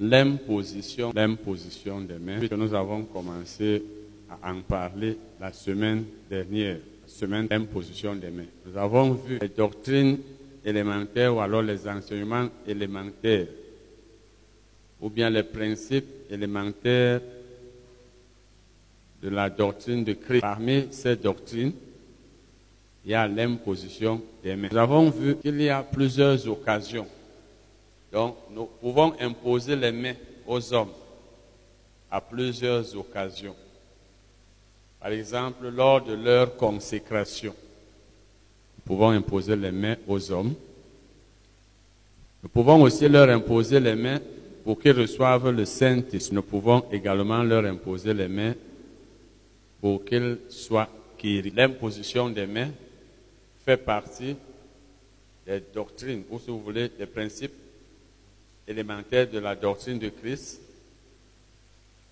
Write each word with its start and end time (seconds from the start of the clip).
l'imposition, 0.00 1.12
l'imposition 1.14 2.00
des 2.00 2.18
mains, 2.18 2.46
que 2.46 2.54
nous 2.54 2.74
avons 2.74 3.04
commencé 3.04 3.82
à 4.30 4.52
en 4.52 4.60
parler 4.60 5.16
la 5.40 5.52
semaine 5.52 6.04
dernière, 6.30 6.76
la 7.02 7.08
semaine 7.08 7.46
d'imposition 7.46 8.14
des 8.14 8.30
mains. 8.30 8.44
Nous 8.66 8.76
avons 8.76 9.12
vu 9.12 9.38
les 9.40 9.48
doctrines 9.48 10.18
élémentaires 10.64 11.34
ou 11.34 11.40
alors 11.40 11.62
les 11.62 11.88
enseignements 11.88 12.48
élémentaires 12.66 13.46
ou 15.00 15.08
bien 15.08 15.30
les 15.30 15.44
principes 15.44 16.08
élémentaires 16.30 17.20
de 19.22 19.28
la 19.28 19.50
doctrine 19.50 20.04
de 20.04 20.12
Christ. 20.12 20.40
Parmi 20.40 20.88
ces 20.90 21.16
doctrines, 21.16 21.72
il 23.04 23.12
y 23.12 23.14
a 23.14 23.26
l'imposition 23.26 24.20
des 24.42 24.54
mains. 24.54 24.68
Nous 24.70 24.78
avons 24.78 25.10
vu 25.10 25.36
qu'il 25.36 25.60
y 25.60 25.68
a 25.68 25.82
plusieurs 25.82 26.46
occasions. 26.48 27.06
Donc, 28.12 28.36
nous 28.50 28.66
pouvons 28.80 29.14
imposer 29.20 29.76
les 29.76 29.92
mains 29.92 30.14
aux 30.46 30.72
hommes 30.72 30.92
à 32.10 32.20
plusieurs 32.20 32.96
occasions. 32.96 33.54
Par 35.00 35.12
exemple, 35.12 35.68
lors 35.68 36.02
de 36.02 36.14
leur 36.14 36.56
consécration, 36.56 37.54
nous 38.76 38.82
pouvons 38.84 39.10
imposer 39.10 39.54
les 39.56 39.70
mains 39.70 39.96
aux 40.06 40.30
hommes. 40.32 40.54
Nous 42.42 42.48
pouvons 42.48 42.82
aussi 42.82 43.08
leur 43.08 43.28
imposer 43.28 43.78
les 43.78 43.94
mains 43.94 44.20
pour 44.64 44.80
qu'ils 44.80 44.98
reçoivent 44.98 45.50
le 45.50 45.64
Saint-Esprit. 45.64 46.34
Nous 46.34 46.42
pouvons 46.42 46.84
également 46.90 47.42
leur 47.42 47.64
imposer 47.64 48.14
les 48.14 48.28
mains 48.28 48.54
pour 49.80 50.04
qu'ils 50.04 50.38
soient. 50.48 50.88
L'imposition 51.22 52.30
des 52.30 52.46
mains 52.46 52.70
fait 53.64 53.76
partie 53.76 54.36
des 55.44 55.60
doctrines, 55.74 56.22
ou 56.30 56.38
si 56.38 56.46
vous 56.46 56.60
voulez, 56.60 56.88
des 56.88 57.06
principes 57.06 57.52
élémentaires 58.68 59.28
de 59.28 59.38
la 59.38 59.56
doctrine 59.56 59.98
de 59.98 60.10
Christ. 60.10 60.60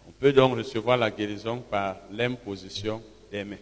On 0.08 0.12
peut 0.12 0.32
donc 0.32 0.56
recevoir 0.56 0.96
la 0.96 1.10
guérison 1.10 1.58
par 1.58 1.98
l'imposition 2.10 3.02
des 3.30 3.44
mains. 3.44 3.56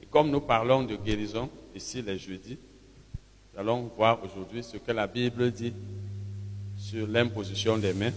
Et 0.00 0.06
comme 0.06 0.30
nous 0.30 0.40
parlons 0.40 0.84
de 0.84 0.94
guérison 0.94 1.50
ici 1.74 2.00
les 2.00 2.18
jeudis, 2.18 2.56
nous 3.52 3.60
allons 3.60 3.90
voir 3.96 4.20
aujourd'hui 4.24 4.62
ce 4.62 4.76
que 4.76 4.92
la 4.92 5.06
Bible 5.06 5.50
dit 5.50 5.72
sur 6.78 7.06
l'imposition 7.08 7.76
des 7.76 7.92
mains. 7.92 8.12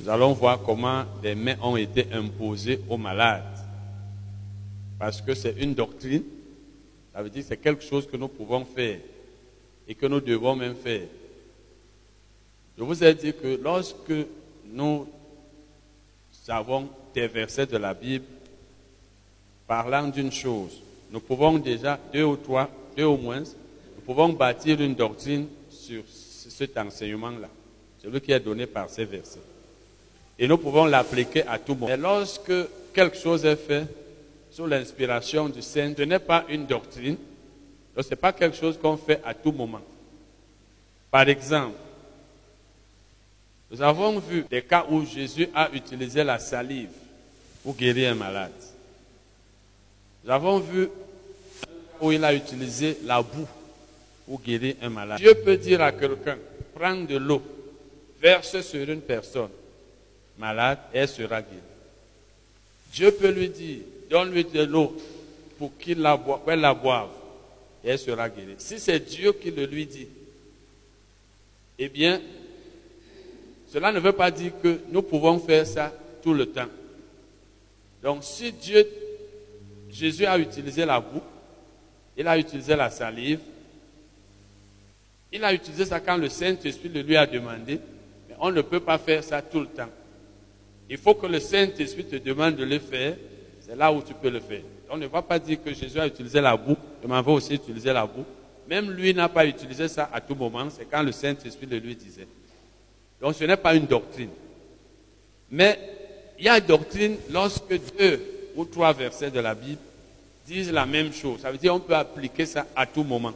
Nous 0.00 0.08
allons 0.08 0.32
voir 0.32 0.60
comment 0.62 1.04
les 1.22 1.34
mains 1.34 1.56
ont 1.62 1.76
été 1.76 2.06
imposées 2.12 2.80
aux 2.88 2.96
malades. 2.96 3.44
Parce 4.98 5.20
que 5.20 5.34
c'est 5.34 5.54
une 5.58 5.74
doctrine, 5.74 6.22
ça 7.12 7.22
veut 7.22 7.30
dire 7.30 7.42
que 7.42 7.48
c'est 7.48 7.56
quelque 7.58 7.84
chose 7.84 8.06
que 8.06 8.16
nous 8.16 8.28
pouvons 8.28 8.64
faire 8.64 8.98
et 9.86 9.94
que 9.94 10.06
nous 10.06 10.20
devons 10.20 10.56
même 10.56 10.74
faire. 10.74 11.06
Je 12.76 12.82
vous 12.82 13.04
ai 13.04 13.14
dit 13.14 13.32
que 13.32 13.58
lorsque 13.62 14.12
nous 14.66 15.06
avons 16.48 16.88
des 17.14 17.28
versets 17.28 17.66
de 17.66 17.76
la 17.76 17.94
Bible 17.94 18.24
parlant 19.66 20.08
d'une 20.08 20.32
chose, 20.32 20.80
nous 21.10 21.20
pouvons 21.20 21.58
déjà, 21.58 21.98
deux 22.12 22.24
ou 22.24 22.36
trois, 22.36 22.68
deux 22.96 23.04
au 23.04 23.16
moins, 23.16 23.40
nous 23.40 24.02
pouvons 24.04 24.30
bâtir 24.30 24.80
une 24.80 24.94
doctrine 24.94 25.46
sur 25.70 26.02
cet 26.06 26.76
enseignement-là, 26.76 27.48
celui 28.02 28.20
qui 28.20 28.32
est 28.32 28.40
donné 28.40 28.66
par 28.66 28.90
ces 28.90 29.04
versets. 29.04 29.40
Et 30.36 30.48
nous 30.48 30.58
pouvons 30.58 30.86
l'appliquer 30.86 31.46
à 31.46 31.58
tout 31.58 31.76
monde. 31.76 31.90
Et 31.90 31.96
lorsque 31.96 32.52
quelque 32.92 33.16
chose 33.16 33.44
est 33.44 33.56
fait 33.56 33.86
sous 34.50 34.66
l'inspiration 34.66 35.48
du 35.48 35.62
Saint, 35.62 35.94
ce 35.96 36.02
n'est 36.02 36.18
pas 36.18 36.44
une 36.48 36.66
doctrine, 36.66 37.16
ce 37.96 38.10
n'est 38.10 38.16
pas 38.16 38.32
quelque 38.32 38.56
chose 38.56 38.76
qu'on 38.76 38.96
fait 38.96 39.20
à 39.24 39.32
tout 39.32 39.52
moment. 39.52 39.80
Par 41.10 41.28
exemple, 41.28 41.76
nous 43.70 43.82
avons 43.82 44.18
vu 44.18 44.44
des 44.50 44.62
cas 44.62 44.86
où 44.88 45.04
Jésus 45.04 45.48
a 45.54 45.70
utilisé 45.72 46.22
la 46.22 46.38
salive 46.38 46.90
pour 47.62 47.74
guérir 47.74 48.12
un 48.12 48.14
malade. 48.14 48.52
Nous 50.24 50.30
avons 50.30 50.58
vu 50.58 50.88
où 52.00 52.12
il 52.12 52.24
a 52.24 52.34
utilisé 52.34 52.98
la 53.04 53.22
boue 53.22 53.48
pour 54.26 54.40
guérir 54.40 54.76
un 54.82 54.90
malade. 54.90 55.18
Dieu 55.18 55.34
peut 55.34 55.56
dire 55.56 55.82
à 55.82 55.92
quelqu'un, 55.92 56.38
prends 56.74 56.94
de 56.96 57.16
l'eau, 57.16 57.42
verse 58.20 58.60
sur 58.60 58.88
une 58.88 59.00
personne 59.00 59.50
malade 60.38 60.78
elle 60.92 61.08
sera 61.08 61.40
guérie. 61.42 61.60
Dieu 62.92 63.10
peut 63.12 63.30
lui 63.30 63.48
dire, 63.48 63.80
donne-lui 64.10 64.44
de 64.44 64.62
l'eau 64.62 64.96
pour 65.58 65.76
qu'il 65.78 66.00
la, 66.00 66.18
la 66.46 66.74
boive 66.74 67.08
et 67.82 67.90
elle 67.90 67.98
sera 67.98 68.28
guérie. 68.28 68.54
Si 68.58 68.78
c'est 68.78 69.00
Dieu 69.00 69.32
qui 69.32 69.50
le 69.50 69.66
lui 69.66 69.86
dit, 69.86 70.08
eh 71.78 71.88
bien, 71.88 72.20
cela 73.74 73.90
ne 73.90 73.98
veut 73.98 74.12
pas 74.12 74.30
dire 74.30 74.52
que 74.62 74.82
nous 74.92 75.02
pouvons 75.02 75.36
faire 75.40 75.66
ça 75.66 75.92
tout 76.22 76.32
le 76.32 76.46
temps. 76.46 76.68
Donc, 78.04 78.22
si 78.22 78.52
Dieu, 78.52 78.86
Jésus 79.90 80.24
a 80.26 80.38
utilisé 80.38 80.84
la 80.84 81.00
boue, 81.00 81.20
il 82.16 82.28
a 82.28 82.38
utilisé 82.38 82.76
la 82.76 82.88
salive, 82.88 83.40
il 85.32 85.42
a 85.42 85.52
utilisé 85.52 85.86
ça 85.86 85.98
quand 85.98 86.16
le 86.16 86.28
Saint-Esprit 86.28 86.88
le 86.88 87.00
lui 87.00 87.16
a 87.16 87.26
demandé, 87.26 87.80
mais 88.28 88.36
on 88.38 88.52
ne 88.52 88.62
peut 88.62 88.78
pas 88.78 88.96
faire 88.96 89.24
ça 89.24 89.42
tout 89.42 89.58
le 89.58 89.66
temps. 89.66 89.90
Il 90.88 90.96
faut 90.96 91.14
que 91.14 91.26
le 91.26 91.40
Saint-Esprit 91.40 92.04
te 92.04 92.14
demande 92.14 92.54
de 92.54 92.64
le 92.64 92.78
faire, 92.78 93.16
c'est 93.58 93.74
là 93.74 93.92
où 93.92 94.00
tu 94.02 94.14
peux 94.14 94.30
le 94.30 94.38
faire. 94.38 94.62
On 94.88 94.96
ne 94.96 95.08
va 95.08 95.20
pas 95.20 95.40
dire 95.40 95.60
que 95.60 95.74
Jésus 95.74 95.98
a 95.98 96.06
utilisé 96.06 96.40
la 96.40 96.56
boue, 96.56 96.76
je 97.02 97.08
m'en 97.08 97.20
vais 97.20 97.32
aussi 97.32 97.54
utiliser 97.54 97.92
la 97.92 98.06
boue. 98.06 98.24
Même 98.68 98.92
lui 98.92 99.12
n'a 99.12 99.28
pas 99.28 99.44
utilisé 99.44 99.88
ça 99.88 100.08
à 100.12 100.20
tout 100.20 100.36
moment, 100.36 100.70
c'est 100.70 100.88
quand 100.88 101.02
le 101.02 101.10
Saint-Esprit 101.10 101.66
le 101.66 101.78
lui 101.78 101.96
disait. 101.96 102.28
Donc 103.24 103.34
ce 103.36 103.44
n'est 103.44 103.56
pas 103.56 103.74
une 103.74 103.86
doctrine. 103.86 104.28
Mais 105.50 105.78
il 106.38 106.44
y 106.44 106.48
a 106.50 106.60
doctrine 106.60 107.16
lorsque 107.30 107.80
deux 107.98 108.20
ou 108.54 108.66
trois 108.66 108.92
versets 108.92 109.30
de 109.30 109.40
la 109.40 109.54
Bible 109.54 109.80
disent 110.46 110.70
la 110.70 110.84
même 110.84 111.10
chose. 111.10 111.40
Ça 111.40 111.50
veut 111.50 111.56
dire 111.56 111.72
qu'on 111.72 111.80
peut 111.80 111.96
appliquer 111.96 112.44
ça 112.44 112.66
à 112.76 112.84
tout 112.84 113.02
moment. 113.02 113.32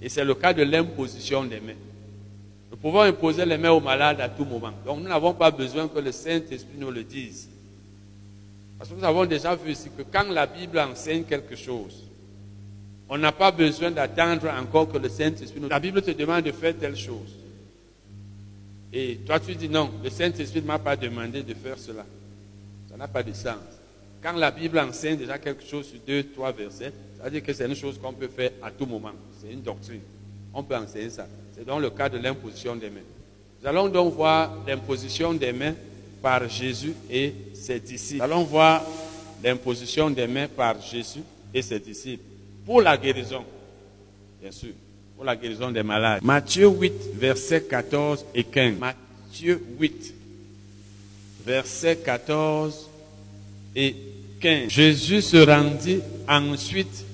Et 0.00 0.08
c'est 0.08 0.24
le 0.24 0.36
cas 0.36 0.52
de 0.52 0.62
l'imposition 0.62 1.42
des 1.42 1.58
mains. 1.58 1.74
Nous 2.70 2.76
pouvons 2.76 3.00
imposer 3.00 3.44
les 3.44 3.58
mains 3.58 3.72
aux 3.72 3.80
malades 3.80 4.20
à 4.20 4.28
tout 4.28 4.44
moment. 4.44 4.70
Donc 4.84 5.00
nous 5.00 5.08
n'avons 5.08 5.34
pas 5.34 5.50
besoin 5.50 5.88
que 5.88 5.98
le 5.98 6.12
Saint-Esprit 6.12 6.78
nous 6.78 6.92
le 6.92 7.02
dise. 7.02 7.48
Parce 8.78 8.90
que 8.90 8.94
nous 8.94 9.04
avons 9.04 9.26
déjà 9.26 9.56
vu 9.56 9.72
ici 9.72 9.90
que 9.98 10.02
quand 10.02 10.30
la 10.30 10.46
Bible 10.46 10.78
enseigne 10.78 11.24
quelque 11.24 11.56
chose, 11.56 12.04
on 13.08 13.18
n'a 13.18 13.32
pas 13.32 13.50
besoin 13.50 13.90
d'attendre 13.90 14.48
encore 14.56 14.88
que 14.92 14.98
le 14.98 15.08
Saint-Esprit 15.08 15.58
nous... 15.58 15.68
La 15.68 15.80
Bible 15.80 16.00
te 16.00 16.12
demande 16.12 16.44
de 16.44 16.52
faire 16.52 16.76
telle 16.78 16.96
chose. 16.96 17.34
Et 18.98 19.18
toi 19.26 19.38
tu 19.38 19.54
dis 19.54 19.68
non, 19.68 19.90
le 20.02 20.08
Saint-Esprit 20.08 20.62
ne 20.62 20.66
m'a 20.66 20.78
pas 20.78 20.96
demandé 20.96 21.42
de 21.42 21.52
faire 21.52 21.78
cela. 21.78 22.06
Ça 22.88 22.96
n'a 22.96 23.06
pas 23.06 23.22
de 23.22 23.34
sens. 23.34 23.58
Quand 24.22 24.32
la 24.32 24.50
Bible 24.50 24.78
enseigne 24.78 25.18
déjà 25.18 25.38
quelque 25.38 25.62
chose 25.62 25.86
sur 25.86 25.98
deux, 26.06 26.22
trois 26.30 26.50
versets, 26.50 26.94
ça 27.18 27.24
veut 27.24 27.30
dire 27.30 27.42
que 27.42 27.52
c'est 27.52 27.66
une 27.66 27.74
chose 27.74 27.98
qu'on 28.02 28.14
peut 28.14 28.28
faire 28.28 28.52
à 28.62 28.70
tout 28.70 28.86
moment. 28.86 29.12
C'est 29.38 29.52
une 29.52 29.60
doctrine. 29.60 30.00
On 30.54 30.62
peut 30.62 30.76
enseigner 30.76 31.10
ça. 31.10 31.26
C'est 31.54 31.66
dans 31.66 31.78
le 31.78 31.90
cas 31.90 32.08
de 32.08 32.16
l'imposition 32.16 32.74
des 32.74 32.88
mains. 32.88 33.00
Nous 33.60 33.68
allons 33.68 33.88
donc 33.90 34.14
voir 34.14 34.56
l'imposition 34.66 35.34
des 35.34 35.52
mains 35.52 35.74
par 36.22 36.48
Jésus 36.48 36.94
et 37.10 37.34
ses 37.52 37.78
disciples. 37.78 38.20
Nous 38.20 38.32
allons 38.32 38.44
voir 38.44 38.82
l'imposition 39.44 40.08
des 40.08 40.26
mains 40.26 40.48
par 40.48 40.80
Jésus 40.80 41.20
et 41.52 41.60
ses 41.60 41.80
disciples 41.80 42.24
pour 42.64 42.80
la 42.80 42.96
guérison, 42.96 43.44
bien 44.40 44.50
sûr, 44.50 44.72
pour 45.16 45.24
la 45.24 45.34
guérison 45.34 45.70
des 45.70 45.82
malades. 45.82 46.22
Matthieu 46.22 46.68
8, 46.68 46.92
versets 47.14 47.62
14 47.62 48.26
et 48.34 48.44
15. 48.44 48.78
Matthieu 48.78 49.62
8, 49.80 50.14
versets 51.44 51.96
14 51.96 52.90
et 53.74 53.96
15. 54.40 54.68
Jésus 54.68 55.22
se 55.22 55.38
rendit 55.38 56.00
ensuite 56.28 57.04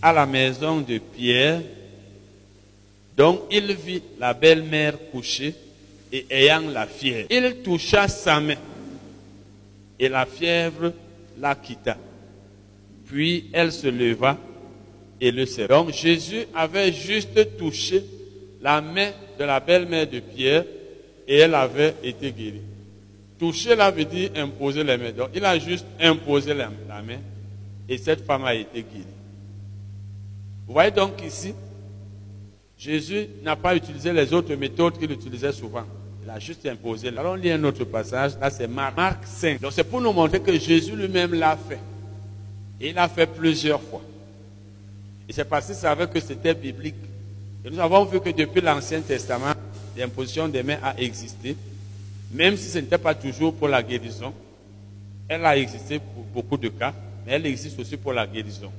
à 0.00 0.12
la 0.12 0.24
maison 0.24 0.80
de 0.80 0.98
Pierre, 0.98 1.60
dont 3.14 3.42
il 3.50 3.74
vit 3.74 4.02
la 4.18 4.32
belle-mère 4.32 4.94
couchée 5.12 5.54
et 6.10 6.26
ayant 6.30 6.62
la 6.70 6.86
fièvre. 6.86 7.28
Il 7.30 7.56
toucha 7.62 8.08
sa 8.08 8.40
main 8.40 8.56
et 9.98 10.08
la 10.08 10.24
fièvre 10.24 10.92
la 11.38 11.54
quitta. 11.54 11.96
Puis 13.06 13.50
elle 13.52 13.70
se 13.72 13.88
leva 13.88 14.38
et 15.20 15.30
le. 15.30 15.68
Donc 15.68 15.92
Jésus 15.92 16.46
avait 16.54 16.92
juste 16.92 17.56
touché 17.56 18.04
la 18.60 18.80
main 18.80 19.10
de 19.38 19.44
la 19.44 19.60
belle-mère 19.60 20.08
de 20.08 20.20
Pierre 20.20 20.64
et 21.26 21.38
elle 21.38 21.54
avait 21.54 21.94
été 22.02 22.32
guérie. 22.32 22.62
Toucher 23.38 23.76
là 23.76 23.90
veut 23.90 24.04
dire 24.04 24.30
imposer 24.36 24.84
les 24.84 24.96
mains. 24.96 25.12
Donc 25.12 25.30
il 25.34 25.44
a 25.44 25.58
juste 25.58 25.86
imposé 26.00 26.54
la, 26.54 26.68
main 26.68 27.18
et 27.88 27.98
cette 27.98 28.24
femme 28.24 28.44
a 28.44 28.54
été 28.54 28.82
guérie. 28.82 29.06
Vous 30.66 30.72
voyez 30.72 30.90
donc 30.90 31.22
ici, 31.24 31.54
Jésus 32.78 33.26
n'a 33.42 33.56
pas 33.56 33.76
utilisé 33.76 34.12
les 34.12 34.32
autres 34.32 34.54
méthodes 34.54 34.98
qu'il 34.98 35.10
utilisait 35.10 35.52
souvent. 35.52 35.84
Il 36.22 36.30
a 36.30 36.38
juste 36.38 36.64
imposé. 36.66 37.08
Allons 37.08 37.34
lire 37.34 37.56
un 37.56 37.64
autre 37.64 37.84
passage. 37.84 38.32
Là, 38.40 38.48
c'est 38.48 38.66
Marc, 38.66 38.96
Marc 38.96 39.26
5. 39.26 39.60
Donc, 39.60 39.72
c'est 39.72 39.84
pour 39.84 40.00
nous 40.00 40.12
montrer 40.12 40.40
que 40.40 40.58
Jésus 40.58 40.96
lui-même 40.96 41.34
l'a 41.34 41.54
fait. 41.56 41.78
Et 42.80 42.88
il 42.88 42.94
l'a 42.94 43.08
fait 43.08 43.26
plusieurs 43.26 43.82
fois. 43.82 44.00
Et 45.28 45.32
c'est 45.32 45.44
parce 45.44 45.66
qu'il 45.66 45.74
savait 45.74 46.06
que 46.06 46.20
c'était 46.20 46.54
biblique. 46.54 46.96
Et 47.64 47.70
nous 47.70 47.80
avons 47.80 48.04
vu 48.04 48.20
que 48.20 48.30
depuis 48.30 48.60
l'Ancien 48.60 49.00
Testament, 49.00 49.54
l'imposition 49.96 50.48
des 50.48 50.62
mains 50.62 50.78
a 50.82 50.94
existé, 50.98 51.56
même 52.32 52.56
si 52.56 52.68
ce 52.68 52.78
n'était 52.78 52.98
pas 52.98 53.14
toujours 53.14 53.54
pour 53.54 53.68
la 53.68 53.82
guérison. 53.82 54.32
Elle 55.28 55.46
a 55.46 55.56
existé 55.56 55.98
pour 55.98 56.24
beaucoup 56.24 56.56
de 56.56 56.68
cas, 56.68 56.92
mais 57.24 57.32
elle 57.32 57.46
existe 57.46 57.78
aussi 57.78 57.96
pour 57.96 58.12
la 58.12 58.26
guérison. 58.26 58.70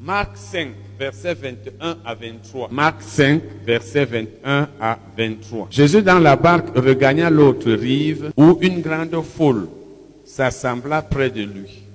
Marc 0.00 0.36
5, 0.36 0.68
versets 0.98 1.34
21 1.34 1.98
à 2.04 2.14
23. 2.14 2.68
Marc 2.70 3.02
5, 3.02 3.42
versets 3.66 4.04
21 4.04 4.68
à 4.80 4.98
23. 5.16 5.68
Jésus 5.70 6.02
dans 6.02 6.20
la 6.20 6.36
barque 6.36 6.76
regagna 6.76 7.28
l'autre 7.30 7.72
rive 7.72 8.32
où 8.36 8.58
une 8.60 8.80
grande 8.80 9.20
foule 9.24 9.68
s'assembla 10.24 11.02
près 11.02 11.30
de 11.30 11.42
lui. 11.42 11.87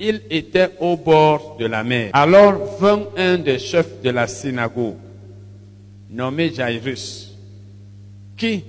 Il 0.00 0.22
était 0.30 0.70
au 0.78 0.96
bord 0.96 1.56
de 1.58 1.66
la 1.66 1.82
mer. 1.82 2.10
Alors 2.12 2.78
vint 2.78 3.08
un 3.16 3.38
des 3.38 3.58
chefs 3.58 4.00
de 4.02 4.10
la 4.10 4.26
synagogue, 4.26 4.96
nommé 6.10 6.52
Jairus, 6.54 7.32
qui, 8.36 8.62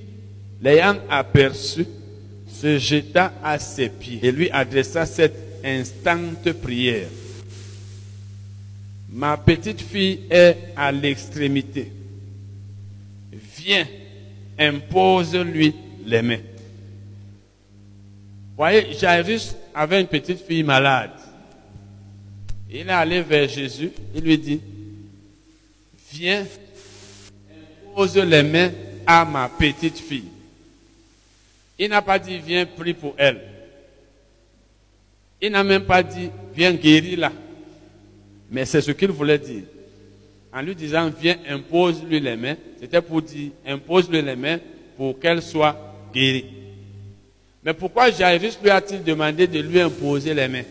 l'ayant 0.61 0.97
aperçu, 1.09 1.85
se 2.47 2.77
jeta 2.77 3.33
à 3.43 3.59
ses 3.59 3.89
pieds 3.89 4.19
et 4.23 4.31
lui 4.31 4.49
adressa 4.49 5.05
cette 5.05 5.63
instante 5.63 6.51
prière. 6.53 7.07
Ma 9.11 9.37
petite 9.37 9.81
fille 9.81 10.21
est 10.29 10.57
à 10.75 10.91
l'extrémité. 10.91 11.91
Viens, 13.57 13.87
impose-lui 14.57 15.73
les 16.05 16.21
mains. 16.21 16.39
Voyez, 18.57 18.93
Jairus 18.99 19.55
avait 19.79 20.01
une 20.01 20.07
petite 20.07 20.45
fille 20.45 20.61
malade. 20.61 21.11
Il 22.69 22.89
est 22.89 22.89
allé 22.89 23.21
vers 23.21 23.47
Jésus, 23.47 23.91
il 24.13 24.21
lui 24.21 24.37
dit, 24.37 24.59
viens, 26.11 26.45
impose 27.87 28.17
les 28.17 28.43
mains 28.43 28.71
à 29.07 29.23
ma 29.23 29.47
petite 29.47 29.97
fille. 29.97 30.27
Il 31.79 31.89
n'a 31.89 32.01
pas 32.01 32.19
dit, 32.19 32.39
viens, 32.39 32.65
prie 32.65 32.93
pour 32.93 33.13
elle. 33.17 33.39
Il 35.41 35.53
n'a 35.53 35.63
même 35.63 35.85
pas 35.85 36.03
dit, 36.03 36.29
viens, 36.53 36.73
guéris-la. 36.73 37.31
Mais 38.51 38.65
c'est 38.65 38.81
ce 38.81 38.91
qu'il 38.91 39.11
voulait 39.11 39.39
dire. 39.39 39.63
En 40.51 40.61
lui 40.61 40.75
disant, 40.75 41.09
viens, 41.09 41.37
impose-lui 41.47 42.19
les 42.19 42.35
mains, 42.35 42.57
c'était 42.81 43.01
pour 43.01 43.21
dire, 43.21 43.51
impose-lui 43.65 44.21
les 44.21 44.35
mains 44.35 44.59
pour 44.97 45.17
qu'elle 45.17 45.41
soit 45.41 45.95
guérie. 46.13 46.47
Mais 47.63 47.73
pourquoi 47.73 48.09
Jairus 48.09 48.57
lui 48.61 48.69
a-t-il 48.69 49.03
demandé 49.03 49.47
de 49.47 49.59
lui 49.59 49.81
imposer 49.81 50.33
les 50.33 50.47
mains? 50.47 50.63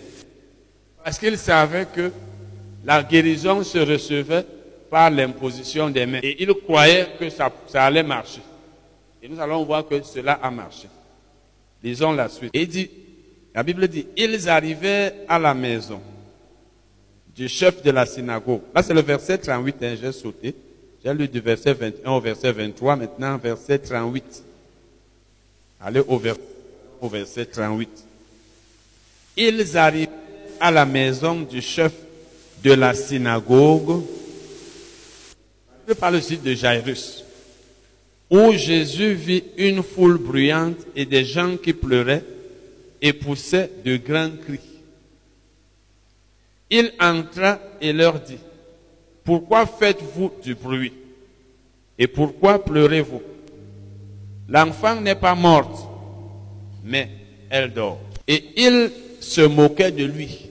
Parce 1.05 1.19
qu'il 1.19 1.37
savait 1.37 1.87
que 1.94 2.11
la 2.85 3.02
guérison 3.02 3.62
se 3.62 3.79
recevait 3.79 4.44
par 4.90 5.11
l'imposition 5.11 5.90
des 5.90 6.06
mains. 6.06 6.20
Et 6.23 6.43
il 6.43 6.52
croyait 6.55 7.08
que 7.19 7.29
ça, 7.29 7.52
ça, 7.67 7.85
allait 7.85 8.02
marcher. 8.02 8.40
Et 9.23 9.29
nous 9.29 9.38
allons 9.40 9.64
voir 9.64 9.87
que 9.87 10.02
cela 10.02 10.35
a 10.35 10.50
marché. 10.50 10.88
Lisons 11.82 12.12
la 12.12 12.29
suite. 12.29 12.50
Et 12.55 12.67
dit, 12.67 12.90
la 13.55 13.62
Bible 13.62 13.87
dit, 13.88 14.06
ils 14.17 14.49
arrivaient 14.49 15.12
à 15.29 15.38
la 15.38 15.55
maison 15.55 16.00
du 17.35 17.49
chef 17.49 17.82
de 17.82 17.90
la 17.90 18.06
synagogue. 18.06 18.62
Là, 18.75 18.82
c'est 18.82 18.94
le 18.94 19.02
verset 19.02 19.38
38, 19.38 19.76
hein, 19.82 19.96
j'ai 20.00 20.12
sauté. 20.12 20.55
J'ai 21.05 21.14
lu 21.14 21.29
du 21.29 21.40
verset 21.40 21.73
21 21.73 22.11
au 22.11 22.20
verset 22.20 22.50
23, 22.50 22.96
maintenant 22.96 23.38
verset 23.38 23.79
38. 23.79 24.43
Allez 25.81 26.00
au, 26.00 26.19
au 27.00 27.09
verset 27.09 27.47
38. 27.47 27.89
Ils 29.37 29.77
arrivent 29.77 30.09
à 30.61 30.71
la 30.71 30.85
maison 30.85 31.41
du 31.43 31.61
chef 31.61 31.93
de 32.62 32.73
la 32.73 32.95
synagogue. 32.95 34.03
Je 35.87 35.95
parle 35.95 36.17
aussi 36.17 36.37
de 36.37 36.53
Jairus, 36.55 37.25
où 38.29 38.53
Jésus 38.53 39.15
vit 39.15 39.45
une 39.56 39.83
foule 39.83 40.19
bruyante 40.19 40.79
et 40.95 41.06
des 41.06 41.25
gens 41.25 41.56
qui 41.56 41.73
pleuraient 41.73 42.25
et 43.00 43.12
poussaient 43.12 43.71
de 43.85 43.97
grands 43.97 44.37
cris. 44.45 44.61
Il 46.71 46.93
entra 47.00 47.59
et 47.81 47.93
leur 47.93 48.21
dit, 48.21 48.39
pourquoi 49.25 49.67
faites-vous 49.67 50.33
du 50.43 50.55
bruit 50.55 50.93
Et 51.99 52.06
pourquoi 52.06 52.62
pleurez-vous? 52.62 53.23
L'enfant 54.49 55.00
n'est 55.00 55.15
pas 55.15 55.35
morte, 55.35 55.88
mais 56.88 57.08
elle 57.50 57.73
dort. 57.73 58.00
Et 58.26 58.44
il 58.56 58.90
se 59.20 59.43
moquait 59.43 59.90
de 59.90 60.05
lui. 60.05 60.50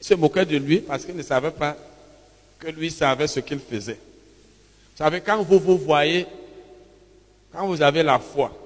Il 0.00 0.06
se 0.06 0.14
moquait 0.14 0.46
de 0.46 0.56
lui 0.56 0.78
parce 0.78 1.04
qu'il 1.04 1.16
ne 1.16 1.22
savait 1.22 1.50
pas 1.50 1.76
que 2.58 2.68
lui 2.68 2.90
savait 2.90 3.26
ce 3.26 3.40
qu'il 3.40 3.58
faisait. 3.58 3.98
Vous 4.96 5.04
savez, 5.04 5.20
quand 5.20 5.42
vous 5.42 5.58
vous 5.58 5.78
voyez, 5.78 6.26
quand 7.52 7.66
vous 7.66 7.82
avez 7.82 8.02
la 8.02 8.18
foi, 8.18 8.56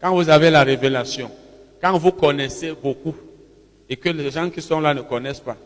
quand 0.00 0.14
vous 0.14 0.28
avez 0.28 0.50
la 0.50 0.62
révélation, 0.62 1.30
quand 1.80 1.96
vous 1.98 2.12
connaissez 2.12 2.72
beaucoup 2.72 3.14
et 3.88 3.96
que 3.96 4.08
les 4.08 4.30
gens 4.30 4.50
qui 4.50 4.62
sont 4.62 4.80
là 4.80 4.94
ne 4.94 5.02
connaissent 5.02 5.40
pas, 5.40 5.56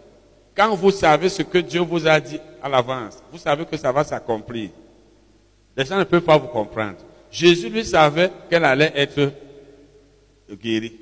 quand 0.54 0.74
vous 0.74 0.90
savez 0.90 1.28
ce 1.28 1.42
que 1.42 1.58
Dieu 1.58 1.80
vous 1.80 2.06
a 2.06 2.20
dit 2.20 2.38
à 2.62 2.68
l'avance, 2.68 3.22
vous 3.30 3.38
savez 3.38 3.64
que 3.64 3.76
ça 3.76 3.90
va 3.90 4.04
s'accomplir. 4.04 4.70
Les 5.76 5.84
gens 5.84 5.98
ne 5.98 6.04
peuvent 6.04 6.20
pas 6.20 6.36
vous 6.36 6.48
comprendre. 6.48 6.98
Jésus, 7.30 7.70
lui, 7.70 7.84
savait 7.84 8.30
qu'elle 8.50 8.64
allait 8.64 8.92
être 8.94 9.32
guérie. 10.56 10.92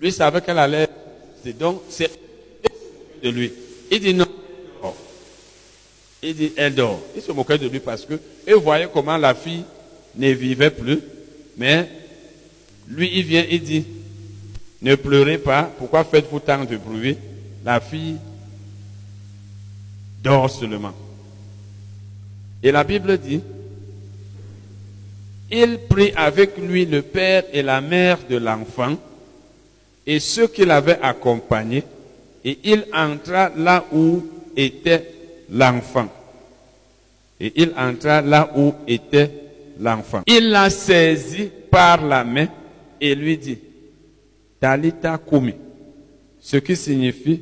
Lui 0.00 0.12
savait 0.12 0.40
qu'elle 0.40 0.58
allait. 0.58 0.88
Donc, 1.58 1.82
c'est 1.88 2.10
de 3.22 3.28
lui. 3.30 3.52
Il 3.90 4.00
dit 4.00 4.14
non. 4.14 4.26
Il 6.22 6.34
dit, 6.34 6.52
elle 6.56 6.74
dort. 6.74 7.00
Il 7.16 7.22
se 7.22 7.32
moquait 7.32 7.56
de 7.56 7.66
lui 7.66 7.80
parce 7.80 8.04
que, 8.04 8.14
il 8.46 8.54
voyait 8.54 8.88
comment 8.92 9.16
la 9.16 9.34
fille 9.34 9.64
ne 10.16 10.30
vivait 10.30 10.70
plus. 10.70 11.00
Mais, 11.56 11.88
lui, 12.88 13.10
il 13.14 13.24
vient, 13.24 13.44
il 13.50 13.62
dit, 13.62 13.84
ne 14.82 14.94
pleurez 14.96 15.38
pas. 15.38 15.62
Pourquoi 15.78 16.04
faites-vous 16.04 16.40
tant 16.40 16.64
de 16.64 16.76
bruit? 16.76 17.16
La 17.64 17.80
fille 17.80 18.16
dort 20.22 20.50
seulement. 20.50 20.92
Et 22.62 22.70
la 22.70 22.84
Bible 22.84 23.16
dit, 23.16 23.40
il 25.50 25.78
prit 25.88 26.12
avec 26.16 26.56
lui 26.58 26.86
le 26.86 27.02
père 27.02 27.44
et 27.52 27.62
la 27.62 27.80
mère 27.80 28.18
de 28.28 28.36
l'enfant 28.36 28.96
et 30.06 30.18
ceux 30.18 30.48
qui 30.48 30.64
l'avaient 30.64 30.98
accompagné, 31.02 31.84
et 32.44 32.58
il 32.64 32.84
entra 32.92 33.50
là 33.56 33.84
où 33.92 34.24
était 34.56 35.06
l'enfant. 35.50 36.08
Et 37.38 37.52
il 37.56 37.72
entra 37.76 38.20
là 38.20 38.50
où 38.56 38.74
était 38.86 39.30
l'enfant. 39.78 40.22
Il 40.26 40.50
l'a 40.50 40.70
saisi 40.70 41.50
par 41.70 42.04
la 42.04 42.24
main 42.24 42.48
et 43.00 43.14
lui 43.14 43.36
dit, 43.36 43.58
Talita 44.58 45.18
Kumi, 45.18 45.54
ce 46.40 46.56
qui 46.56 46.76
signifie, 46.76 47.40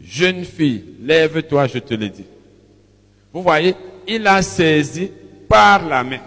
jeune 0.00 0.44
fille, 0.44 0.84
lève-toi, 1.02 1.66
je 1.66 1.78
te 1.78 1.94
le 1.94 2.08
dis. 2.08 2.24
Vous 3.32 3.42
voyez, 3.42 3.74
il 4.06 4.26
a 4.26 4.42
saisi 4.42 5.10
par 5.48 5.86
la 5.86 6.04
main. 6.04 6.20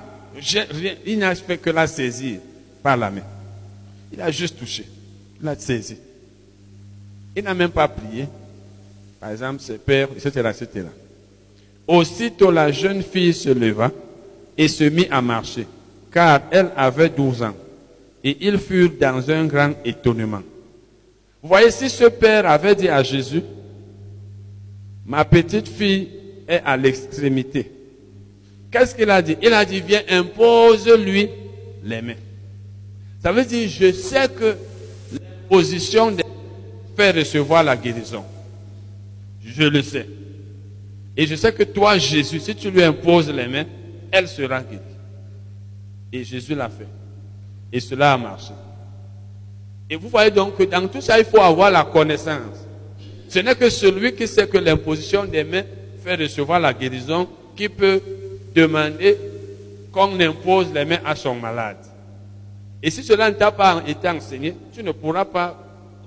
Il 1.06 1.20
n'a 1.20 1.36
fait 1.36 1.58
que 1.58 1.70
la 1.70 1.88
saisir 1.88 2.40
par 2.82 2.98
la 2.98 3.12
main. 3.12 3.22
Il 4.12 4.22
a 4.22 4.32
juste 4.32 4.58
touché. 4.58 4.86
Il 5.42 5.48
a 5.48 5.56
saisi. 5.56 5.98
Il 7.36 7.44
n'a 7.44 7.54
même 7.54 7.72
pas 7.72 7.88
prié. 7.88 8.28
Par 9.20 9.32
exemple, 9.32 9.62
ses 9.62 9.78
pères, 9.78 10.10
etc., 10.16 10.52
etc. 10.52 10.88
Aussitôt 11.88 12.52
la 12.52 12.72
jeune 12.72 13.02
fille 13.02 13.34
se 13.34 13.50
leva 13.50 13.92
et 14.58 14.68
se 14.68 14.84
mit 14.84 15.08
à 15.10 15.22
marcher, 15.22 15.66
car 16.12 16.42
elle 16.52 16.72
avait 16.75 17.10
12 17.10 17.44
ans. 17.44 17.56
Et 18.24 18.38
ils 18.48 18.58
furent 18.58 18.92
dans 19.00 19.30
un 19.30 19.46
grand 19.46 19.74
étonnement. 19.84 20.42
Vous 21.42 21.50
voyez, 21.50 21.72
si 21.72 21.90
ce 21.90 22.06
père 22.06 22.50
avait 22.50 22.75
dit 22.75 22.88
à 22.88 23.04
Jésus, 23.04 23.42
ma 25.06 25.25
petite 25.25 25.68
fille 25.68 26.10
est 26.48 26.62
à 26.63 26.78
l'extrémité. 26.78 27.70
Qu'est-ce 28.74 28.96
qu'il 28.96 29.10
a 29.12 29.22
dit? 29.22 29.38
Il 29.39 29.53
a 29.53 29.63
dit, 29.63 29.82
viens, 29.82 30.01
impose-lui 30.10 31.30
les 31.84 32.01
mains. 32.01 32.15
Ça 33.22 33.32
veut 33.32 33.46
dire, 33.46 33.70
je 33.70 33.92
sais 33.92 34.27
que 34.27 34.56
l'imposition 35.12 36.18
fait 36.98 37.12
recevoir 37.12 37.63
la 37.63 37.77
guérison. 37.77 38.25
Je 39.46 39.63
le 39.63 39.84
sais. 39.84 40.08
Et 41.15 41.27
je 41.27 41.36
sais 41.36 41.53
que 41.53 41.62
toi, 41.62 42.00
Jésus, 42.00 42.39
si 42.39 42.56
tu 42.56 42.72
lui 42.72 42.82
imposes 42.82 43.30
les 43.30 43.48
mains, 43.48 43.65
elle 44.12 44.27
sera 44.27 44.62
guérie. 44.63 44.82
Et 46.12 46.24
Jésus 46.24 46.56
l'a 46.56 46.70
fait. 46.70 46.88
Et 47.72 47.80
cela 47.80 48.13
a 48.13 48.18
marché. 48.18 48.53
Et 49.88 49.96
vous 49.96 50.10
voyez 50.10 50.32
donc 50.32 50.58
que 50.58 50.63
dans 50.63 50.88
tout 50.88 51.01
ça, 51.01 51.20
il 51.20 51.25
faut 51.25 51.42
avoir 51.42 51.70
la 51.70 51.84
connaissance. 51.84 52.65
Ce 53.30 53.38
n'est 53.38 53.53
que 53.53 53.70
celui 53.70 54.15
qui 54.15 54.27
sait 54.27 54.48
que 54.48 54.58
l'imposition 54.58 55.25
des 55.25 55.44
mains 55.44 55.63
fait 56.03 56.15
recevoir 56.15 56.60
la 56.60 56.74
guérison 56.74 57.27
qui 57.56 57.70
peut 57.70 58.01
demander 58.54 59.18
qu'on 59.92 60.20
impose 60.20 60.74
les 60.74 60.86
mains 60.86 61.00
à 61.06 61.16
son 61.16 61.36
malade. 61.36 61.78
Et 62.82 62.90
si 62.90 63.04
cela 63.04 63.30
ne 63.30 63.36
t'a 63.36 63.52
pas 63.52 63.82
été 63.88 64.10
enseigné, 64.10 64.56
tu 64.74 64.84
ne 64.84 64.92
pourras 64.92 65.26
pas 65.26 65.58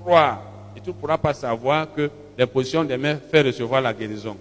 croire 0.00 0.42
et 0.76 0.80
tu 0.80 0.90
ne 0.90 0.94
pourras 0.94 1.18
pas 1.18 1.32
savoir 1.32 1.92
que 1.94 2.10
l'imposition 2.36 2.84
des 2.84 2.96
mains 2.96 3.18
fait 3.30 3.42
recevoir 3.42 3.80
la 3.80 3.94
guérison. 3.94 4.36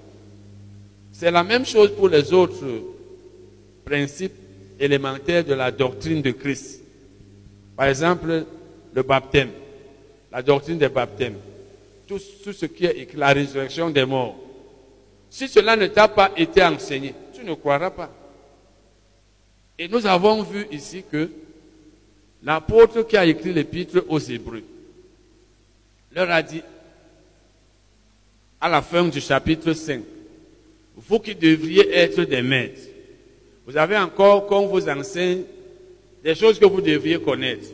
C'est 1.14 1.32
la 1.32 1.44
même 1.44 1.66
chose 1.66 1.92
pour 1.96 2.10
les 2.10 2.34
autres 2.34 2.66
principes 3.86 4.34
élémentaires 4.80 5.46
de 5.46 5.54
la 5.54 5.72
doctrine 5.72 6.22
de 6.22 6.32
Christ. 6.32 6.82
Par 7.78 7.88
exemple, 7.88 8.46
le 8.94 9.04
baptême, 9.04 9.50
la 10.32 10.42
doctrine 10.42 10.78
des 10.78 10.90
baptêmes, 10.90 11.36
tout, 12.08 12.20
tout 12.44 12.52
ce 12.52 12.66
qui 12.66 12.86
est 12.86 13.14
la 13.16 13.30
résurrection 13.30 13.90
des 13.90 14.06
morts. 14.06 14.36
Si 15.30 15.48
cela 15.48 15.76
ne 15.76 15.88
t'a 15.88 16.08
pas 16.08 16.32
été 16.36 16.64
enseigné, 16.64 17.14
ne 17.46 17.54
croiras 17.54 17.92
pas. 17.92 18.12
Et 19.78 19.88
nous 19.88 20.06
avons 20.06 20.44
vu 20.44 20.68
ici 20.72 21.04
que 21.12 21.30
l'apôtre 22.44 23.04
qui 23.04 23.18
a 23.18 23.26
écrit 23.26 23.54
l'épître 23.54 24.04
aux 24.08 24.20
Hébreux 24.20 24.64
leur 26.16 26.32
a 26.32 26.42
dit, 26.42 26.62
à 28.62 28.70
la 28.70 28.82
fin 28.82 29.04
du 29.08 29.20
chapitre 29.20 29.74
5, 29.74 30.02
vous 30.96 31.20
qui 31.20 31.36
devriez 31.36 31.94
être 31.94 32.24
des 32.24 32.42
maîtres, 32.42 32.82
vous 33.68 33.76
avez 33.76 33.98
encore, 33.98 34.48
qu'on 34.48 34.68
vous 34.68 34.88
enseigne, 34.88 35.44
des 36.24 36.36
choses 36.36 36.58
que 36.58 36.66
vous 36.66 36.82
devriez 36.82 37.20
connaître. 37.20 37.68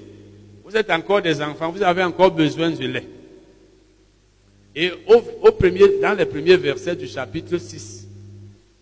Vous 0.63 0.75
êtes 0.75 0.89
encore 0.89 1.21
des 1.21 1.41
enfants, 1.41 1.71
vous 1.71 1.83
avez 1.83 2.03
encore 2.03 2.31
besoin 2.31 2.71
de 2.71 2.85
lait. 2.85 3.07
Et 4.75 4.91
au, 5.07 5.51
premier, 5.51 5.99
dans 6.01 6.17
les 6.17 6.25
premiers 6.25 6.57
versets 6.57 6.95
du 6.95 7.07
chapitre 7.07 7.57
6, 7.57 8.07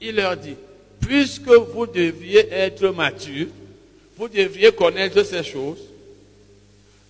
il 0.02 0.16
leur 0.16 0.38
dit, 0.38 0.56
puisque 1.00 1.50
vous 1.50 1.88
deviez 1.88 2.52
être 2.52 2.90
matures, 2.90 3.48
vous 4.18 4.28
devriez 4.28 4.72
connaître 4.72 5.24
ces 5.24 5.44
choses, 5.44 5.80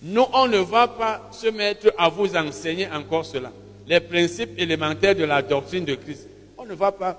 nous, 0.02 0.24
on 0.32 0.46
ne 0.48 0.58
va 0.58 0.88
pas 0.88 1.28
se 1.30 1.48
mettre 1.48 1.92
à 1.98 2.08
vous 2.08 2.34
enseigner 2.34 2.88
encore 2.90 3.26
cela. 3.26 3.52
Les 3.86 4.00
principes 4.00 4.58
élémentaires 4.58 5.14
de 5.14 5.24
la 5.24 5.42
doctrine 5.42 5.84
de 5.84 5.94
Christ. 5.94 6.26
On 6.56 6.64
ne 6.64 6.74
va 6.74 6.90
pas 6.90 7.18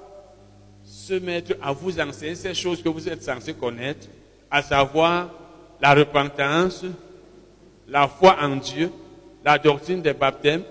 se 0.84 1.14
mettre 1.14 1.54
à 1.62 1.72
vous 1.74 2.00
enseigner 2.00 2.36
ces 2.36 2.54
choses 2.54 2.82
que 2.82 2.90
vous 2.90 3.08
êtes 3.08 3.22
censés 3.22 3.54
connaître, 3.54 4.08
à 4.50 4.64
savoir 4.64 5.30
la 5.80 5.94
repentance, 5.94 6.84
la 7.88 8.08
foi 8.08 8.38
en 8.42 8.56
Dieu, 8.56 8.92
la 9.46 9.58
doctrine 9.60 10.02
des 10.02 10.14
baptêmes, 10.14 10.64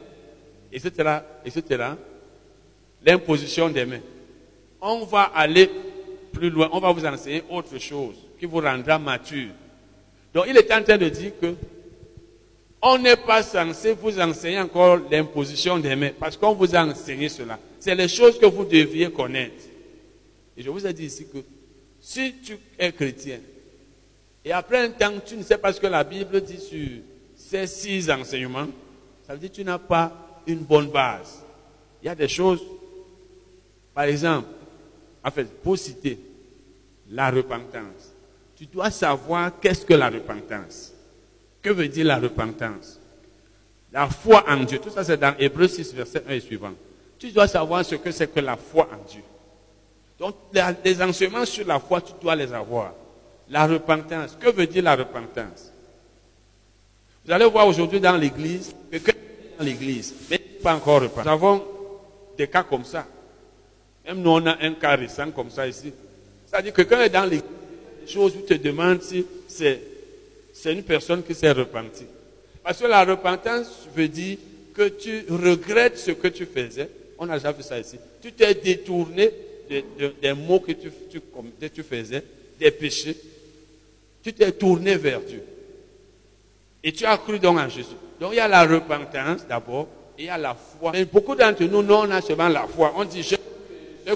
etc., 0.72 1.18
etc., 1.44 1.84
l'imposition 3.04 3.68
des 3.68 3.84
mains. 3.84 4.00
On 4.80 5.04
va 5.04 5.30
aller 5.34 5.70
plus 6.32 6.50
loin, 6.50 6.68
on 6.72 6.80
va 6.80 6.92
vous 6.92 7.04
enseigner 7.04 7.42
autre 7.50 7.78
chose 7.78 8.16
qui 8.38 8.46
vous 8.46 8.60
rendra 8.60 8.98
mature. 8.98 9.50
Donc 10.32 10.46
il 10.48 10.56
est 10.56 10.72
en 10.72 10.82
train 10.82 10.96
de 10.96 11.08
dire 11.08 11.32
que 11.40 11.54
on 12.82 12.98
n'est 12.98 13.16
pas 13.16 13.42
censé 13.42 13.92
vous 13.92 14.18
enseigner 14.18 14.58
encore 14.58 15.00
l'imposition 15.10 15.78
des 15.78 15.94
mains 15.94 16.12
parce 16.18 16.36
qu'on 16.36 16.54
vous 16.54 16.74
a 16.74 16.84
enseigné 16.84 17.28
cela. 17.28 17.58
C'est 17.78 17.94
les 17.94 18.08
choses 18.08 18.38
que 18.38 18.46
vous 18.46 18.64
deviez 18.64 19.10
connaître. 19.10 19.64
Et 20.56 20.62
je 20.62 20.70
vous 20.70 20.86
ai 20.86 20.92
dit 20.92 21.06
ici 21.06 21.26
que 21.26 21.38
si 22.00 22.34
tu 22.42 22.58
es 22.78 22.92
chrétien 22.92 23.38
et 24.44 24.52
après 24.52 24.78
un 24.78 24.90
temps 24.90 25.12
tu 25.24 25.36
ne 25.36 25.42
sais 25.42 25.58
pas 25.58 25.72
ce 25.72 25.80
que 25.80 25.86
la 25.86 26.04
Bible 26.04 26.40
dit 26.40 26.58
sur 26.58 26.88
ces 27.36 27.66
six 27.66 28.10
enseignements, 28.10 28.68
ça 29.26 29.34
veut 29.34 29.38
dire 29.38 29.50
que 29.50 29.56
tu 29.56 29.64
n'as 29.64 29.78
pas 29.78 30.42
une 30.46 30.60
bonne 30.60 30.88
base. 30.88 31.42
Il 32.02 32.06
y 32.06 32.08
a 32.08 32.14
des 32.14 32.28
choses, 32.28 32.62
par 33.94 34.04
exemple, 34.04 34.48
en 35.24 35.30
fait, 35.30 35.44
pour 35.62 35.76
citer 35.76 36.18
la 37.10 37.30
repentance, 37.30 38.12
tu 38.56 38.66
dois 38.66 38.90
savoir 38.90 39.52
qu'est-ce 39.60 39.84
que 39.84 39.94
la 39.94 40.08
repentance. 40.08 40.92
Que 41.62 41.70
veut 41.70 41.88
dire 41.88 42.06
la 42.06 42.18
repentance? 42.18 42.98
La 43.92 44.08
foi 44.08 44.44
en 44.48 44.64
Dieu. 44.64 44.78
Tout 44.78 44.90
ça, 44.90 45.02
c'est 45.04 45.16
dans 45.16 45.34
Hébreu 45.38 45.68
6, 45.68 45.94
verset 45.94 46.22
1 46.28 46.32
et 46.32 46.40
suivant. 46.40 46.72
Tu 47.18 47.32
dois 47.32 47.48
savoir 47.48 47.84
ce 47.84 47.96
que 47.96 48.10
c'est 48.10 48.32
que 48.32 48.40
la 48.40 48.56
foi 48.56 48.88
en 48.92 49.10
Dieu. 49.10 49.22
Donc, 50.18 50.36
les 50.84 51.02
enseignements 51.02 51.44
sur 51.44 51.66
la 51.66 51.80
foi, 51.80 52.00
tu 52.00 52.12
dois 52.20 52.36
les 52.36 52.52
avoir. 52.52 52.94
La 53.48 53.66
repentance. 53.66 54.36
Que 54.38 54.50
veut 54.50 54.66
dire 54.66 54.82
la 54.84 54.94
repentance? 54.94 55.72
Vous 57.24 57.32
allez 57.32 57.46
voir 57.46 57.66
aujourd'hui 57.66 58.00
dans 58.00 58.16
l'église, 58.16 58.74
quelqu'un 58.90 59.12
dans 59.58 59.64
l'église, 59.64 60.14
mais 60.30 60.38
pas 60.38 60.74
encore 60.74 61.02
repenti. 61.02 61.26
Nous 61.26 61.32
avons 61.32 61.64
des 62.36 62.48
cas 62.48 62.62
comme 62.62 62.84
ça. 62.84 63.06
Même 64.06 64.22
nous, 64.22 64.30
on 64.30 64.46
a 64.46 64.56
un 64.60 64.74
cas 64.74 64.96
récent 64.96 65.30
comme 65.30 65.50
ça 65.50 65.66
ici. 65.66 65.92
C'est-à-dire 66.46 66.72
que 66.72 66.82
quelqu'un 66.82 67.02
est 67.02 67.10
dans 67.10 67.28
des 67.28 67.40
choses 68.06 68.34
où 68.36 68.40
tu 68.40 68.58
te 68.58 68.62
demandes 68.62 69.02
si 69.02 69.24
c'est 69.48 70.72
une 70.72 70.82
personne 70.82 71.22
qui 71.22 71.34
s'est 71.34 71.52
repentie. 71.52 72.06
Parce 72.62 72.78
que 72.78 72.86
la 72.86 73.04
repentance 73.04 73.88
veut 73.94 74.08
dire 74.08 74.38
que 74.74 74.88
tu 74.88 75.24
regrettes 75.30 75.98
ce 75.98 76.10
que 76.10 76.28
tu 76.28 76.46
faisais. 76.46 76.88
On 77.18 77.28
a 77.28 77.38
déjà 77.38 77.52
vu 77.52 77.62
ça 77.62 77.78
ici. 77.78 77.98
Tu 78.20 78.32
t'es 78.32 78.54
détourné 78.54 79.30
des 79.68 80.32
mots 80.32 80.60
que 80.60 80.72
tu, 80.72 80.90
tu 81.72 81.82
faisais, 81.82 82.24
des 82.58 82.70
péchés. 82.70 83.16
Tu 84.22 84.32
t'es 84.32 84.52
tourné 84.52 84.96
vers 84.96 85.20
Dieu. 85.20 85.42
Et 86.82 86.92
tu 86.92 87.04
as 87.04 87.16
cru 87.18 87.38
donc 87.38 87.58
en 87.58 87.68
Jésus. 87.68 87.96
Donc 88.20 88.32
il 88.32 88.36
y 88.36 88.40
a 88.40 88.48
la 88.48 88.64
repentance 88.66 89.46
d'abord 89.46 89.88
et 90.18 90.22
il 90.22 90.26
y 90.26 90.30
a 90.30 90.38
la 90.38 90.54
foi. 90.54 90.92
Mais 90.92 91.04
beaucoup 91.04 91.34
d'entre 91.34 91.62
nous, 91.64 91.82
nous, 91.82 91.94
on 91.94 92.10
a 92.10 92.20
seulement 92.20 92.48
la 92.48 92.66
foi. 92.66 92.92
On 92.96 93.04
dit, 93.04 93.22
je 93.22 93.36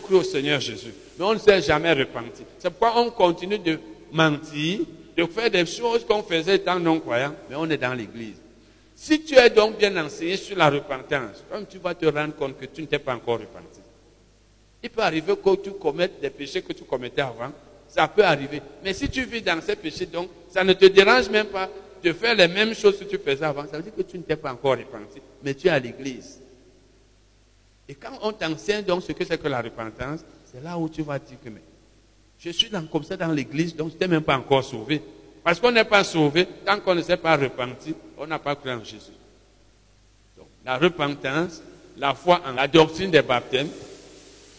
cru 0.00 0.16
au 0.16 0.22
Seigneur 0.22 0.60
Jésus. 0.60 0.92
Mais 1.18 1.24
on 1.24 1.34
ne 1.34 1.38
s'est 1.38 1.62
jamais 1.62 1.92
repenti. 1.92 2.42
C'est 2.58 2.70
pourquoi 2.70 3.00
on 3.00 3.10
continue 3.10 3.58
de 3.58 3.78
mentir 4.12 4.80
de 5.16 5.24
faire 5.26 5.50
des 5.50 5.66
choses 5.66 6.04
qu'on 6.04 6.22
faisait 6.22 6.56
étant 6.56 6.78
non-croyant, 6.78 7.34
mais 7.48 7.56
on 7.56 7.68
est 7.70 7.76
dans 7.76 7.94
l'église. 7.94 8.36
Si 8.96 9.22
tu 9.22 9.34
es 9.34 9.50
donc 9.50 9.78
bien 9.78 9.96
enseigné 10.04 10.36
sur 10.36 10.56
la 10.56 10.70
repentance, 10.70 11.44
comme 11.50 11.66
tu 11.66 11.78
vas 11.78 11.94
te 11.94 12.06
rendre 12.06 12.34
compte 12.34 12.58
que 12.58 12.66
tu 12.66 12.82
ne 12.82 12.86
t'es 12.86 12.98
pas 12.98 13.14
encore 13.14 13.40
repenti. 13.40 13.80
Il 14.82 14.90
peut 14.90 15.02
arriver 15.02 15.34
que 15.36 15.56
tu 15.56 15.70
commettes 15.72 16.20
des 16.20 16.30
péchés 16.30 16.62
que 16.62 16.72
tu 16.72 16.84
commettais 16.84 17.22
avant. 17.22 17.52
Ça 17.88 18.06
peut 18.08 18.24
arriver. 18.24 18.60
Mais 18.82 18.92
si 18.92 19.08
tu 19.08 19.24
vis 19.24 19.40
dans 19.40 19.60
ces 19.62 19.76
péchés, 19.76 20.06
donc, 20.06 20.28
ça 20.50 20.62
ne 20.62 20.72
te 20.72 20.86
dérange 20.86 21.28
même 21.30 21.46
pas 21.46 21.70
de 22.02 22.12
faire 22.12 22.34
les 22.34 22.48
mêmes 22.48 22.74
choses 22.74 22.98
que 22.98 23.04
tu 23.04 23.18
faisais 23.18 23.44
avant. 23.44 23.64
Ça 23.66 23.78
veut 23.78 23.82
dire 23.82 23.94
que 23.96 24.02
tu 24.02 24.18
ne 24.18 24.22
t'es 24.22 24.36
pas 24.36 24.52
encore 24.52 24.72
repenti, 24.76 25.20
mais 25.42 25.54
tu 25.54 25.68
es 25.68 25.70
à 25.70 25.78
l'église. 25.78 26.40
Et 27.88 27.94
quand 27.94 28.18
on 28.22 28.32
t'enseigne 28.32 28.84
donc 28.84 29.02
ce 29.02 29.12
que 29.12 29.24
c'est 29.24 29.38
que 29.38 29.48
la 29.48 29.60
repentance, 29.60 30.20
c'est 30.50 30.62
là 30.62 30.78
où 30.78 30.88
tu 30.88 31.02
vas 31.02 31.18
dire 31.18 31.36
que 31.42 31.50
mais 31.50 31.62
je 32.38 32.50
suis 32.50 32.68
dans, 32.68 32.84
comme 32.86 33.04
ça 33.04 33.16
dans 33.16 33.32
l'église, 33.32 33.74
donc 33.74 33.88
je 33.88 33.92
n'étais 33.94 34.08
même 34.08 34.22
pas 34.22 34.36
encore 34.36 34.64
sauvé. 34.64 35.00
Parce 35.42 35.60
qu'on 35.60 35.72
n'est 35.72 35.84
pas 35.84 36.04
sauvé, 36.04 36.46
tant 36.64 36.80
qu'on 36.80 36.94
ne 36.94 37.02
s'est 37.02 37.16
pas 37.16 37.36
repenti, 37.36 37.94
on 38.16 38.26
n'a 38.26 38.38
pas 38.38 38.56
cru 38.56 38.70
en 38.70 38.82
Jésus. 38.82 39.12
Donc, 40.36 40.46
la 40.64 40.78
repentance, 40.78 41.62
la 41.98 42.14
foi 42.14 42.40
en 42.46 42.52
la 42.52 42.66
doctrine 42.66 43.10
des 43.10 43.22
baptêmes, 43.22 43.68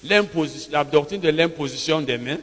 la 0.03 0.83
doctrine 0.83 1.21
de 1.21 1.29
l'imposition 1.29 2.01
des 2.01 2.17
mains, 2.17 2.37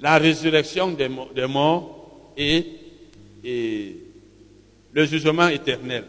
la 0.00 0.18
résurrection 0.18 0.90
des, 0.90 1.08
morts 1.46 2.32
et, 2.36 2.66
et 3.44 3.96
le 4.92 5.04
jugement 5.04 5.48
éternel. 5.48 6.04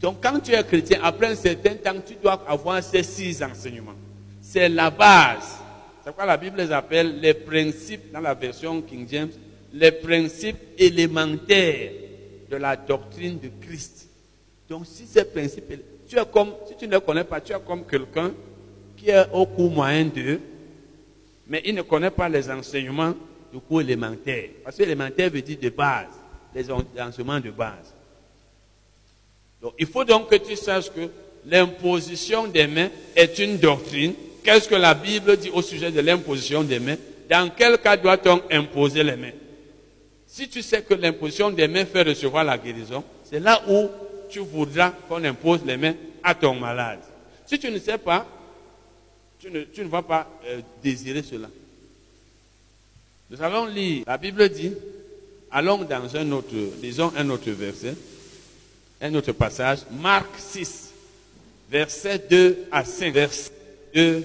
Donc 0.00 0.22
quand 0.22 0.40
tu 0.40 0.52
es 0.52 0.64
chrétien, 0.64 1.00
après 1.02 1.26
un 1.26 1.34
certain 1.34 1.74
temps, 1.74 2.00
tu 2.06 2.14
dois 2.14 2.42
avoir 2.48 2.82
ces 2.82 3.02
six 3.02 3.42
enseignements. 3.42 3.96
C'est 4.40 4.68
la 4.68 4.90
base 4.90 5.60
c'est 6.02 6.10
pourquoi 6.10 6.26
la 6.26 6.36
Bible 6.38 6.56
les 6.56 6.72
appelle 6.72 7.20
les 7.20 7.34
principes, 7.34 8.10
dans 8.10 8.20
la 8.20 8.34
version 8.34 8.80
King 8.80 9.06
James, 9.08 9.30
les 9.72 9.92
principes 9.92 10.58
élémentaires 10.78 11.92
de 12.50 12.56
la 12.56 12.74
doctrine 12.74 13.38
de 13.38 13.50
Christ. 13.60 14.08
Donc 14.68 14.86
si 14.86 15.06
ces 15.06 15.24
principes, 15.24 15.72
tu 16.08 16.18
es 16.18 16.24
comme, 16.32 16.54
si 16.66 16.74
tu 16.76 16.86
ne 16.86 16.94
les 16.94 17.00
connais 17.00 17.24
pas, 17.24 17.40
tu 17.40 17.52
es 17.52 17.60
comme 17.66 17.84
quelqu'un 17.84 18.32
qui 18.96 19.10
est 19.10 19.26
au 19.32 19.44
cours 19.44 19.70
moyen 19.70 20.06
d'eux, 20.06 20.40
mais 21.46 21.62
il 21.66 21.74
ne 21.74 21.82
connaît 21.82 22.10
pas 22.10 22.28
les 22.28 22.50
enseignements 22.50 23.14
du 23.52 23.60
cours 23.60 23.82
élémentaire. 23.82 24.48
Parce 24.64 24.76
que 24.76 24.82
élémentaire 24.82 25.30
veut 25.30 25.42
dire 25.42 25.58
de 25.60 25.68
base, 25.68 26.08
les 26.54 26.70
enseignements 26.70 27.40
de 27.40 27.50
base. 27.50 27.94
Il 29.78 29.86
faut 29.86 30.04
donc 30.04 30.30
que 30.30 30.36
tu 30.36 30.56
saches 30.56 30.90
que 30.90 31.08
l'imposition 31.46 32.46
des 32.46 32.66
mains 32.66 32.88
est 33.14 33.38
une 33.38 33.58
doctrine. 33.58 34.14
Qu'est-ce 34.42 34.68
que 34.68 34.74
la 34.74 34.94
Bible 34.94 35.36
dit 35.36 35.50
au 35.50 35.62
sujet 35.62 35.90
de 35.90 36.00
l'imposition 36.00 36.62
des 36.62 36.78
mains? 36.78 36.96
Dans 37.28 37.50
quel 37.56 37.78
cas 37.78 37.96
doit-on 37.96 38.42
imposer 38.50 39.02
les 39.02 39.16
mains? 39.16 39.32
Si 40.26 40.48
tu 40.48 40.62
sais 40.62 40.82
que 40.82 40.94
l'imposition 40.94 41.50
des 41.50 41.68
mains 41.68 41.84
fait 41.84 42.02
recevoir 42.02 42.44
la 42.44 42.56
guérison, 42.56 43.04
c'est 43.24 43.40
là 43.40 43.62
où 43.68 43.88
tu 44.30 44.38
voudras 44.38 44.92
qu'on 45.08 45.22
impose 45.24 45.60
les 45.66 45.76
mains 45.76 45.94
à 46.22 46.34
ton 46.34 46.54
malade. 46.54 47.00
Si 47.46 47.58
tu 47.58 47.70
ne 47.70 47.78
sais 47.78 47.98
pas, 47.98 48.26
tu 49.38 49.50
ne, 49.50 49.88
vas 49.88 50.02
pas 50.02 50.28
euh, 50.46 50.60
désirer 50.82 51.22
cela. 51.22 51.48
Nous 53.30 53.42
allons 53.42 53.66
lire, 53.66 54.04
la 54.06 54.18
Bible 54.18 54.48
dit, 54.48 54.72
allons 55.50 55.78
dans 55.78 56.16
un 56.16 56.32
autre, 56.32 56.54
disons 56.80 57.12
un 57.16 57.28
autre 57.30 57.50
verset, 57.50 57.94
un 59.00 59.14
autre 59.14 59.32
passage, 59.32 59.80
Marc 59.90 60.38
6, 60.38 60.90
verset 61.70 62.26
2 62.30 62.66
à 62.70 62.84
5. 62.84 63.14
Verset 63.14 63.52
2 63.94 64.24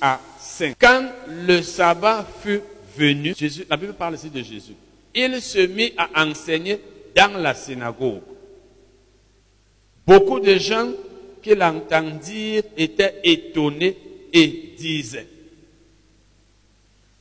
à 0.00 0.20
5. 0.40 0.74
Quand 0.78 1.10
le 1.28 1.62
sabbat 1.62 2.26
fut 2.42 2.60
venu, 2.96 3.34
la 3.68 3.76
Bible 3.76 3.94
parle 3.94 4.14
ici 4.14 4.30
de 4.30 4.42
Jésus, 4.42 4.74
il 5.14 5.40
se 5.40 5.66
mit 5.66 5.92
à 5.96 6.24
enseigner 6.26 6.80
dans 7.14 7.38
la 7.38 7.54
synagogue. 7.54 8.22
Beaucoup 10.06 10.40
de 10.40 10.56
gens 10.56 10.90
qui 11.42 11.54
l'entendirent 11.54 12.64
étaient 12.76 13.20
étonnés 13.22 13.96
et 14.32 14.74
disaient, 14.76 15.26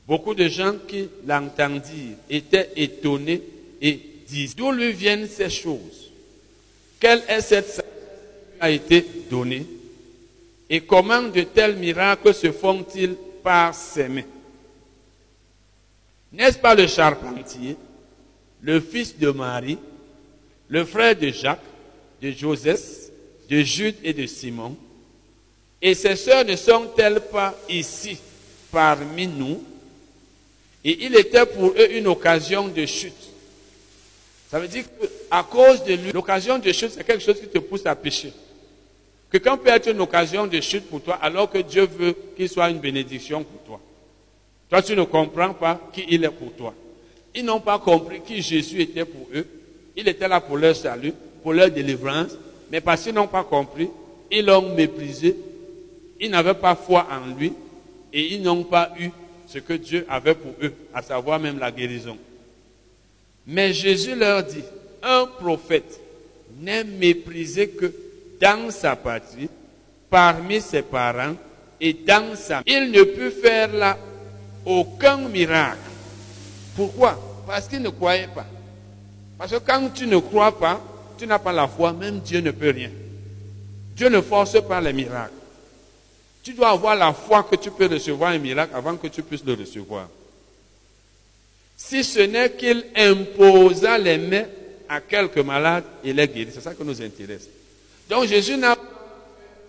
Beaucoup 0.10 0.34
de 0.34 0.48
gens 0.48 0.74
qui 0.88 1.08
l'entendirent 1.27 2.17
étaient 2.31 2.72
étonnés 2.75 3.43
et 3.79 4.00
disent, 4.27 4.55
d'où 4.55 4.72
lui 4.72 4.91
viennent 4.91 5.27
ces 5.27 5.51
choses? 5.51 5.99
Quelle 7.00 7.24
est 7.27 7.41
cette 7.41 7.68
sagesse 7.68 7.86
qui 7.86 8.62
a 8.62 8.70
été 8.70 9.06
donnée 9.29 9.65
Et 10.70 10.82
comment 10.82 11.24
de 11.24 11.41
tels 11.41 11.77
miracles 11.77 12.34
se 12.34 12.51
font-ils 12.51 13.15
par 13.41 13.74
ses 13.74 14.10
mains 14.10 14.24
N'est-ce 16.34 16.58
pas 16.58 16.75
le 16.75 16.88
charpentier, 16.88 17.77
le 18.62 18.79
fils 18.82 19.18
de 19.18 19.32
Marie, 19.32 19.77
le 20.68 20.84
frère 20.86 21.15
de 21.15 21.29
Jacques, 21.29 21.60
de 22.22 22.32
Joseph, 22.32 23.10
de 23.50 23.62
Jude 23.62 23.96
et 24.03 24.13
de 24.13 24.25
Simon 24.25 24.75
Et 25.82 25.96
ses 25.96 26.15
sœurs 26.18 26.46
ne 26.46 26.56
sont-elles 26.56 27.22
pas 27.22 27.58
ici 27.70 28.18
parmi 28.72 29.25
nous 29.25 29.63
Et 30.84 31.06
il 31.06 31.15
était 31.15 31.46
pour 31.46 31.70
eux 31.72 31.91
une 31.91 32.08
occasion 32.08 32.68
de 32.68 32.86
chute. 32.86 33.13
Ça 34.50 34.60
veut 34.60 34.68
dire 34.68 34.84
qu'à 34.84 35.44
cause 35.44 35.84
de 35.84 35.94
lui, 35.94 36.12
l'occasion 36.12 36.58
de 36.58 36.72
chute, 36.72 36.89
c'est 36.89 37.03
quelque 37.03 37.22
chose 37.22 37.39
qui 37.39 37.48
te 37.48 37.60
pousse 37.60 37.86
à 37.86 37.96
pécher. 37.96 38.34
Quelqu'un 39.32 39.56
peut 39.58 39.70
être 39.70 39.91
une 39.91 40.01
occasion 40.01 40.48
de 40.48 40.60
chute 40.60 40.89
pour 40.89 41.01
toi 41.01 41.20
alors 41.22 41.51
que 41.51 41.60
Dieu 41.60 41.86
veut 41.86 42.15
qu'il 42.36 42.50
soit 42.50 42.72
une 42.72 42.79
bénédiction 42.79 43.44
pour 43.44 43.62
toi. 43.62 43.79
Toi, 44.70 44.82
tu 44.82 44.96
ne 44.96 45.03
comprends 45.03 45.53
pas 45.53 45.79
qui 45.94 46.03
il 46.10 46.24
est 46.24 46.32
pour 46.32 46.51
toi. 46.53 46.74
Ils 47.36 47.46
n'ont 47.46 47.60
pas 47.60 47.77
compris 47.77 48.22
qui 48.22 48.41
Jésus 48.41 48.82
était 48.82 49.06
pour 49.06 49.27
eux. 49.36 49.46
Il 49.96 50.08
était 50.08 50.27
là 50.27 50.41
pour 50.41 50.58
leur 50.58 50.75
salut, 50.75 51.13
pour 51.44 51.53
leur 51.53 51.70
délivrance. 51.70 52.32
Mais 52.72 52.82
parce 52.82 53.03
qu'ils 53.03 53.13
n'ont 53.13 53.27
pas 53.27 53.44
compris, 53.44 53.89
ils 54.32 54.46
l'ont 54.46 54.74
méprisé. 54.74 55.36
Ils 56.20 56.32
n'avaient 56.32 56.56
pas 56.56 56.75
foi 56.75 57.08
en 57.12 57.36
lui. 57.38 57.53
Et 58.12 58.34
ils 58.34 58.41
n'ont 58.41 58.63
pas 58.63 58.94
eu 59.00 59.10
ce 59.48 59.60
que 59.60 59.74
Dieu 59.74 60.08
avait 60.10 60.34
pour 60.34 60.53
eux, 60.63 60.74
à 60.91 61.03
savoir 61.03 61.39
même 61.39 61.60
la 61.60 61.72
guérison. 61.72 62.18
Mais 63.51 63.74
Jésus 63.74 64.13
leur 64.13 64.44
dit, 64.44 64.63
un 65.01 65.25
prophète 65.25 66.00
n'est 66.62 66.84
méprisé 66.84 67.68
que 67.70 67.91
dans 68.39 68.70
sa 68.70 68.96
patrie, 68.96 69.50
parmi 70.08 70.62
ses 70.62 70.84
parents 70.84 71.34
et 71.82 71.94
dans 71.94 72.36
sa... 72.36 72.62
Il 72.68 72.91
ne 72.91 73.01
peut 73.01 73.32
faire 73.32 73.74
là 73.74 73.98
aucun 74.63 75.18
miracle. 75.18 75.79
Pourquoi? 76.75 77.20
Parce 77.48 77.68
qu'il 77.68 77.82
ne 77.82 77.89
croyait 77.89 78.29
pas. 78.34 78.46
Parce 79.36 79.51
que 79.51 79.58
quand 79.58 79.89
tu 79.96 80.06
ne 80.06 80.20
crois 80.20 80.56
pas, 80.56 80.79
tu 81.18 81.25
n'as 81.25 81.39
pas 81.39 81.51
la 81.51 81.68
foi, 81.68 81.91
même 81.91 82.20
Dieu 82.20 82.41
ne 82.41 82.51
peut 82.51 82.70
rien. 82.70 82.91
Dieu 83.96 84.10
ne 84.10 84.22
force 84.22 84.62
pas 84.62 84.79
les 84.79 84.94
miracles. 84.94 85.34
Tu 86.44 86.53
dois 86.53 86.70
avoir 86.70 86.96
la 86.96 87.13
foi 87.13 87.41
que 87.41 87.56
tu 87.56 87.72
peux 87.72 87.88
recevoir 87.88 88.29
un 88.29 88.38
miracle 88.38 88.75
avant 88.75 88.96
que 88.96 89.08
tu 89.08 89.24
puisses 89.24 89.44
le 89.44 89.56
recevoir. 89.56 90.08
Si 91.89 92.03
ce 92.03 92.19
n'est 92.19 92.51
qu'il 92.51 92.86
imposa 92.96 93.98
les 93.98 94.19
mains 94.19 94.46
à 94.88 95.01
quelques 95.01 95.39
malades, 95.39 95.86
il 96.03 96.19
est 96.19 96.27
guéri. 96.27 96.51
C'est 96.53 96.62
ça 96.62 96.75
qui 96.75 96.84
nous 96.84 97.01
intéresse. 97.01 97.50
Donc 98.08 98.27
Jésus 98.27 98.58
n'a 98.58 98.75
pas 98.75 98.84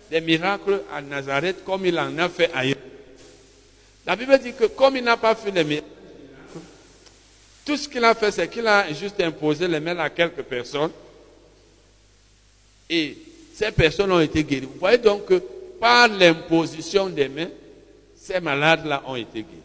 fait 0.07 0.19
des 0.19 0.25
miracles 0.27 0.83
à 0.93 1.01
Nazareth 1.01 1.65
comme 1.65 1.83
il 1.83 1.97
en 1.97 2.15
a 2.19 2.29
fait 2.29 2.51
ailleurs. 2.53 2.77
La 4.05 4.15
Bible 4.15 4.37
dit 4.37 4.53
que 4.53 4.65
comme 4.65 4.97
il 4.97 5.03
n'a 5.03 5.17
pas 5.17 5.33
fait 5.33 5.49
les 5.49 5.63
miracles, 5.63 5.87
tout 7.65 7.75
ce 7.75 7.89
qu'il 7.89 8.03
a 8.05 8.13
fait, 8.13 8.31
c'est 8.31 8.47
qu'il 8.47 8.67
a 8.67 8.93
juste 8.93 9.19
imposé 9.19 9.67
les 9.67 9.79
mains 9.79 9.97
à 9.97 10.11
quelques 10.11 10.43
personnes. 10.43 10.91
Et 12.87 13.17
ces 13.55 13.71
personnes 13.71 14.11
ont 14.11 14.19
été 14.19 14.43
guéries. 14.43 14.67
Vous 14.71 14.79
voyez 14.79 14.99
donc 14.99 15.25
que 15.25 15.41
par 15.79 16.07
l'imposition 16.07 17.09
des 17.09 17.29
mains, 17.29 17.49
ces 18.15 18.39
malades-là 18.39 19.01
ont 19.07 19.15
été 19.15 19.41
guéris. 19.41 19.60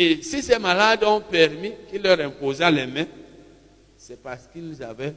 Et 0.00 0.22
si 0.22 0.44
ces 0.44 0.60
malades 0.60 1.02
ont 1.02 1.20
permis 1.20 1.72
qu'il 1.90 2.02
leur 2.02 2.20
imposât 2.20 2.70
les 2.70 2.86
mains, 2.86 3.06
c'est 3.96 4.22
parce 4.22 4.42
qu'ils 4.52 4.80
avaient, 4.80 5.12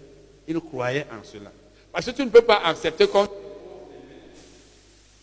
ils 0.47 0.59
croyaient 0.59 1.05
en 1.11 1.23
cela. 1.23 1.51
Parce 1.91 2.07
que 2.07 2.09
tu 2.09 2.25
ne 2.25 2.31
peux 2.31 2.41
pas 2.41 2.63
accepter 2.65 3.07
comme 3.07 3.27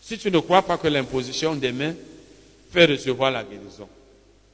si 0.01 0.17
tu 0.17 0.31
ne 0.31 0.39
crois 0.39 0.61
pas 0.61 0.77
que 0.77 0.87
l'imposition 0.87 1.55
des 1.55 1.73
mains 1.73 1.93
fait 2.71 2.85
recevoir 2.85 3.31
la 3.31 3.43
guérison. 3.43 3.89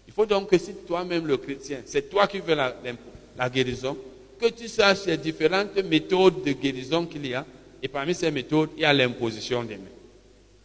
Il 0.08 0.14
faut 0.14 0.26
donc 0.26 0.50
que 0.50 0.58
si 0.58 0.74
toi-même 0.74 1.28
le 1.28 1.38
chrétien, 1.38 1.82
c'est 1.86 2.10
toi 2.10 2.26
qui 2.26 2.40
veux 2.40 2.56
la 2.56 3.50
guérison, 3.52 3.96
que 4.42 4.48
tu 4.48 4.68
saches 4.68 5.06
les 5.06 5.18
différentes 5.18 5.78
méthodes 5.84 6.44
de 6.44 6.52
guérison 6.54 7.06
qu'il 7.06 7.28
y 7.28 7.36
a. 7.36 7.46
Et 7.84 7.88
parmi 7.88 8.16
ces 8.16 8.32
méthodes, 8.32 8.72
il 8.76 8.82
y 8.82 8.86
a 8.86 8.92
l'imposition 8.92 9.64
des 9.64 9.78
mains. 9.78 9.84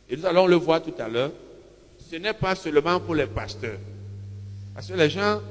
Et 0.09 0.16
nous 0.16 0.24
allons 0.24 0.46
le 0.46 0.57
voir 0.57 0.83
tout 0.83 0.94
à 0.98 1.09
l'heure. 1.09 1.33
Ce 2.11 2.16
n'est 2.16 2.33
pas 2.33 2.55
seulement 2.55 2.98
pour 3.00 3.14
les 3.14 3.26
pasteurs. 3.26 3.76
Parce 4.81 4.93
que 4.93 4.97
les 4.97 5.11
gens, 5.11 5.43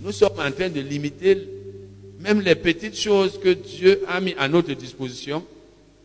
nous 0.00 0.10
sommes 0.10 0.40
en 0.40 0.50
train 0.50 0.68
de 0.68 0.80
limiter 0.80 1.48
même 2.18 2.40
les 2.40 2.56
petites 2.56 2.98
choses 2.98 3.38
que 3.38 3.50
Dieu 3.50 4.02
a 4.08 4.20
mis 4.20 4.34
à 4.36 4.48
notre 4.48 4.72
disposition, 4.72 5.44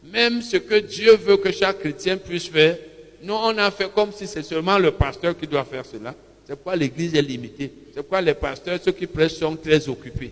même 0.04 0.40
ce 0.44 0.58
que 0.58 0.76
Dieu 0.76 1.16
veut 1.16 1.38
que 1.38 1.52
chaque 1.52 1.80
chrétien 1.80 2.16
puisse 2.16 2.48
faire. 2.48 2.78
Nous, 3.24 3.34
on 3.34 3.58
a 3.58 3.72
fait 3.72 3.92
comme 3.92 4.12
si 4.12 4.28
c'est 4.28 4.44
seulement 4.44 4.78
le 4.78 4.92
pasteur 4.92 5.36
qui 5.36 5.48
doit 5.48 5.66
faire 5.66 5.84
cela. 5.84 6.14
C'est 6.46 6.54
pourquoi 6.54 6.76
l'église 6.76 7.16
est 7.16 7.24
limitée. 7.24 7.74
C'est 7.92 8.02
pourquoi 8.02 8.22
les 8.22 8.36
pasteurs, 8.36 8.80
ceux 8.86 8.92
qui 8.92 9.08
prêchent, 9.08 9.34
sont 9.34 9.56
très 9.56 9.90
occupés. 9.90 10.32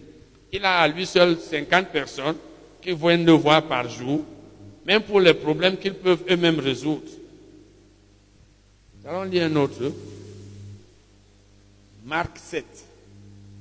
Il 0.54 0.64
a 0.64 0.82
à 0.82 0.88
lui 0.88 1.08
seul 1.08 1.36
50 1.40 1.88
personnes 1.88 2.36
qui 2.84 2.94
viennent 2.94 3.26
le 3.26 3.32
voir 3.32 3.64
par 3.64 3.90
jour, 3.90 4.24
même 4.86 5.02
pour 5.02 5.20
les 5.20 5.34
problèmes 5.34 5.76
qu'ils 5.76 5.96
peuvent 5.96 6.22
eux-mêmes 6.30 6.60
résoudre. 6.60 7.02
Allons 9.08 9.24
lire 9.24 9.46
un 9.46 9.56
autre. 9.56 9.92
Marc 12.04 12.38
7, 12.38 12.66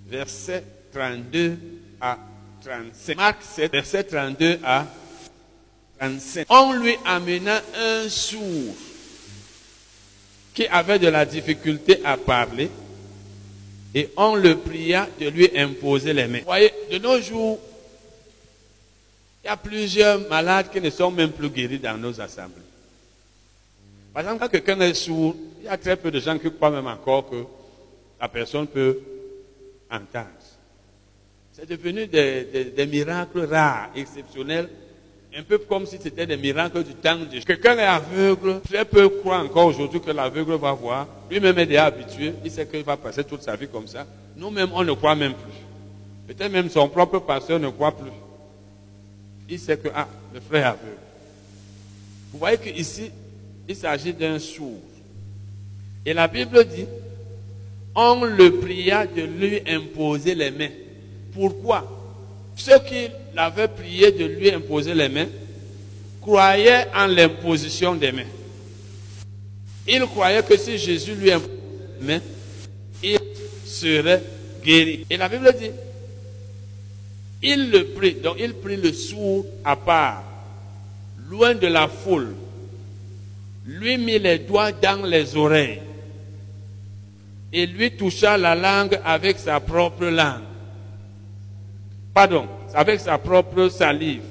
verset 0.06 0.64
32 0.92 1.58
à 2.00 2.18
35. 2.62 3.16
Marc 3.16 3.42
7, 3.42 3.72
verset 3.72 4.04
32 4.04 4.58
à 4.64 4.86
35. 5.98 6.46
On 6.48 6.72
lui 6.72 6.96
amena 7.04 7.60
un 7.78 8.08
sourd 8.08 8.74
qui 10.54 10.66
avait 10.66 10.98
de 10.98 11.08
la 11.08 11.24
difficulté 11.24 12.00
à 12.04 12.16
parler 12.16 12.70
et 13.94 14.10
on 14.16 14.34
le 14.36 14.56
pria 14.56 15.08
de 15.20 15.28
lui 15.28 15.50
imposer 15.56 16.12
les 16.12 16.26
mains. 16.26 16.38
Vous 16.38 16.44
voyez, 16.44 16.72
de 16.90 16.98
nos 16.98 17.20
jours, 17.20 17.58
il 19.42 19.46
y 19.46 19.50
a 19.50 19.56
plusieurs 19.56 20.28
malades 20.28 20.70
qui 20.70 20.80
ne 20.80 20.90
sont 20.90 21.10
même 21.10 21.32
plus 21.32 21.50
guéris 21.50 21.78
dans 21.78 21.96
nos 21.96 22.20
assemblées. 22.20 22.62
Par 24.12 24.22
exemple, 24.22 24.40
quand 24.40 24.48
quelqu'un 24.48 24.80
est 24.80 24.94
sourd, 24.94 25.36
il 25.60 25.66
y 25.66 25.68
a 25.68 25.76
très 25.76 25.96
peu 25.96 26.10
de 26.10 26.20
gens 26.20 26.38
qui 26.38 26.50
croient 26.50 26.70
même 26.70 26.86
encore 26.86 27.28
que 27.28 27.44
la 28.20 28.28
personne 28.28 28.66
peut 28.66 28.98
entendre. 29.90 30.28
C'est 31.52 31.68
devenu 31.68 32.06
des, 32.06 32.86
miracles 32.86 33.44
rares, 33.44 33.90
exceptionnels, 33.94 34.68
un 35.36 35.42
peu 35.42 35.58
comme 35.58 35.86
si 35.86 35.98
c'était 36.00 36.26
des 36.26 36.36
miracles 36.36 36.82
du 36.82 36.94
temps 36.94 37.16
de 37.16 37.38
Quelqu'un 37.40 37.78
est 37.78 37.84
aveugle, 37.84 38.60
très 38.60 38.84
peu 38.84 39.08
croient 39.08 39.38
encore 39.38 39.66
aujourd'hui 39.66 40.00
que 40.00 40.10
l'aveugle 40.10 40.54
va 40.54 40.72
voir. 40.72 41.06
Lui-même 41.30 41.58
est 41.58 41.66
déjà 41.66 41.86
habitué, 41.86 42.34
il 42.44 42.50
sait 42.50 42.66
qu'il 42.66 42.82
va 42.82 42.96
passer 42.96 43.24
toute 43.24 43.42
sa 43.42 43.56
vie 43.56 43.68
comme 43.68 43.86
ça. 43.86 44.06
Nous-mêmes, 44.36 44.70
on 44.72 44.82
ne 44.82 44.92
croit 44.92 45.14
même 45.14 45.34
plus. 45.34 46.34
Peut-être 46.34 46.50
même 46.50 46.68
son 46.68 46.88
propre 46.88 47.20
pasteur 47.20 47.58
ne 47.58 47.68
croit 47.68 47.96
plus. 47.96 48.12
Il 49.48 49.58
sait 49.58 49.76
que, 49.76 49.88
ah, 49.94 50.08
le 50.32 50.40
frère 50.40 50.60
est 50.60 50.68
aveugle. 50.68 50.98
Vous 52.32 52.38
voyez 52.38 52.58
qu'ici, 52.58 53.10
il 53.68 53.76
s'agit 53.76 54.12
d'un 54.12 54.38
sourd. 54.38 54.80
Et 56.06 56.14
la 56.14 56.28
Bible 56.28 56.64
dit, 56.64 56.86
on 57.94 58.24
le 58.24 58.52
pria 58.52 59.06
de 59.06 59.22
lui 59.22 59.60
imposer 59.66 60.34
les 60.34 60.50
mains. 60.50 60.70
Pourquoi? 61.32 61.86
Ceux 62.56 62.78
qui 62.80 63.08
l'avaient 63.34 63.68
prié 63.68 64.12
de 64.12 64.24
lui 64.24 64.50
imposer 64.50 64.94
les 64.94 65.08
mains 65.08 65.28
croyaient 66.20 66.86
en 66.94 67.06
l'imposition 67.06 67.94
des 67.94 68.12
mains. 68.12 68.22
Ils 69.88 70.02
croyaient 70.02 70.42
que 70.42 70.56
si 70.56 70.78
Jésus 70.78 71.14
lui 71.14 71.32
imposait 71.32 71.52
les 72.00 72.06
mains, 72.06 72.20
il 73.02 73.18
serait 73.64 74.22
guéri. 74.62 75.06
Et 75.08 75.16
la 75.16 75.28
Bible 75.28 75.54
dit, 75.58 75.70
il 77.42 77.70
le 77.70 77.86
prit, 77.86 78.14
donc 78.14 78.36
il 78.38 78.52
prit 78.54 78.76
le 78.76 78.92
sourd 78.92 79.46
à 79.64 79.74
part, 79.74 80.22
loin 81.30 81.54
de 81.54 81.66
la 81.66 81.88
foule, 81.88 82.34
lui 83.66 83.96
mit 83.96 84.18
les 84.18 84.40
doigts 84.40 84.72
dans 84.72 85.06
les 85.06 85.36
oreilles 85.36 85.80
et 87.52 87.66
lui 87.66 87.96
toucha 87.96 88.36
la 88.36 88.54
langue 88.54 89.00
avec 89.04 89.38
sa 89.38 89.58
propre 89.60 90.06
langue. 90.06 90.42
Pardon, 92.14 92.46
avec 92.74 93.00
sa 93.00 93.18
propre 93.18 93.68
salive. 93.68 94.22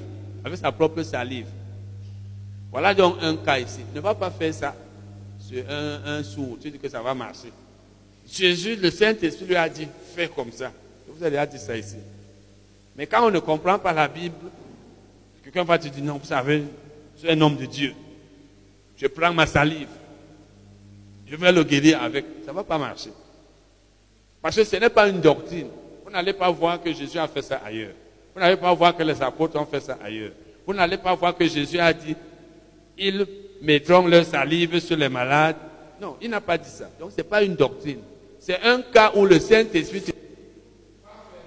Avec 0.44 0.58
sa 0.58 0.72
propre 0.72 1.02
salive. 1.02 1.46
Voilà 2.70 2.94
donc 2.94 3.16
un 3.20 3.36
cas 3.36 3.58
ici. 3.58 3.80
Ne 3.94 4.00
va 4.00 4.14
pas 4.14 4.30
faire 4.30 4.54
ça 4.54 4.74
sur 5.38 5.62
un, 5.68 6.22
sourd. 6.22 6.58
Tu 6.62 6.70
dis 6.70 6.78
que 6.78 6.88
ça 6.88 7.02
va 7.02 7.14
marcher. 7.14 7.52
Jésus, 8.30 8.76
le 8.76 8.90
Saint-Esprit 8.90 9.46
lui 9.46 9.56
a 9.56 9.68
dit, 9.68 9.88
fais 10.14 10.28
comme 10.28 10.52
ça. 10.52 10.72
Vous 11.08 11.22
avez 11.22 11.32
déjà 11.32 11.46
dit 11.46 11.58
ça 11.58 11.76
ici. 11.76 11.96
Mais 12.96 13.06
quand 13.06 13.26
on 13.26 13.30
ne 13.30 13.40
comprend 13.40 13.78
pas 13.78 13.92
la 13.92 14.06
Bible, 14.08 14.36
quelqu'un 15.42 15.64
va 15.64 15.78
te 15.78 15.88
dire, 15.88 16.04
non, 16.04 16.18
vous 16.18 16.26
savez, 16.26 16.62
je 17.16 17.20
suis 17.20 17.30
un 17.30 17.40
homme 17.40 17.56
de 17.56 17.66
Dieu. 17.66 17.94
Je 18.96 19.06
prends 19.08 19.32
ma 19.32 19.46
salive. 19.46 19.88
Je 21.30 21.36
vais 21.36 21.52
le 21.52 21.62
guérir 21.62 22.02
avec. 22.02 22.24
Ça 22.44 22.50
ne 22.50 22.56
va 22.56 22.64
pas 22.64 22.76
marcher. 22.76 23.10
Parce 24.42 24.56
que 24.56 24.64
ce 24.64 24.76
n'est 24.76 24.90
pas 24.90 25.08
une 25.08 25.20
doctrine. 25.20 25.68
Vous 26.04 26.10
n'allez 26.10 26.32
pas 26.32 26.50
voir 26.50 26.82
que 26.82 26.92
Jésus 26.92 27.18
a 27.18 27.28
fait 27.28 27.42
ça 27.42 27.60
ailleurs. 27.64 27.92
Vous 28.34 28.40
n'allez 28.40 28.56
pas 28.56 28.74
voir 28.74 28.96
que 28.96 29.02
les 29.04 29.22
apôtres 29.22 29.56
ont 29.60 29.66
fait 29.66 29.80
ça 29.80 29.96
ailleurs. 30.02 30.32
Vous 30.66 30.74
n'allez 30.74 30.96
pas 30.96 31.14
voir 31.14 31.36
que 31.36 31.46
Jésus 31.46 31.78
a 31.78 31.92
dit, 31.92 32.16
ils 32.98 33.24
mettront 33.62 34.06
leur 34.08 34.24
salive 34.24 34.80
sur 34.80 34.96
les 34.96 35.08
malades. 35.08 35.56
Non, 36.00 36.16
il 36.20 36.30
n'a 36.30 36.40
pas 36.40 36.58
dit 36.58 36.68
ça. 36.68 36.90
Donc 36.98 37.12
ce 37.12 37.18
n'est 37.18 37.22
pas 37.28 37.44
une 37.44 37.54
doctrine. 37.54 38.00
C'est 38.40 38.60
un 38.62 38.82
cas 38.82 39.12
où 39.14 39.24
le 39.24 39.38
Saint-Esprit 39.38 40.02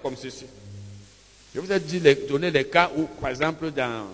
comme 0.02 0.16
ceci. 0.16 0.46
Je 1.54 1.60
vous 1.60 1.72
ai 1.72 1.80
dit, 1.80 2.02
donner 2.28 2.52
des 2.52 2.66
cas 2.66 2.90
où, 2.96 3.04
par 3.20 3.30
exemple, 3.30 3.72
dans, 3.72 4.08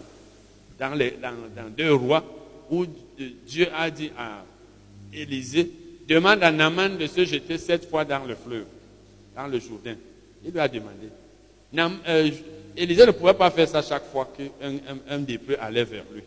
dans, 0.79 0.95
les, 0.95 1.11
dans, 1.21 1.69
deux 1.69 1.93
rois, 1.93 2.23
où 2.69 2.85
Dieu 3.45 3.67
a 3.75 3.89
dit 3.89 4.11
à 4.17 4.43
Élisée, 5.13 5.69
demande 6.07 6.43
à 6.43 6.51
Naaman 6.51 6.97
de 6.97 7.07
se 7.07 7.25
jeter 7.25 7.57
sept 7.57 7.89
fois 7.89 8.05
dans 8.05 8.25
le 8.25 8.35
fleuve, 8.35 8.65
dans 9.35 9.47
le 9.47 9.59
Jourdain. 9.59 9.95
Il 10.43 10.51
lui 10.51 10.59
a 10.59 10.67
demandé. 10.67 11.09
Euh, 12.07 12.31
Élisée 12.75 13.05
ne 13.05 13.11
pouvait 13.11 13.33
pas 13.33 13.51
faire 13.51 13.67
ça 13.67 13.81
chaque 13.81 14.05
fois 14.11 14.31
qu'un 14.35 14.71
un, 15.09 15.17
lépreux 15.17 15.57
allait 15.59 15.83
vers 15.83 16.05
lui. 16.13 16.23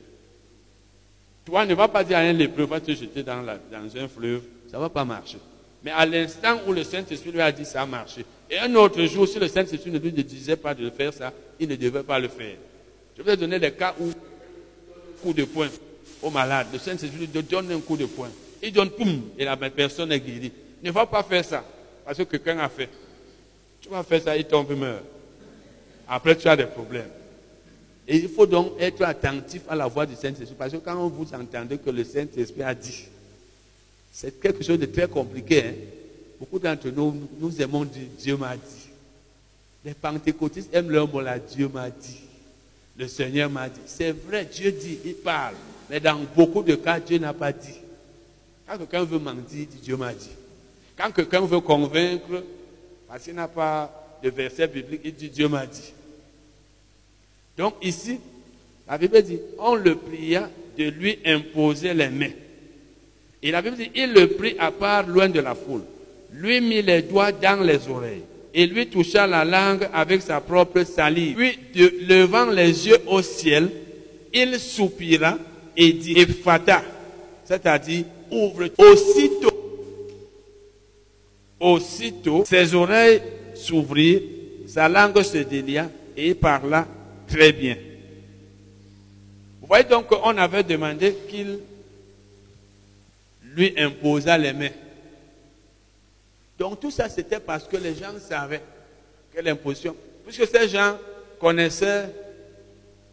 Toi, 1.44 1.66
ne 1.66 1.74
vas 1.74 1.88
pas 1.88 2.04
dire 2.04 2.18
à 2.18 2.20
un 2.20 2.32
lépreux, 2.32 2.64
va 2.64 2.80
te 2.80 2.92
jeter 2.92 3.22
dans, 3.22 3.42
dans 3.42 3.96
un 3.96 4.08
fleuve, 4.08 4.42
ça 4.70 4.76
ne 4.76 4.82
va 4.82 4.88
pas 4.88 5.04
marcher. 5.04 5.38
Mais 5.84 5.90
à 5.90 6.06
l'instant 6.06 6.60
où 6.66 6.72
le 6.72 6.84
Saint-Esprit 6.84 7.32
lui 7.32 7.40
a 7.40 7.50
dit 7.50 7.64
ça 7.64 7.82
a 7.82 7.86
marché. 7.86 8.24
Et 8.48 8.58
un 8.58 8.72
autre 8.76 9.02
jour, 9.04 9.26
si 9.26 9.38
le 9.38 9.48
Saint-Esprit 9.48 9.90
ne 9.90 9.98
lui 9.98 10.12
disait 10.12 10.56
pas 10.56 10.74
de 10.74 10.88
faire 10.90 11.12
ça, 11.12 11.32
il 11.58 11.68
ne 11.68 11.74
devait 11.74 12.02
pas 12.02 12.18
le 12.18 12.28
faire. 12.28 12.56
Je 13.16 13.22
vais 13.22 13.36
donner 13.36 13.58
des 13.58 13.72
cas 13.72 13.94
où 13.98 14.10
coup 15.22 15.32
de 15.32 15.44
poing 15.44 15.68
au 16.22 16.30
malade. 16.30 16.68
Le 16.72 16.78
Saint-Esprit 16.78 17.18
lui 17.18 17.42
donne 17.42 17.72
un 17.72 17.80
coup 17.80 17.96
de 17.96 18.06
poing. 18.06 18.30
Il 18.62 18.72
donne 18.72 18.90
poum 18.90 19.22
et 19.36 19.44
la 19.44 19.56
personne 19.56 20.12
est 20.12 20.20
guérie. 20.20 20.52
Ne 20.82 20.90
va 20.90 21.04
pas 21.06 21.22
faire 21.22 21.44
ça 21.44 21.64
parce 22.04 22.18
que 22.18 22.22
quelqu'un 22.24 22.58
a 22.58 22.68
fait. 22.68 22.88
Tu 23.80 23.88
vas 23.88 24.02
faire 24.02 24.22
ça, 24.22 24.36
il 24.36 24.44
tombe, 24.44 24.70
meurt. 24.76 25.02
Après, 26.08 26.36
tu 26.36 26.46
as 26.48 26.56
des 26.56 26.66
problèmes. 26.66 27.10
Et 28.06 28.16
il 28.16 28.28
faut 28.28 28.46
donc 28.46 28.74
être 28.80 29.02
attentif 29.02 29.62
à 29.68 29.74
la 29.74 29.86
voix 29.86 30.06
du 30.06 30.14
Saint-Esprit 30.14 30.56
parce 30.56 30.72
que 30.72 30.78
quand 30.78 31.08
vous 31.08 31.26
entendez 31.34 31.78
que 31.78 31.90
le 31.90 32.04
Saint-Esprit 32.04 32.62
a 32.62 32.74
dit, 32.74 33.04
c'est 34.12 34.40
quelque 34.40 34.62
chose 34.62 34.78
de 34.78 34.86
très 34.86 35.08
compliqué. 35.08 35.64
Hein. 35.64 35.74
Beaucoup 36.38 36.58
d'entre 36.58 36.88
nous, 36.88 37.28
nous 37.38 37.62
aimons 37.62 37.84
dire 37.84 38.06
Dieu 38.18 38.36
m'a 38.36 38.56
dit. 38.56 38.88
Les 39.84 39.94
pentecôtistes 39.94 40.72
aiment 40.74 40.90
leur 40.90 41.08
mot 41.08 41.20
là, 41.20 41.38
Dieu 41.38 41.68
m'a 41.68 41.90
dit. 41.90 42.20
Le 42.96 43.08
Seigneur 43.08 43.48
m'a 43.48 43.68
dit. 43.68 43.80
C'est 43.86 44.12
vrai, 44.12 44.44
Dieu 44.44 44.70
dit, 44.70 44.98
il 45.04 45.14
parle. 45.14 45.54
Mais 45.88 45.98
dans 45.98 46.18
beaucoup 46.36 46.62
de 46.62 46.74
cas, 46.74 47.00
Dieu 47.00 47.18
n'a 47.18 47.32
pas 47.32 47.52
dit. 47.52 47.78
Quand 48.66 48.78
quelqu'un 48.78 49.04
veut 49.04 49.18
mentir, 49.18 49.66
Dieu 49.82 49.96
m'a 49.96 50.12
dit. 50.12 50.30
Quand 50.96 51.10
quelqu'un 51.10 51.40
veut 51.40 51.60
convaincre, 51.60 52.42
parce 53.08 53.24
qu'il 53.24 53.34
n'a 53.34 53.48
pas 53.48 54.18
de 54.22 54.30
verset 54.30 54.68
biblique, 54.68 55.00
il 55.04 55.14
dit 55.14 55.28
Dieu 55.28 55.48
m'a 55.48 55.66
dit. 55.66 55.92
Donc 57.56 57.74
ici, 57.82 58.18
la 58.88 58.98
Bible 58.98 59.22
dit, 59.22 59.38
on 59.58 59.74
le 59.74 59.96
pria 59.96 60.48
de 60.78 60.84
lui 60.84 61.18
imposer 61.24 61.94
les 61.94 62.08
mains. 62.08 62.30
Et 63.42 63.50
la 63.50 63.60
Bible 63.62 63.76
dit, 63.76 63.90
il 63.94 64.12
le 64.12 64.28
prit 64.28 64.56
à 64.58 64.70
part 64.70 65.06
loin 65.06 65.28
de 65.28 65.40
la 65.40 65.54
foule, 65.54 65.82
lui 66.32 66.60
mit 66.60 66.82
les 66.82 67.02
doigts 67.02 67.32
dans 67.32 67.62
les 67.62 67.88
oreilles 67.88 68.22
et 68.54 68.66
lui 68.66 68.86
toucha 68.86 69.26
la 69.26 69.44
langue 69.44 69.88
avec 69.92 70.22
sa 70.22 70.40
propre 70.40 70.84
salive. 70.84 71.36
Puis, 71.36 71.58
levant 72.06 72.46
les 72.46 72.86
yeux 72.86 72.98
au 73.06 73.22
ciel, 73.22 73.70
il 74.32 74.58
soupira 74.58 75.38
et 75.76 75.92
dit, 75.92 76.18
Ephata, 76.18 76.82
c'est-à-dire, 77.44 78.04
ouvre. 78.32 78.68
Aussitôt, 78.78 79.52
aussitôt, 81.60 82.44
ses 82.44 82.74
oreilles 82.74 83.22
s'ouvrirent, 83.54 84.22
sa 84.66 84.88
langue 84.88 85.22
se 85.22 85.38
délia 85.38 85.88
et 86.16 86.28
il 86.28 86.36
parla 86.36 86.86
très 87.28 87.52
bien. 87.52 87.76
Vous 89.60 89.66
voyez 89.68 89.84
donc 89.84 90.08
qu'on 90.08 90.36
avait 90.36 90.64
demandé 90.64 91.14
qu'il 91.28 91.60
lui 93.54 93.74
imposa 93.78 94.36
les 94.36 94.52
mains. 94.52 94.70
Donc 96.58 96.80
tout 96.80 96.90
ça, 96.90 97.08
c'était 97.08 97.40
parce 97.40 97.64
que 97.64 97.76
les 97.76 97.94
gens 97.94 98.12
savaient 98.20 98.62
quelle 99.34 99.48
imposition. 99.48 99.96
Puisque 100.24 100.46
ces 100.46 100.68
gens 100.68 100.96
connaissaient, 101.40 102.08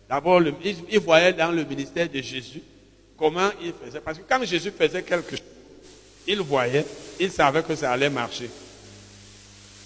d'abord, 0.07 0.41
ils, 0.63 0.99
voyaient 0.99 1.33
dans 1.33 1.51
le 1.51 1.63
ministère 1.63 2.09
de 2.09 2.21
Jésus 2.21 2.61
comment 3.19 3.49
il 3.61 3.73
faisait. 3.73 3.99
Parce 3.99 4.17
que 4.17 4.23
quand 4.27 4.43
Jésus 4.45 4.71
faisait 4.71 5.03
quelque 5.03 5.31
chose, 5.31 5.45
ils 6.25 6.39
voyaient, 6.39 6.85
ils 7.19 7.31
savaient 7.31 7.61
que 7.61 7.75
ça 7.75 7.91
allait 7.91 8.09
marcher. 8.09 8.49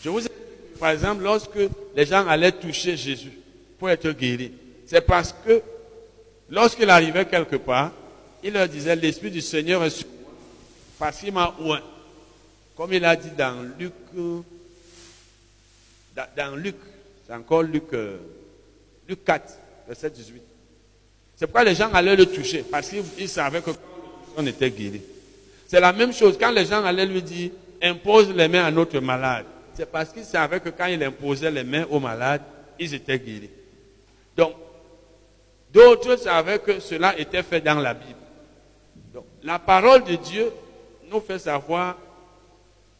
Je 0.03 0.09
vous 0.09 0.19
ai 0.19 0.23
dit, 0.23 0.79
par 0.79 0.91
exemple, 0.91 1.23
lorsque 1.23 1.59
les 1.95 2.05
gens 2.05 2.27
allaient 2.27 2.51
toucher 2.51 2.95
Jésus 2.95 3.31
pour 3.79 3.89
être 3.89 4.11
guéris, 4.11 4.51
c'est 4.85 5.01
parce 5.01 5.33
que 5.45 5.61
lorsqu'il 6.49 6.89
arrivait 6.89 7.25
quelque 7.25 7.55
part, 7.55 7.91
il 8.43 8.53
leur 8.53 8.67
disait, 8.67 8.95
l'Esprit 8.95 9.31
du 9.31 9.41
Seigneur 9.41 9.83
est 9.83 9.89
sur 9.89 10.07
parce 10.99 11.19
qu'il 11.19 11.33
m'a 11.33 11.53
ouin. 11.59 11.81
Comme 12.77 12.93
il 12.93 13.03
a 13.03 13.15
dit 13.15 13.31
dans 13.37 13.61
Luc, 13.77 13.93
dans, 16.15 16.55
Luc, 16.55 16.75
c'est 17.25 17.33
encore 17.33 17.63
Luc, 17.63 17.91
euh, 17.93 18.17
Luc 19.07 19.23
4, 19.25 19.53
verset 19.87 20.09
18. 20.11 20.41
C'est 21.35 21.47
pourquoi 21.47 21.63
les 21.63 21.75
gens 21.75 21.91
allaient 21.91 22.15
le 22.15 22.25
toucher, 22.25 22.63
parce 22.69 22.89
qu'ils 22.89 23.29
savaient 23.29 23.61
que 23.61 23.71
on 24.35 24.45
était 24.45 24.69
guéri. 24.71 25.01
C'est 25.67 25.79
la 25.79 25.93
même 25.93 26.13
chose, 26.13 26.37
quand 26.39 26.51
les 26.51 26.65
gens 26.65 26.83
allaient 26.83 27.05
lui 27.05 27.21
dire, 27.21 27.51
impose 27.81 28.29
les 28.29 28.47
mains 28.47 28.65
à 28.65 28.71
notre 28.71 28.99
malade, 28.99 29.45
c'est 29.73 29.91
parce 29.91 30.11
qu'ils 30.11 30.23
savaient 30.23 30.59
que 30.59 30.69
quand 30.69 30.85
il 30.85 31.03
imposait 31.03 31.51
les 31.51 31.63
mains 31.63 31.85
aux 31.89 31.99
malades, 31.99 32.41
ils 32.79 32.93
étaient 32.93 33.19
guéris. 33.19 33.49
Donc, 34.37 34.53
d'autres 35.71 36.15
savaient 36.17 36.59
que 36.59 36.79
cela 36.79 37.17
était 37.17 37.43
fait 37.43 37.61
dans 37.61 37.79
la 37.79 37.93
Bible. 37.93 38.19
Donc, 39.13 39.25
la 39.43 39.59
parole 39.59 40.03
de 40.03 40.15
Dieu 40.15 40.51
nous 41.11 41.19
fait 41.19 41.39
savoir 41.39 41.97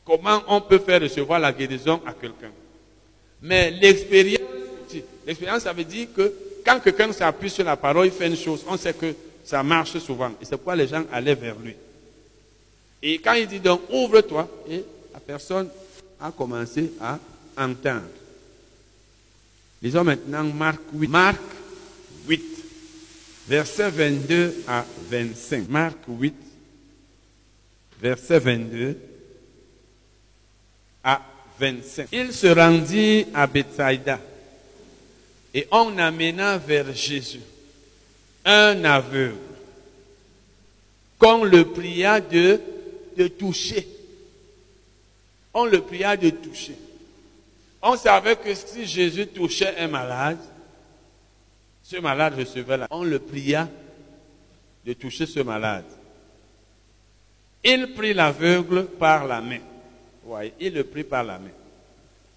comment 0.05 0.41
on 0.47 0.61
peut 0.61 0.79
faire 0.79 1.01
recevoir 1.01 1.39
la 1.39 1.51
guérison 1.51 2.01
à 2.05 2.13
quelqu'un. 2.13 2.51
Mais 3.41 3.71
l'expérience, 3.71 4.41
l'expérience, 5.25 5.63
ça 5.63 5.73
veut 5.73 5.83
dire 5.83 6.07
que 6.15 6.33
quand 6.65 6.79
quelqu'un 6.79 7.11
s'appuie 7.11 7.49
sur 7.49 7.65
la 7.65 7.75
parole, 7.75 8.07
il 8.07 8.11
fait 8.11 8.27
une 8.27 8.37
chose, 8.37 8.63
on 8.67 8.77
sait 8.77 8.93
que 8.93 9.13
ça 9.43 9.61
marche 9.63 9.97
souvent. 9.99 10.29
Et 10.41 10.45
c'est 10.45 10.55
pourquoi 10.55 10.75
les 10.75 10.87
gens 10.87 11.03
allaient 11.11 11.35
vers 11.35 11.57
lui. 11.59 11.75
Et 13.01 13.19
quand 13.19 13.33
il 13.33 13.47
dit 13.47 13.59
donc, 13.59 13.81
ouvre-toi, 13.91 14.49
et 14.69 14.83
la 15.13 15.19
personne 15.19 15.69
a 16.19 16.31
commencé 16.31 16.93
à 17.01 17.19
entendre. 17.57 18.01
Lisons 19.81 20.03
maintenant 20.05 20.43
Marc 20.45 20.79
8. 20.93 21.07
Marc 21.09 21.41
8, 22.27 22.41
versets 23.49 23.89
22 23.89 24.63
à 24.65 24.85
25. 25.09 25.67
Marc 25.67 25.97
8, 26.07 26.33
verset 28.01 28.39
22 28.39 28.97
à 31.03 31.21
25. 31.59 32.07
Il 32.13 32.31
se 32.31 32.47
rendit 32.47 33.25
à 33.33 33.45
Bethsaïda 33.45 34.19
et 35.53 35.67
on 35.71 35.97
amena 35.97 36.57
vers 36.57 36.93
Jésus 36.93 37.41
un 38.43 38.83
aveugle 38.83 39.37
qu'on 41.19 41.43
le 41.43 41.65
pria 41.65 42.19
de, 42.19 42.59
toucher. 43.39 43.87
On 45.53 45.65
le 45.65 45.81
pria 45.81 46.17
de 46.17 46.31
toucher. 46.31 46.75
On 47.81 47.95
savait 47.95 48.35
que 48.35 48.53
si 48.53 48.85
Jésus 48.85 49.27
touchait 49.27 49.77
un 49.77 49.87
malade, 49.87 50.39
ce 51.81 51.97
malade 51.97 52.35
recevait 52.37 52.77
la... 52.77 52.87
On 52.89 53.03
le 53.03 53.19
pria 53.19 53.69
de 54.85 54.93
toucher 54.93 55.25
ce 55.25 55.39
malade. 55.39 55.85
Il 57.63 57.93
prit 57.93 58.13
l'aveugle 58.13 58.85
par 58.85 59.25
la 59.25 59.39
main. 59.39 59.61
Voyez, 60.25 60.53
il 60.59 60.73
le 60.73 60.83
prit 60.83 61.03
par 61.03 61.23
la 61.23 61.39
main. 61.39 61.51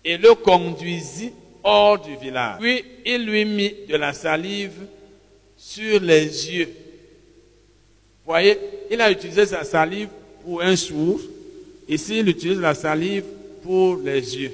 Et 0.05 0.17
le 0.17 0.35
conduisit 0.35 1.33
hors 1.67 1.99
du 1.99 2.17
village. 2.17 2.61
Puis 2.61 2.85
il 3.05 3.27
lui 3.27 3.45
mit 3.45 3.75
de 3.89 3.97
la 3.97 4.13
salive 4.13 4.87
sur 5.57 6.01
les 6.01 6.25
yeux. 6.25 6.69
Voyez, 8.25 8.57
il 8.91 9.01
a 9.01 9.11
utilisé 9.11 9.47
sa 9.47 9.65
salive 9.65 10.09
pour 10.45 10.63
un 10.63 10.77
sourd. 10.77 11.21
Ici, 11.89 12.21
il 12.21 12.29
utilise 12.29 12.61
la 12.61 12.75
salive 12.75 13.25
pour 13.63 13.97
les 13.97 14.37
yeux. 14.37 14.53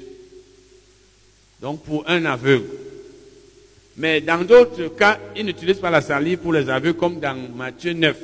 Donc 1.60 1.82
pour 1.84 2.08
un 2.08 2.24
aveugle. 2.24 2.64
Mais 3.96 4.22
dans 4.22 4.42
d'autres 4.42 4.88
cas, 4.88 5.18
il 5.36 5.44
n'utilise 5.44 5.76
pas 5.76 5.90
la 5.90 6.00
salive 6.00 6.38
pour 6.38 6.52
les 6.54 6.68
aveugles 6.68 6.98
comme 6.98 7.20
dans 7.20 7.36
Matthieu 7.54 7.92
9. 7.92 8.16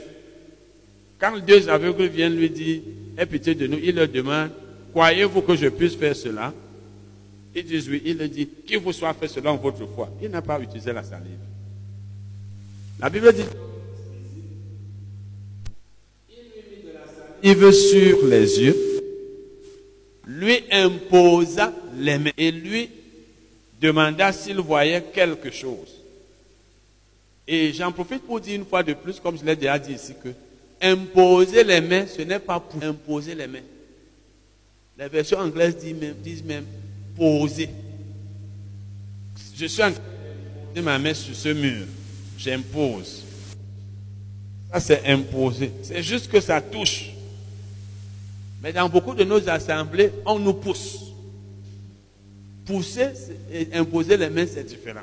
Quand 1.18 1.38
deux 1.38 1.68
aveugles 1.68 2.06
viennent 2.06 2.36
lui 2.36 2.48
dire, 2.48 2.80
aie 3.18 3.26
pitié 3.26 3.54
de 3.54 3.66
nous, 3.66 3.78
il 3.82 3.94
leur 3.94 4.08
demande, 4.08 4.50
croyez-vous 4.92 5.42
que 5.42 5.56
je 5.56 5.68
puisse 5.68 5.94
faire 5.94 6.16
cela? 6.16 6.54
Ils 7.54 7.64
disent 7.64 7.88
oui. 7.88 8.02
Il 8.04 8.16
dit, 8.28 8.48
qu'il 8.66 8.78
vous 8.78 8.92
soit 8.92 9.14
fait 9.14 9.28
selon 9.28 9.56
votre 9.56 9.86
foi. 9.86 10.10
Il 10.22 10.30
n'a 10.30 10.42
pas 10.42 10.60
utilisé 10.60 10.92
la 10.92 11.02
salive. 11.02 11.38
La 13.00 13.08
Bible 13.10 13.32
dit, 13.32 13.42
il 17.42 17.54
salive 17.54 17.72
sur 17.72 18.26
les 18.26 18.60
yeux. 18.60 18.76
lui 20.26 20.62
imposa 20.70 21.72
les 21.96 22.18
mains 22.18 22.30
et 22.36 22.50
lui 22.52 22.90
demanda 23.80 24.32
s'il 24.32 24.58
voyait 24.58 25.02
quelque 25.12 25.50
chose. 25.50 25.96
Et 27.46 27.72
j'en 27.72 27.90
profite 27.92 28.22
pour 28.22 28.40
dire 28.40 28.56
une 28.56 28.66
fois 28.66 28.82
de 28.82 28.92
plus, 28.92 29.18
comme 29.18 29.38
je 29.38 29.44
l'ai 29.44 29.56
déjà 29.56 29.78
dit 29.78 29.94
ici, 29.94 30.14
que 30.22 30.28
imposer 30.82 31.64
les 31.64 31.80
mains, 31.80 32.06
ce 32.06 32.22
n'est 32.22 32.38
pas 32.38 32.60
pour 32.60 32.82
imposer 32.82 33.34
les 33.34 33.46
mains. 33.46 33.62
Les 34.98 35.08
versions 35.08 35.38
anglaises 35.38 35.76
disent 35.76 35.94
même, 35.94 36.14
disent 36.14 36.44
même 36.44 36.66
poser. 37.18 37.68
Je 39.56 39.66
suis 39.66 39.82
en 39.82 39.90
train 39.90 40.00
de 40.00 40.68
poser 40.68 40.82
ma 40.82 40.98
main 40.98 41.14
sur 41.14 41.34
ce 41.34 41.48
mur. 41.48 41.86
J'impose. 42.38 43.24
Ça, 44.72 44.80
c'est 44.80 45.06
imposer. 45.06 45.72
C'est 45.82 46.02
juste 46.02 46.30
que 46.30 46.40
ça 46.40 46.60
touche. 46.60 47.10
Mais 48.62 48.72
dans 48.72 48.88
beaucoup 48.88 49.14
de 49.14 49.24
nos 49.24 49.46
assemblées, 49.48 50.12
on 50.24 50.38
nous 50.38 50.54
pousse. 50.54 51.06
Pousser 52.64 53.10
et 53.52 53.68
imposer 53.72 54.16
les 54.16 54.30
mains, 54.30 54.46
c'est 54.46 54.64
différent. 54.64 55.00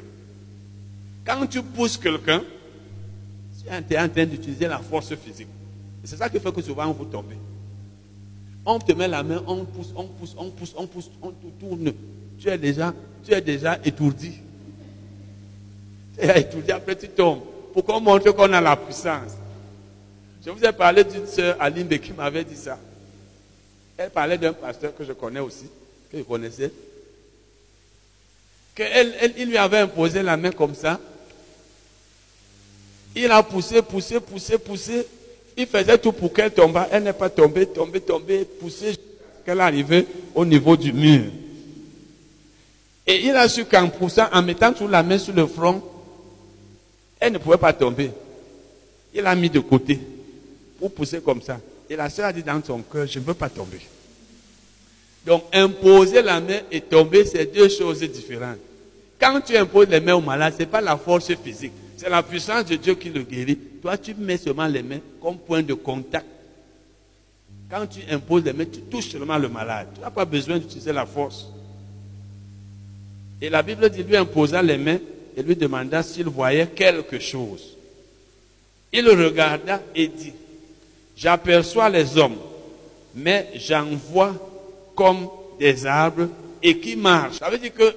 Quand 1.25 1.45
tu 1.47 1.61
pousses 1.61 1.97
quelqu'un, 1.97 2.43
tu 3.87 3.93
es 3.93 3.99
en 3.99 4.09
train 4.09 4.25
d'utiliser 4.25 4.67
la 4.67 4.79
force 4.79 5.15
physique. 5.15 5.47
C'est 6.03 6.17
ça 6.17 6.29
qui 6.29 6.39
fait 6.39 6.51
que 6.53 6.61
souvent 6.61 6.91
vous 6.93 7.05
tombez. 7.05 7.35
On 8.65 8.79
te 8.79 8.93
met 8.93 9.07
la 9.07 9.21
main, 9.21 9.43
on 9.45 9.63
pousse, 9.63 9.93
on 9.95 10.05
pousse, 10.05 10.35
on 10.37 10.49
pousse, 10.49 10.73
on 10.75 10.87
pousse, 10.87 11.11
on 11.21 11.31
tourne. 11.59 11.93
Tu 12.39 12.49
es 12.49 12.57
déjà, 12.57 12.93
tu 13.23 13.31
es 13.31 13.41
déjà 13.41 13.79
étourdi. 13.85 14.39
Tu 16.17 16.25
es 16.25 16.41
étourdi, 16.41 16.71
après 16.71 16.95
tu 16.95 17.07
tombes. 17.09 17.41
Pour 17.73 17.85
qu'on 17.85 17.99
montre 17.99 18.31
qu'on 18.31 18.51
a 18.53 18.61
la 18.61 18.75
puissance? 18.75 19.33
Je 20.43 20.49
vous 20.49 20.63
ai 20.63 20.71
parlé 20.71 21.03
d'une 21.03 21.27
sœur, 21.27 21.57
Alimbe, 21.59 21.97
qui 21.97 22.13
m'avait 22.13 22.43
dit 22.43 22.55
ça. 22.55 22.79
Elle 23.97 24.09
parlait 24.09 24.37
d'un 24.37 24.53
pasteur 24.53 24.95
que 24.95 25.03
je 25.03 25.13
connais 25.13 25.39
aussi, 25.39 25.65
que 26.11 26.17
je 26.17 26.23
connaissais. 26.23 26.71
Qu'il 28.75 29.47
lui 29.47 29.57
avait 29.57 29.79
imposé 29.79 30.21
la 30.21 30.37
main 30.37 30.51
comme 30.51 30.75
ça. 30.75 30.99
Il 33.15 33.31
a 33.31 33.41
poussé, 33.41 33.81
poussé, 33.81 34.19
poussé, 34.19 34.57
poussé. 34.57 35.07
Il 35.57 35.67
faisait 35.67 35.97
tout 35.97 36.11
pour 36.11 36.33
qu'elle 36.33 36.51
tombe. 36.51 36.77
Elle 36.91 37.03
n'est 37.03 37.13
pas 37.13 37.29
tombée, 37.29 37.65
tombée, 37.65 38.01
tombée, 38.01 38.45
poussée 38.59 38.95
est 39.45 39.59
arrivée 39.59 40.05
au 40.33 40.45
niveau 40.45 40.75
du 40.75 40.91
mur. 40.91 41.25
Et 43.07 43.25
il 43.25 43.35
a 43.35 43.47
su 43.47 43.65
qu'en 43.65 43.89
poussant, 43.89 44.27
en 44.33 44.41
mettant 44.41 44.73
toute 44.73 44.89
la 44.89 45.03
main 45.03 45.17
sur 45.17 45.33
le 45.33 45.45
front, 45.45 45.81
elle 47.19 47.33
ne 47.33 47.37
pouvait 47.37 47.57
pas 47.57 47.73
tomber. 47.73 48.11
Il 49.13 49.25
a 49.25 49.35
mis 49.35 49.49
de 49.49 49.59
côté 49.59 49.99
pour 50.79 50.91
pousser 50.91 51.21
comme 51.21 51.41
ça. 51.41 51.59
Et 51.89 51.95
la 51.95 52.09
soeur 52.09 52.25
a 52.25 52.33
dit 52.33 52.41
dans 52.41 52.61
son 52.63 52.81
cœur, 52.81 53.05
je 53.05 53.19
ne 53.19 53.23
veux 53.23 53.35
pas 53.35 53.49
tomber. 53.49 53.79
Donc 55.25 55.43
imposer 55.53 56.21
la 56.21 56.39
main 56.39 56.59
et 56.71 56.81
tomber, 56.81 57.25
c'est 57.25 57.45
deux 57.45 57.69
choses 57.69 57.99
différentes. 58.01 58.57
Quand 59.19 59.39
tu 59.41 59.55
imposes 59.55 59.87
les 59.89 59.99
mains 59.99 60.15
au 60.15 60.21
malade, 60.21 60.53
ce 60.55 60.63
n'est 60.63 60.69
pas 60.69 60.81
la 60.81 60.97
force 60.97 61.33
physique. 61.35 61.71
C'est 61.97 62.09
la 62.09 62.21
puissance 62.21 62.65
de 62.65 62.75
Dieu 62.75 62.95
qui 62.95 63.09
le 63.09 63.21
guérit. 63.21 63.57
Toi, 63.85 63.99
tu 63.99 64.15
mets 64.15 64.37
seulement 64.37 64.65
les 64.65 64.81
mains 64.81 64.97
comme 65.21 65.37
point 65.37 65.61
de 65.61 65.75
contact. 65.75 66.25
Quand 67.69 67.85
tu 67.85 67.99
imposes 68.09 68.43
les 68.43 68.51
mains, 68.51 68.65
tu 68.65 68.81
touches 68.81 69.09
seulement 69.09 69.37
le 69.37 69.47
malade. 69.47 69.89
Tu 69.93 70.01
n'as 70.01 70.09
pas 70.09 70.25
besoin 70.25 70.57
d'utiliser 70.57 70.91
la 70.91 71.05
force. 71.05 71.45
Et 73.39 73.47
la 73.47 73.61
Bible 73.61 73.87
dit, 73.91 74.01
lui 74.01 74.17
imposa 74.17 74.63
les 74.63 74.79
mains 74.79 74.97
et 75.37 75.43
lui 75.43 75.55
demanda 75.55 76.01
s'il 76.01 76.25
voyait 76.25 76.65
quelque 76.65 77.19
chose. 77.19 77.77
Il 78.91 79.07
regarda 79.07 79.79
et 79.93 80.07
dit, 80.07 80.33
j'aperçois 81.15 81.87
les 81.87 82.17
hommes, 82.17 82.37
mais 83.13 83.51
j'en 83.53 83.85
vois 84.09 84.33
comme 84.95 85.27
des 85.59 85.85
arbres 85.85 86.29
et 86.63 86.79
qui 86.79 86.95
marchent. 86.95 87.37
Ça 87.37 87.51
veut 87.51 87.59
dire 87.59 87.71
que 87.71 87.93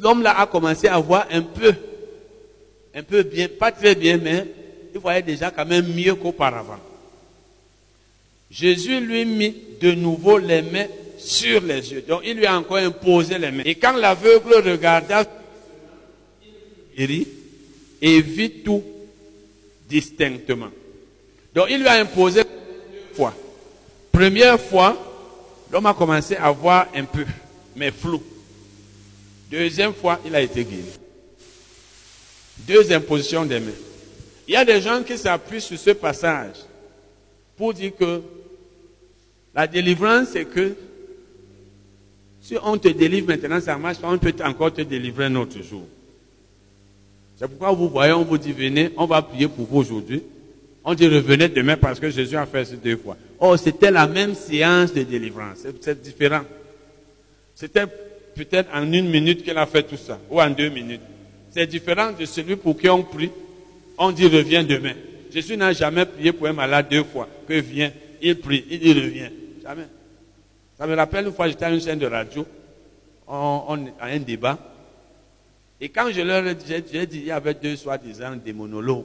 l'homme 0.00 0.22
là 0.22 0.40
a 0.40 0.46
commencé 0.46 0.88
à 0.88 0.98
voir 0.98 1.26
un 1.30 1.42
peu 1.42 1.74
un 2.94 3.02
peu 3.02 3.22
bien, 3.22 3.48
pas 3.48 3.70
très 3.70 3.94
bien, 3.94 4.16
mais 4.16 4.46
il 4.94 5.00
voyait 5.00 5.22
déjà 5.22 5.50
quand 5.50 5.66
même 5.66 5.92
mieux 5.94 6.14
qu'auparavant. 6.14 6.78
Jésus 8.50 9.00
lui 9.00 9.24
mit 9.24 9.54
de 9.80 9.92
nouveau 9.92 10.38
les 10.38 10.62
mains 10.62 10.88
sur 11.18 11.60
les 11.60 11.92
yeux. 11.92 12.02
Donc 12.06 12.22
il 12.24 12.36
lui 12.36 12.46
a 12.46 12.56
encore 12.56 12.78
imposé 12.78 13.38
les 13.38 13.50
mains. 13.50 13.62
Et 13.64 13.76
quand 13.76 13.92
l'aveugle 13.92 14.54
regarda, 14.54 15.24
il 16.96 17.06
rit 17.06 17.28
et 18.02 18.20
vit 18.20 18.50
tout 18.64 18.82
distinctement. 19.88 20.70
Donc 21.54 21.66
il 21.70 21.80
lui 21.80 21.88
a 21.88 22.00
imposé 22.00 22.42
deux 22.42 23.14
fois. 23.14 23.34
Première 24.10 24.60
fois, 24.60 24.96
l'homme 25.70 25.86
a 25.86 25.94
commencé 25.94 26.36
à 26.36 26.50
voir 26.50 26.88
un 26.94 27.04
peu, 27.04 27.24
mais 27.76 27.90
flou. 27.92 28.22
Deuxième 29.50 29.94
fois, 29.94 30.20
il 30.24 30.34
a 30.34 30.40
été 30.40 30.64
guéri. 30.64 30.84
Deux 32.58 32.92
impositions 32.92 33.44
des 33.44 33.60
mains. 33.60 33.70
Il 34.50 34.54
y 34.54 34.56
a 34.56 34.64
des 34.64 34.80
gens 34.80 35.00
qui 35.04 35.16
s'appuient 35.16 35.60
sur 35.60 35.78
ce 35.78 35.90
passage 35.90 36.56
pour 37.56 37.72
dire 37.72 37.92
que 37.96 38.20
la 39.54 39.64
délivrance, 39.64 40.30
c'est 40.32 40.44
que 40.44 40.74
si 42.40 42.56
on 42.60 42.76
te 42.76 42.88
délivre 42.88 43.28
maintenant, 43.28 43.60
ça 43.60 43.78
marche, 43.78 43.98
on 44.02 44.18
peut 44.18 44.34
encore 44.44 44.72
te 44.72 44.82
délivrer 44.82 45.26
un 45.26 45.36
autre 45.36 45.62
jour. 45.62 45.86
C'est 47.36 47.46
pourquoi 47.46 47.70
vous 47.70 47.88
voyez, 47.88 48.12
on 48.12 48.24
vous 48.24 48.38
dit 48.38 48.50
venez, 48.50 48.90
on 48.96 49.06
va 49.06 49.22
prier 49.22 49.46
pour 49.46 49.66
vous 49.66 49.78
aujourd'hui. 49.78 50.20
On 50.82 50.94
dit 50.94 51.06
revenez 51.06 51.46
demain 51.46 51.76
parce 51.76 52.00
que 52.00 52.10
Jésus 52.10 52.36
a 52.36 52.44
fait 52.44 52.64
ça 52.64 52.74
deux 52.74 52.96
fois. 52.96 53.16
Oh, 53.38 53.56
c'était 53.56 53.92
la 53.92 54.08
même 54.08 54.34
séance 54.34 54.92
de 54.92 55.04
délivrance. 55.04 55.58
C'est 55.80 56.02
différent. 56.02 56.42
C'était 57.54 57.86
peut-être 58.34 58.68
en 58.74 58.92
une 58.92 59.10
minute 59.10 59.44
qu'il 59.44 59.56
a 59.56 59.66
fait 59.66 59.84
tout 59.84 59.96
ça, 59.96 60.18
ou 60.28 60.40
en 60.40 60.50
deux 60.50 60.70
minutes. 60.70 61.02
C'est 61.52 61.68
différent 61.68 62.10
de 62.10 62.24
celui 62.24 62.56
pour 62.56 62.76
qui 62.76 62.88
on 62.88 63.04
prie. 63.04 63.30
On 64.02 64.12
dit 64.12 64.26
reviens 64.26 64.64
demain. 64.64 64.94
Jésus 65.30 65.58
n'a 65.58 65.74
jamais 65.74 66.06
prié 66.06 66.32
pour 66.32 66.46
un 66.46 66.54
malade 66.54 66.86
deux 66.90 67.04
fois. 67.04 67.28
Que 67.46 67.52
vient, 67.60 67.92
il 68.22 68.40
prie, 68.40 68.64
il 68.70 68.80
dit. 68.80 69.22
Jamais. 69.62 69.84
Ça 70.78 70.86
me 70.86 70.96
rappelle 70.96 71.26
une 71.26 71.34
fois, 71.34 71.48
j'étais 71.48 71.66
à 71.66 71.70
une 71.70 71.82
chaîne 71.82 71.98
de 71.98 72.06
radio, 72.06 72.46
à 73.28 73.76
un 74.00 74.18
débat. 74.18 74.58
Et 75.78 75.90
quand 75.90 76.10
je 76.10 76.22
leur 76.22 76.46
ai 76.46 76.54
dit, 76.54 76.64
j'ai 76.66 77.06
dit, 77.06 77.18
il 77.18 77.26
y 77.26 77.30
avait 77.30 77.52
deux 77.52 77.76
soi-disant 77.76 78.36
des 78.42 78.54
monologues. 78.54 79.04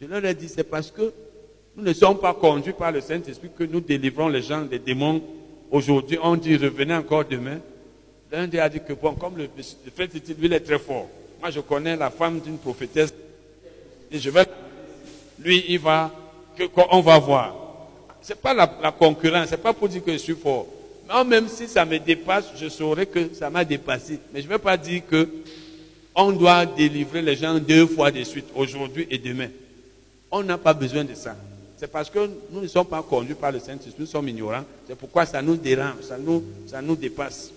Je 0.00 0.06
leur 0.06 0.24
ai 0.24 0.34
dit, 0.34 0.48
c'est 0.48 0.68
parce 0.68 0.90
que 0.90 1.12
nous 1.76 1.84
ne 1.84 1.92
sommes 1.92 2.18
pas 2.18 2.34
conduits 2.34 2.72
par 2.72 2.90
le 2.90 3.00
Saint-Esprit 3.00 3.50
que 3.56 3.62
nous 3.62 3.80
délivrons 3.80 4.26
les 4.26 4.42
gens 4.42 4.62
des 4.62 4.80
démons. 4.80 5.22
Aujourd'hui, 5.70 6.18
on 6.20 6.34
dit 6.34 6.56
revenez 6.56 6.94
encore 6.94 7.24
demain. 7.24 7.60
L'un 8.32 8.48
d'eux 8.48 8.58
a 8.58 8.68
dit 8.68 8.80
que 8.80 8.94
bon, 8.94 9.14
comme 9.14 9.36
le, 9.36 9.48
le 9.56 10.08
Titi, 10.08 10.34
lui, 10.34 10.52
est 10.52 10.60
très 10.60 10.80
fort. 10.80 11.08
Moi, 11.40 11.50
je 11.50 11.60
connais 11.60 11.94
la 11.94 12.10
femme 12.10 12.40
d'une 12.40 12.58
prophétesse. 12.58 13.14
Et 14.10 14.18
je 14.18 14.30
vais. 14.30 14.46
Lui, 15.38 15.64
il 15.68 15.78
va. 15.78 16.10
Que, 16.56 16.64
on 16.90 17.00
va 17.00 17.18
voir. 17.18 17.54
Ce 18.22 18.32
n'est 18.32 18.38
pas 18.38 18.54
la, 18.54 18.66
concurrence. 18.92 19.46
Ce 19.46 19.50
n'est 19.52 19.60
pas 19.60 19.72
pour 19.72 19.88
dire 19.88 20.02
que 20.02 20.12
je 20.12 20.18
suis 20.18 20.34
fort. 20.34 20.66
Mais 21.08 21.24
même 21.24 21.48
si 21.48 21.68
ça 21.68 21.84
me 21.84 21.98
dépasse, 21.98 22.46
je 22.56 22.68
saurais 22.68 23.06
que 23.06 23.32
ça 23.34 23.50
m'a 23.50 23.64
dépassé. 23.64 24.18
Mais 24.32 24.40
je 24.40 24.46
ne 24.46 24.52
vais 24.52 24.58
pas 24.58 24.76
dire 24.76 25.02
que 25.08 25.28
on 26.14 26.32
doit 26.32 26.64
délivrer 26.64 27.20
les 27.20 27.36
gens 27.36 27.58
deux 27.58 27.86
fois 27.86 28.10
de 28.10 28.24
suite, 28.24 28.46
aujourd'hui 28.54 29.06
et 29.10 29.18
demain. 29.18 29.48
On 30.30 30.42
n'a 30.42 30.56
pas 30.56 30.72
besoin 30.72 31.04
de 31.04 31.14
ça. 31.14 31.36
C'est 31.76 31.92
parce 31.92 32.08
que 32.08 32.30
nous 32.50 32.62
ne 32.62 32.66
sommes 32.66 32.86
pas 32.86 33.02
conduits 33.02 33.34
par 33.34 33.52
le 33.52 33.60
Saint-Esprit, 33.60 33.94
nous 33.98 34.06
sommes 34.06 34.28
ignorants. 34.28 34.64
C'est 34.88 34.96
pourquoi 34.96 35.26
ça 35.26 35.42
nous 35.42 35.56
dérange, 35.56 36.00
ça 36.08 36.16
nous, 36.16 36.42
ça 36.66 36.80
nous 36.80 36.96
dépasse. 36.96 37.50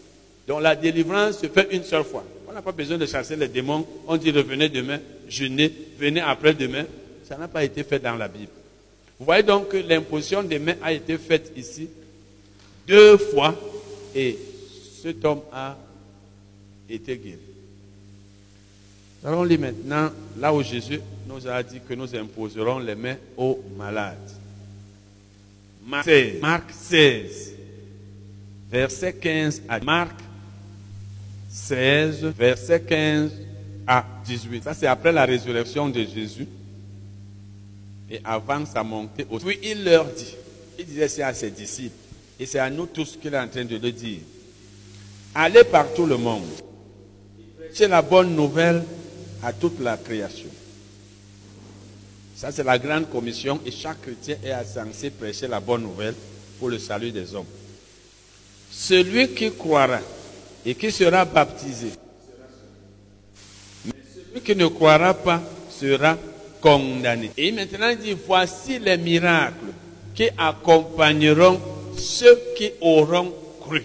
Donc 0.45 0.61
la 0.61 0.75
délivrance 0.75 1.39
se 1.39 1.47
fait 1.47 1.69
une 1.71 1.83
seule 1.83 2.03
fois. 2.03 2.25
On 2.49 2.53
n'a 2.53 2.63
pas 2.63 2.71
besoin 2.71 2.97
de 2.97 3.05
chasser 3.05 3.35
les 3.35 3.47
démons. 3.47 3.85
On 4.07 4.17
dit 4.17 4.31
revenez 4.31 4.69
demain, 4.69 4.99
jeûnez, 5.27 5.71
venez 5.99 6.19
après-demain. 6.19 6.85
Ça 7.23 7.37
n'a 7.37 7.47
pas 7.47 7.63
été 7.63 7.83
fait 7.83 7.99
dans 7.99 8.15
la 8.15 8.27
Bible. 8.27 8.51
Vous 9.19 9.25
voyez 9.25 9.43
donc 9.43 9.69
que 9.69 9.77
l'imposition 9.77 10.41
des 10.41 10.57
mains 10.57 10.75
a 10.81 10.91
été 10.91 11.19
faite 11.19 11.51
ici 11.55 11.87
deux 12.87 13.17
fois 13.17 13.53
et 14.15 14.35
cet 15.03 15.23
homme 15.25 15.41
a 15.53 15.77
été 16.89 17.17
guéri. 17.17 17.37
Allons 19.23 19.43
lire 19.43 19.59
maintenant 19.59 20.09
là 20.39 20.51
où 20.51 20.63
Jésus 20.63 20.99
nous 21.27 21.47
a 21.47 21.61
dit 21.61 21.81
que 21.87 21.93
nous 21.93 22.15
imposerons 22.15 22.79
les 22.79 22.95
mains 22.95 23.17
aux 23.37 23.63
malades. 23.77 24.17
Marc 25.85 26.05
16, 26.05 26.41
Marc 26.41 26.71
16 26.71 27.53
verset 28.71 29.13
15 29.13 29.61
à 29.69 29.79
Marc 29.81 30.15
16, 31.67 32.25
verset 32.37 32.81
15 32.81 33.31
à 33.85 34.05
18. 34.25 34.63
Ça, 34.63 34.73
c'est 34.73 34.87
après 34.87 35.11
la 35.11 35.25
résurrection 35.25 35.89
de 35.89 36.03
Jésus. 36.03 36.47
Et 38.09 38.19
avant 38.23 38.65
sa 38.65 38.83
montée 38.83 39.27
au 39.29 39.37
Puis 39.37 39.59
il 39.61 39.83
leur 39.83 40.05
dit, 40.05 40.35
il 40.79 40.85
disait 40.85 41.07
ça 41.07 41.27
à 41.27 41.33
ses 41.33 41.51
disciples, 41.51 41.95
et 42.39 42.45
c'est 42.47 42.57
à 42.57 42.69
nous 42.69 42.87
tous 42.87 43.17
qu'il 43.21 43.33
est 43.33 43.39
en 43.39 43.47
train 43.47 43.65
de 43.65 43.77
le 43.77 43.91
dire. 43.91 44.19
Allez 45.35 45.63
par 45.63 45.93
tout 45.93 46.07
le 46.07 46.17
monde. 46.17 46.47
C'est 47.71 47.87
la 47.87 48.01
bonne 48.01 48.35
nouvelle 48.35 48.83
à 49.43 49.53
toute 49.53 49.79
la 49.79 49.95
création. 49.95 50.49
Ça, 52.35 52.51
c'est 52.51 52.63
la 52.63 52.79
grande 52.79 53.09
commission 53.11 53.59
et 53.63 53.69
chaque 53.69 54.01
chrétien 54.01 54.37
est 54.43 54.65
censé 54.65 55.11
prêcher 55.11 55.47
la 55.47 55.59
bonne 55.59 55.83
nouvelle 55.83 56.15
pour 56.57 56.69
le 56.69 56.79
salut 56.79 57.11
des 57.11 57.35
hommes. 57.35 57.45
Celui 58.71 59.27
qui 59.29 59.51
croira 59.51 59.99
et 60.65 60.75
qui 60.75 60.91
sera 60.91 61.25
baptisé, 61.25 61.91
mais 63.85 63.93
celui 64.13 64.41
qui 64.41 64.55
ne 64.55 64.67
croira 64.67 65.13
pas 65.13 65.41
sera 65.69 66.17
condamné. 66.61 67.31
Et 67.37 67.51
maintenant 67.51 67.89
il 67.89 67.97
dit, 67.97 68.15
voici 68.27 68.79
les 68.79 68.97
miracles 68.97 69.73
qui 70.13 70.29
accompagneront 70.37 71.59
ceux 71.97 72.39
qui 72.57 72.71
auront 72.81 73.33
cru. 73.61 73.83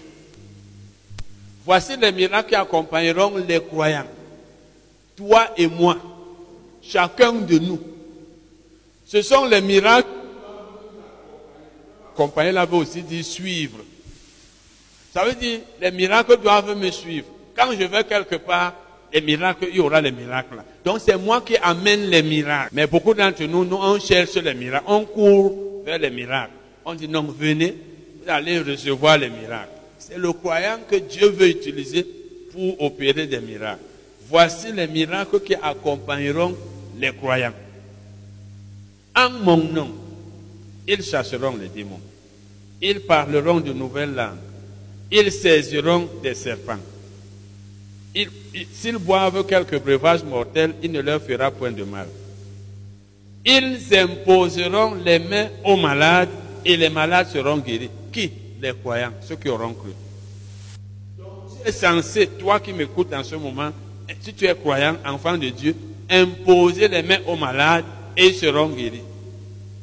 Voici 1.65 1.97
les 1.97 2.11
miracles 2.11 2.49
qui 2.49 2.55
accompagneront 2.55 3.37
les 3.37 3.61
croyants. 3.61 4.07
Toi 5.15 5.47
et 5.57 5.67
moi, 5.67 5.97
chacun 6.81 7.33
de 7.33 7.57
nous. 7.57 7.79
Ce 9.05 9.21
sont 9.21 9.45
les 9.45 9.61
miracles. 9.61 10.09
Accompagner 12.13 12.51
là 12.51 12.65
veut 12.65 12.77
aussi 12.77 13.01
dire 13.01 13.23
suivre. 13.23 13.79
Ça 15.15 15.23
veut 15.23 15.35
dire, 15.35 15.59
les 15.81 15.91
miracles 15.91 16.35
doivent 16.43 16.77
me 16.77 16.91
suivre. 16.91 17.27
Quand 17.55 17.71
je 17.71 17.85
vais 17.85 18.03
quelque 18.03 18.35
part, 18.35 18.73
les 19.13 19.21
miracles, 19.21 19.67
il 19.69 19.77
y 19.77 19.79
aura 19.79 20.01
les 20.01 20.11
miracles. 20.11 20.57
Donc 20.83 20.99
c'est 20.99 21.15
moi 21.15 21.39
qui 21.39 21.55
amène 21.55 22.07
les 22.07 22.21
miracles. 22.21 22.71
Mais 22.73 22.85
beaucoup 22.85 23.13
d'entre 23.13 23.45
nous, 23.45 23.63
nous, 23.63 23.77
on 23.77 23.97
cherche 23.97 24.35
les 24.35 24.53
miracles. 24.53 24.83
On 24.87 25.05
court 25.05 25.83
vers 25.85 25.99
les 25.99 26.09
miracles. 26.09 26.51
On 26.83 26.95
dit 26.95 27.07
non, 27.07 27.21
venez, 27.21 27.73
vous 28.21 28.29
allez 28.29 28.59
recevoir 28.59 29.17
les 29.17 29.29
miracles. 29.29 29.69
C'est 29.99 30.17
le 30.17 30.33
croyant 30.33 30.79
que 30.85 30.97
Dieu 30.97 31.29
veut 31.29 31.47
utiliser 31.47 32.05
pour 32.51 32.81
opérer 32.81 33.25
des 33.25 33.39
miracles. 33.39 33.83
Voici 34.27 34.73
les 34.73 34.87
miracles 34.87 35.39
qui 35.39 35.55
accompagneront 35.55 36.57
les 36.99 37.13
croyants. 37.13 37.53
En 39.15 39.29
mon 39.29 39.55
nom, 39.55 39.95
ils 40.85 41.01
chasseront 41.01 41.55
les 41.55 41.69
démons. 41.69 42.01
Ils 42.81 42.99
parleront 42.99 43.61
de 43.61 43.71
nouvelles 43.71 44.13
langues. 44.13 44.44
Ils 45.11 45.31
saisiront 45.31 46.09
des 46.21 46.35
serpents. 46.35 46.79
S'ils 48.73 48.97
boivent 48.97 49.45
quelques 49.45 49.79
breuvages 49.79 50.23
mortels, 50.23 50.75
il 50.81 50.91
ne 50.91 51.01
leur 51.01 51.21
fera 51.21 51.51
point 51.51 51.71
de 51.71 51.83
mal. 51.83 52.07
Ils 53.45 53.79
imposeront 53.95 54.95
les 54.95 55.19
mains 55.19 55.49
aux 55.63 55.75
malades 55.75 56.29
et 56.65 56.75
les 56.77 56.89
malades 56.89 57.27
seront 57.27 57.57
guéris. 57.57 57.91
Qui? 58.11 58.31
Les 58.61 58.73
croyants, 58.73 59.11
ceux 59.21 59.35
qui 59.35 59.49
auront 59.49 59.73
cru. 59.73 59.91
Donc, 61.17 61.27
tu 61.61 61.69
es 61.69 61.71
censé, 61.71 62.27
toi 62.27 62.59
qui 62.59 62.73
m'écoutes 62.73 63.13
en 63.13 63.23
ce 63.23 63.35
moment, 63.35 63.71
si 64.21 64.33
tu 64.33 64.45
es 64.45 64.55
croyant, 64.55 64.95
enfant 65.05 65.37
de 65.37 65.49
Dieu, 65.49 65.75
imposer 66.09 66.87
les 66.87 67.03
mains 67.03 67.19
aux 67.27 67.35
malades 67.35 67.85
et 68.17 68.27
ils 68.27 68.33
seront 68.33 68.69
guéris. 68.69 69.01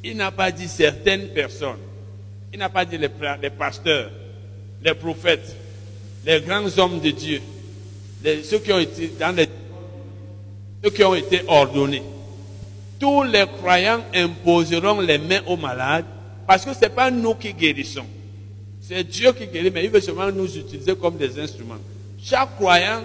Il 0.03 0.17
n'a 0.17 0.33
pas 0.33 0.51
dit 0.51 0.69
certaines 0.69 1.29
personnes. 1.29 1.79
Il 2.53 2.59
n'a 2.59 2.69
pas 2.69 2.85
dit 2.85 2.99
les, 2.99 3.09
les, 3.41 3.51
pasteurs, 3.51 4.11
les 4.85 4.95
prophètes, 4.95 5.57
les 6.27 6.41
grands 6.41 6.67
hommes 6.79 7.01
de 7.01 7.11
Dieu, 7.11 7.41
les, 8.25 8.43
ceux 8.43 8.59
qui 8.59 8.73
ont 8.73 8.79
été 8.79 9.13
dans 9.19 9.35
les, 9.35 9.49
ceux 10.83 10.91
qui 10.91 11.05
ont 11.05 11.15
été 11.15 11.43
ordonnés. 11.47 12.03
Tous 12.99 13.23
les 13.25 13.47
croyants 13.59 14.01
imposeront 14.15 15.01
les 15.01 15.19
mains 15.19 15.43
aux 15.47 15.57
malades 15.57 16.05
parce 16.47 16.65
que 16.65 16.75
ce 16.75 16.81
n'est 16.81 16.89
pas 16.89 17.11
nous 17.11 17.35
qui 17.35 17.53
guérissons. 17.53 18.05
C'est 18.81 19.05
Dieu 19.05 19.33
qui 19.33 19.47
guérit, 19.47 19.71
mais 19.71 19.85
il 19.85 19.91
veut 19.91 20.01
seulement 20.01 20.31
nous 20.31 20.57
utiliser 20.57 20.95
comme 20.97 21.17
des 21.17 21.39
instruments. 21.39 21.79
Chaque 22.23 22.57
croyant 22.57 23.03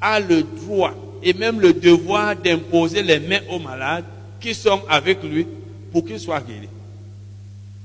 a 0.00 0.18
le 0.20 0.42
droit 0.42 0.94
et 1.22 1.32
même 1.32 1.60
le 1.60 1.72
devoir 1.72 2.34
d'imposer 2.36 3.02
les 3.02 3.20
mains 3.20 3.40
aux 3.50 3.58
malades 3.58 4.04
qui 4.40 4.54
sont 4.54 4.82
avec 4.88 5.22
lui 5.22 5.46
pour 5.92 6.04
qu'ils 6.04 6.20
soient 6.20 6.40
guéris. 6.40 6.68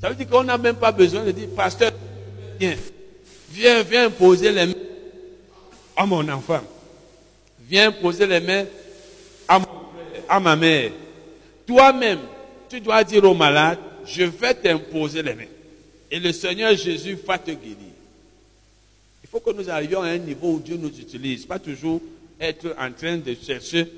Ça 0.01 0.09
veut 0.09 0.15
dire 0.15 0.29
qu'on 0.29 0.43
n'a 0.43 0.57
même 0.57 0.75
pas 0.75 0.91
besoin 0.91 1.23
de 1.23 1.31
dire, 1.31 1.47
pasteur, 1.55 1.91
viens, 2.59 2.75
viens, 3.55 3.83
viens 3.83 4.09
poser 4.09 4.51
les 4.51 4.65
mains 4.67 4.73
à 5.95 6.05
mon 6.05 6.27
enfant. 6.29 6.61
Viens 7.67 7.91
poser 7.91 8.27
les 8.27 8.39
mains 8.39 8.65
à, 9.47 9.59
mon 9.59 9.65
frère, 9.65 10.23
à 10.29 10.39
ma 10.39 10.55
mère. 10.55 10.91
Toi-même, 11.65 12.19
tu 12.69 12.79
dois 12.81 13.03
dire 13.03 13.23
aux 13.23 13.33
malades, 13.33 13.79
je 14.05 14.23
vais 14.23 14.53
t'imposer 14.53 15.23
les 15.23 15.33
mains. 15.33 15.43
Et 16.11 16.19
le 16.19 16.31
Seigneur 16.31 16.75
Jésus 16.75 17.17
va 17.25 17.37
te 17.37 17.51
guérir. 17.51 17.75
Il 19.23 19.29
faut 19.29 19.39
que 19.39 19.51
nous 19.51 19.69
arrivions 19.69 20.01
à 20.01 20.09
un 20.09 20.17
niveau 20.17 20.53
où 20.53 20.59
Dieu 20.59 20.77
nous 20.77 20.89
utilise. 20.99 21.45
Pas 21.45 21.57
toujours 21.59 22.01
être 22.39 22.75
en 22.77 22.91
train 22.91 23.17
de 23.17 23.35
chercher 23.41 23.91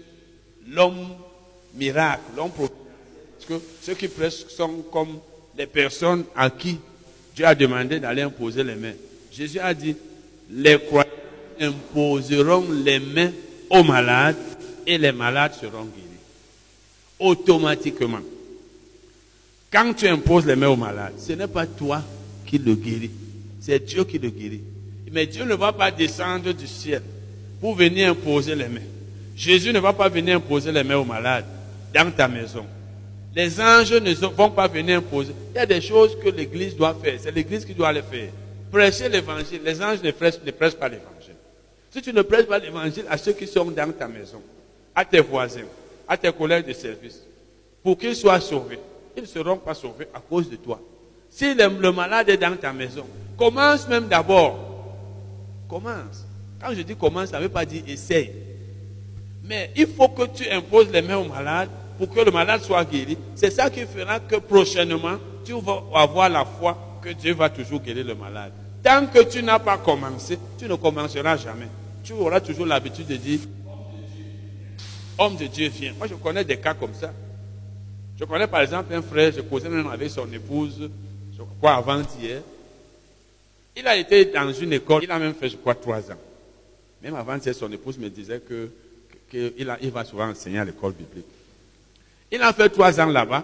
l'homme 0.70 1.10
miracle, 1.74 2.22
l'homme 2.36 2.52
Parce 2.52 3.46
que 3.48 3.66
ceux 3.82 3.96
qui 3.96 4.08
prêchent 4.08 4.48
sont 4.48 4.84
comme 4.92 5.20
les 5.58 5.66
personnes 5.66 6.24
à 6.36 6.50
qui 6.50 6.78
Dieu 7.36 7.46
a 7.46 7.54
demandé 7.54 8.00
d'aller 8.00 8.22
imposer 8.22 8.64
les 8.64 8.76
mains. 8.76 8.94
Jésus 9.38 9.60
a 9.60 9.72
dit, 9.72 9.96
les 10.50 10.80
croyants 10.80 11.12
imposeront 11.60 12.66
les 12.84 13.00
mains 13.00 13.32
aux 13.70 13.84
malades 13.84 14.36
et 14.88 14.98
les 14.98 15.12
malades 15.12 15.54
seront 15.54 15.84
guéris. 15.84 16.08
Automatiquement. 17.20 18.22
Quand 19.72 19.94
tu 19.94 20.08
imposes 20.08 20.48
les 20.48 20.56
mains 20.56 20.70
aux 20.70 20.76
malades, 20.76 21.14
ce 21.20 21.34
n'est 21.34 21.48
pas 21.48 21.68
toi 21.68 22.02
qui 22.48 22.58
le 22.58 22.74
guéris, 22.74 23.12
c'est 23.60 23.86
Dieu 23.86 24.06
qui 24.06 24.18
le 24.18 24.32
guérit. 24.32 24.62
Mais 25.12 25.28
Dieu 25.28 25.44
ne 25.44 25.54
va 25.54 25.72
pas 25.72 25.92
descendre 25.92 26.52
du 26.52 26.66
ciel 26.66 27.04
pour 27.62 27.76
venir 27.76 28.10
imposer 28.10 28.56
les 28.56 28.68
mains. 28.68 28.80
Jésus 29.36 29.72
ne 29.72 29.80
va 29.80 29.94
pas 29.94 30.10
venir 30.10 30.38
imposer 30.38 30.72
les 30.72 30.84
mains 30.84 30.98
aux 30.98 31.06
malades 31.06 31.46
dans 31.94 32.10
ta 32.12 32.28
maison. 32.28 32.66
Les 33.36 33.62
anges 33.62 33.94
ne 33.94 34.14
vont 34.14 34.50
pas 34.50 34.68
venir 34.68 34.98
imposer. 34.98 35.34
Il 35.54 35.58
y 35.58 35.62
a 35.62 35.66
des 35.68 35.82
choses 35.82 36.18
que 36.24 36.30
l'Église 36.30 36.76
doit 36.76 36.98
faire. 37.04 37.20
C'est 37.22 37.32
l'Église 37.32 37.66
qui 37.66 37.76
doit 37.76 37.94
les 37.94 38.02
faire. 38.02 38.32
Prêcher 38.72 39.10
l'Évangile. 39.10 39.62
Les 39.64 39.82
anges 39.82 40.02
ne 40.02 40.12
prêchent, 40.12 40.40
ne 40.46 40.52
prêchent 40.52 40.76
pas 40.76 40.90
l'Évangile. 40.90 41.36
Si 41.92 42.02
tu 42.02 42.14
ne 42.14 42.22
prêches 42.22 42.46
pas 42.46 42.60
l'Évangile 42.60 43.06
à 43.10 43.18
ceux 43.18 43.34
qui 43.34 43.48
sont 43.48 43.66
dans 43.66 43.92
ta 43.92 44.08
maison, 44.08 44.42
à 44.94 45.06
tes 45.06 45.20
voisins, 45.20 45.62
à 46.08 46.18
tes 46.18 46.32
collègues 46.32 46.66
de 46.68 46.74
service, 46.74 47.24
pour 47.84 47.98
qu'ils 47.98 48.16
soient 48.16 48.40
sauvés, 48.40 48.80
ils 49.16 49.22
ne 49.24 49.28
seront 49.28 49.58
pas 49.58 49.74
sauvés 49.74 50.08
à 50.14 50.20
cause 50.20 50.50
de 50.50 50.58
toi. 50.58 50.80
Si 51.30 51.54
le, 51.54 51.68
le 51.68 51.92
malade 51.92 52.30
est 52.30 52.38
dans 52.38 52.56
ta 52.56 52.74
maison, 52.74 53.06
commence 53.38 53.88
même 53.88 54.08
d'abord. 54.08 54.60
Commence. 55.70 56.26
Quand 56.62 56.74
je 56.74 56.82
dis 56.82 56.96
commence, 56.96 57.30
ça 57.30 57.38
ne 57.38 57.44
veut 57.44 57.50
pas 57.50 57.66
dire 57.66 57.84
essaye. 57.88 58.32
Mais 59.44 59.72
il 59.76 59.88
faut 59.88 60.10
que 60.10 60.24
tu 60.28 60.50
imposes 60.50 60.92
les 60.92 61.02
mains 61.02 61.18
au 61.18 61.26
malade 61.26 61.70
pour 61.98 62.10
que 62.10 62.20
le 62.20 62.32
malade 62.32 62.62
soit 62.62 62.84
guéri. 62.86 63.18
C'est 63.36 63.52
ça 63.52 63.70
qui 63.70 63.86
fera 63.86 64.20
que 64.20 64.36
prochainement, 64.38 65.18
tu 65.46 65.54
vas 65.54 65.84
avoir 65.94 66.30
la 66.30 66.46
foi 66.46 66.78
que 67.02 67.10
Dieu 67.10 67.34
va 67.34 67.50
toujours 67.50 67.82
guérir 67.82 68.06
le 68.06 68.16
malade. 68.16 68.52
Tant 68.84 69.08
que 69.08 69.24
tu 69.24 69.42
n'as 69.44 69.60
pas 69.60 69.78
commencé, 69.78 70.38
tu 70.58 70.68
ne 70.68 70.76
commenceras 70.76 71.38
jamais. 71.38 71.68
Tu 72.04 72.14
auras 72.14 72.40
toujours 72.40 72.66
l'habitude 72.66 73.08
de 73.08 73.16
dire, 73.16 73.40
homme 75.18 75.36
de 75.36 75.48
Dieu 75.48 75.70
vient. 75.70 75.94
Moi, 75.98 76.08
je 76.08 76.16
connais 76.16 76.44
des 76.44 76.58
cas 76.58 76.74
comme 76.74 76.94
ça. 76.94 77.14
Je 78.20 78.26
connais 78.26 78.48
par 78.48 78.62
exemple 78.62 78.94
un 78.94 79.02
frère, 79.02 79.32
je 79.32 79.42
causais 79.42 79.70
même 79.70 79.88
avec 79.88 80.10
son 80.10 80.32
épouse, 80.32 80.90
je 81.38 81.44
crois 81.60 81.76
avant-hier. 81.76 82.42
Il 83.76 83.88
a 83.88 83.96
été 83.96 84.26
dans 84.26 84.52
une 84.52 84.74
école, 84.74 85.04
il 85.04 85.12
a 85.12 85.20
même 85.20 85.36
fait, 85.36 85.50
je 85.50 85.58
crois, 85.58 85.76
trois 85.76 86.00
ans. 86.12 86.18
Même 87.04 87.16
avant-hier, 87.16 87.54
son 87.54 87.72
épouse 87.72 87.98
me 88.00 88.10
disait 88.10 88.40
que, 88.40 88.72
il 89.34 89.92
va 89.92 90.04
souvent 90.06 90.30
enseigner 90.30 90.60
à 90.60 90.66
l'école 90.66 90.94
biblique. 90.94 91.26
Il 92.32 92.42
a 92.42 92.54
fait 92.54 92.70
trois 92.70 93.00
ans 93.00 93.06
là-bas. 93.06 93.44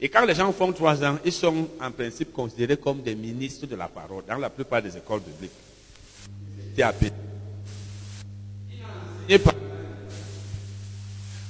Et 0.00 0.08
quand 0.08 0.24
les 0.24 0.34
gens 0.34 0.50
font 0.52 0.72
trois 0.72 1.04
ans, 1.04 1.18
ils 1.24 1.32
sont 1.32 1.68
en 1.80 1.90
principe 1.90 2.32
considérés 2.32 2.78
comme 2.78 3.02
des 3.02 3.14
ministres 3.14 3.66
de 3.66 3.76
la 3.76 3.88
parole 3.88 4.22
dans 4.26 4.38
la 4.38 4.48
plupart 4.48 4.82
des 4.82 4.96
écoles 4.96 5.20
par 9.44 9.54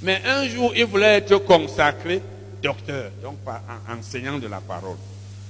mais 0.03 0.19
un 0.25 0.47
jour, 0.47 0.73
il 0.75 0.85
voulait 0.85 1.17
être 1.17 1.37
consacré 1.37 2.21
docteur, 2.61 3.11
donc 3.21 3.37
enseignant 3.87 4.39
de 4.39 4.47
la 4.47 4.59
parole. 4.59 4.97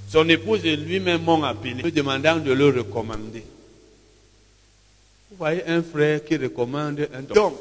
Son 0.10 0.28
épouse 0.28 0.66
et 0.66 0.76
lui-même 0.76 1.24
m'ont 1.24 1.44
appelé, 1.44 1.76
me 1.84 1.90
demandant 1.90 2.38
de 2.38 2.52
le 2.52 2.68
recommander. 2.68 3.46
Vous 5.30 5.38
voyez 5.38 5.66
un 5.68 5.82
frère 5.82 6.24
qui 6.24 6.36
recommande 6.36 7.08
un 7.14 7.22
docteur. 7.22 7.54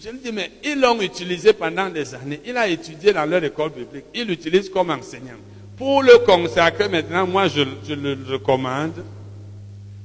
Je 0.00 0.10
lui 0.10 0.18
dis, 0.18 0.32
mais 0.32 0.50
ils 0.64 0.80
l'ont 0.80 1.00
utilisé 1.00 1.52
pendant 1.52 1.88
des 1.88 2.14
années. 2.14 2.40
Il 2.44 2.56
a 2.56 2.68
étudié 2.68 3.12
dans 3.12 3.24
leur 3.24 3.42
école 3.44 3.70
publique. 3.70 4.04
Il 4.14 4.26
l'utilise 4.26 4.68
comme 4.68 4.90
enseignant. 4.90 5.38
Pour 5.76 6.02
le 6.02 6.18
consacrer 6.18 6.88
maintenant, 6.88 7.26
moi, 7.26 7.48
je, 7.48 7.62
le 7.62 8.16
recommande. 8.32 9.04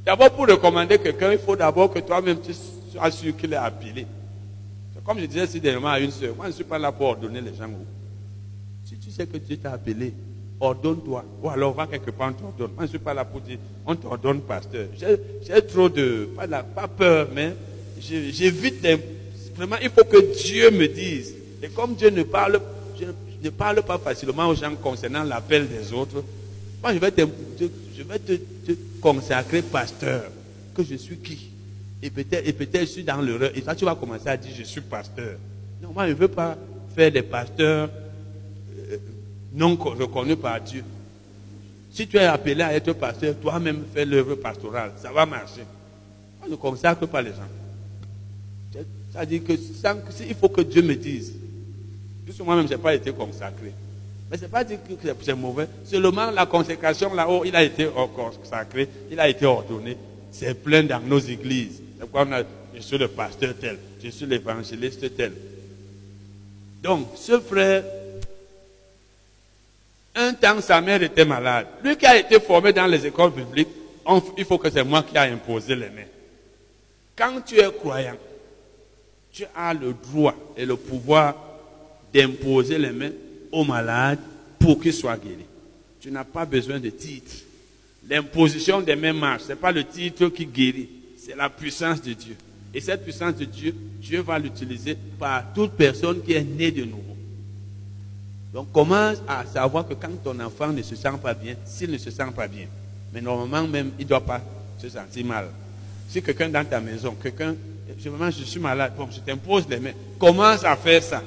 D'abord, 0.06 0.32
pour 0.32 0.48
recommander 0.48 0.98
quelqu'un, 0.98 1.34
il 1.34 1.40
faut 1.40 1.56
d'abord 1.56 1.92
que 1.92 2.00
toi-même 2.00 2.40
tu 2.40 2.54
sois 2.92 3.12
sûr 3.12 3.36
qu'il 3.36 3.54
est 3.54 3.58
appelé. 3.58 4.08
Comme 5.06 5.20
je 5.20 5.26
disais 5.26 5.48
si 5.48 5.60
dernièrement 5.60 5.90
à 5.90 6.00
une 6.00 6.12
soeur, 6.12 6.36
moi 6.36 6.46
je 6.46 6.50
ne 6.52 6.56
suis 6.56 6.64
pas 6.64 6.78
là 6.78 6.92
pour 6.92 7.08
ordonner 7.08 7.42
les 7.42 7.56
gens. 7.56 7.68
Si 8.86 8.96
tu 8.98 9.10
sais 9.10 9.26
que 9.26 9.38
Dieu 9.38 9.58
t'a 9.58 9.72
appelé, 9.72 10.14
ordonne-toi. 10.60 11.26
Ou 11.42 11.50
alors 11.50 11.74
va 11.74 11.88
quelque 11.88 12.12
part, 12.12 12.30
on 12.30 12.34
t'ordonne. 12.34 12.72
Moi 12.76 12.82
je 12.82 12.84
ne 12.84 12.88
suis 12.90 13.00
pas 13.00 13.14
là 13.14 13.26
pour 13.26 13.42
dire, 13.42 13.58
on 13.88 13.96
t'ordonne 13.96 14.42
pasteur. 14.42 14.88
J'ai 14.96 15.62
trop 15.64 15.90
de, 15.90 16.30
pas, 16.36 16.48
pas 16.64 16.88
peur, 16.88 17.28
mais 17.34 17.56
j'évite 18.00 18.86
Vraiment, 19.60 19.76
il 19.82 19.90
faut 19.90 20.06
que 20.06 20.42
Dieu 20.42 20.72
me 20.72 20.88
dise. 20.88 21.36
Et 21.62 21.68
comme 21.68 21.94
Dieu 21.94 22.10
ne 22.10 22.24
parle, 22.24 22.62
ne 23.44 23.50
parle 23.50 23.82
pas 23.84 23.98
facilement 23.98 24.48
aux 24.48 24.56
gens 24.56 24.74
concernant 24.82 25.22
l'appel 25.22 25.68
des 25.68 25.92
autres, 25.92 26.24
Moi, 26.82 26.94
je 26.94 26.98
vais 26.98 27.12
te, 27.12 28.72
consacrer 29.02 29.62
pasteur. 29.62 30.32
Que 30.74 30.82
je 30.82 30.96
suis 30.96 31.18
qui 31.18 31.50
Et 32.02 32.10
peut-être, 32.10 32.50
peut-être 32.54 32.84
je 32.84 32.86
suis 32.86 33.04
dans 33.04 33.20
l'erreur. 33.20 33.52
Et 33.54 33.62
toi, 33.62 33.76
tu 33.76 33.84
vas 33.84 33.96
commencer 33.96 34.30
à 34.30 34.38
dire, 34.38 34.54
je 34.58 34.64
suis 34.64 34.80
pasteur. 34.80 35.36
Non, 35.84 35.90
moi, 35.94 36.08
je 36.08 36.14
ne 36.14 36.18
veux 36.18 36.30
pas 36.30 36.58
faire 36.96 37.12
des 37.12 37.22
pasteurs 37.22 37.90
euh, 38.92 38.98
non 39.52 39.76
reconnus 39.76 40.38
par 40.38 40.62
Dieu. 40.62 40.86
Si 41.92 42.08
tu 42.08 42.16
es 42.16 42.24
appelé 42.24 42.62
à 42.62 42.74
être 42.74 42.94
pasteur, 42.94 43.36
toi-même 43.42 43.84
fais 43.94 44.06
l'œuvre 44.06 44.36
pastorale. 44.36 44.94
Ça 45.02 45.12
va 45.12 45.26
marcher. 45.26 45.66
On 46.46 46.50
ne 46.50 46.56
consacre 46.56 47.06
pas 47.08 47.22
les 47.22 47.32
gens. 47.32 47.59
Dit 49.28 49.42
que 49.42 49.54
il 49.54 50.36
faut 50.36 50.50
que 50.50 50.62
Dieu 50.62 50.82
me 50.82 50.96
dise. 50.96 51.34
Puisque 52.26 52.42
moi-même, 52.42 52.68
je 52.68 52.74
n'ai 52.74 52.82
pas 52.82 52.94
été 52.94 53.12
consacré. 53.12 53.74
Mais 54.30 54.38
ce 54.38 54.44
n'est 54.44 54.50
pas 54.50 54.64
dire 54.64 54.78
que 54.84 55.08
c'est 55.22 55.34
mauvais. 55.34 55.68
Seulement 55.84 56.30
la 56.30 56.46
consécration 56.46 57.14
là-haut, 57.14 57.44
il 57.44 57.56
a 57.56 57.64
été 57.64 57.90
consacré, 58.16 58.88
il 59.12 59.20
a 59.20 59.28
été 59.28 59.46
ordonné. 59.46 59.98
C'est 60.32 60.54
plein 60.54 60.84
dans 60.84 61.00
nos 61.00 61.20
églises. 61.20 61.82
je 62.76 62.82
suis 62.82 62.98
le 62.98 63.08
pasteur 63.08 63.56
tel, 63.60 63.78
je 64.04 64.10
suis 64.10 64.28
l'évangéliste 64.28 65.16
tel. 65.16 65.34
Donc, 66.84 67.08
ce 67.16 67.40
frère, 67.40 67.84
un 70.16 70.34
temps, 70.34 70.62
sa 70.62 70.80
mère 70.82 71.02
était 71.02 71.26
malade. 71.26 71.66
Lui 71.84 71.98
qui 71.98 72.06
a 72.06 72.18
été 72.18 72.40
formé 72.40 72.72
dans 72.72 72.86
les 72.86 73.06
écoles 73.06 73.32
publiques, 73.32 73.68
il 74.38 74.46
faut 74.46 74.58
que 74.58 74.70
c'est 74.70 74.84
moi 74.84 75.04
qui 75.04 75.16
ai 75.16 75.32
imposé 75.32 75.76
les 75.76 75.90
mains. 75.90 76.08
Quand 77.16 77.42
tu 77.46 77.60
es 77.60 77.72
croyant, 77.72 78.16
tu 79.40 79.46
as 79.56 79.74
le 79.74 79.94
droit 79.94 80.36
et 80.58 80.66
le 80.66 80.76
pouvoir 80.76 81.34
d'imposer 82.14 82.78
les 82.78 82.92
mains 82.92 83.12
aux 83.54 83.64
malades 83.64 84.20
pour 84.60 84.82
qu'ils 84.82 84.94
soient 84.94 85.16
guéris. 85.16 85.46
Tu 86.02 86.12
n'as 86.12 86.26
pas 86.26 86.46
besoin 86.46 86.78
de 86.78 86.90
titre. 86.90 87.32
L'imposition 88.10 88.82
des 88.82 88.98
mains 88.98 89.14
marche. 89.14 89.44
Ce 89.44 89.50
n'est 89.50 89.56
pas 89.56 89.72
le 89.72 89.86
titre 89.86 90.28
qui 90.28 90.46
guérit, 90.46 90.90
c'est 91.18 91.38
la 91.38 91.50
puissance 91.50 92.02
de 92.02 92.12
Dieu. 92.12 92.36
Et 92.74 92.82
cette 92.82 93.02
puissance 93.02 93.36
de 93.36 93.46
Dieu, 93.46 93.74
Dieu 94.02 94.20
va 94.22 94.38
l'utiliser 94.38 94.98
par 95.18 95.54
toute 95.54 95.72
personne 95.72 96.22
qui 96.22 96.34
est 96.34 96.44
née 96.44 96.72
de 96.72 96.84
nouveau. 96.84 97.16
Donc 98.54 98.74
commence 98.74 99.20
à 99.26 99.46
savoir 99.46 99.88
que 99.88 99.94
quand 99.94 100.22
ton 100.22 100.38
enfant 100.42 100.74
ne 100.74 100.82
se 100.82 100.98
sent 100.98 101.18
pas 101.24 101.34
bien, 101.34 101.56
s'il 101.64 101.92
ne 101.92 101.98
se 101.98 102.12
sent 102.12 102.32
pas 102.36 102.48
bien, 102.48 102.66
mais 103.14 103.22
normalement 103.22 103.70
même, 103.70 103.92
il 104.00 104.04
ne 104.04 104.10
doit 104.10 104.26
pas 104.26 104.42
se 104.82 104.90
sentir 104.90 105.26
mal. 105.26 105.48
Si 106.10 106.22
quelqu'un 106.22 106.50
dans 106.50 106.66
ta 106.66 106.82
maison, 106.82 107.16
quelqu'un, 107.22 107.56
je, 107.98 108.44
suis 108.44 108.60
malade, 108.60 108.94
bon, 108.98 109.08
je 109.12 109.20
t'impose 109.20 109.68
les 109.68 109.80
mains, 109.80 109.94
commence 110.20 110.64
à 110.64 110.76
faire 110.76 111.02
ça. 111.02 111.24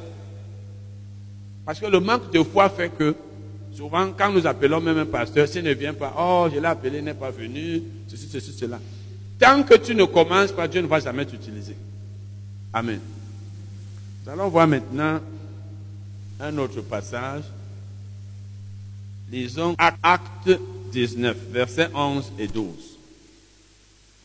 Parce 1.64 1.78
que 1.78 1.86
le 1.86 2.00
manque 2.00 2.32
de 2.32 2.42
foi 2.42 2.68
fait 2.68 2.90
que, 2.90 3.14
souvent, 3.74 4.12
quand 4.16 4.30
nous 4.32 4.46
appelons 4.46 4.80
même 4.80 4.98
un 4.98 5.06
pasteur, 5.06 5.46
s'il 5.48 5.64
ne 5.64 5.72
vient 5.72 5.94
pas, 5.94 6.14
oh, 6.18 6.48
je 6.52 6.58
l'ai 6.58 6.66
appelé, 6.66 6.98
il 6.98 7.04
n'est 7.04 7.14
pas 7.14 7.30
venu, 7.30 7.82
ceci, 8.08 8.28
ceci, 8.28 8.52
cela. 8.52 8.78
Tant 9.38 9.62
que 9.62 9.74
tu 9.74 9.94
ne 9.94 10.04
commences 10.04 10.52
pas, 10.52 10.68
Dieu 10.68 10.82
ne 10.82 10.86
va 10.86 11.00
jamais 11.00 11.24
t'utiliser. 11.24 11.76
Amen. 12.72 13.00
Nous 14.24 14.32
allons 14.32 14.48
voir 14.48 14.68
maintenant 14.68 15.20
un 16.40 16.58
autre 16.58 16.80
passage. 16.82 17.42
Lisons 19.30 19.74
Acte 19.78 20.50
19, 20.92 21.36
versets 21.50 21.88
11 21.94 22.32
et 22.38 22.46
12. 22.46 22.91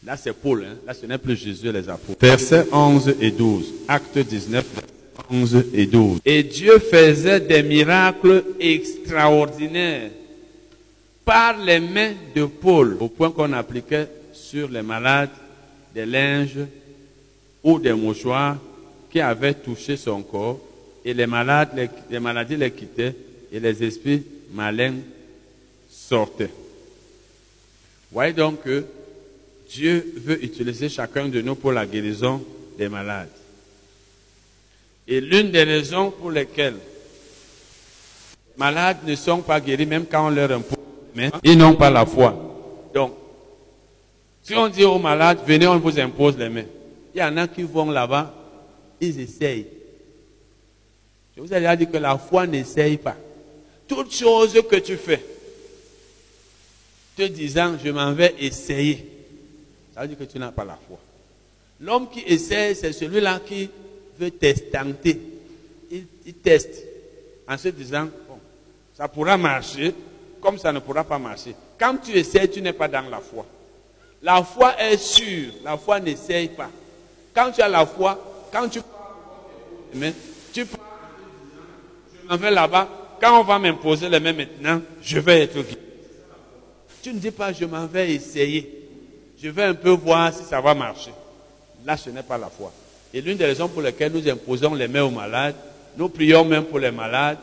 Là, 0.06 0.16
c'est 0.16 0.34
Paul, 0.34 0.64
hein? 0.64 0.76
là, 0.86 0.94
ce 0.94 1.06
n'est 1.06 1.18
plus 1.18 1.36
Jésus 1.36 1.72
les 1.72 1.90
apôtres. 1.90 2.20
Versets 2.22 2.66
11 2.72 3.16
et 3.20 3.32
12. 3.32 3.74
Acte 3.88 4.20
19, 4.20 4.66
11 5.30 5.66
et 5.74 5.86
12. 5.86 6.20
Et 6.26 6.44
Dieu 6.44 6.80
faisait 6.80 7.40
des 7.40 7.64
miracles 7.64 8.44
extraordinaires 8.60 10.12
par 11.26 11.58
les 11.58 11.80
mains 11.80 12.14
de 12.34 12.46
Paul, 12.46 12.98
au 13.00 13.10
point 13.10 13.32
qu'on 13.32 13.52
appliquait 13.54 14.08
sur 14.32 14.70
les 14.70 14.82
malades 14.82 15.30
des 15.94 16.06
linges 16.06 16.60
ou 17.64 17.80
des 17.80 17.94
mouchoirs 17.94 18.58
qui 19.12 19.20
avaient 19.20 19.54
touché 19.54 19.98
son 19.98 20.22
corps, 20.22 20.60
et 21.04 21.14
les, 21.14 21.28
malades, 21.28 21.90
les, 22.10 22.20
maladies 22.20 22.56
les 22.56 22.72
quittaient, 22.72 23.16
et 23.52 23.60
les 23.60 23.84
esprits 23.84 24.24
malins 24.54 24.96
sortaient. 25.90 26.52
Voyez 28.12 28.34
donc 28.34 28.64
que 28.64 28.86
Dieu 29.70 30.14
veut 30.18 30.44
utiliser 30.44 30.90
chacun 30.90 31.28
de 31.28 31.42
nous 31.42 31.56
pour 31.56 31.72
la 31.72 31.86
guérison 31.86 32.44
des 32.78 32.90
malades. 32.90 33.30
Et 35.08 35.22
l'une 35.22 35.52
des 35.52 35.64
raisons 35.64 36.12
pour 36.12 36.32
lesquelles 36.32 36.76
les 36.76 38.58
malades 38.58 38.98
ne 39.06 39.16
sont 39.16 39.42
pas 39.42 39.60
guéris, 39.60 39.86
même 39.86 40.06
quand 40.06 40.28
on 40.28 40.30
leur 40.30 40.52
impose, 40.52 40.78
mais 41.16 41.32
ils 41.44 41.58
n'ont 41.58 41.76
pas 41.76 41.90
la 41.90 42.06
foi. 42.06 42.36
Donc, 42.94 43.14
si 44.44 44.56
on 44.56 44.68
dit 44.68 44.84
aux 44.84 45.00
malades, 45.00 45.40
venez, 45.46 45.68
on 45.68 45.80
vous 45.80 46.00
impose 46.00 46.38
les 46.38 46.50
mains. 46.50 46.66
Il 47.14 47.20
y 47.20 47.24
en 47.24 47.36
a 47.38 47.48
qui 47.48 47.64
vont 47.64 47.90
là-bas, 47.90 48.34
ils 49.02 49.20
essayent. 49.20 49.68
Je 51.36 51.42
vous 51.42 51.54
ai 51.54 51.60
déjà 51.60 51.76
dit 51.76 51.88
que 51.88 51.98
la 51.98 52.18
foi 52.18 52.48
n'essaye 52.48 52.98
pas. 52.98 53.16
Toute 53.88 54.14
chose 54.14 54.54
que 54.70 54.76
tu 54.78 54.98
fais, 54.98 55.24
te 57.16 57.24
disant, 57.24 57.76
je 57.84 57.90
m'en 57.92 58.14
vais 58.14 58.36
essayer, 58.40 59.17
ça 59.98 60.04
veut 60.04 60.10
dire 60.10 60.18
que 60.20 60.32
tu 60.32 60.38
n'as 60.38 60.52
pas 60.52 60.64
la 60.64 60.78
foi. 60.88 61.00
L'homme 61.82 62.08
qui 62.08 62.20
essaye, 62.20 62.76
c'est 62.76 62.94
celui-là 62.94 63.40
qui 63.44 63.68
veut 64.20 64.30
tester. 64.30 64.78
Il, 65.90 66.34
teste 66.36 66.84
en 67.48 67.58
se 67.58 67.70
disant, 67.70 68.08
bon, 68.28 68.38
ça 68.96 69.08
pourra 69.08 69.38
marcher 69.38 69.96
comme 70.40 70.60
ça 70.60 70.72
ne 70.72 70.78
pourra 70.78 71.04
pas 71.04 71.18
marcher. 71.18 71.56
Quand 71.80 71.98
tu 71.98 72.12
essaies, 72.12 72.48
tu 72.48 72.62
n'es 72.62 72.74
pas 72.74 72.88
dans 72.88 73.10
la 73.10 73.20
foi. 73.20 73.44
La 74.22 74.44
foi 74.44 74.80
est 74.80 74.98
sûre, 74.98 75.54
la 75.64 75.78
foi 75.78 76.00
n'essaye 76.00 76.50
pas. 76.50 76.70
Quand 77.34 77.52
tu 77.52 77.64
as 77.64 77.68
la 77.68 77.84
foi, 77.84 78.48
quand 78.52 78.70
tu 78.70 78.80
mais 79.96 80.14
tu 80.54 80.64
je 80.64 82.30
m'en 82.30 82.38
vais 82.38 82.52
là-bas, 82.52 82.88
quand 83.20 83.40
on 83.40 83.44
va 83.44 83.58
m'imposer 83.58 84.10
les 84.10 84.20
mains 84.20 84.34
maintenant, 84.34 84.80
je 85.02 85.18
vais 85.18 85.42
être 85.42 85.56
guéri. 85.56 85.78
Tu 87.02 87.14
ne 87.14 87.18
dis 87.18 87.32
pas, 87.32 87.52
je 87.52 87.66
m'en 87.66 87.88
vais 87.88 88.14
essayer. 88.14 88.77
Je 89.42 89.50
vais 89.50 89.64
un 89.64 89.76
peu 89.76 89.92
voir 89.92 90.34
si 90.34 90.44
ça 90.44 90.60
va 90.60 90.74
marcher. 90.74 91.12
Là, 91.86 91.96
ce 91.96 92.10
n'est 92.10 92.24
pas 92.24 92.38
la 92.38 92.50
foi. 92.50 92.72
Et 93.14 93.22
l'une 93.22 93.38
des 93.38 93.46
raisons 93.46 93.68
pour 93.68 93.82
lesquelles 93.82 94.12
nous 94.12 94.28
imposons 94.28 94.74
les 94.74 94.88
mains 94.88 95.04
aux 95.04 95.12
malades, 95.12 95.56
nous 95.96 96.10
prions 96.10 96.44
même 96.44 96.66
pour 96.66 96.80
les 96.80 96.92
malades, 96.92 97.38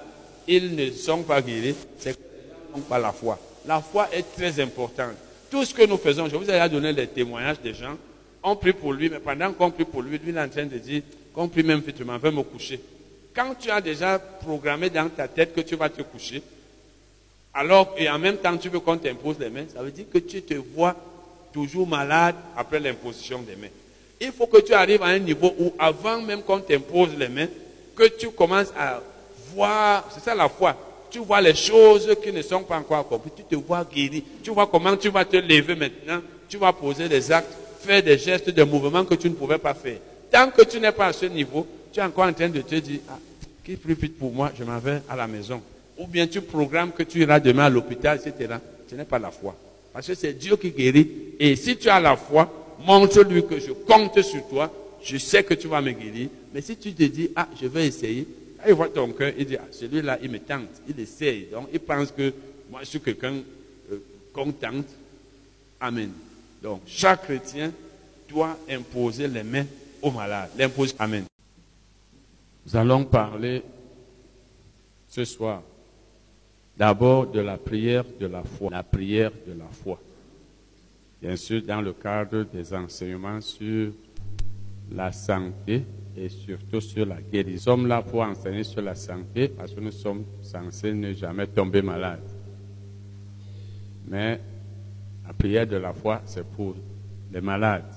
ils 0.47 0.75
ne 0.75 0.91
sont 0.91 1.23
pas 1.23 1.41
guéris, 1.41 1.75
c'est 1.99 2.15
qu'ils 2.15 2.77
n'ont 2.77 2.83
pas 2.83 2.99
la 2.99 3.13
foi. 3.13 3.39
La 3.67 3.81
foi 3.81 4.09
est 4.13 4.25
très 4.37 4.61
importante. 4.61 5.15
Tout 5.51 5.65
ce 5.65 5.73
que 5.73 5.87
nous 5.87 5.97
faisons, 5.97 6.29
je 6.29 6.37
vous 6.37 6.51
ai 6.51 6.69
donné 6.69 6.93
les 6.93 7.07
témoignages 7.07 7.61
des 7.61 7.75
gens, 7.75 7.97
on 8.43 8.57
prie 8.57 8.73
pour 8.73 8.93
lui, 8.93 9.09
mais 9.09 9.21
pendant 9.21 9.53
qu'on 9.53 9.71
prie 9.71 9.85
pour 9.85 10.03
lui, 10.03 10.19
lui 10.19 10.31
il 10.31 10.37
est 10.37 10.41
en 10.41 10.49
train 10.49 10.67
de 10.67 10.77
dire, 10.77 11.03
qu'on 11.33 11.49
prie 11.49 11.63
même 11.63 11.81
vite, 11.81 11.97
je 11.99 12.05
vais 12.05 12.31
me 12.31 12.43
coucher. 12.43 12.81
Quand 13.35 13.55
tu 13.59 13.71
as 13.71 13.81
déjà 13.81 14.19
programmé 14.19 14.91
dans 14.91 15.09
ta 15.09 15.27
tête 15.27 15.55
que 15.55 15.63
tu 15.63 15.77
vas 15.77 15.89
te 15.89 16.03
coucher, 16.03 16.43
alors, 17.55 17.95
et 17.97 18.09
en 18.11 18.19
même 18.19 18.37
temps 18.37 18.57
tu 18.57 18.69
veux 18.69 18.81
qu'on 18.81 18.99
t'impose 18.99 19.39
les 19.39 19.49
mains, 19.49 19.65
ça 19.73 19.83
veut 19.83 19.91
dire 19.91 20.07
que 20.13 20.19
tu 20.19 20.43
te 20.43 20.55
vois 20.55 20.95
toujours 21.55 21.87
malade 21.87 22.35
après 22.57 22.81
l'imposition 22.81 23.41
des 23.41 23.55
mains. 23.55 23.73
Il 24.21 24.33
faut 24.33 24.49
que 24.49 24.61
tu 24.61 24.75
arrives 24.75 25.03
à 25.03 25.07
un 25.07 25.19
niveau 25.21 25.55
où, 25.59 25.73
avant 25.79 26.21
même 26.21 26.43
qu'on 26.43 26.59
t'impose 26.59 27.11
les 27.17 27.29
mains, 27.29 27.47
que 27.95 28.09
tu 28.09 28.31
commences 28.31 28.73
à 28.77 29.01
voir, 29.55 30.09
c'est 30.13 30.23
ça 30.23 30.35
la 30.35 30.49
foi, 30.49 30.77
tu 31.09 31.21
vois 31.21 31.41
les 31.41 31.55
choses 31.55 32.13
qui 32.23 32.33
ne 32.33 32.43
sont 32.43 32.65
pas 32.65 32.77
encore 32.77 32.99
accomplies, 32.99 33.31
tu 33.37 33.45
te 33.45 33.55
vois 33.55 33.85
guéri, 33.85 34.25
tu 34.43 34.51
vois 34.51 34.67
comment 34.67 34.97
tu 34.97 35.09
vas 35.11 35.25
te 35.25 35.37
lever 35.37 35.77
maintenant, 35.77 36.21
tu 36.49 36.57
vas 36.57 36.73
poser 36.73 37.09
des 37.09 37.31
actes, 37.31 37.53
faire 37.81 38.03
des 38.03 38.19
gestes, 38.19 38.51
des 38.51 38.65
mouvements 38.65 39.05
que 39.05 39.15
tu 39.15 39.31
ne 39.31 39.35
pouvais 39.35 39.59
pas 39.59 39.75
faire. 39.75 39.99
Tant 40.33 40.51
que 40.51 40.63
tu 40.63 40.81
n'es 40.81 40.91
pas 40.91 41.07
à 41.07 41.13
ce 41.13 41.27
niveau, 41.27 41.67
tu 41.93 42.01
es 42.01 42.03
encore 42.03 42.27
en 42.27 42.33
train 42.33 42.49
de 42.49 42.63
te 42.63 42.75
dire, 42.75 42.99
ah, 43.09 43.19
qui 43.65 43.77
plus 43.77 43.95
vite 43.95 44.19
pour 44.19 44.33
moi, 44.33 44.51
je 44.59 44.65
m'en 44.65 44.79
vais 44.79 45.03
à 45.09 45.15
la 45.15 45.29
maison. 45.29 45.63
Ou 45.99 46.09
bien 46.09 46.27
tu 46.27 46.41
programmes 46.41 46.91
que 46.91 47.05
tu 47.05 47.21
iras 47.21 47.39
demain 47.39 47.67
à 47.67 47.71
l'hôpital, 47.71 48.19
etc. 48.19 48.55
Ce 48.91 48.97
n'est 48.97 49.05
pas 49.05 49.21
la 49.21 49.31
foi. 49.31 49.55
Parce 49.95 50.09
que 50.09 50.15
c'est 50.15 50.33
Dieu 50.33 50.57
qui 50.57 50.73
guérit. 50.73 51.09
Et 51.39 51.55
si 51.55 51.77
tu 51.77 51.89
as 51.89 52.01
la 52.01 52.17
foi, 52.17 52.53
montre-lui 52.85 53.47
que 53.47 53.61
je 53.61 53.71
compte 53.71 54.21
sur 54.23 54.47
toi, 54.49 54.71
je 55.01 55.17
sais 55.19 55.45
que 55.45 55.55
tu 55.55 55.69
vas 55.69 55.81
me 55.81 55.93
guérir. 55.93 56.29
Mais 56.53 56.61
si 56.61 56.77
tu 56.77 56.93
te 56.93 57.05
dis, 57.05 57.31
ah, 57.37 57.49
je 57.61 57.69
vais 57.69 57.87
essayer, 57.87 58.27
il 58.67 58.75
voit 58.75 58.89
ton 58.89 59.13
cœur, 59.13 59.33
il 59.39 59.47
dit, 59.47 59.57
ah, 59.57 59.69
celui-là, 59.71 60.19
il 60.21 60.31
me 60.33 60.41
tente, 60.41 60.69
il 60.89 60.99
essaye. 60.99 61.47
Donc, 61.53 61.69
il 61.73 61.79
pense 61.79 62.11
que 62.11 62.35
moi, 62.69 62.81
je 62.81 62.87
suis 62.87 63.01
quelqu'un 63.01 63.35
euh, 63.93 63.99
content. 64.33 64.83
Amen. 65.81 66.11
Donc, 66.61 66.81
chaque 66.87 67.23
chrétien 67.23 67.73
doit 68.29 68.59
imposer 68.69 69.29
les 69.29 69.45
mains 69.45 69.67
aux 70.03 70.11
malades. 70.11 70.51
L'imposer. 70.59 70.95
Amen. 70.99 71.25
Nous 72.67 72.77
allons 72.77 73.05
parler 73.05 73.63
ce 75.09 75.25
soir 75.25 75.63
d'abord 76.77 77.27
de 77.27 77.41
la 77.41 77.57
prière 77.57 78.05
de 78.19 78.27
la 78.27 78.43
foi. 78.43 78.71
La 78.71 78.83
prière 78.83 79.33
de 79.47 79.53
la 79.53 79.67
foi 79.67 80.01
bien 81.25 81.37
sûr 81.37 81.63
dans 81.63 81.81
le 81.81 81.95
cadre 81.95 82.45
des 82.53 82.75
enseignements 82.75 83.41
sur 83.41 83.93
la 84.93 85.11
santé 85.11 85.83
et 86.15 86.29
surtout 86.29 86.83
sur 86.83 87.07
la 87.07 87.17
guérison. 87.23 87.79
Nous 87.79 87.83
sommes 87.83 87.87
là 87.87 88.03
pour 88.03 88.21
enseigner 88.21 88.63
sur 88.63 88.83
la 88.83 88.95
santé 88.95 89.49
parce 89.49 89.73
que 89.73 89.81
nous 89.81 89.91
sommes 89.91 90.25
censés 90.43 90.93
ne 90.93 91.15
jamais 91.15 91.47
tomber 91.47 91.81
malades. 91.81 92.29
Mais 94.07 94.39
la 95.27 95.33
prière 95.33 95.67
de 95.67 95.77
la 95.77 95.95
foi, 95.95 96.21
c'est 96.27 96.47
pour 96.47 96.77
les 97.33 97.41
malades. 97.41 97.91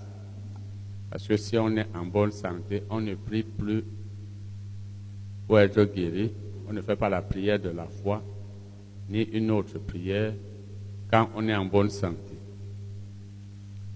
Parce 1.09 1.27
que 1.27 1.35
si 1.35 1.57
on 1.57 1.75
est 1.75 1.87
en 1.93 2.05
bonne 2.05 2.31
santé, 2.31 2.83
on 2.89 3.01
ne 3.01 3.15
prie 3.15 3.43
plus 3.43 3.83
pour 5.45 5.59
être 5.59 5.83
guéri. 5.83 6.31
On 6.69 6.71
ne 6.71 6.81
fait 6.81 6.95
pas 6.95 7.09
la 7.09 7.21
prière 7.21 7.59
de 7.59 7.71
la 7.71 7.87
foi, 7.87 8.23
ni 9.09 9.23
une 9.23 9.51
autre 9.51 9.77
prière 9.79 10.33
quand 11.09 11.29
on 11.35 11.47
est 11.47 11.55
en 11.55 11.65
bonne 11.65 11.89
santé. 11.89 12.17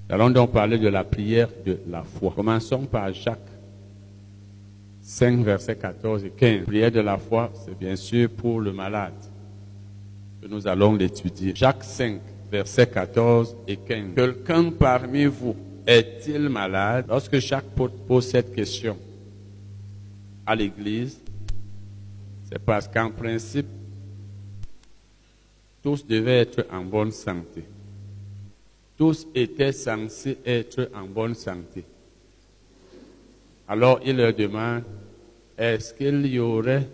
Nous 0.08 0.16
allons 0.16 0.30
donc 0.30 0.52
parler 0.52 0.78
de 0.78 0.88
la 0.88 1.04
prière 1.04 1.50
de 1.66 1.80
la 1.90 2.04
foi. 2.04 2.34
Commençons 2.36 2.86
par 2.86 3.14
Jacques 3.14 3.40
5, 5.02 5.40
versets 5.44 5.76
14 5.76 6.26
et 6.26 6.30
15. 6.30 6.60
La 6.60 6.66
prière 6.66 6.92
de 6.92 7.00
la 7.00 7.18
foi, 7.18 7.52
c'est 7.66 7.78
bien 7.78 7.96
sûr 7.96 8.30
pour 8.30 8.60
le 8.60 8.72
malade 8.72 9.14
que 10.42 10.48
nous 10.48 10.68
allons 10.68 10.96
l'étudier. 10.96 11.54
Jacques 11.56 11.84
5, 11.84 12.20
versets 12.52 12.88
14 12.88 13.56
et 13.68 13.78
15. 13.78 14.16
Quelqu'un 14.16 14.72
parmi 14.72 15.26
vous 15.26 15.56
est-il 15.86 16.50
malade? 16.50 17.06
Lorsque 17.08 17.38
Jacques 17.40 17.72
pose 18.08 18.28
cette 18.28 18.54
question 18.54 18.98
à 20.46 20.56
l'Église, 20.56 21.20
c'est 22.50 22.60
parce 22.60 22.88
qu'en 22.88 23.10
principe, 23.10 23.68
tous 25.84 26.06
devaient 26.06 26.40
être 26.40 26.66
en 26.72 26.84
bonne 26.84 27.12
santé. 27.12 27.64
Tous 28.98 29.28
étaient 29.34 29.72
censés 29.72 30.38
être 30.46 30.90
en 30.94 31.06
bonne 31.06 31.34
santé. 31.36 31.84
Alors 33.68 34.00
il 34.06 34.18
leur 34.18 34.34
demande, 34.34 34.84
est-ce 35.58 35.94
qu'il 35.94 36.26
y 36.28 36.40
aurait, 36.40 36.88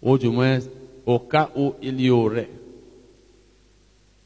ou 0.00 0.16
du 0.18 0.28
moins 0.28 0.58
au 1.06 1.18
cas 1.18 1.50
où 1.56 1.74
il 1.82 2.00
y 2.00 2.10
aurait 2.10 2.48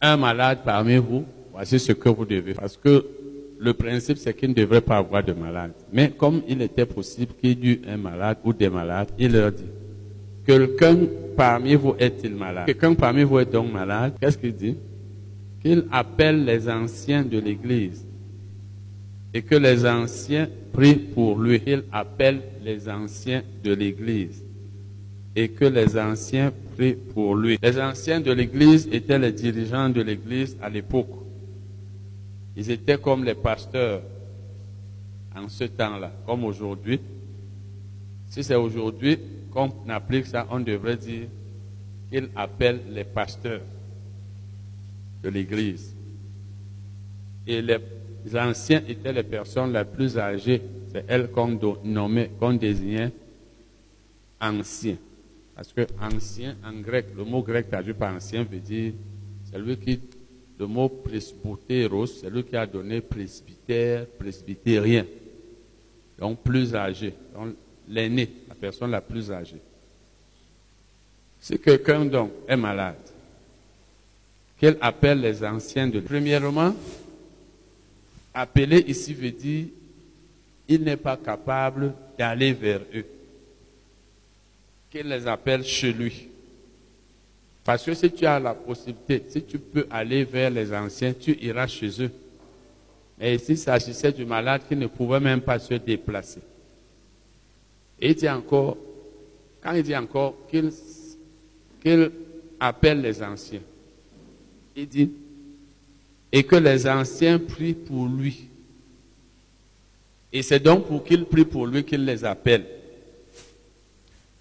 un 0.00 0.16
malade 0.16 0.58
parmi 0.64 0.96
vous, 0.96 1.24
voici 1.52 1.78
ce 1.78 1.92
que 1.92 2.08
vous 2.08 2.24
devez. 2.24 2.54
Parce 2.54 2.76
que 2.76 3.06
le 3.58 3.72
principe, 3.72 4.18
c'est 4.18 4.34
qu'il 4.34 4.48
ne 4.48 4.54
devrait 4.54 4.80
pas 4.80 4.96
avoir 4.96 5.22
de 5.22 5.32
malade. 5.32 5.72
Mais 5.92 6.10
comme 6.10 6.42
il 6.48 6.60
était 6.60 6.84
possible 6.84 7.32
qu'il 7.40 7.64
y 7.64 7.70
ait 7.70 7.80
un 7.86 7.96
malade 7.96 8.38
ou 8.42 8.52
des 8.52 8.68
malades, 8.68 9.08
il 9.16 9.32
leur 9.32 9.52
dit, 9.52 9.62
quelqu'un 10.46 10.98
parmi 11.36 11.74
vous 11.74 11.94
est-il 11.98 12.34
malade? 12.34 12.66
Quelqu'un 12.66 12.94
parmi 12.94 13.22
vous 13.22 13.38
est 13.38 13.50
donc 13.50 13.72
malade? 13.72 14.14
Qu'est-ce 14.20 14.38
qu'il 14.38 14.54
dit? 14.54 14.76
Qu'il 15.62 15.84
appelle 15.90 16.44
les 16.44 16.68
anciens 16.68 17.22
de 17.22 17.38
l'Église 17.38 18.04
et 19.34 19.42
que 19.42 19.54
les 19.54 19.86
anciens 19.86 20.48
prient 20.72 20.96
pour 20.96 21.38
lui. 21.38 21.62
Il 21.66 21.84
appelle 21.92 22.40
les 22.62 22.88
anciens 22.88 23.42
de 23.62 23.72
l'Église 23.72 24.44
et 25.34 25.48
que 25.48 25.64
les 25.64 25.96
anciens 25.96 26.52
prient 26.76 26.96
pour 27.14 27.36
lui. 27.36 27.58
Les 27.62 27.80
anciens 27.80 28.20
de 28.20 28.32
l'Église 28.32 28.88
étaient 28.92 29.18
les 29.18 29.32
dirigeants 29.32 29.88
de 29.88 30.02
l'Église 30.02 30.56
à 30.60 30.68
l'époque. 30.68 31.08
Ils 32.56 32.70
étaient 32.70 32.98
comme 32.98 33.24
les 33.24 33.34
pasteurs 33.34 34.02
en 35.34 35.48
ce 35.48 35.64
temps-là, 35.64 36.12
comme 36.26 36.44
aujourd'hui. 36.44 37.00
Si 38.28 38.42
c'est 38.44 38.54
aujourd'hui 38.54 39.18
qu'on 39.52 39.70
applique 39.88 40.26
ça, 40.26 40.46
on 40.50 40.60
devrait 40.60 40.96
dire 40.96 41.28
qu'il 42.10 42.28
appelle 42.34 42.80
les 42.90 43.04
pasteurs 43.04 43.60
de 45.22 45.28
l'Église. 45.28 45.94
Et 47.46 47.60
les 47.62 47.78
anciens 48.36 48.82
étaient 48.88 49.12
les 49.12 49.22
personnes 49.22 49.72
les 49.72 49.84
plus 49.84 50.18
âgées. 50.18 50.62
C'est 50.92 51.04
elles 51.08 51.30
qu'on 51.30 51.58
nommait, 51.84 52.30
qu'on 52.38 52.54
désignait 52.54 53.12
anciens. 54.40 54.96
Parce 55.54 55.72
que 55.72 55.86
ancien 56.00 56.56
en 56.64 56.80
grec, 56.80 57.06
le 57.16 57.24
mot 57.24 57.42
grec 57.42 57.68
traduit 57.68 57.94
par 57.94 58.14
ancien 58.14 58.42
veut 58.44 58.58
dire 58.58 58.92
celui 59.52 59.76
qui, 59.76 60.00
le 60.58 60.66
mot 60.66 60.88
presbytéros, 60.88 62.06
c'est 62.06 62.48
qui 62.48 62.56
a 62.56 62.66
donné 62.66 63.00
presbytère, 63.00 64.06
presbytérien. 64.06 65.06
Donc 66.18 66.42
plus 66.42 66.74
âgé, 66.74 67.14
donc 67.34 67.54
l'aîné, 67.88 68.22
la 68.22 68.41
personne 68.62 68.92
la 68.92 69.00
plus 69.00 69.32
âgée. 69.32 69.60
Si 71.40 71.58
quelqu'un 71.58 72.04
donc 72.04 72.30
est 72.46 72.56
malade, 72.56 72.94
qu'elle 74.56 74.78
appelle 74.80 75.20
les 75.20 75.42
anciens 75.42 75.88
de 75.88 75.98
Premièrement, 75.98 76.72
appeler 78.32 78.84
ici 78.86 79.14
veut 79.14 79.32
dire 79.32 79.66
il 80.68 80.84
n'est 80.84 80.96
pas 80.96 81.16
capable 81.16 81.92
d'aller 82.16 82.52
vers 82.52 82.82
eux 82.94 83.04
qu'il 84.92 85.08
les 85.08 85.26
appelle 85.26 85.64
chez 85.64 85.92
lui. 85.92 86.28
Parce 87.64 87.84
que 87.84 87.94
si 87.94 88.12
tu 88.12 88.24
as 88.24 88.38
la 88.38 88.54
possibilité, 88.54 89.24
si 89.28 89.42
tu 89.42 89.58
peux 89.58 89.88
aller 89.90 90.22
vers 90.22 90.50
les 90.50 90.72
anciens, 90.72 91.12
tu 91.12 91.36
iras 91.40 91.66
chez 91.66 92.00
eux. 92.00 92.10
Mais 93.18 93.34
ici, 93.34 93.52
il 93.52 93.58
s'agissait 93.58 94.12
du 94.12 94.24
malade 94.24 94.62
qui 94.68 94.76
ne 94.76 94.86
pouvait 94.86 95.20
même 95.20 95.40
pas 95.40 95.58
se 95.58 95.74
déplacer. 95.74 96.40
Et 98.02 98.10
il 98.10 98.14
dit 98.16 98.28
encore, 98.28 98.76
quand 99.62 99.72
il 99.74 99.84
dit 99.84 99.96
encore 99.96 100.34
qu'il 100.50 102.10
appelle 102.58 103.00
les 103.00 103.22
anciens, 103.22 103.60
il 104.74 104.88
dit, 104.88 105.12
et 106.32 106.42
que 106.42 106.56
les 106.56 106.88
anciens 106.88 107.38
prient 107.38 107.74
pour 107.74 108.06
lui. 108.06 108.48
Et 110.32 110.42
c'est 110.42 110.58
donc 110.58 110.88
pour 110.88 111.04
qu'il 111.04 111.24
prie 111.26 111.44
pour 111.44 111.64
lui 111.64 111.84
qu'il 111.84 112.04
les 112.04 112.24
appelle. 112.24 112.66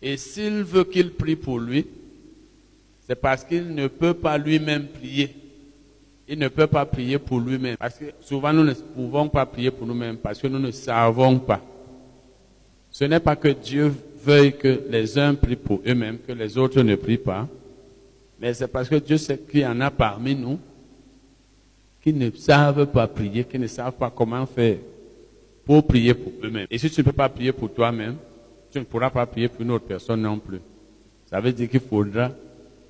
Et 0.02 0.18
s'il 0.18 0.64
veut 0.64 0.86
qu'il 0.86 1.12
prie 1.12 1.36
pour 1.36 1.60
lui, 1.60 1.86
c'est 3.08 3.14
parce 3.14 3.44
qu'il 3.44 3.76
ne 3.76 3.88
peut 3.88 4.16
pas 4.16 4.40
lui-même 4.40 4.88
prier. 4.88 5.36
Il 6.28 6.40
ne 6.40 6.48
peut 6.48 6.66
pas 6.66 6.86
prier 6.88 7.20
pour 7.20 7.40
lui-même. 7.40 7.78
Parce 7.78 8.00
que 8.00 8.06
souvent 8.22 8.54
nous 8.54 8.64
ne 8.64 8.74
pouvons 8.74 9.30
pas 9.30 9.46
prier 9.46 9.70
pour 9.70 9.86
nous-mêmes 9.86 10.18
parce 10.18 10.40
que 10.40 10.48
nous 10.48 10.58
ne 10.58 10.72
savons 10.72 11.38
pas. 11.38 11.62
Ce 12.92 13.06
n'est 13.06 13.20
pas 13.22 13.38
que 13.38 13.48
Dieu 13.48 13.94
veuille 14.24 14.58
que 14.58 14.82
les 14.90 15.18
uns 15.18 15.34
prient 15.34 15.56
pour 15.56 15.82
eux-mêmes, 15.88 16.20
que 16.20 16.34
les 16.34 16.58
autres 16.58 16.82
ne 16.82 16.96
prient 16.96 17.18
pas. 17.18 17.48
Mais 18.40 18.54
c'est 18.54 18.68
parce 18.68 18.90
que 18.90 18.96
Dieu 18.96 19.18
sait 19.18 19.38
qu'il 19.38 19.62
y 19.62 19.66
en 19.66 19.80
a 19.82 19.90
parmi 19.90 20.36
nous 20.36 20.60
qui 22.04 22.14
ne 22.14 22.30
savent 22.32 22.88
pas 22.88 23.08
prier, 23.08 23.46
qui 23.46 23.58
ne 23.58 23.68
savent 23.68 23.94
pas 23.94 24.12
comment 24.14 24.46
faire 24.46 24.78
pour 25.66 25.86
prier 25.88 26.14
pour 26.14 26.34
eux-mêmes. 26.44 26.68
Et 26.70 26.78
si 26.78 26.90
tu 26.90 27.02
ne 27.02 27.06
peux 27.06 27.12
pas 27.12 27.30
prier 27.30 27.52
pour 27.52 27.72
toi-même, 27.74 28.18
tu 28.72 28.80
ne 28.80 28.84
pourras 28.84 29.10
pas 29.10 29.26
prier 29.26 29.48
pour 29.48 29.62
une 29.62 29.72
autre 29.72 29.86
personne 29.86 30.22
non 30.22 30.40
plus. 30.40 30.60
Ça 31.30 31.40
veut 31.40 31.54
dire 31.54 31.70
qu'il 31.70 31.80
faudra 31.80 32.32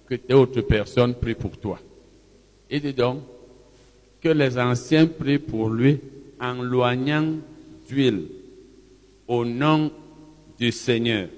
que 0.08 0.16
d'autres 0.16 0.62
personnes 0.62 1.14
prient 1.14 1.36
pour 1.36 1.58
toi. 1.58 1.80
Il 2.70 2.82
dit 2.82 2.94
donc 2.94 3.20
que 4.22 4.30
les 4.30 4.58
anciens 4.58 5.06
prient 5.06 5.40
pour 5.40 5.70
lui 5.70 6.00
en 6.40 6.54
loignant 6.62 7.36
d'huile 7.88 8.24
au 9.32 9.46
nom 9.46 9.90
du 10.60 10.74
Seigneur. 10.74 11.30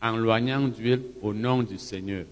En 0.00 0.16
loignant 0.16 0.68
d'huile 0.68 1.02
au 1.20 1.34
nom 1.34 1.64
du 1.64 1.76
Seigneur. 1.76 2.24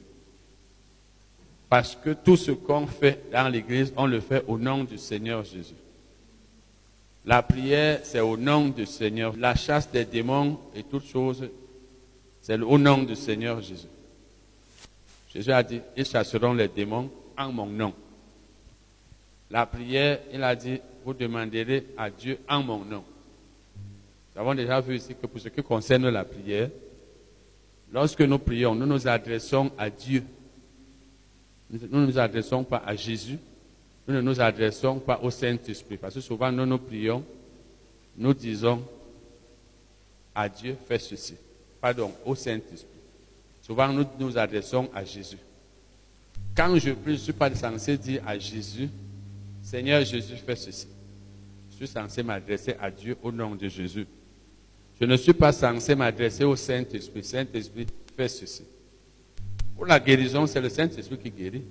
Parce 1.68 1.96
que 1.96 2.10
tout 2.10 2.36
ce 2.36 2.52
qu'on 2.52 2.86
fait 2.86 3.24
dans 3.32 3.48
l'Église, 3.48 3.92
on 3.96 4.06
le 4.06 4.20
fait 4.20 4.44
au 4.46 4.56
nom 4.56 4.84
du 4.84 4.98
Seigneur 4.98 5.42
Jésus. 5.44 5.74
La 7.24 7.42
prière, 7.42 8.00
c'est 8.04 8.20
au 8.20 8.36
nom 8.36 8.68
du 8.68 8.86
Seigneur. 8.86 9.34
La 9.36 9.56
chasse 9.56 9.90
des 9.90 10.04
démons 10.04 10.60
et 10.76 10.84
toutes 10.84 11.06
choses, 11.06 11.48
c'est 12.40 12.60
au 12.60 12.78
nom 12.78 13.02
du 13.02 13.16
Seigneur 13.16 13.60
Jésus. 13.60 13.88
Jésus 15.34 15.50
a 15.50 15.62
dit, 15.64 15.80
ils 15.96 16.06
chasseront 16.06 16.52
les 16.52 16.68
démons 16.68 17.10
en 17.36 17.52
mon 17.52 17.66
nom. 17.66 17.92
La 19.50 19.66
prière, 19.66 20.20
il 20.32 20.42
a 20.44 20.54
dit, 20.54 20.78
vous 21.04 21.14
demanderez 21.14 21.86
à 21.98 22.10
Dieu 22.10 22.38
en 22.48 22.62
mon 22.62 22.84
nom. 22.84 23.04
Nous 24.34 24.40
avons 24.40 24.54
déjà 24.54 24.80
vu 24.80 24.96
ici 24.96 25.14
que 25.20 25.26
pour 25.26 25.40
ce 25.40 25.48
qui 25.48 25.62
concerne 25.62 26.08
la 26.08 26.24
prière, 26.24 26.70
lorsque 27.92 28.20
nous 28.20 28.38
prions, 28.38 28.74
nous 28.74 28.86
nous 28.86 29.08
adressons 29.08 29.70
à 29.76 29.90
Dieu. 29.90 30.22
Nous 31.70 32.00
ne 32.00 32.06
nous 32.06 32.18
adressons 32.18 32.64
pas 32.64 32.82
à 32.84 32.94
Jésus, 32.96 33.38
nous 34.06 34.14
ne 34.14 34.20
nous 34.20 34.40
adressons 34.40 34.98
pas 34.98 35.20
au 35.22 35.30
Saint-Esprit. 35.30 35.96
Parce 35.96 36.14
que 36.14 36.20
souvent, 36.20 36.50
nous 36.50 36.66
nous 36.66 36.78
prions, 36.78 37.24
nous 38.16 38.34
disons 38.34 38.82
à 40.34 40.48
Dieu, 40.48 40.76
fais 40.88 40.98
ceci. 40.98 41.34
Pardon, 41.80 42.12
au 42.24 42.34
Saint-Esprit. 42.34 42.86
Souvent, 43.62 43.88
nous 43.88 44.04
nous 44.18 44.36
adressons 44.36 44.88
à 44.94 45.04
Jésus. 45.04 45.38
Quand 46.56 46.76
je 46.76 46.90
prie, 46.90 47.12
je 47.14 47.20
ne 47.20 47.24
suis 47.24 47.32
pas 47.32 47.54
censé 47.54 47.96
dire 47.96 48.22
à 48.26 48.38
Jésus, 48.38 48.88
Seigneur 49.62 50.04
Jésus, 50.04 50.36
fais 50.36 50.56
ceci. 50.56 50.88
Je 51.70 51.76
suis 51.76 51.86
censé 51.86 52.22
m'adresser 52.22 52.74
à 52.80 52.90
Dieu 52.90 53.16
au 53.22 53.30
nom 53.30 53.54
de 53.54 53.68
Jésus. 53.68 54.06
Je 55.00 55.06
ne 55.06 55.16
suis 55.16 55.32
pas 55.32 55.50
censé 55.52 55.94
m'adresser 55.94 56.44
au 56.44 56.54
Saint-Esprit. 56.56 57.24
Saint-Esprit, 57.24 57.86
fais 58.16 58.28
ceci. 58.28 58.64
Pour 59.74 59.86
la 59.86 59.98
guérison, 59.98 60.46
c'est 60.46 60.60
le 60.60 60.68
Saint-Esprit 60.68 61.16
qui 61.16 61.30
guérit. 61.30 61.64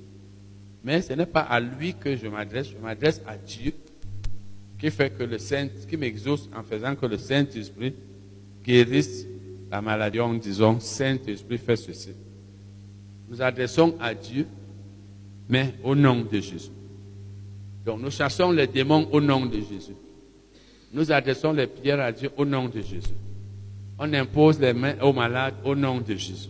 Mais 0.84 1.02
ce 1.02 1.14
n'est 1.14 1.26
pas 1.26 1.42
à 1.42 1.60
lui 1.60 1.94
que 1.94 2.16
je 2.16 2.28
m'adresse, 2.28 2.70
je 2.70 2.78
m'adresse 2.78 3.22
à 3.28 3.38
Dieu 3.38 3.74
qui 4.80 4.90
fait 4.90 5.10
que 5.10 5.24
le 5.24 5.38
Saint, 5.38 5.68
qui 5.88 5.98
m'exauce 5.98 6.50
en 6.56 6.64
faisant 6.64 6.96
que 6.96 7.06
le 7.06 7.18
Saint-Esprit 7.18 7.94
guérisse 8.64 9.26
la 9.70 9.82
maladie 9.82 10.22
en 10.22 10.34
disant 10.34 10.80
Saint-Esprit, 10.80 11.58
fais 11.58 11.76
ceci. 11.76 12.14
Nous 13.30 13.42
adressons 13.42 13.96
à 14.00 14.14
Dieu 14.14 14.48
mais 15.50 15.74
au 15.84 15.96
nom 15.96 16.22
de 16.22 16.40
Jésus. 16.40 16.70
Donc 17.86 18.02
nous 18.02 18.12
chassons 18.12 18.52
les 18.52 18.68
démons 18.68 19.08
au 19.12 19.20
nom 19.20 19.46
de 19.46 19.60
Jésus. 19.60 19.96
Nous 20.92 21.12
adressons 21.12 21.54
les 21.54 21.68
prières 21.68 22.00
à 22.00 22.12
Dieu 22.12 22.30
au 22.38 22.46
nom 22.46 22.68
de 22.68 22.82
Jésus. 22.82 23.14
On 23.98 24.12
impose 24.14 24.60
les 24.60 24.74
mains 24.74 24.96
aux 25.02 25.14
malades 25.14 25.56
au 25.64 25.76
nom 25.76 26.00
de 26.00 26.16
Jésus. 26.16 26.50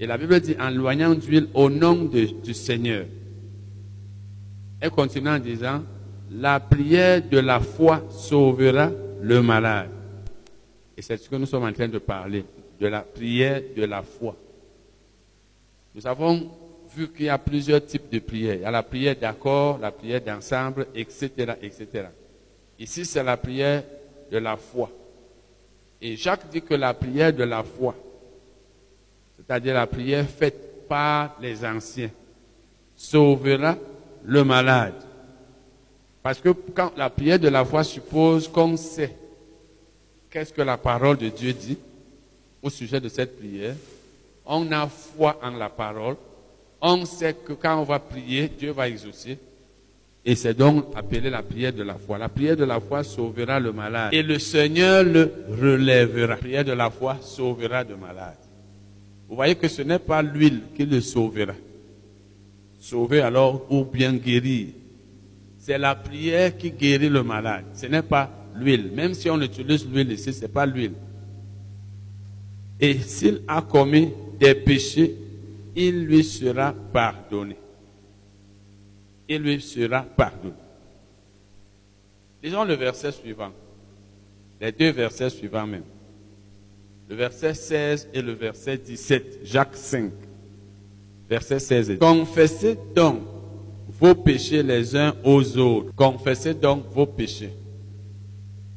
Et 0.00 0.06
la 0.06 0.18
Bible 0.18 0.40
dit 0.40 0.56
en 0.60 0.70
loignant 0.70 1.14
d'huile 1.14 1.48
au 1.54 1.70
nom 1.70 2.04
du 2.04 2.54
Seigneur. 2.54 3.06
Elle 4.80 4.90
continue 4.90 5.28
en 5.28 5.38
disant, 5.38 5.82
la 6.30 6.60
prière 6.60 7.22
de 7.22 7.38
la 7.38 7.60
foi 7.60 8.04
sauvera 8.10 8.90
le 9.22 9.42
malade. 9.42 9.90
Et 10.96 11.02
c'est 11.02 11.16
ce 11.16 11.28
que 11.28 11.36
nous 11.36 11.46
sommes 11.46 11.64
en 11.64 11.72
train 11.72 11.88
de 11.88 11.98
parler, 11.98 12.44
de 12.80 12.86
la 12.86 13.00
prière 13.00 13.62
de 13.76 13.84
la 13.84 14.02
foi. 14.02 14.36
Nous 15.94 16.06
avons 16.06 16.50
vu 16.94 17.08
qu'il 17.08 17.26
y 17.26 17.28
a 17.28 17.38
plusieurs 17.38 17.84
types 17.84 18.10
de 18.10 18.18
prières. 18.18 18.56
Il 18.56 18.62
y 18.62 18.64
a 18.64 18.70
la 18.70 18.82
prière 18.82 19.16
d'accord, 19.18 19.78
la 19.78 19.90
prière 19.90 20.20
d'ensemble, 20.20 20.86
etc., 20.94 21.30
etc. 21.62 22.06
Ici, 22.78 23.04
c'est 23.04 23.22
la 23.22 23.36
prière 23.36 23.82
de 24.30 24.38
la 24.38 24.56
foi. 24.56 24.90
Et 26.00 26.16
Jacques 26.16 26.48
dit 26.50 26.62
que 26.62 26.74
la 26.74 26.92
prière 26.92 27.32
de 27.32 27.44
la 27.44 27.62
foi, 27.62 27.94
c'est-à-dire 29.36 29.74
la 29.74 29.86
prière 29.86 30.26
faite 30.28 30.86
par 30.88 31.36
les 31.40 31.64
anciens, 31.64 32.10
sauvera 32.94 33.76
le 34.24 34.44
malade. 34.44 34.94
Parce 36.22 36.40
que 36.40 36.50
quand 36.50 36.92
la 36.96 37.08
prière 37.08 37.38
de 37.38 37.48
la 37.48 37.64
foi 37.64 37.84
suppose 37.84 38.48
qu'on 38.48 38.76
sait 38.76 39.14
qu'est-ce 40.28 40.52
que 40.52 40.62
la 40.62 40.76
parole 40.76 41.16
de 41.16 41.28
Dieu 41.28 41.52
dit 41.52 41.78
au 42.62 42.68
sujet 42.68 43.00
de 43.00 43.08
cette 43.08 43.38
prière, 43.38 43.74
on 44.44 44.70
a 44.72 44.86
foi 44.86 45.38
en 45.42 45.50
la 45.50 45.68
parole, 45.68 46.16
on 46.80 47.04
sait 47.04 47.34
que 47.34 47.52
quand 47.52 47.80
on 47.80 47.84
va 47.84 47.98
prier, 47.98 48.48
Dieu 48.48 48.72
va 48.72 48.88
exaucer. 48.88 49.38
Et 50.28 50.34
c'est 50.34 50.54
donc 50.54 50.86
appelé 50.96 51.30
la 51.30 51.40
prière 51.40 51.72
de 51.72 51.84
la 51.84 51.94
foi. 51.94 52.18
La 52.18 52.28
prière 52.28 52.56
de 52.56 52.64
la 52.64 52.80
foi 52.80 53.04
sauvera 53.04 53.60
le 53.60 53.72
malade. 53.72 54.12
Et 54.12 54.24
le 54.24 54.40
Seigneur 54.40 55.04
le 55.04 55.32
relèvera. 55.48 56.26
La 56.26 56.36
prière 56.36 56.64
de 56.64 56.72
la 56.72 56.90
foi 56.90 57.16
sauvera 57.22 57.84
le 57.84 57.96
malade. 57.96 58.34
Vous 59.28 59.36
voyez 59.36 59.54
que 59.54 59.68
ce 59.68 59.82
n'est 59.82 60.00
pas 60.00 60.22
l'huile 60.22 60.62
qui 60.74 60.84
le 60.84 61.00
sauvera. 61.00 61.52
Sauver 62.80 63.20
alors 63.20 63.66
ou 63.70 63.84
bien 63.84 64.14
guérir. 64.14 64.70
C'est 65.58 65.78
la 65.78 65.94
prière 65.94 66.56
qui 66.56 66.72
guérit 66.72 67.08
le 67.08 67.22
malade. 67.22 67.64
Ce 67.74 67.86
n'est 67.86 68.02
pas 68.02 68.28
l'huile. 68.56 68.90
Même 68.92 69.14
si 69.14 69.30
on 69.30 69.40
utilise 69.40 69.86
l'huile 69.88 70.10
ici, 70.10 70.32
ce 70.32 70.42
n'est 70.42 70.48
pas 70.48 70.66
l'huile. 70.66 70.94
Et 72.80 72.94
s'il 72.98 73.42
a 73.46 73.62
commis 73.62 74.10
des 74.40 74.56
péchés, 74.56 75.14
il 75.76 76.04
lui 76.04 76.24
sera 76.24 76.74
pardonné. 76.92 77.56
Il 79.28 79.42
lui 79.42 79.60
sera 79.60 80.02
pardonné. 80.02 80.54
Disons 82.42 82.64
le 82.64 82.74
verset 82.74 83.12
suivant. 83.12 83.50
Les 84.60 84.72
deux 84.72 84.90
versets 84.90 85.30
suivants 85.30 85.66
même. 85.66 85.82
Le 87.08 87.16
verset 87.16 87.54
16 87.54 88.08
et 88.14 88.22
le 88.22 88.32
verset 88.32 88.78
17. 88.78 89.40
Jacques 89.44 89.76
5. 89.76 90.12
Verset 91.28 91.58
16. 91.58 91.98
Confessez 91.98 92.78
donc 92.94 93.20
vos 93.88 94.14
péchés 94.14 94.62
les 94.62 94.96
uns 94.96 95.14
aux 95.24 95.58
autres. 95.58 95.92
Confessez 95.94 96.54
donc 96.54 96.84
vos 96.92 97.06
péchés 97.06 97.52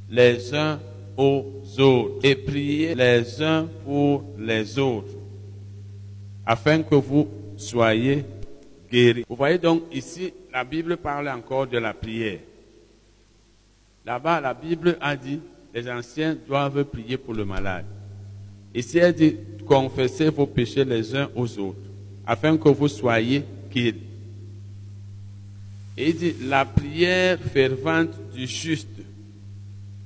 les 0.09 0.53
uns 0.53 0.79
aux 1.15 1.45
autres 1.77 2.19
et 2.23 2.35
priez 2.35 2.95
les 2.95 3.41
uns 3.41 3.67
pour 3.85 4.23
les 4.37 4.79
autres 4.79 5.13
afin 6.45 6.81
que 6.81 6.95
vous 6.95 7.27
soyez 7.57 8.25
Vous 8.91 9.35
voyez 9.35 9.57
donc 9.57 9.83
ici, 9.93 10.33
la 10.51 10.63
Bible 10.63 10.97
parle 10.97 11.29
encore 11.29 11.67
de 11.67 11.77
la 11.77 11.93
prière. 11.93 12.39
Là-bas, 14.05 14.41
la 14.41 14.53
Bible 14.53 14.97
a 14.99 15.15
dit, 15.15 15.39
les 15.73 15.89
anciens 15.89 16.35
doivent 16.47 16.83
prier 16.85 17.17
pour 17.17 17.33
le 17.33 17.45
malade. 17.45 17.85
Ici, 18.73 18.97
elle 18.97 19.13
dit, 19.13 19.35
confessez 19.67 20.29
vos 20.29 20.47
péchés 20.47 20.83
les 20.83 21.15
uns 21.15 21.29
aux 21.35 21.59
autres, 21.59 21.77
afin 22.25 22.57
que 22.57 22.69
vous 22.69 22.87
soyez 22.87 23.43
guéris. 23.71 24.01
Et 25.95 26.09
il 26.09 26.15
dit, 26.15 26.35
la 26.43 26.65
prière 26.65 27.37
fervente 27.37 28.13
du 28.33 28.47
juste 28.47 28.87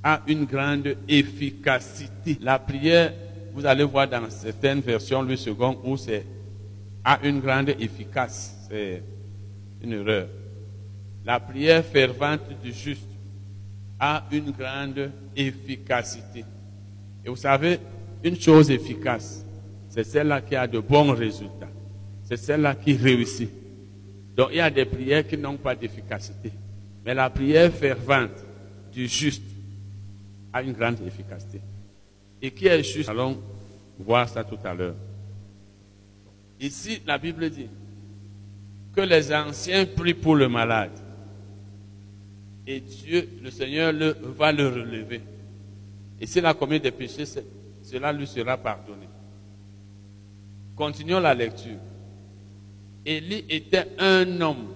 a 0.04 0.22
une 0.28 0.44
grande 0.44 0.98
efficacité. 1.08 2.38
La 2.42 2.60
prière, 2.60 3.14
vous 3.54 3.66
allez 3.66 3.86
voir 3.86 4.10
dans 4.10 4.30
certaines 4.30 4.82
versions, 4.82 5.22
le 5.22 5.38
second, 5.38 5.80
où 5.86 5.96
c'est 5.96 6.26
a 7.04 7.20
une 7.24 7.40
grande 7.40 7.70
efficacité. 7.70 8.58
C'est 8.70 9.04
une 9.82 9.94
erreur. 9.94 10.28
La 11.26 11.40
prière 11.40 11.84
fervente 11.84 12.42
du 12.62 12.72
juste 12.72 13.08
a 14.00 14.26
une 14.32 14.52
grande 14.52 15.12
efficacité. 15.36 16.44
Et 17.24 17.30
vous 17.30 17.36
savez, 17.36 17.80
une 18.24 18.40
chose 18.40 18.70
efficace, 18.72 19.46
c'est 19.90 20.04
celle-là 20.04 20.42
qui 20.42 20.56
a 20.56 20.68
de 20.68 20.80
bons 20.80 21.12
résultats. 21.14 21.70
C'est 22.24 22.38
celle-là 22.38 22.76
qui 22.76 22.96
réussit. 22.96 23.50
Donc 24.36 24.50
il 24.52 24.58
y 24.58 24.62
a 24.62 24.70
des 24.70 24.86
prières 24.86 25.28
qui 25.28 25.38
n'ont 25.38 25.58
pas 25.58 25.76
d'efficacité. 25.76 26.52
Mais 27.06 27.14
la 27.14 27.30
prière 27.30 27.72
fervente 27.72 28.44
du 28.92 29.08
juste 29.08 29.44
a 30.52 30.62
une 30.62 30.74
grande 30.74 30.98
efficacité. 31.06 31.62
Et 32.42 32.52
qui 32.52 32.68
est 32.68 32.84
juste 32.84 33.10
Allons 33.10 33.38
voir 34.00 34.28
ça 34.28 34.44
tout 34.44 34.58
à 34.64 34.74
l'heure. 34.74 34.96
Ici, 36.60 37.02
la 37.06 37.18
Bible 37.18 37.50
dit 37.50 37.68
que 38.96 39.02
les 39.02 39.34
anciens 39.34 39.86
prient 39.86 40.14
pour 40.14 40.36
le 40.36 40.48
malade. 40.48 40.92
Et 42.66 42.80
Dieu, 42.80 43.28
le 43.42 43.52
Seigneur, 43.52 43.94
va 44.38 44.52
le 44.52 44.68
relever. 44.68 45.22
Et 46.22 46.26
s'il 46.26 46.46
a 46.46 46.54
commis 46.54 46.80
des 46.80 46.92
péchés, 46.92 47.26
cela 47.82 48.14
lui 48.14 48.28
sera 48.28 48.58
pardonné. 48.58 49.08
Continuons 50.76 51.20
la 51.20 51.34
lecture. 51.34 51.78
Élie 53.06 53.44
était 53.50 53.88
un 54.00 54.40
homme 54.42 54.74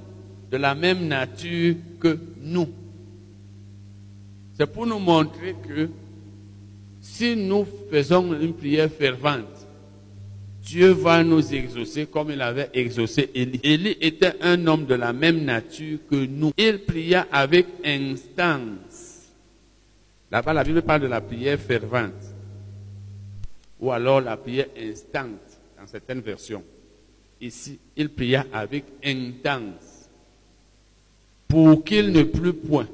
de 0.52 0.58
la 0.58 0.76
même 0.76 1.08
nature 1.08 1.76
que 2.00 2.20
nous. 2.42 2.68
C'est 4.54 4.68
pour 4.68 4.86
nous 4.86 5.00
montrer 5.00 5.56
que 5.68 5.90
si 7.00 7.36
nous 7.36 7.66
faisons 7.90 8.34
une 8.40 8.54
prière 8.54 8.92
fervente, 8.92 9.57
Dieu 10.68 10.92
va 10.92 11.24
nous 11.24 11.54
exaucer 11.54 12.08
comme 12.08 12.30
il 12.30 12.42
avait 12.42 12.70
exaucé 12.74 13.30
Élie. 13.34 13.62
Élie 13.64 13.98
était 14.02 14.34
un 14.42 14.68
homme 14.68 14.86
de 14.86 14.96
la 14.96 15.14
même 15.14 15.46
nature 15.46 16.00
que 16.12 16.26
nous. 16.26 16.52
Il 16.58 16.80
pria 16.80 17.26
avec 17.32 17.68
instance. 17.86 19.30
Là-bas, 20.30 20.52
la 20.52 20.66
Bible 20.66 20.82
parle 20.82 21.04
de 21.04 21.08
la 21.08 21.22
prière 21.22 21.58
fervente. 21.58 22.12
Ou 23.80 23.94
alors 23.94 24.20
la 24.20 24.36
prière 24.36 24.68
instante 24.78 25.40
dans 25.80 25.88
certaines 25.88 26.20
versions. 26.20 26.64
Ici, 27.40 27.80
il 27.96 28.10
pria 28.10 28.46
avec 28.52 28.84
intense 29.06 30.10
pour 31.48 31.82
qu'il 31.86 32.12
ne 32.12 32.24
plût 32.24 32.52
point. 32.52 32.90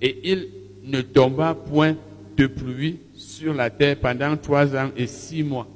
Et 0.00 0.30
il 0.30 0.48
ne 0.84 1.00
tomba 1.00 1.54
point 1.54 1.96
de 2.36 2.46
pluie 2.46 3.00
sur 3.14 3.52
la 3.52 3.68
terre 3.68 3.96
pendant 3.98 4.36
trois 4.36 4.76
ans 4.76 4.90
et 4.96 5.08
six 5.08 5.42
mois. 5.42 5.66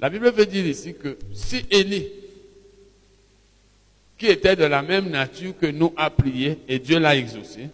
La 0.00 0.10
Bible 0.10 0.30
veut 0.30 0.46
dire 0.46 0.66
ici 0.66 0.94
que 0.94 1.18
si 1.32 1.64
Élie, 1.70 2.06
qui 4.16 4.26
était 4.26 4.56
de 4.56 4.64
la 4.64 4.82
même 4.82 5.10
nature 5.10 5.56
que 5.56 5.66
nous, 5.66 5.92
a 5.96 6.10
prié 6.10 6.58
et 6.68 6.78
Dieu 6.78 6.98
l'a 6.98 7.16
exaucé, 7.16 7.68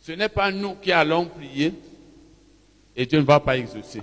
ce 0.00 0.12
n'est 0.12 0.28
pas 0.28 0.50
nous 0.50 0.74
qui 0.74 0.92
allons 0.92 1.26
prier 1.26 1.72
et 2.94 3.06
Dieu 3.06 3.18
ne 3.18 3.24
va 3.24 3.40
pas 3.40 3.56
exaucer. 3.56 4.02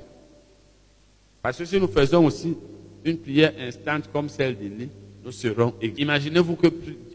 Parce 1.41 1.57
que 1.57 1.65
si 1.65 1.79
nous 1.79 1.87
faisons 1.87 2.25
aussi 2.25 2.55
une 3.03 3.17
prière 3.17 3.53
instante 3.59 4.09
comme 4.11 4.29
celle 4.29 4.57
d'Élie, 4.57 4.89
nous 5.23 5.31
serons 5.31 5.73
Imaginez-vous 5.81 6.55
que 6.55 6.67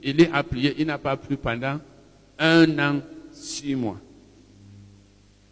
Élie 0.03 0.28
a 0.32 0.43
prié, 0.43 0.74
il 0.78 0.86
n'a 0.86 0.99
pas 0.99 1.16
plu 1.16 1.36
pendant 1.36 1.80
un 2.39 2.78
an 2.78 3.01
six 3.32 3.74
mois. 3.74 3.99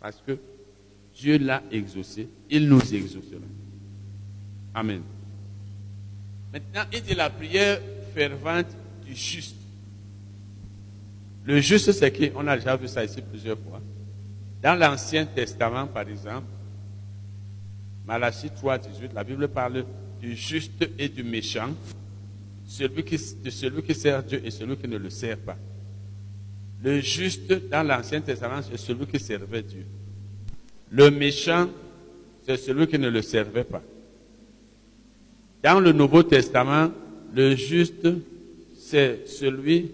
Parce 0.00 0.22
que 0.26 0.38
Dieu 1.14 1.38
l'a 1.38 1.62
exaucé, 1.70 2.28
il 2.50 2.68
nous 2.68 2.80
exaucera. 2.94 3.40
Amen. 4.76 5.00
Maintenant, 6.52 6.82
il 6.92 7.02
dit 7.02 7.14
la 7.14 7.30
prière 7.30 7.80
fervente 8.14 8.66
du 9.06 9.16
juste. 9.16 9.56
Le 11.46 11.60
juste, 11.60 11.92
c'est 11.92 12.12
qui 12.12 12.30
On 12.34 12.46
a 12.46 12.58
déjà 12.58 12.76
vu 12.76 12.86
ça 12.86 13.02
ici 13.02 13.22
plusieurs 13.22 13.58
fois. 13.58 13.80
Dans 14.62 14.74
l'Ancien 14.74 15.24
Testament, 15.24 15.86
par 15.86 16.06
exemple, 16.06 16.46
Malachie 18.06 18.50
3, 18.50 18.76
18, 18.76 19.14
la 19.14 19.24
Bible 19.24 19.48
parle 19.48 19.86
du 20.20 20.36
juste 20.36 20.86
et 20.98 21.08
du 21.08 21.24
méchant, 21.24 21.70
celui 22.66 23.02
qui, 23.02 23.18
de 23.42 23.48
celui 23.48 23.82
qui 23.82 23.94
sert 23.94 24.22
Dieu 24.22 24.42
et 24.44 24.50
celui 24.50 24.76
qui 24.76 24.88
ne 24.88 24.98
le 24.98 25.08
sert 25.08 25.38
pas. 25.38 25.56
Le 26.82 27.00
juste 27.00 27.50
dans 27.70 27.82
l'Ancien 27.82 28.20
Testament, 28.20 28.60
c'est 28.60 28.76
celui 28.76 29.06
qui 29.06 29.18
servait 29.18 29.62
Dieu. 29.62 29.86
Le 30.90 31.10
méchant, 31.10 31.66
c'est 32.44 32.58
celui 32.58 32.86
qui 32.86 32.98
ne 32.98 33.08
le 33.08 33.22
servait 33.22 33.64
pas. 33.64 33.82
Dans 35.66 35.80
le 35.80 35.90
Nouveau 35.90 36.22
Testament, 36.22 36.92
le 37.34 37.56
juste, 37.56 38.06
c'est 38.78 39.26
celui 39.26 39.90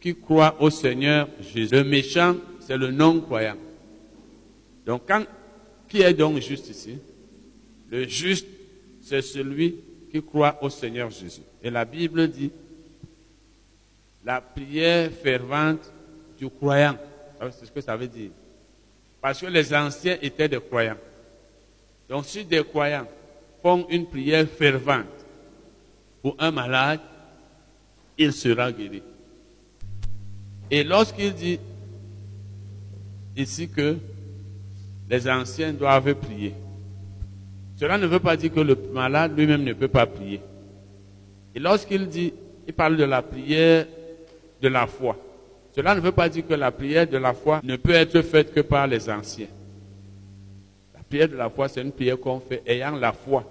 qui 0.00 0.14
croit 0.14 0.54
au 0.62 0.70
Seigneur 0.70 1.26
Jésus. 1.40 1.74
Le 1.74 1.82
méchant, 1.82 2.36
c'est 2.60 2.76
le 2.76 2.92
non-croyant. 2.92 3.56
Donc, 4.86 5.10
qui 5.88 6.02
est 6.02 6.14
donc 6.14 6.40
juste 6.40 6.68
ici? 6.68 6.98
Le 7.90 8.06
juste, 8.06 8.46
c'est 9.02 9.22
celui 9.22 9.74
qui 10.12 10.22
croit 10.22 10.56
au 10.62 10.70
Seigneur 10.70 11.10
Jésus. 11.10 11.42
Et 11.64 11.70
la 11.70 11.84
Bible 11.84 12.28
dit, 12.28 12.52
la 14.24 14.40
prière 14.40 15.10
fervente 15.10 15.92
du 16.38 16.48
croyant. 16.48 16.96
C'est 17.58 17.66
ce 17.66 17.72
que 17.72 17.80
ça 17.80 17.96
veut 17.96 18.06
dire. 18.06 18.30
Parce 19.20 19.40
que 19.40 19.46
les 19.46 19.74
anciens 19.74 20.16
étaient 20.22 20.48
des 20.48 20.60
croyants. 20.60 20.98
Donc 22.08 22.24
si 22.24 22.44
des 22.44 22.62
croyants 22.62 23.08
une 23.88 24.06
prière 24.06 24.46
fervente 24.46 25.06
pour 26.22 26.36
un 26.38 26.50
malade, 26.50 27.00
il 28.18 28.32
sera 28.32 28.70
guéri. 28.72 29.02
Et 30.70 30.84
lorsqu'il 30.84 31.32
dit 31.34 31.58
ici 33.36 33.68
que 33.68 33.96
les 35.08 35.28
anciens 35.28 35.72
doivent 35.72 36.14
prier, 36.14 36.54
cela 37.76 37.98
ne 37.98 38.06
veut 38.06 38.20
pas 38.20 38.36
dire 38.36 38.52
que 38.52 38.60
le 38.60 38.76
malade 38.92 39.36
lui-même 39.36 39.62
ne 39.62 39.72
peut 39.72 39.88
pas 39.88 40.06
prier. 40.06 40.40
Et 41.54 41.58
lorsqu'il 41.58 42.08
dit, 42.08 42.32
il 42.66 42.72
parle 42.72 42.96
de 42.96 43.04
la 43.04 43.22
prière 43.22 43.86
de 44.60 44.68
la 44.68 44.86
foi. 44.86 45.16
Cela 45.74 45.94
ne 45.94 46.00
veut 46.00 46.12
pas 46.12 46.28
dire 46.28 46.46
que 46.46 46.54
la 46.54 46.70
prière 46.70 47.06
de 47.06 47.18
la 47.18 47.34
foi 47.34 47.60
ne 47.62 47.76
peut 47.76 47.92
être 47.92 48.22
faite 48.22 48.52
que 48.52 48.60
par 48.60 48.86
les 48.86 49.08
anciens. 49.10 49.48
La 50.94 51.02
prière 51.02 51.28
de 51.28 51.36
la 51.36 51.50
foi, 51.50 51.68
c'est 51.68 51.82
une 51.82 51.92
prière 51.92 52.18
qu'on 52.18 52.40
fait 52.40 52.62
ayant 52.66 52.96
la 52.96 53.12
foi 53.12 53.44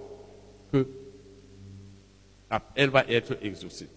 elle 2.75 2.89
va 2.89 3.05
être 3.07 3.37
exaucée. 3.41 3.87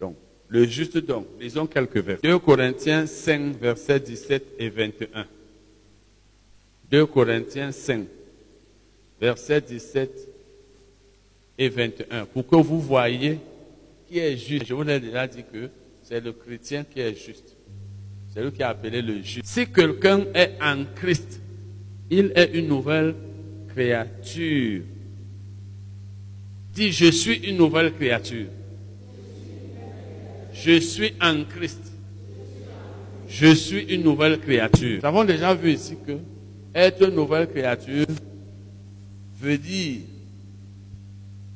Donc, 0.00 0.16
le 0.48 0.64
juste 0.64 0.98
donc, 0.98 1.26
lisons 1.40 1.66
quelques 1.66 1.98
versets. 1.98 2.26
2 2.26 2.38
Corinthiens 2.38 3.06
5, 3.06 3.56
versets 3.58 4.00
17 4.00 4.44
et 4.58 4.68
21. 4.68 5.26
2 6.90 7.06
Corinthiens 7.06 7.72
5, 7.72 8.06
versets 9.20 9.60
17 9.60 10.28
et 11.58 11.68
21. 11.68 12.26
Pour 12.26 12.46
que 12.46 12.56
vous 12.56 12.80
voyez 12.80 13.38
qui 14.06 14.18
est 14.18 14.36
juste. 14.36 14.66
Je 14.66 14.74
vous 14.74 14.88
ai 14.88 15.00
déjà 15.00 15.26
dit 15.26 15.42
que 15.42 15.68
c'est 16.02 16.20
le 16.20 16.32
chrétien 16.32 16.84
qui 16.84 17.00
est 17.00 17.14
juste. 17.14 17.56
C'est 18.32 18.42
lui 18.42 18.52
qui 18.52 18.62
est 18.62 18.64
appelé 18.64 19.02
le 19.02 19.20
juste. 19.22 19.46
Si 19.46 19.66
quelqu'un 19.66 20.26
est 20.34 20.52
en 20.60 20.84
Christ, 20.94 21.40
il 22.10 22.32
est 22.34 22.50
une 22.54 22.68
nouvelle 22.68 23.14
créature. 23.68 24.82
Dis, 26.76 26.92
je 26.92 27.10
suis 27.10 27.36
une 27.48 27.56
nouvelle 27.56 27.94
créature. 27.94 28.48
Je 30.52 30.78
suis 30.78 31.14
en 31.22 31.44
Christ. 31.44 31.90
Je 33.26 33.54
suis 33.54 33.94
une 33.94 34.02
nouvelle 34.02 34.38
créature. 34.38 34.98
Nous 35.00 35.06
avons 35.08 35.24
déjà 35.24 35.54
vu 35.54 35.72
ici 35.72 35.96
que 36.06 36.18
être 36.74 37.08
une 37.08 37.14
nouvelle 37.14 37.48
créature 37.48 38.04
veut 39.40 39.56
dire 39.56 40.00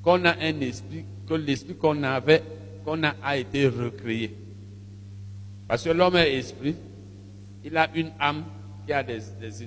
qu'on 0.03 0.25
a 0.25 0.37
un 0.41 0.59
esprit, 0.63 1.05
que 1.29 1.35
l'esprit 1.35 1.75
qu'on 1.75 2.03
avait, 2.03 2.43
qu'on 2.83 3.03
a, 3.03 3.15
a 3.23 3.37
été 3.37 3.69
recréé. 3.69 4.35
Parce 5.69 5.85
que 5.85 5.91
l'homme 5.91 6.17
est 6.17 6.35
esprit, 6.35 6.75
il 7.63 7.77
a 7.77 7.91
une 7.95 8.11
âme 8.19 8.43
qui 8.87 8.95
a 8.95 9.03
des, 9.03 9.19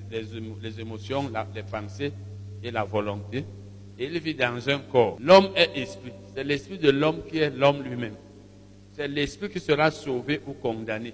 des, 0.09 0.79
émotions, 0.79 1.31
les 1.53 1.61
pensées 1.61 2.11
et 2.63 2.71
la 2.71 2.83
volonté. 2.83 3.45
Il 4.03 4.19
vit 4.19 4.33
dans 4.33 4.69
un 4.69 4.79
corps. 4.79 5.17
L'homme 5.21 5.49
est 5.55 5.79
esprit. 5.79 6.11
C'est 6.35 6.43
l'esprit 6.43 6.77
de 6.77 6.89
l'homme 6.89 7.21
qui 7.29 7.37
est 7.37 7.49
l'homme 7.49 7.81
lui-même. 7.83 8.15
C'est 8.95 9.07
l'esprit 9.07 9.49
qui 9.49 9.61
sera 9.61 9.89
sauvé 9.91 10.41
ou 10.45 10.53
condamné. 10.53 11.13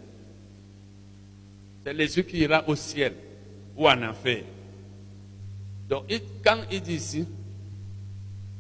C'est 1.84 1.94
l'esprit 1.94 2.24
qui 2.24 2.40
ira 2.40 2.64
au 2.68 2.76
ciel 2.76 3.14
ou 3.78 3.88
en 3.88 4.02
enfer. 4.02 4.44
Donc, 5.88 6.06
quand 6.44 6.58
il 6.72 6.82
dit 6.82 6.96
ici, 6.96 7.26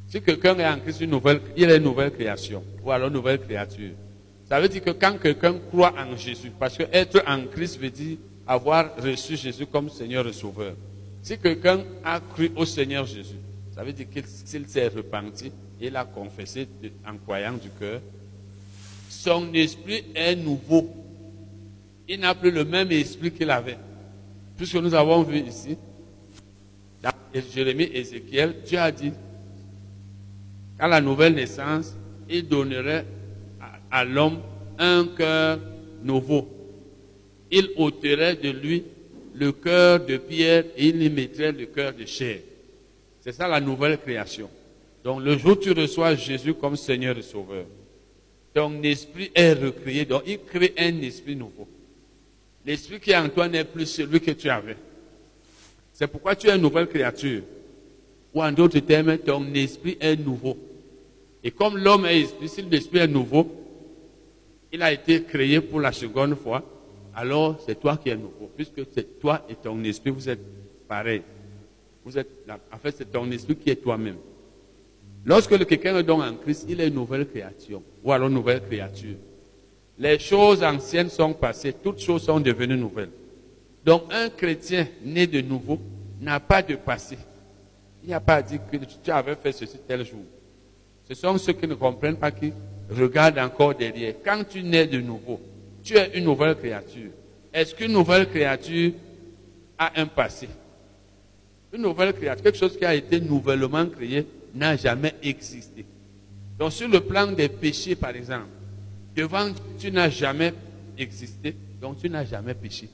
si 0.07 0.21
quelqu'un 0.21 0.57
est 0.59 0.67
en 0.67 0.79
Christ, 0.79 1.01
une 1.01 1.09
nouvelle, 1.09 1.41
il 1.57 1.69
est 1.69 1.77
une 1.77 1.83
nouvelle 1.83 2.11
création, 2.11 2.63
ou 2.83 2.91
alors 2.91 3.07
une 3.07 3.13
nouvelle 3.15 3.39
créature. 3.39 3.91
Ça 4.47 4.59
veut 4.59 4.69
dire 4.69 4.83
que 4.83 4.91
quand 4.91 5.17
quelqu'un 5.19 5.55
croit 5.69 5.93
en 5.97 6.15
Jésus, 6.15 6.51
parce 6.57 6.77
que 6.77 6.83
être 6.91 7.23
en 7.27 7.45
Christ 7.45 7.79
veut 7.79 7.89
dire 7.89 8.17
avoir 8.47 8.95
reçu 8.97 9.35
Jésus 9.35 9.65
comme 9.65 9.89
Seigneur 9.89 10.27
et 10.27 10.33
Sauveur. 10.33 10.73
Si 11.21 11.37
quelqu'un 11.37 11.83
a 12.03 12.19
cru 12.19 12.51
au 12.55 12.65
Seigneur 12.65 13.05
Jésus, 13.05 13.35
ça 13.79 13.85
veut 13.85 13.93
dire 13.93 14.07
qu'il 14.09 14.67
s'est 14.67 14.89
repenti, 14.89 15.49
il 15.79 15.95
a 15.95 16.03
confessé 16.03 16.67
en 17.07 17.15
croyant 17.15 17.53
du 17.53 17.69
cœur, 17.69 18.01
son 19.07 19.53
esprit 19.53 20.03
est 20.13 20.35
nouveau. 20.35 20.93
Il 22.05 22.19
n'a 22.19 22.35
plus 22.35 22.51
le 22.51 22.65
même 22.65 22.91
esprit 22.91 23.31
qu'il 23.31 23.49
avait. 23.49 23.77
Puisque 24.57 24.75
nous 24.75 24.93
avons 24.93 25.23
vu 25.23 25.39
ici, 25.39 25.77
dans 27.01 27.13
Jérémie 27.53 27.83
et 27.83 27.99
Ézéchiel, 28.01 28.57
Dieu 28.65 28.79
a 28.79 28.91
dit, 28.91 29.13
à 30.77 30.85
la 30.85 30.99
nouvelle 30.99 31.35
naissance, 31.35 31.95
il 32.29 32.49
donnerait 32.49 33.05
à, 33.89 34.03
l'homme 34.03 34.41
un 34.77 35.07
cœur 35.15 35.57
nouveau. 36.03 36.49
Il 37.49 37.69
ôterait 37.77 38.35
de 38.35 38.49
lui 38.49 38.83
le 39.35 39.53
cœur 39.53 40.05
de 40.05 40.17
pierre 40.17 40.65
et 40.75 40.87
il 40.87 41.01
y 41.01 41.09
mettrait 41.09 41.53
le 41.53 41.65
cœur 41.67 41.93
de 41.93 42.05
chair. 42.05 42.39
C'est 43.29 43.35
ça 43.35 43.47
la 43.47 43.59
nouvelle 43.59 43.99
création. 43.99 44.49
Donc 45.03 45.21
le 45.21 45.37
jour 45.37 45.51
où 45.51 45.55
tu 45.55 45.71
reçois 45.71 46.15
Jésus 46.15 46.55
comme 46.55 46.75
Seigneur 46.75 47.15
et 47.15 47.21
Sauveur, 47.21 47.65
ton 48.55 48.81
esprit 48.81 49.29
est 49.35 49.53
recréé. 49.53 50.03
Donc 50.03 50.23
il 50.25 50.39
crée 50.39 50.73
un 50.75 50.99
esprit 51.03 51.35
nouveau. 51.35 51.67
L'esprit 52.65 52.99
qui 52.99 53.11
est 53.11 53.17
en 53.17 53.29
toi 53.29 53.47
n'est 53.47 53.65
plus 53.65 53.85
celui 53.85 54.19
que 54.19 54.31
tu 54.31 54.49
avais. 54.49 54.77
C'est 55.93 56.07
pourquoi 56.07 56.35
tu 56.35 56.47
es 56.47 56.55
une 56.55 56.61
nouvelle 56.63 56.87
créature. 56.87 57.43
Ou 58.33 58.41
en 58.41 58.51
d'autres 58.51 58.79
termes, 58.79 59.15
ton 59.19 59.53
esprit 59.53 59.95
est 60.01 60.15
nouveau. 60.15 60.57
Et 61.43 61.51
comme 61.51 61.77
l'homme 61.77 62.07
est 62.07 62.21
esprit, 62.21 62.49
si 62.49 62.63
l'esprit 62.63 62.97
est 62.97 63.07
nouveau, 63.07 63.47
il 64.71 64.81
a 64.81 64.91
été 64.91 65.21
créé 65.21 65.61
pour 65.61 65.81
la 65.81 65.91
seconde 65.91 66.33
fois, 66.33 66.63
alors 67.13 67.61
c'est 67.63 67.79
toi 67.79 67.95
qui 67.95 68.09
es 68.09 68.15
nouveau, 68.15 68.49
puisque 68.55 68.81
c'est 68.91 69.19
toi 69.19 69.45
et 69.47 69.53
ton 69.53 69.83
esprit, 69.83 70.09
vous 70.09 70.27
êtes 70.27 70.41
pareils. 70.87 71.21
Vous 72.05 72.17
êtes, 72.17 72.29
en 72.49 72.77
fait, 72.77 72.95
c'est 72.97 73.11
ton 73.11 73.29
esprit 73.31 73.55
qui 73.55 73.69
est 73.69 73.75
toi-même. 73.75 74.17
Lorsque 75.25 75.65
quelqu'un 75.65 75.97
est 75.97 76.03
donc 76.03 76.21
en 76.21 76.33
Christ, 76.35 76.65
il 76.69 76.79
est 76.79 76.87
une 76.87 76.95
nouvelle 76.95 77.27
créature, 77.27 77.81
ou 78.03 78.11
alors 78.11 78.29
une 78.29 78.35
nouvelle 78.35 78.61
créature. 78.61 79.15
Les 79.97 80.17
choses 80.17 80.63
anciennes 80.63 81.09
sont 81.09 81.33
passées, 81.33 81.73
toutes 81.73 81.99
choses 81.99 82.23
sont 82.23 82.39
devenues 82.39 82.77
nouvelles. 82.77 83.09
Donc 83.83 84.03
un 84.11 84.29
chrétien 84.29 84.87
né 85.03 85.27
de 85.27 85.41
nouveau 85.41 85.79
n'a 86.21 86.39
pas 86.39 86.61
de 86.61 86.75
passé. 86.75 87.17
Il 88.01 88.07
n'y 88.07 88.13
a 88.13 88.19
pas 88.19 88.35
à 88.35 88.41
dire 88.41 88.59
que 88.71 88.77
tu 88.77 89.11
avais 89.11 89.35
fait 89.35 89.51
ceci 89.51 89.77
tel 89.85 90.05
jour. 90.05 90.23
Ce 91.07 91.13
sont 91.15 91.37
ceux 91.37 91.53
qui 91.53 91.67
ne 91.67 91.75
comprennent 91.75 92.15
pas 92.15 92.31
qui 92.31 92.53
regardent 92.89 93.39
encore 93.39 93.75
derrière. 93.75 94.15
Quand 94.23 94.43
tu 94.47 94.63
nais 94.63 94.87
de 94.87 95.01
nouveau, 95.01 95.41
tu 95.83 95.97
es 95.97 96.17
une 96.17 96.23
nouvelle 96.23 96.55
créature. 96.55 97.11
Est-ce 97.53 97.75
qu'une 97.75 97.91
nouvelle 97.91 98.29
créature 98.29 98.93
a 99.77 99.99
un 99.99 100.05
passé? 100.05 100.47
Une 101.73 101.81
nouvelle 101.81 102.13
créature, 102.13 102.43
quelque 102.43 102.57
chose 102.57 102.77
qui 102.77 102.85
a 102.85 102.95
été 102.95 103.19
nouvellement 103.19 103.85
créé, 103.85 104.25
n'a 104.55 104.75
jamais 104.75 105.13
existé. 105.21 105.85
Donc 106.57 106.71
sur 106.71 106.87
le 106.87 106.99
plan 106.99 107.27
des 107.27 107.47
péchés, 107.47 107.95
par 107.95 108.15
exemple, 108.15 108.47
devant 109.15 109.49
tu 109.77 109.91
n'as 109.91 110.09
jamais 110.09 110.53
existé, 110.97 111.55
donc 111.81 111.99
tu 111.99 112.09
n'as 112.09 112.25
jamais 112.25 112.53
péché. 112.53 112.89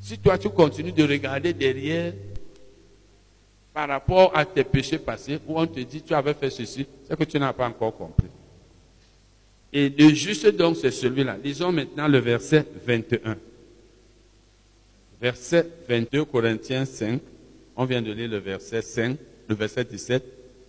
Si 0.00 0.18
toi 0.18 0.36
tu 0.36 0.50
continues 0.50 0.92
de 0.92 1.02
regarder 1.02 1.52
derrière, 1.52 2.12
par 3.72 3.88
rapport 3.88 4.30
à 4.36 4.44
tes 4.44 4.62
péchés 4.62 4.98
passés, 4.98 5.40
où 5.46 5.58
on 5.58 5.66
te 5.66 5.80
dit 5.80 6.02
tu 6.02 6.14
avais 6.14 6.34
fait 6.34 6.50
ceci, 6.50 6.86
c'est 7.08 7.18
que 7.18 7.24
tu 7.24 7.38
n'as 7.40 7.52
pas 7.52 7.66
encore 7.66 7.96
compris. 7.96 8.28
Et 9.72 9.88
le 9.88 10.14
juste 10.14 10.46
donc, 10.54 10.76
c'est 10.76 10.92
celui-là. 10.92 11.36
Lisons 11.42 11.72
maintenant 11.72 12.06
le 12.06 12.18
verset 12.18 12.64
21. 12.86 13.36
Verset 15.20 15.68
22, 15.88 16.24
Corinthiens 16.26 16.84
5. 16.84 17.20
On 17.76 17.84
vient 17.84 18.02
de 18.02 18.12
lire 18.12 18.30
le 18.30 18.38
verset 18.38 18.82
5, 18.82 19.16
le 19.48 19.54
verset 19.54 19.84
17. 19.84 20.24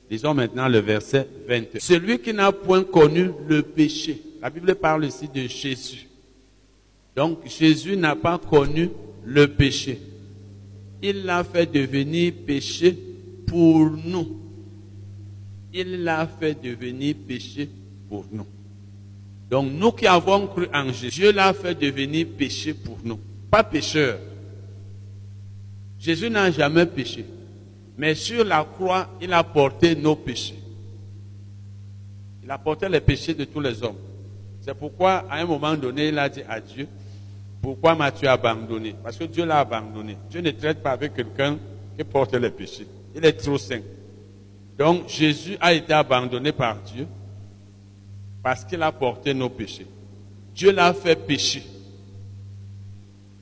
Lisons 0.10 0.34
maintenant 0.34 0.68
le 0.68 0.80
verset 0.80 1.28
21. 1.48 1.80
Celui 1.80 2.20
qui 2.20 2.34
n'a 2.34 2.52
point 2.52 2.84
connu 2.84 3.32
le 3.48 3.62
péché. 3.62 4.22
La 4.42 4.50
Bible 4.50 4.76
parle 4.76 5.06
ici 5.06 5.28
de 5.28 5.48
Jésus. 5.48 6.08
Donc 7.16 7.40
Jésus 7.48 7.96
n'a 7.98 8.16
pas 8.16 8.38
connu 8.38 8.90
le 9.24 9.48
péché 9.48 10.00
il 11.10 11.24
l'a 11.24 11.44
fait 11.44 11.72
devenir 11.72 12.34
péché 12.46 12.98
pour 13.46 13.92
nous. 13.92 14.40
Il 15.74 16.04
l'a 16.04 16.28
fait 16.28 16.60
devenir 16.60 17.16
péché 17.28 17.70
pour 18.10 18.26
nous. 18.32 18.48
Donc 19.50 19.72
nous 19.72 19.92
qui 19.92 20.08
avons 20.08 20.48
cru 20.48 20.68
en 20.74 20.92
Jésus, 20.92 21.20
Dieu 21.20 21.32
l'a 21.32 21.54
fait 21.54 21.76
devenir 21.76 22.28
péché 22.38 22.74
pour 22.74 22.98
nous, 23.04 23.20
pas 23.52 23.64
pécheur. 23.64 24.20
Jésus 26.06 26.30
n'a 26.30 26.52
jamais 26.52 26.86
péché, 26.86 27.26
mais 27.98 28.14
sur 28.14 28.46
la 28.46 28.64
croix, 28.64 29.10
il 29.20 29.34
a 29.34 29.44
porté 29.44 29.96
nos 29.96 30.16
péchés. 30.16 30.60
Il 32.44 32.52
a 32.52 32.60
porté 32.60 32.88
les 32.88 33.00
péchés 33.00 33.34
de 33.34 33.44
tous 33.44 33.60
les 33.60 33.82
hommes. 33.82 33.98
C'est 34.62 34.76
pourquoi, 34.76 35.26
à 35.28 35.40
un 35.42 35.46
moment 35.46 35.74
donné, 35.74 36.10
il 36.10 36.20
a 36.20 36.30
dit 36.30 36.44
à 36.48 36.62
Dieu, 36.62 36.88
pourquoi 37.60 37.96
m'as-tu 37.96 38.28
abandonné? 38.28 38.94
Parce 39.04 39.18
que 39.18 39.24
Dieu 39.24 39.46
l'a 39.46 39.62
abandonné. 39.62 40.16
Dieu 40.30 40.42
ne 40.42 40.52
traite 40.52 40.84
pas 40.84 40.92
avec 40.92 41.16
quelqu'un 41.16 41.58
qui 41.98 42.04
porte 42.04 42.36
les 42.36 42.52
péchés. 42.52 42.86
Il 43.16 43.26
est 43.26 43.34
trop 43.34 43.58
saint. 43.58 43.82
Donc 44.78 45.10
Jésus 45.10 45.58
a 45.60 45.74
été 45.74 45.92
abandonné 45.92 46.52
par 46.52 46.78
Dieu 46.84 47.08
parce 48.44 48.64
qu'il 48.64 48.84
a 48.84 48.92
porté 48.92 49.34
nos 49.34 49.50
péchés. 49.50 49.88
Dieu 50.54 50.72
l'a 50.72 50.94
fait 50.94 51.16
pécher. 51.16 51.66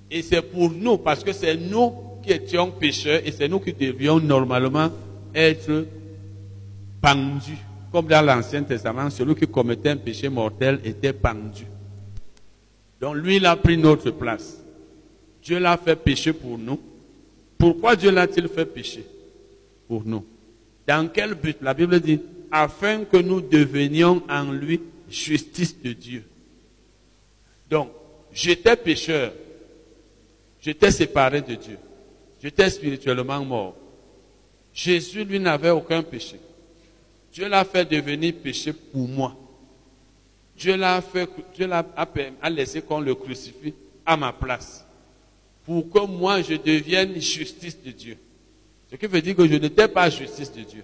Et 0.09 0.21
c'est 0.21 0.41
pour 0.41 0.71
nous, 0.71 0.97
parce 0.97 1.25
que 1.25 1.33
c'est 1.33 1.57
nous 1.57 2.12
qui 2.23 2.31
étions 2.31 2.71
pécheurs 2.71 3.21
et 3.23 3.31
c'est 3.31 3.47
nous 3.47 3.59
qui 3.59 3.73
devions 3.73 4.19
normalement 4.19 4.89
être 5.33 5.85
pendus. 7.01 7.57
Comme 7.91 8.07
dans 8.07 8.25
l'Ancien 8.25 8.63
Testament, 8.63 9.09
celui 9.09 9.35
qui 9.35 9.45
commettait 9.45 9.89
un 9.89 9.97
péché 9.97 10.29
mortel 10.29 10.79
était 10.83 11.13
pendu. 11.13 11.65
Donc 12.99 13.15
lui, 13.17 13.35
il 13.35 13.45
a 13.45 13.55
pris 13.55 13.77
notre 13.77 14.11
place. 14.11 14.57
Dieu 15.43 15.59
l'a 15.59 15.77
fait 15.77 15.95
pécher 15.95 16.33
pour 16.33 16.57
nous. 16.57 16.79
Pourquoi 17.57 17.95
Dieu 17.95 18.11
l'a-t-il 18.11 18.47
fait 18.47 18.65
pécher 18.65 19.05
Pour 19.87 20.03
nous? 20.05 20.25
Dans 20.87 21.07
quel 21.09 21.35
but? 21.35 21.57
La 21.61 21.73
Bible 21.73 21.99
dit, 21.99 22.19
afin 22.51 23.03
que 23.03 23.17
nous 23.17 23.41
devenions 23.41 24.23
en 24.29 24.51
lui 24.51 24.79
justice 25.09 25.79
de 25.81 25.93
Dieu. 25.93 26.23
Donc, 27.69 27.89
j'étais 28.33 28.75
pécheur. 28.75 29.33
J'étais 30.61 30.91
séparé 30.91 31.41
de 31.41 31.55
Dieu. 31.55 31.77
J'étais 32.43 32.69
spirituellement 32.69 33.43
mort. 33.45 33.75
Jésus, 34.73 35.23
lui, 35.23 35.39
n'avait 35.39 35.69
aucun 35.69 36.03
péché. 36.03 36.37
Dieu 37.31 37.47
l'a 37.47 37.63
fait 37.63 37.85
devenir 37.85 38.33
péché 38.33 38.73
pour 38.73 39.07
moi. 39.07 39.35
Dieu 40.57 40.75
l'a 40.75 41.01
fait, 41.01 41.29
Dieu 41.55 41.67
l'a 41.67 41.85
a 41.95 42.49
laissé 42.49 42.81
qu'on 42.81 42.99
le 42.99 43.15
crucifie 43.15 43.73
à 44.05 44.17
ma 44.17 44.33
place. 44.33 44.85
Pour 45.63 45.89
que 45.89 46.05
moi, 46.05 46.41
je 46.41 46.55
devienne 46.55 47.19
justice 47.21 47.81
de 47.81 47.91
Dieu. 47.91 48.17
Ce 48.91 48.97
qui 48.97 49.07
veut 49.07 49.21
dire 49.21 49.35
que 49.37 49.47
je 49.47 49.55
n'étais 49.55 49.87
pas 49.87 50.09
justice 50.09 50.51
de 50.51 50.63
Dieu. 50.63 50.83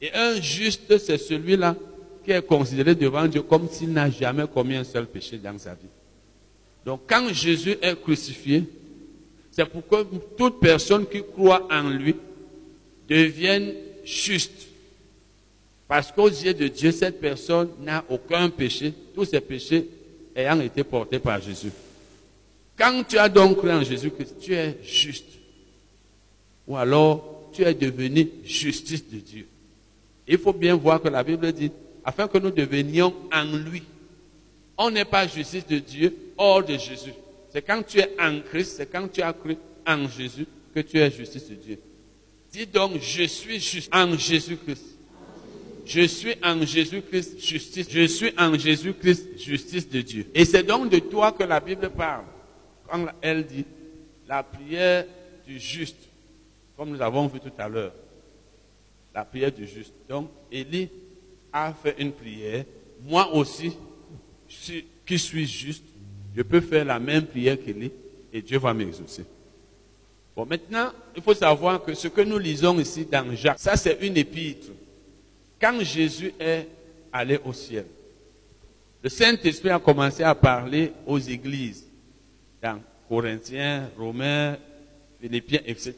Et 0.00 0.10
un 0.14 0.40
juste, 0.40 0.96
c'est 0.98 1.18
celui-là 1.18 1.76
qui 2.24 2.30
est 2.30 2.42
considéré 2.42 2.94
devant 2.94 3.26
Dieu 3.26 3.42
comme 3.42 3.68
s'il 3.68 3.92
n'a 3.92 4.10
jamais 4.10 4.46
commis 4.46 4.76
un 4.76 4.84
seul 4.84 5.06
péché 5.06 5.36
dans 5.36 5.58
sa 5.58 5.74
vie. 5.74 5.86
Donc 6.86 7.02
quand 7.06 7.28
Jésus 7.32 7.76
est 7.82 8.00
crucifié, 8.00 8.64
c'est 9.52 9.66
pour 9.66 9.86
que 9.86 10.04
toute 10.36 10.58
personne 10.58 11.06
qui 11.06 11.22
croit 11.22 11.68
en 11.70 11.90
lui 11.90 12.16
devienne 13.08 13.74
juste. 14.04 14.68
Parce 15.86 16.10
qu'aux 16.10 16.28
yeux 16.28 16.54
de 16.54 16.68
Dieu, 16.68 16.90
cette 16.90 17.20
personne 17.20 17.68
n'a 17.80 18.02
aucun 18.08 18.48
péché, 18.48 18.94
tous 19.14 19.26
ses 19.26 19.42
péchés 19.42 19.86
ayant 20.34 20.58
été 20.60 20.82
portés 20.82 21.18
par 21.18 21.40
Jésus. 21.40 21.70
Quand 22.78 23.04
tu 23.06 23.18
as 23.18 23.28
donc 23.28 23.58
cru 23.58 23.70
en 23.70 23.84
Jésus-Christ, 23.84 24.36
tu 24.40 24.54
es 24.54 24.78
juste. 24.82 25.26
Ou 26.66 26.76
alors, 26.76 27.50
tu 27.52 27.62
es 27.62 27.74
devenu 27.74 28.30
justice 28.44 29.06
de 29.06 29.18
Dieu. 29.18 29.46
Il 30.26 30.38
faut 30.38 30.54
bien 30.54 30.74
voir 30.74 31.02
que 31.02 31.08
la 31.08 31.22
Bible 31.22 31.52
dit, 31.52 31.70
afin 32.02 32.26
que 32.26 32.38
nous 32.38 32.50
devenions 32.50 33.14
en 33.30 33.44
lui. 33.44 33.82
On 34.78 34.90
n'est 34.90 35.04
pas 35.04 35.26
justice 35.26 35.66
de 35.66 35.78
Dieu 35.78 36.16
hors 36.38 36.64
de 36.64 36.78
Jésus. 36.78 37.12
C'est 37.52 37.60
quand 37.60 37.82
tu 37.82 37.98
es 37.98 38.16
en 38.18 38.40
Christ, 38.40 38.76
c'est 38.78 38.90
quand 38.90 39.06
tu 39.08 39.20
as 39.20 39.32
cru 39.34 39.58
en 39.86 40.08
Jésus 40.08 40.46
que 40.74 40.80
tu 40.80 40.98
es 40.98 41.10
justice 41.10 41.50
de 41.50 41.54
Dieu. 41.54 41.78
Dis 42.50 42.66
donc, 42.66 42.98
je 42.98 43.24
suis 43.24 43.60
juste 43.60 43.94
en 43.94 44.16
Jésus-Christ. 44.16 44.96
Je 45.84 46.06
suis 46.06 46.34
en 46.42 46.64
Jésus-Christ 46.64 47.38
justice. 47.38 47.88
Je 47.90 48.06
suis 48.06 48.32
en 48.38 48.56
Jésus-Christ 48.56 49.38
justice 49.38 49.86
de 49.86 50.00
Dieu. 50.00 50.26
Et 50.34 50.46
c'est 50.46 50.62
donc 50.62 50.88
de 50.88 50.98
toi 50.98 51.32
que 51.32 51.42
la 51.42 51.60
Bible 51.60 51.90
parle. 51.90 52.24
Quand 52.88 53.06
elle 53.20 53.44
dit 53.44 53.66
la 54.26 54.42
prière 54.42 55.04
du 55.46 55.58
juste, 55.58 56.08
comme 56.74 56.90
nous 56.90 57.02
avons 57.02 57.26
vu 57.26 57.38
tout 57.38 57.52
à 57.58 57.68
l'heure. 57.68 57.92
La 59.14 59.26
prière 59.26 59.52
du 59.52 59.66
juste. 59.66 59.92
Donc, 60.08 60.30
Élie 60.50 60.88
a 61.52 61.74
fait 61.74 61.96
une 61.98 62.12
prière. 62.12 62.64
Moi 63.02 63.30
aussi, 63.34 63.72
qui 65.04 65.18
suis 65.18 65.46
juste, 65.46 65.84
je 66.34 66.42
peux 66.42 66.60
faire 66.60 66.84
la 66.84 66.98
même 66.98 67.26
prière 67.26 67.58
qu'Élie 67.62 67.92
et 68.32 68.40
Dieu 68.40 68.58
va 68.58 68.72
m'exaucer. 68.72 69.24
Bon, 70.34 70.46
maintenant, 70.46 70.90
il 71.14 71.22
faut 71.22 71.34
savoir 71.34 71.82
que 71.84 71.92
ce 71.92 72.08
que 72.08 72.22
nous 72.22 72.38
lisons 72.38 72.78
ici 72.80 73.04
dans 73.04 73.34
Jacques, 73.34 73.58
ça 73.58 73.76
c'est 73.76 73.98
une 74.00 74.16
épître. 74.16 74.68
Quand 75.60 75.78
Jésus 75.80 76.32
est 76.40 76.66
allé 77.12 77.38
au 77.44 77.52
ciel, 77.52 77.84
le 79.02 79.10
Saint-Esprit 79.10 79.70
a 79.70 79.78
commencé 79.78 80.22
à 80.22 80.34
parler 80.34 80.92
aux 81.06 81.18
églises, 81.18 81.86
dans 82.62 82.80
Corinthiens, 83.08 83.90
Romains, 83.98 84.56
Philippiens, 85.20 85.60
etc. 85.66 85.94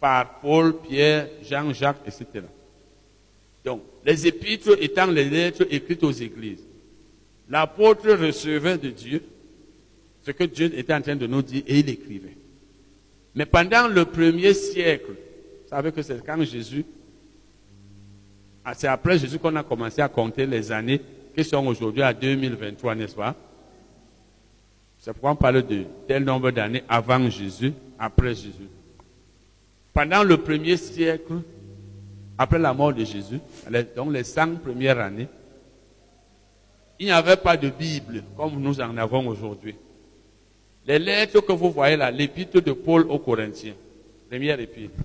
Par 0.00 0.40
Paul, 0.40 0.80
Pierre, 0.80 1.28
Jean, 1.42 1.72
Jacques, 1.74 2.00
etc. 2.06 2.46
Donc, 3.64 3.82
les 4.04 4.26
épîtres 4.26 4.76
étant 4.80 5.06
les 5.06 5.28
lettres 5.28 5.66
écrites 5.68 6.02
aux 6.02 6.12
églises. 6.12 6.64
L'apôtre 7.50 8.12
recevait 8.12 8.78
de 8.78 8.90
Dieu 8.90 9.22
ce 10.22 10.30
que 10.30 10.44
Dieu 10.44 10.70
était 10.76 10.94
en 10.94 11.00
train 11.00 11.16
de 11.16 11.26
nous 11.26 11.42
dire 11.42 11.62
et 11.66 11.80
il 11.80 11.88
écrivait. 11.88 12.36
Mais 13.34 13.46
pendant 13.46 13.88
le 13.88 14.04
premier 14.04 14.54
siècle, 14.54 15.10
vous 15.10 15.68
savez 15.68 15.90
que 15.90 16.02
c'est 16.02 16.24
quand 16.24 16.42
Jésus, 16.44 16.84
ah, 18.64 18.74
c'est 18.74 18.86
après 18.86 19.18
Jésus 19.18 19.38
qu'on 19.38 19.56
a 19.56 19.62
commencé 19.62 20.00
à 20.00 20.08
compter 20.08 20.46
les 20.46 20.70
années 20.70 21.00
qui 21.34 21.42
sont 21.42 21.66
aujourd'hui 21.66 22.02
à 22.02 22.12
2023, 22.12 22.94
n'est-ce 22.94 23.14
pas? 23.14 23.34
C'est 24.98 25.12
pourquoi 25.12 25.30
on 25.30 25.36
parle 25.36 25.66
de 25.66 25.84
tel 26.06 26.24
nombre 26.24 26.50
d'années 26.50 26.84
avant 26.88 27.28
Jésus, 27.30 27.72
après 27.98 28.34
Jésus. 28.34 28.68
Pendant 29.94 30.22
le 30.22 30.36
premier 30.36 30.76
siècle, 30.76 31.32
après 32.36 32.58
la 32.58 32.74
mort 32.74 32.92
de 32.92 33.04
Jésus, 33.04 33.40
donc 33.96 34.12
les 34.12 34.24
cinq 34.24 34.60
premières 34.60 34.98
années, 34.98 35.28
il 37.00 37.06
n'y 37.06 37.12
avait 37.12 37.36
pas 37.36 37.56
de 37.56 37.68
Bible 37.70 38.22
comme 38.36 38.60
nous 38.60 38.80
en 38.80 38.96
avons 38.96 39.26
aujourd'hui. 39.26 39.74
Les 40.86 40.98
lettres 40.98 41.40
que 41.40 41.52
vous 41.52 41.70
voyez 41.70 41.96
là, 41.96 42.10
l'épître 42.10 42.60
de 42.60 42.72
Paul 42.72 43.06
aux 43.08 43.18
Corinthiens, 43.18 43.74
première 44.30 44.60
épître, 44.60 45.02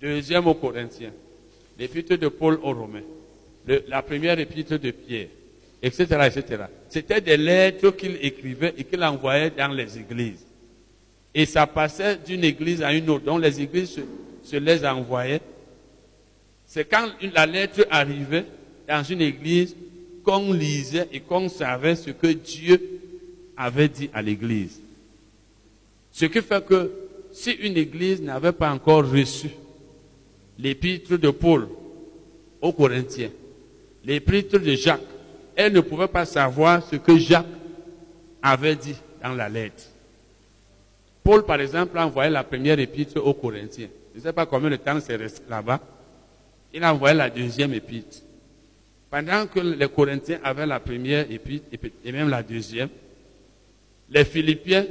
deuxième 0.00 0.46
aux 0.46 0.54
Corinthiens, 0.54 1.12
l'épître 1.78 2.14
de 2.14 2.28
Paul 2.28 2.60
aux 2.62 2.72
Romains, 2.72 3.02
la 3.88 4.02
première 4.02 4.38
épître 4.38 4.78
de 4.78 4.90
Pierre, 4.92 5.28
etc., 5.82 6.04
etc. 6.26 6.64
C'était 6.88 7.20
des 7.20 7.36
lettres 7.36 7.90
qu'il 7.90 8.16
écrivait 8.20 8.74
et 8.78 8.84
qu'il 8.84 9.02
envoyait 9.02 9.50
dans 9.50 9.72
les 9.72 9.98
églises. 9.98 10.46
Et 11.34 11.46
ça 11.46 11.66
passait 11.66 12.16
d'une 12.16 12.44
église 12.44 12.82
à 12.82 12.92
une 12.92 13.08
autre. 13.10 13.24
Donc 13.24 13.40
les 13.40 13.60
églises 13.60 13.90
se, 13.90 14.00
se 14.44 14.56
les 14.56 14.84
envoyaient 14.84 15.40
c'est 16.72 16.86
quand 16.86 17.06
la 17.34 17.44
lettre 17.44 17.86
arrivait 17.90 18.46
dans 18.88 19.02
une 19.02 19.20
église 19.20 19.76
qu'on 20.24 20.52
lisait 20.52 21.08
et 21.12 21.20
qu'on 21.20 21.48
savait 21.48 21.96
ce 21.96 22.10
que 22.10 22.28
Dieu 22.28 23.00
avait 23.56 23.88
dit 23.88 24.10
à 24.12 24.22
l'église. 24.22 24.80
Ce 26.10 26.26
qui 26.26 26.40
fait 26.40 26.64
que 26.64 26.90
si 27.32 27.52
une 27.52 27.76
église 27.76 28.20
n'avait 28.20 28.52
pas 28.52 28.70
encore 28.70 29.10
reçu 29.10 29.50
l'épître 30.58 31.16
de 31.16 31.30
Paul 31.30 31.68
aux 32.60 32.72
Corinthiens, 32.72 33.30
l'épître 34.04 34.58
de 34.58 34.74
Jacques, 34.74 35.00
elle 35.56 35.72
ne 35.72 35.80
pouvait 35.80 36.08
pas 36.08 36.24
savoir 36.24 36.86
ce 36.88 36.96
que 36.96 37.18
Jacques 37.18 37.46
avait 38.42 38.76
dit 38.76 38.96
dans 39.22 39.34
la 39.34 39.48
lettre. 39.48 39.84
Paul, 41.24 41.44
par 41.44 41.60
exemple, 41.60 41.96
a 41.96 42.06
envoyé 42.06 42.30
la 42.30 42.42
première 42.42 42.78
épître 42.78 43.24
aux 43.24 43.34
Corinthiens. 43.34 43.88
Je 44.12 44.18
ne 44.18 44.24
sais 44.24 44.32
pas 44.32 44.44
combien 44.44 44.70
de 44.70 44.76
temps 44.76 44.98
c'est 45.00 45.16
resté 45.16 45.42
là-bas 45.48 45.80
il 46.72 46.82
a 46.84 46.92
envoyé 46.92 47.16
la 47.16 47.28
deuxième 47.28 47.74
épître. 47.74 48.18
Pendant 49.12 49.46
que 49.46 49.60
les 49.60 49.88
Corinthiens 49.90 50.40
avaient 50.42 50.64
la 50.64 50.80
première 50.80 51.30
épître 51.30 51.66
et 52.02 52.12
même 52.12 52.30
la 52.30 52.42
deuxième, 52.42 52.88
les 54.08 54.24
Philippiens, 54.24 54.86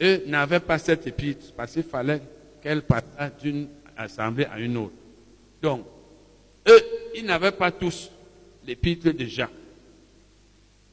eux, 0.00 0.22
n'avaient 0.26 0.58
pas 0.60 0.78
cette 0.78 1.06
épître 1.06 1.52
parce 1.54 1.74
qu'il 1.74 1.82
fallait 1.82 2.22
qu'elle 2.62 2.80
passe 2.80 3.04
d'une 3.42 3.68
assemblée 3.94 4.46
à 4.50 4.58
une 4.58 4.78
autre. 4.78 4.94
Donc, 5.60 5.84
eux, 6.66 6.80
ils 7.14 7.26
n'avaient 7.26 7.52
pas 7.52 7.70
tous 7.70 8.10
l'épître 8.66 9.12
de 9.12 9.24
Jean. 9.26 9.48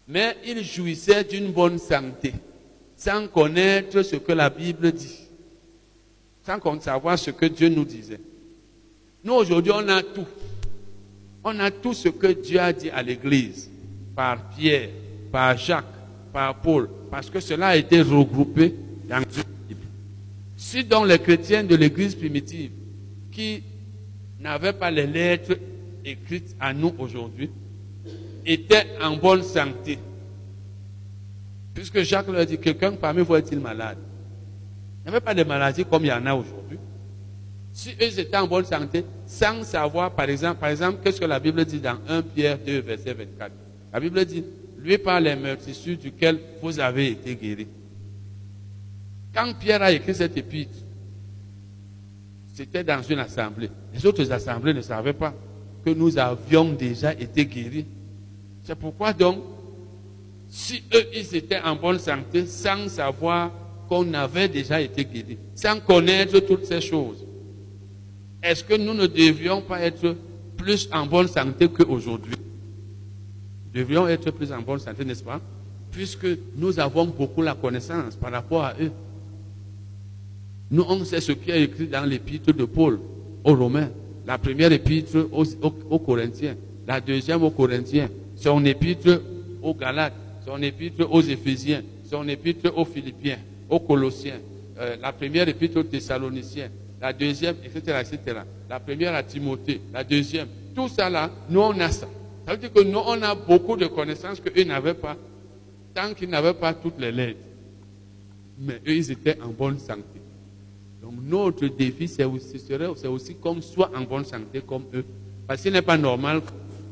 Mais 0.10 0.36
ils 0.46 0.66
jouissaient 0.66 1.24
d'une 1.24 1.54
bonne 1.54 1.80
santé, 1.80 2.34
sans 2.98 3.26
connaître 3.30 4.02
ce 4.02 4.18
que 4.18 4.34
la 4.34 4.50
Bible 4.50 4.91
dit, 4.91 5.30
sans 6.46 6.82
savoir 6.82 7.18
ce 7.18 7.32
que 7.32 7.46
Dieu 7.46 7.70
nous 7.70 7.86
disait. 7.86 8.20
Nous, 9.24 9.34
aujourd'hui, 9.34 9.72
on 9.74 9.88
a 9.88 10.04
tout. 10.04 10.28
On 11.48 11.60
a 11.60 11.70
tout 11.70 11.93
ce 11.93 12.10
que 12.10 12.26
Dieu 12.26 12.60
a 12.60 12.74
dit 12.74 12.89
à 12.89 13.04
l'Église, 13.04 13.70
par 14.16 14.50
Pierre, 14.50 14.89
par 15.32 15.56
Jacques, 15.56 15.86
par 16.34 16.56
Paul, 16.56 16.89
parce 17.12 17.30
que 17.30 17.39
cela 17.39 17.68
a 17.68 17.76
été 17.76 18.02
regroupé 18.02 18.74
dans 19.08 19.20
une 19.20 19.43
Bible. 19.68 19.82
Si 20.58 20.84
donc 20.84 21.08
les 21.08 21.20
chrétiens 21.20 21.64
de 21.64 21.76
l'Église 21.76 22.16
primitive, 22.16 22.72
qui 23.32 23.62
n'avaient 24.39 24.74
pas 24.74 24.89
les 24.89 25.06
lettres 25.06 25.56
écrite 26.04 26.56
à 26.60 26.74
nous 26.74 26.96
aujourd'hui 26.98 27.52
était 28.43 28.88
en 29.00 29.16
bonne 29.16 29.43
santé. 29.43 30.00
Puisque 31.76 32.02
Jacques 32.02 32.28
leur 32.28 32.48
dit, 32.48 32.58
quelqu'un 32.58 32.93
parmi 32.93 33.22
vous 33.22 33.36
est-il 33.36 33.60
malade? 33.60 33.98
Il 35.04 35.12
n'y 35.12 35.16
avait 35.16 35.24
pas 35.24 35.36
de 35.36 35.43
maladie 35.43 35.86
comme 35.86 36.06
il 36.06 36.08
y 36.08 36.12
en 36.12 36.26
a 36.26 36.34
aujourd'hui. 36.34 36.64
Si 37.76 37.89
eux 38.01 38.19
étaient 38.19 38.38
en 38.38 38.47
bonne 38.47 38.63
santé, 38.63 39.03
sans 39.28 39.61
savoir, 39.63 40.09
par 40.11 40.30
exemple, 40.30 40.61
par 40.61 40.69
exemple, 40.69 40.99
qu'est-ce 41.03 41.19
que 41.19 41.26
la 41.26 41.41
Bible 41.41 41.65
dit 41.65 41.82
dans 41.82 41.97
1 42.07 42.21
Pierre 42.21 42.57
2, 42.57 42.80
verset 42.80 43.13
24 43.13 43.51
La 43.91 43.99
Bible 43.99 44.23
dit, 44.23 44.45
lui 44.80 44.97
par 44.97 45.19
les 45.19 45.36
meurtrissures 45.36 45.97
duquel 45.97 46.39
vous 46.61 46.80
avez 46.80 47.07
été 47.07 47.36
guéris. 47.36 47.67
Quand 49.34 49.53
Pierre 49.59 49.82
a 49.82 49.91
écrit 49.91 50.15
cette 50.15 50.38
épître, 50.38 50.78
c'était 52.53 52.86
dans 52.86 53.01
une 53.01 53.19
assemblée. 53.19 53.69
Les 53.93 54.05
autres 54.05 54.32
assemblées 54.32 54.73
ne 54.73 54.82
savaient 54.82 55.11
pas 55.11 55.34
que 55.84 55.89
nous 55.89 56.17
avions 56.17 56.71
déjà 56.71 57.11
été 57.11 57.45
guéris. 57.45 57.86
C'est 58.63 58.76
pourquoi 58.76 59.11
donc, 59.11 59.43
si 60.47 60.82
eux, 60.93 61.07
ils 61.13 61.36
étaient 61.36 61.59
en 61.59 61.76
bonne 61.76 61.99
santé 61.99 62.45
sans 62.45 62.88
savoir 62.88 63.51
qu'on 63.89 64.13
avait 64.13 64.47
déjà 64.47 64.80
été 64.80 65.03
guéris, 65.03 65.39
sans 65.53 65.82
connaître 65.82 66.39
toutes 66.39 66.63
ces 66.63 66.80
choses, 66.80 67.26
est-ce 68.46 68.64
que 68.64 68.76
nous 68.76 68.93
ne 68.93 69.08
devions 69.08 69.62
pas 69.62 69.82
être 69.82 70.16
plus 70.56 70.88
en 70.93 71.08
bonne 71.08 71.28
santé 71.28 71.68
qu'aujourd'hui? 71.68 72.36
Nous 73.74 73.82
devions 73.82 74.08
être 74.08 74.30
plus 74.32 74.52
en 74.52 74.62
bonne 74.62 74.80
santé, 74.80 75.04
n'est-ce 75.04 75.24
pas? 75.24 75.41
Puisque 75.91 76.28
nous 76.56 76.80
avons 76.80 77.06
beaucoup 77.06 77.41
la 77.41 77.56
connaissance 77.56 78.16
par 78.16 78.32
rapport 78.32 78.64
à 78.64 78.76
eux. 78.80 78.91
Nous, 80.70 80.86
on 80.88 81.04
sait 81.04 81.22
ce 81.22 81.32
qui 81.32 81.50
est 81.50 81.64
écrit 81.64 81.88
dans 81.88 82.06
l'épître 82.06 82.54
de 82.54 82.66
Paul 82.66 83.00
aux 83.43 83.56
Romains, 83.56 83.89
la 84.28 84.38
première 84.38 84.72
épître 84.72 85.28
aux, 85.32 86.00
Corinthiens, 86.00 86.56
la 86.88 87.02
deuxième 87.02 87.43
aux 87.43 87.52
Corinthiens, 87.52 88.10
son 88.36 88.64
épître 88.64 89.22
aux 89.62 89.74
Galates, 89.74 90.14
son 90.46 90.62
épître 90.62 91.08
aux 91.12 91.22
Éphésiens, 91.22 91.82
son 92.04 92.28
épître 92.28 92.72
aux 92.78 92.86
Philippiens, 92.86 93.38
aux 93.70 93.80
Colossiens, 93.80 94.39
euh, 94.80 94.98
la 95.02 95.12
première 95.12 95.48
épître 95.48 95.78
aux 95.78 95.84
Thessaloniciens, 95.84 96.70
la 97.02 97.14
deuxième, 97.14 97.56
etc., 97.64 98.02
etc. 98.02 98.39
La 98.70 98.80
première 98.80 99.14
à 99.14 99.24
Timothée, 99.24 99.82
la 99.93 100.04
deuxième. 100.04 100.48
Tout 100.74 100.88
ça 100.89 101.10
là, 101.10 101.30
nous 101.50 101.62
on 101.62 101.80
a 101.80 101.89
ça. 101.89 102.08
Ça 102.46 102.52
veut 102.54 102.58
dire 102.58 102.72
que 102.72 102.82
nous 102.82 103.00
on 103.00 103.22
a 103.22 103.36
beaucoup 103.36 103.76
de 103.76 103.88
connaissances 103.88 104.39
qu'eux 104.39 104.64
n'avaient 104.64 104.93
pas, 104.93 105.16
tant 105.93 106.14
qu'ils 106.14 106.30
n'avaient 106.30 106.54
pas 106.54 106.74
toutes 106.74 107.00
les 107.00 107.12
lettres. 107.12 107.39
Mais 108.58 108.76
eux, 108.88 108.96
ils 108.96 109.12
étaient 109.12 109.38
en 109.41 109.50
bonne 109.50 109.80
santé. 109.80 110.22
Donc 111.02 111.14
notre 111.24 111.68
défi, 111.68 112.08
c'est 112.08 112.24
aussi, 112.24 112.62
aussi 113.08 113.36
comme 113.36 113.62
soit 113.62 113.91
en 113.96 114.02
bonne 114.02 114.26
santé 114.26 114.62
comme 114.66 114.86
eux. 114.93 115.06
Parce 115.48 115.62
qu'il 115.62 115.74
n'est 115.74 115.82
pas 115.82 115.98
normal 115.98 116.41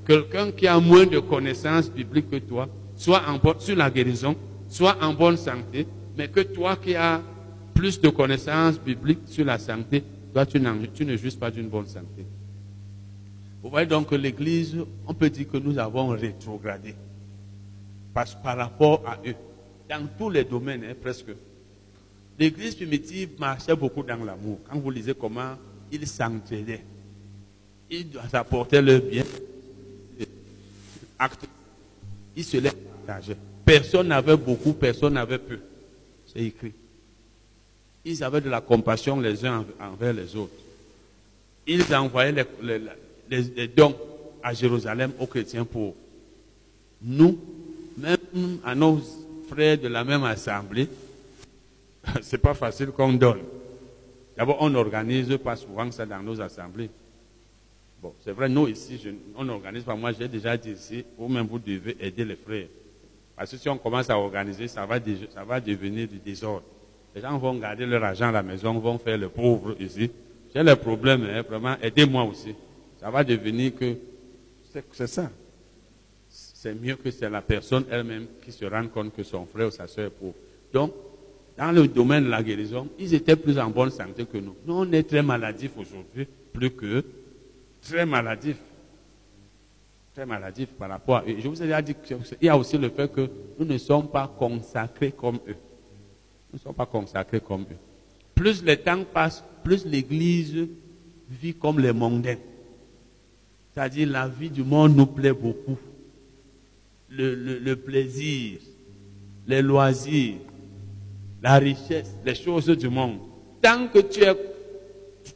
que 0.05 0.21
quelqu'un 0.21 0.51
qui 0.51 0.67
a 0.67 0.79
moins 0.79 1.05
de 1.05 1.19
connaissances 1.19 1.89
bibliques 1.89 2.29
que 2.29 2.37
toi 2.37 2.67
soit 2.95 3.21
en 3.27 3.59
sur 3.59 3.75
la 3.75 3.89
guérison, 3.89 4.35
soit 4.69 4.97
en 5.01 5.13
bonne 5.13 5.37
santé, 5.37 5.87
mais 6.17 6.27
que 6.27 6.41
toi 6.41 6.75
qui 6.75 6.95
as 6.95 7.21
plus 7.73 7.99
de 7.99 8.09
connaissances 8.09 8.79
bibliques 8.79 9.21
sur 9.25 9.45
la 9.45 9.57
santé, 9.57 10.03
toi, 10.33 10.45
tu, 10.45 10.61
tu 10.93 11.05
ne 11.05 11.17
jouis 11.17 11.31
pas 11.31 11.51
d'une 11.51 11.67
bonne 11.67 11.87
santé. 11.87 12.25
Vous 13.61 13.69
voyez 13.69 13.87
donc 13.87 14.09
que 14.09 14.15
l'Église, 14.15 14.75
on 15.07 15.13
peut 15.13 15.29
dire 15.29 15.47
que 15.49 15.57
nous 15.57 15.77
avons 15.77 16.07
rétrogradé 16.09 16.95
parce, 18.13 18.35
par 18.35 18.57
rapport 18.57 19.03
à 19.07 19.17
eux, 19.25 19.35
dans 19.89 20.07
tous 20.17 20.29
les 20.29 20.43
domaines, 20.43 20.83
hein, 20.83 20.93
presque. 20.99 21.31
L'Église 22.37 22.75
primitive 22.75 23.29
marchait 23.39 23.75
beaucoup 23.75 24.03
dans 24.03 24.23
l'amour. 24.23 24.59
Quand 24.69 24.79
vous 24.79 24.89
lisez 24.89 25.13
comment 25.13 25.55
ils 25.91 26.07
s'entraidaient, 26.07 26.83
ils 27.89 28.07
apportaient 28.31 28.81
leur 28.81 29.01
bien, 29.01 29.23
ils 32.35 32.43
se 32.43 32.57
les 32.57 32.71
partageaient. 32.71 33.37
Personne 33.65 34.07
n'avait 34.07 34.37
beaucoup, 34.37 34.73
personne 34.73 35.13
n'avait 35.13 35.37
peu. 35.37 35.59
C'est 36.25 36.41
écrit. 36.41 36.73
Ils 38.05 38.23
avaient 38.23 38.41
de 38.41 38.49
la 38.49 38.61
compassion 38.61 39.19
les 39.19 39.45
uns 39.45 39.65
envers 39.79 40.13
les 40.13 40.35
autres. 40.35 40.53
Ils 41.65 41.95
envoyaient 41.95 42.45
les, 43.29 43.67
dons 43.67 43.95
à 44.41 44.53
Jérusalem 44.53 45.11
aux 45.19 45.27
chrétiens 45.27 45.63
pour 45.63 45.95
nous, 47.01 47.39
même 47.97 48.59
à 48.65 48.75
nos 48.75 49.01
frères 49.47 49.77
de 49.77 49.87
la 49.87 50.03
même 50.03 50.23
assemblée. 50.25 50.89
C'est 52.21 52.37
pas 52.37 52.53
facile 52.53 52.87
qu'on 52.87 53.13
donne. 53.13 53.41
D'abord, 54.35 54.57
on 54.59 54.69
n'organise 54.69 55.37
pas 55.37 55.55
souvent 55.55 55.89
ça 55.91 56.05
dans 56.05 56.21
nos 56.21 56.41
assemblées. 56.41 56.89
Bon, 58.01 58.13
c'est 58.19 58.31
vrai, 58.33 58.49
nous 58.49 58.67
ici, 58.67 58.99
on 59.35 59.45
n'organise 59.45 59.83
pas. 59.83 59.95
Moi, 59.95 60.11
j'ai 60.11 60.27
déjà 60.27 60.57
dit 60.57 60.71
ici, 60.71 61.05
vous-même, 61.17 61.47
vous 61.47 61.59
devez 61.59 61.95
aider 62.01 62.25
les 62.25 62.35
frères. 62.35 62.67
Parce 63.35 63.51
que 63.51 63.57
si 63.57 63.69
on 63.69 63.77
commence 63.77 64.09
à 64.09 64.17
organiser, 64.17 64.67
ça 64.67 64.85
va, 64.85 64.99
ça 65.33 65.43
va 65.45 65.61
devenir 65.61 66.07
du 66.07 66.17
désordre. 66.17 66.63
Les 67.15 67.21
gens 67.21 67.37
vont 67.37 67.55
garder 67.55 67.85
leur 67.85 68.03
argent 68.03 68.29
à 68.29 68.31
la 68.31 68.43
maison, 68.43 68.73
vont 68.79 68.97
faire 68.97 69.17
le 69.17 69.29
pauvre 69.29 69.75
ici. 69.79 70.09
J'ai 70.53 70.63
le 70.63 70.75
problème, 70.75 71.27
hein, 71.29 71.43
vraiment, 71.47 71.75
aidez-moi 71.81 72.23
aussi. 72.23 72.55
Ça 72.99 73.09
va 73.11 73.23
devenir 73.23 73.75
que 73.75 73.95
c'est 74.91 75.07
ça. 75.07 75.29
C'est 76.29 76.73
mieux 76.73 76.95
que 76.95 77.11
c'est 77.11 77.29
la 77.29 77.41
personne 77.41 77.85
elle-même 77.91 78.25
qui 78.43 78.51
se 78.51 78.65
rende 78.65 78.91
compte 78.91 79.13
que 79.15 79.21
son 79.21 79.45
frère 79.45 79.67
ou 79.67 79.71
sa 79.71 79.87
soeur 79.87 80.07
est 80.07 80.09
pauvre. 80.09 80.33
Donc, 80.71 80.93
dans 81.57 81.71
le 81.71 81.87
domaine 81.87 82.23
de 82.23 82.29
la 82.29 82.41
guérison, 82.41 82.87
ils 82.97 83.13
étaient 83.13 83.35
plus 83.35 83.59
en 83.59 83.69
bonne 83.69 83.91
santé 83.91 84.25
que 84.25 84.37
nous. 84.37 84.55
Nous, 84.65 84.73
on 84.73 84.91
est 84.91 85.03
très 85.03 85.21
maladifs 85.21 85.77
aujourd'hui, 85.77 86.27
plus 86.51 86.71
que 86.71 87.05
très 87.81 88.05
maladifs. 88.05 88.57
Très 90.15 90.25
maladifs 90.25 90.69
par 90.69 90.89
rapport 90.89 91.17
à 91.17 91.23
eux. 91.27 91.35
Je 91.37 91.47
vous 91.47 91.61
ai 91.61 91.65
déjà 91.65 91.81
dit 91.81 91.93
qu'il 91.93 92.17
y 92.41 92.49
a 92.49 92.57
aussi 92.57 92.77
le 92.77 92.89
fait 92.89 93.11
que 93.11 93.29
nous 93.59 93.65
ne 93.65 93.77
sommes 93.77 94.07
pas 94.07 94.33
consacrés 94.39 95.11
comme 95.11 95.39
eux 95.47 95.55
ne 96.53 96.59
sont 96.59 96.73
pas 96.73 96.85
consacrés 96.85 97.39
comme 97.39 97.63
eux. 97.63 97.77
Plus 98.35 98.63
le 98.63 98.75
temps 98.77 99.03
passe, 99.03 99.43
plus 99.63 99.85
l'Église 99.85 100.67
vit 101.29 101.53
comme 101.53 101.79
les 101.79 101.91
mondains. 101.91 102.37
C'est-à-dire 103.73 104.09
la 104.09 104.27
vie 104.27 104.49
du 104.49 104.63
monde 104.63 104.95
nous 104.95 105.05
plaît 105.05 105.33
beaucoup. 105.33 105.77
Le, 107.09 107.73
plaisir, 107.75 108.59
les 109.45 109.61
loisirs, 109.61 110.37
la 111.41 111.57
richesse, 111.59 112.15
les 112.25 112.33
choses 112.33 112.67
du 112.67 112.89
monde. 112.89 113.19
Tant 113.61 113.87
que 113.87 113.99
tu, 113.99 114.23
es, 114.23 114.35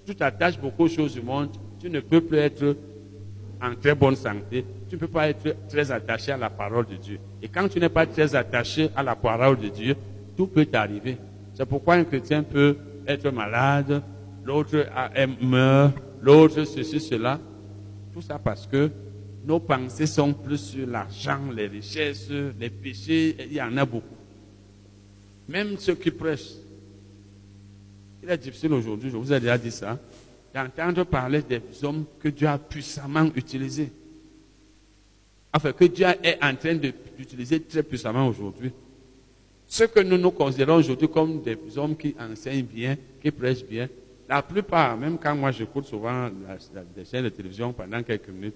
tu 0.06 0.16
t'attaches 0.16 0.60
beaucoup 0.60 0.84
aux 0.84 0.90
choses 0.90 1.14
du 1.14 1.22
monde, 1.22 1.50
tu 1.80 1.90
ne 1.90 2.00
peux 2.00 2.22
plus 2.22 2.38
être 2.38 2.76
en 3.62 3.76
très 3.76 3.94
bonne 3.94 4.16
santé. 4.16 4.66
Tu 4.90 4.96
ne 4.96 5.00
peux 5.00 5.08
pas 5.08 5.30
être 5.30 5.56
très 5.68 5.92
attaché 5.92 6.32
à 6.32 6.38
la 6.38 6.50
parole 6.50 6.88
de 6.88 6.96
Dieu. 6.96 7.20
Et 7.42 7.48
quand 7.48 7.68
tu 7.68 7.80
n'es 7.80 7.90
pas 7.90 8.06
très 8.06 8.36
attaché 8.36 8.90
à 8.96 9.04
la 9.04 9.16
parole 9.16 9.60
de 9.60 9.70
Dieu, 9.70 9.96
tout 10.38 10.48
peut 10.48 10.68
arriver. 10.74 11.18
C'est 11.56 11.66
pourquoi 11.66 11.96
un 11.96 12.04
chrétien 12.04 12.44
peut 12.44 12.78
être 13.08 13.30
malade, 13.32 14.04
l'autre 14.46 14.86
meurt, 15.42 15.96
l'autre 16.22 16.64
ceci, 16.64 17.00
cela. 17.00 17.40
Tout 18.14 18.22
ça 18.22 18.38
parce 18.38 18.68
que 18.68 18.92
nos 19.44 19.60
pensées 19.60 20.06
sont 20.06 20.34
plus 20.34 20.58
sur 20.58 20.88
l'argent, 20.88 21.40
les 21.54 21.68
richesses, 21.68 22.30
les 22.30 22.70
péchés, 22.70 23.36
il 23.50 23.54
y 23.54 23.62
en 23.62 23.76
a 23.78 23.86
beaucoup. 23.86 24.16
Même 25.50 25.78
ceux 25.78 25.96
qui 25.96 26.12
prêchent. 26.12 26.56
Il 28.22 28.30
est 28.30 28.38
difficile 28.38 28.74
aujourd'hui, 28.74 29.10
je 29.10 29.18
vous 29.18 29.34
ai 29.34 29.40
déjà 29.40 29.58
dit 29.58 29.72
ça, 29.72 29.98
d'entendre 30.54 31.06
parler 31.06 31.42
des 31.42 31.62
hommes 31.84 32.06
que 32.20 32.28
Dieu 32.30 32.48
a 32.48 32.58
puissamment 32.58 33.30
utilisés. 33.36 33.92
Enfin, 35.54 35.72
que 35.72 35.86
Dieu 35.86 36.06
est 36.22 36.38
en 36.44 36.56
train 36.56 36.76
d'utiliser 36.76 37.62
très 37.62 37.84
puissamment 37.84 38.28
aujourd'hui. 38.28 38.72
Ce 39.68 39.84
que 39.84 40.00
nous 40.00 40.18
nous 40.18 40.32
considérons 40.32 40.76
aujourd'hui 40.78 41.10
comme 41.10 41.42
des 41.42 41.58
hommes 41.78 41.96
qui 41.96 42.16
enseignent 42.20 42.64
bien, 42.64 42.96
qui 43.22 43.32
prêchent 43.32 43.66
bien, 43.66 43.90
la 44.30 44.42
plupart, 44.42 44.98
même 44.98 45.18
quand 45.18 45.36
moi 45.36 45.52
j'écoute 45.52 45.86
souvent 45.86 46.30
des 46.96 47.06
chaînes 47.06 47.26
de 47.26 47.30
télévision 47.30 47.74
pendant 47.74 48.02
quelques 48.04 48.30
minutes, 48.30 48.56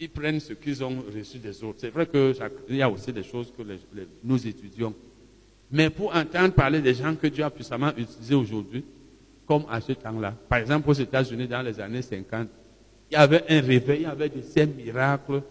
ils 0.00 0.10
prennent 0.10 0.40
ce 0.40 0.54
qu'ils 0.54 0.82
ont 0.82 1.04
reçu 1.14 1.38
des 1.38 1.62
autres. 1.62 1.78
C'est 1.78 1.90
vrai 1.90 2.06
qu'il 2.06 2.76
y 2.76 2.82
a 2.82 2.90
aussi 2.90 3.12
des 3.12 3.22
choses 3.22 3.52
que 3.56 3.62
nous 4.22 4.46
étudions. 4.46 4.94
Mais 5.70 5.88
pour 5.88 6.14
entendre 6.14 6.52
parler 6.52 6.80
des 6.80 6.94
gens 6.94 7.14
que 7.14 7.26
Dieu 7.26 7.44
a 7.44 7.50
puissamment 7.50 7.90
utilisés 7.96 8.34
aujourd'hui, 8.34 8.84
comme 9.46 9.64
à 9.70 9.80
ce 9.80 9.92
temps-là, 9.92 10.34
par 10.48 10.58
exemple 10.58 10.88
aux 10.90 10.94
États-Unis 10.94 11.46
dans 11.46 11.62
les 11.62 11.78
années 11.78 12.02
50, 12.02 12.48
il 13.10 13.14
y 13.14 13.16
avait 13.16 13.44
un 13.48 13.60
réveil, 13.60 14.00
il 14.00 14.02
y 14.02 14.06
avait 14.06 14.28
des 14.28 14.66
miracles, 14.66 15.42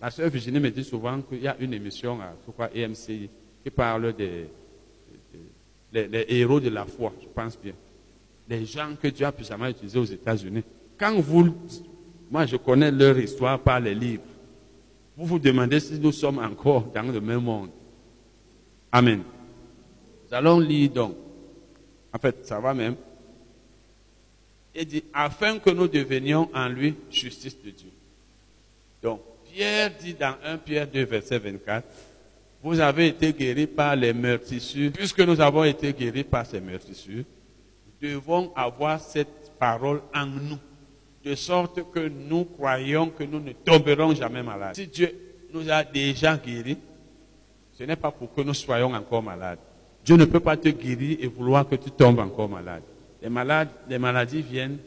Ma 0.00 0.10
soeur 0.10 0.30
Virginie 0.30 0.60
me 0.60 0.70
dit 0.70 0.84
souvent 0.84 1.20
qu'il 1.20 1.42
y 1.42 1.48
a 1.48 1.56
une 1.58 1.74
émission 1.74 2.20
à 2.20 2.32
je 2.46 2.52
crois, 2.52 2.70
EMC 2.74 3.28
qui 3.62 3.70
parle 3.70 4.14
des, 4.14 4.48
héros 6.28 6.58
de 6.58 6.70
la 6.70 6.86
foi, 6.86 7.12
je 7.20 7.26
pense 7.28 7.58
bien. 7.58 7.74
Les 8.48 8.64
gens 8.64 8.96
que 9.00 9.08
Dieu 9.08 9.26
a 9.26 9.32
puissamment 9.32 9.66
utilisés 9.66 9.98
aux 9.98 10.04
États-Unis. 10.04 10.64
Quand 10.98 11.20
vous, 11.20 11.54
moi 12.30 12.46
je 12.46 12.56
connais 12.56 12.90
leur 12.90 13.18
histoire 13.18 13.60
par 13.60 13.78
les 13.78 13.94
livres, 13.94 14.22
vous 15.16 15.26
vous 15.26 15.38
demandez 15.38 15.80
si 15.80 16.00
nous 16.00 16.12
sommes 16.12 16.38
encore 16.38 16.84
dans 16.84 17.12
le 17.12 17.20
même 17.20 17.42
monde. 17.42 17.70
Amen. 18.90 19.22
Nous 20.28 20.34
allons 20.34 20.58
lire 20.58 20.90
donc. 20.90 21.16
En 22.12 22.18
fait, 22.18 22.46
ça 22.46 22.58
va 22.58 22.72
même. 22.72 22.96
Il 24.74 24.86
dit, 24.86 25.04
afin 25.12 25.58
que 25.58 25.70
nous 25.70 25.88
devenions 25.88 26.48
en 26.54 26.68
lui 26.68 26.94
justice 27.10 27.56
de 27.62 27.70
Dieu. 27.70 27.90
Donc, 29.02 29.20
Pierre 29.52 29.90
dit 30.00 30.14
dans 30.14 30.34
1 30.44 30.58
Pierre 30.58 30.86
2, 30.86 31.04
verset 31.04 31.38
24, 31.38 31.86
vous 32.62 32.78
avez 32.80 33.08
été 33.08 33.32
guéris 33.32 33.66
par 33.66 33.96
les 33.96 34.12
meurtrissures. 34.12 34.92
Puisque 34.92 35.20
nous 35.20 35.40
avons 35.40 35.64
été 35.64 35.92
guéris 35.92 36.24
par 36.24 36.46
ces 36.46 36.60
meurtrissures, 36.60 37.24
devons 38.00 38.52
avoir 38.54 39.00
cette 39.00 39.52
parole 39.58 40.02
en 40.14 40.26
nous, 40.26 40.58
de 41.24 41.34
sorte 41.34 41.90
que 41.92 42.08
nous 42.08 42.44
croyons 42.44 43.10
que 43.10 43.24
nous 43.24 43.40
ne 43.40 43.52
tomberons 43.52 44.14
jamais 44.14 44.42
malades. 44.42 44.74
Si 44.74 44.86
Dieu 44.86 45.14
nous 45.52 45.70
a 45.70 45.84
déjà 45.84 46.36
guéris, 46.36 46.78
ce 47.72 47.84
n'est 47.84 47.96
pas 47.96 48.10
pour 48.10 48.32
que 48.34 48.40
nous 48.42 48.54
soyons 48.54 48.92
encore 48.94 49.22
malades. 49.22 49.58
Dieu 50.04 50.16
ne 50.16 50.24
peut 50.24 50.40
pas 50.40 50.56
te 50.56 50.68
guérir 50.68 51.18
et 51.20 51.26
vouloir 51.26 51.68
que 51.68 51.74
tu 51.76 51.90
tombes 51.90 52.20
encore 52.20 52.48
malade. 52.48 52.82
Les, 53.22 53.28
malades, 53.28 53.68
les 53.88 53.98
maladies 53.98 54.42
viennent 54.42 54.78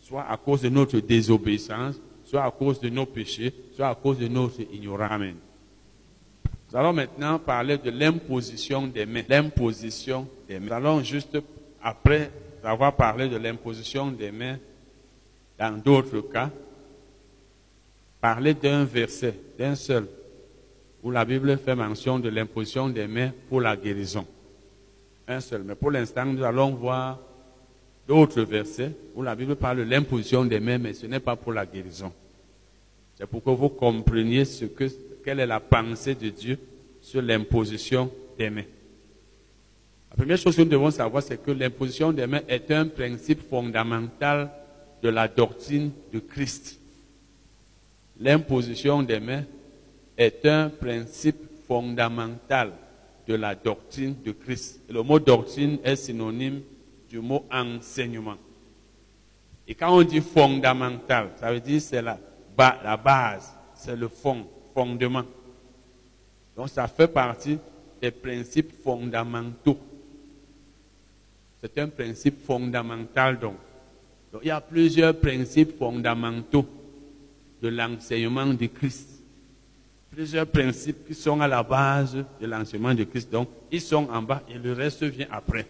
soit 0.00 0.26
à 0.28 0.36
cause 0.36 0.62
de 0.62 0.68
notre 0.68 1.00
désobéissance, 1.00 1.96
soit 2.34 2.44
à 2.44 2.50
cause 2.50 2.80
de 2.80 2.88
nos 2.88 3.06
péchés, 3.06 3.54
soit 3.76 3.90
à 3.90 3.94
cause 3.94 4.18
de 4.18 4.26
notre 4.26 4.60
ignorance. 4.60 5.20
Nous 5.20 6.76
allons 6.76 6.92
maintenant 6.92 7.38
parler 7.38 7.78
de 7.78 7.90
l'imposition 7.90 8.88
des 8.88 9.06
mains. 9.06 9.22
L'imposition 9.28 10.26
des 10.48 10.58
mains. 10.58 10.66
Nous 10.66 10.72
allons 10.72 11.02
juste, 11.04 11.38
après 11.80 12.32
avoir 12.64 12.96
parlé 12.96 13.28
de 13.28 13.36
l'imposition 13.36 14.10
des 14.10 14.32
mains, 14.32 14.58
dans 15.56 15.78
d'autres 15.78 16.22
cas, 16.22 16.50
parler 18.20 18.52
d'un 18.52 18.84
verset, 18.84 19.38
d'un 19.56 19.76
seul, 19.76 20.08
où 21.04 21.12
la 21.12 21.24
Bible 21.24 21.56
fait 21.56 21.76
mention 21.76 22.18
de 22.18 22.30
l'imposition 22.30 22.88
des 22.88 23.06
mains 23.06 23.30
pour 23.48 23.60
la 23.60 23.76
guérison. 23.76 24.26
Un 25.28 25.38
seul. 25.38 25.62
Mais 25.62 25.76
pour 25.76 25.92
l'instant, 25.92 26.24
nous 26.24 26.42
allons 26.42 26.70
voir 26.70 27.20
d'autres 28.08 28.42
versets 28.42 28.90
où 29.14 29.22
la 29.22 29.36
Bible 29.36 29.54
parle 29.54 29.78
de 29.78 29.82
l'imposition 29.84 30.44
des 30.44 30.58
mains, 30.58 30.78
mais 30.78 30.94
ce 30.94 31.06
n'est 31.06 31.20
pas 31.20 31.36
pour 31.36 31.52
la 31.52 31.64
guérison. 31.64 32.12
C'est 33.16 33.26
pour 33.26 33.42
que 33.42 33.50
vous 33.50 33.68
compreniez 33.68 34.44
ce 34.44 34.64
que, 34.64 34.84
quelle 35.24 35.40
est 35.40 35.46
la 35.46 35.60
pensée 35.60 36.14
de 36.14 36.28
Dieu 36.28 36.58
sur 37.00 37.22
l'imposition 37.22 38.10
des 38.38 38.50
mains. 38.50 38.64
La 40.10 40.16
première 40.16 40.38
chose 40.38 40.56
que 40.56 40.62
nous 40.62 40.68
devons 40.68 40.90
savoir, 40.90 41.22
c'est 41.22 41.42
que 41.42 41.50
l'imposition 41.50 42.12
des 42.12 42.26
mains 42.26 42.42
est 42.48 42.70
un 42.70 42.86
principe 42.86 43.48
fondamental 43.48 44.50
de 45.02 45.08
la 45.08 45.28
doctrine 45.28 45.90
de 46.12 46.18
Christ. 46.18 46.80
L'imposition 48.20 49.02
des 49.02 49.20
mains 49.20 49.44
est 50.16 50.46
un 50.46 50.68
principe 50.68 51.36
fondamental 51.66 52.72
de 53.26 53.34
la 53.34 53.54
doctrine 53.54 54.14
de 54.24 54.32
Christ. 54.32 54.80
Le 54.88 55.02
mot 55.02 55.18
doctrine 55.18 55.78
est 55.82 55.96
synonyme 55.96 56.60
du 57.08 57.20
mot 57.20 57.44
enseignement. 57.50 58.36
Et 59.66 59.74
quand 59.74 59.96
on 59.96 60.02
dit 60.02 60.20
fondamental, 60.20 61.30
ça 61.40 61.52
veut 61.52 61.60
dire 61.60 61.80
c'est 61.80 62.02
la, 62.02 62.18
la 62.56 62.96
base, 62.96 63.52
c'est 63.74 63.96
le 63.96 64.08
fond, 64.08 64.46
fondement. 64.72 65.24
Donc 66.56 66.68
ça 66.68 66.86
fait 66.86 67.08
partie 67.08 67.58
des 68.00 68.10
principes 68.10 68.72
fondamentaux. 68.82 69.78
C'est 71.60 71.78
un 71.78 71.88
principe 71.88 72.44
fondamental 72.44 73.38
donc. 73.38 73.56
donc. 74.32 74.42
il 74.44 74.48
y 74.48 74.50
a 74.50 74.60
plusieurs 74.60 75.16
principes 75.16 75.78
fondamentaux 75.78 76.66
de 77.62 77.68
l'enseignement 77.68 78.46
de 78.46 78.66
Christ. 78.66 79.08
Plusieurs 80.10 80.46
principes 80.46 81.08
qui 81.08 81.14
sont 81.14 81.40
à 81.40 81.48
la 81.48 81.62
base 81.62 82.24
de 82.40 82.46
l'enseignement 82.46 82.94
de 82.94 83.04
Christ. 83.04 83.32
Donc, 83.32 83.48
ils 83.72 83.80
sont 83.80 84.08
en 84.10 84.22
bas 84.22 84.42
et 84.48 84.58
le 84.58 84.72
reste 84.72 85.02
vient 85.04 85.26
après. 85.30 85.66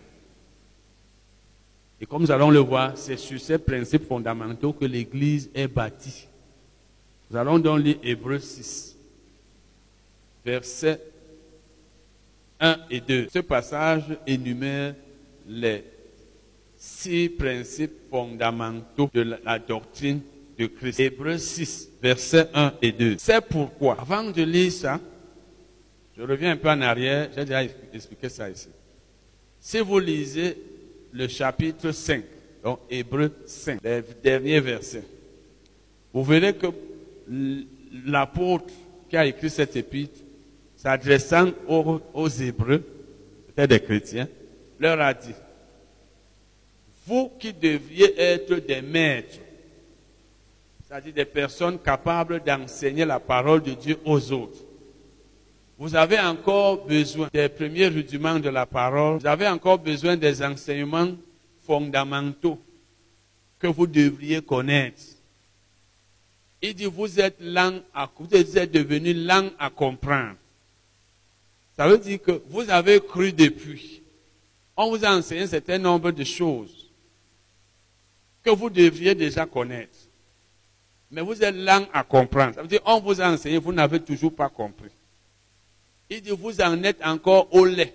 Et 2.01 2.05
comme 2.05 2.23
nous 2.23 2.31
allons 2.31 2.51
le 2.51 2.59
voir, 2.59 2.93
c'est 2.97 3.17
sur 3.17 3.41
ces 3.41 3.57
principes 3.57 4.07
fondamentaux 4.07 4.73
que 4.73 4.85
l'Église 4.85 5.49
est 5.55 5.69
bâtie. 5.69 6.29
Nous 7.35 7.41
allons 7.41 7.59
donc 7.59 7.81
lire 7.83 7.97
Hébreu 8.05 8.39
6, 8.39 8.97
versets 10.47 11.01
1 12.61 12.77
et 12.89 13.01
2. 13.01 13.27
Ce 13.35 13.41
passage 13.41 14.05
énumère 14.25 14.95
les 15.49 15.83
six 16.77 17.29
principes 17.29 18.09
fondamentaux 18.09 19.11
de 19.13 19.37
la 19.45 19.59
doctrine 19.59 20.21
de 20.57 20.67
Christ. 20.67 21.01
Hébreu 21.01 21.37
6, 21.37 21.91
versets 22.01 22.51
1 22.55 22.75
et 22.81 22.93
2. 22.93 23.17
C'est 23.19 23.41
pourquoi, 23.41 24.01
avant 24.01 24.31
de 24.31 24.43
lire 24.45 24.71
ça, 24.71 25.01
je 26.17 26.23
reviens 26.23 26.53
un 26.53 26.57
peu 26.57 26.71
en 26.71 26.83
arrière, 26.83 27.31
j'ai 27.35 27.45
déjà 27.45 27.65
expliqué 27.65 28.29
ça 28.29 28.49
ici. 28.49 28.69
Si 29.59 29.81
vous 29.81 29.99
lisez 29.99 30.57
le 31.11 31.27
chapitre 31.27 31.91
5, 31.91 32.23
donc 32.63 32.79
Hébreu 32.89 33.33
5, 33.45 33.81
les 33.83 34.05
derniers 34.23 34.61
versets, 34.61 35.03
vous 36.13 36.23
verrez 36.23 36.55
que 36.55 36.69
l'apôtre 38.07 38.73
qui 39.09 39.17
a 39.17 39.27
écrit 39.27 39.51
cette 39.51 39.77
épître, 39.77 40.21
s'adressant 40.77 41.51
aux, 41.69 42.29
Hébreux, 42.29 42.85
peut-être 43.49 43.71
des 43.71 43.81
chrétiens, 43.81 44.29
leur 44.79 45.01
a 45.01 45.15
dit, 45.15 45.35
vous 47.07 47.31
qui 47.39 47.53
deviez 47.53 48.19
être 48.21 48.55
des 48.57 48.83
maîtres, 48.83 49.39
c'est-à-dire 50.87 51.13
des 51.13 51.25
personnes 51.25 51.79
capables 51.79 52.43
d'enseigner 52.45 53.05
la 53.05 53.21
parole 53.21 53.63
de 53.63 53.73
Dieu 53.73 53.99
aux 54.05 54.33
autres, 54.33 54.65
vous 55.77 55.97
avez 55.97 56.21
encore 56.21 56.87
besoin 56.87 57.29
des 57.33 57.49
premiers 57.49 57.89
rudiments 57.89 58.39
de 58.39 58.49
la 58.49 58.65
parole, 58.65 59.19
vous 59.19 59.27
avez 59.27 59.49
encore 59.49 59.79
besoin 59.79 60.17
des 60.17 60.43
enseignements 60.43 61.11
fondamentaux 61.67 62.59
que 63.59 63.67
vous 63.67 63.87
devriez 63.87 64.41
connaître. 64.41 65.03
Il 66.67 66.75
dit, 66.75 66.87
vous 66.87 67.21
êtes 67.21 67.37
lent 67.41 67.81
à, 67.93 68.09
vous 68.19 68.35
êtes 68.35 68.73
devenu 68.73 69.13
lent 69.13 69.51
à 69.59 69.69
comprendre. 69.69 70.37
Ça 71.77 71.87
veut 71.87 71.99
dire 71.99 72.23
que 72.23 72.41
vous 72.49 72.71
avez 72.71 73.03
cru 73.03 73.35
depuis. 73.35 74.01
On 74.75 74.89
vous 74.89 75.05
a 75.05 75.15
enseigné 75.15 75.43
un 75.43 75.47
certain 75.47 75.77
nombre 75.77 76.11
de 76.11 76.25
choses 76.25 76.91
que 78.43 78.49
vous 78.49 78.71
devriez 78.71 79.15
déjà 79.15 79.45
connaître. 79.45 79.99
Mais 81.11 81.21
vous 81.21 81.45
êtes 81.45 81.55
lent 81.55 81.87
à 81.93 82.03
comprendre. 82.03 82.55
Ça 82.55 82.63
veut 82.63 82.69
dire 82.69 82.81
on 82.87 82.99
vous 82.99 83.21
a 83.21 83.29
enseigné, 83.29 83.59
vous 83.59 83.73
n'avez 83.75 84.01
toujours 84.01 84.35
pas 84.35 84.49
compris. 84.49 84.91
Il 86.09 86.23
dit, 86.23 86.31
vous 86.31 86.63
en 86.63 86.83
êtes 86.83 87.05
encore 87.05 87.55
au 87.55 87.67
lait. 87.67 87.95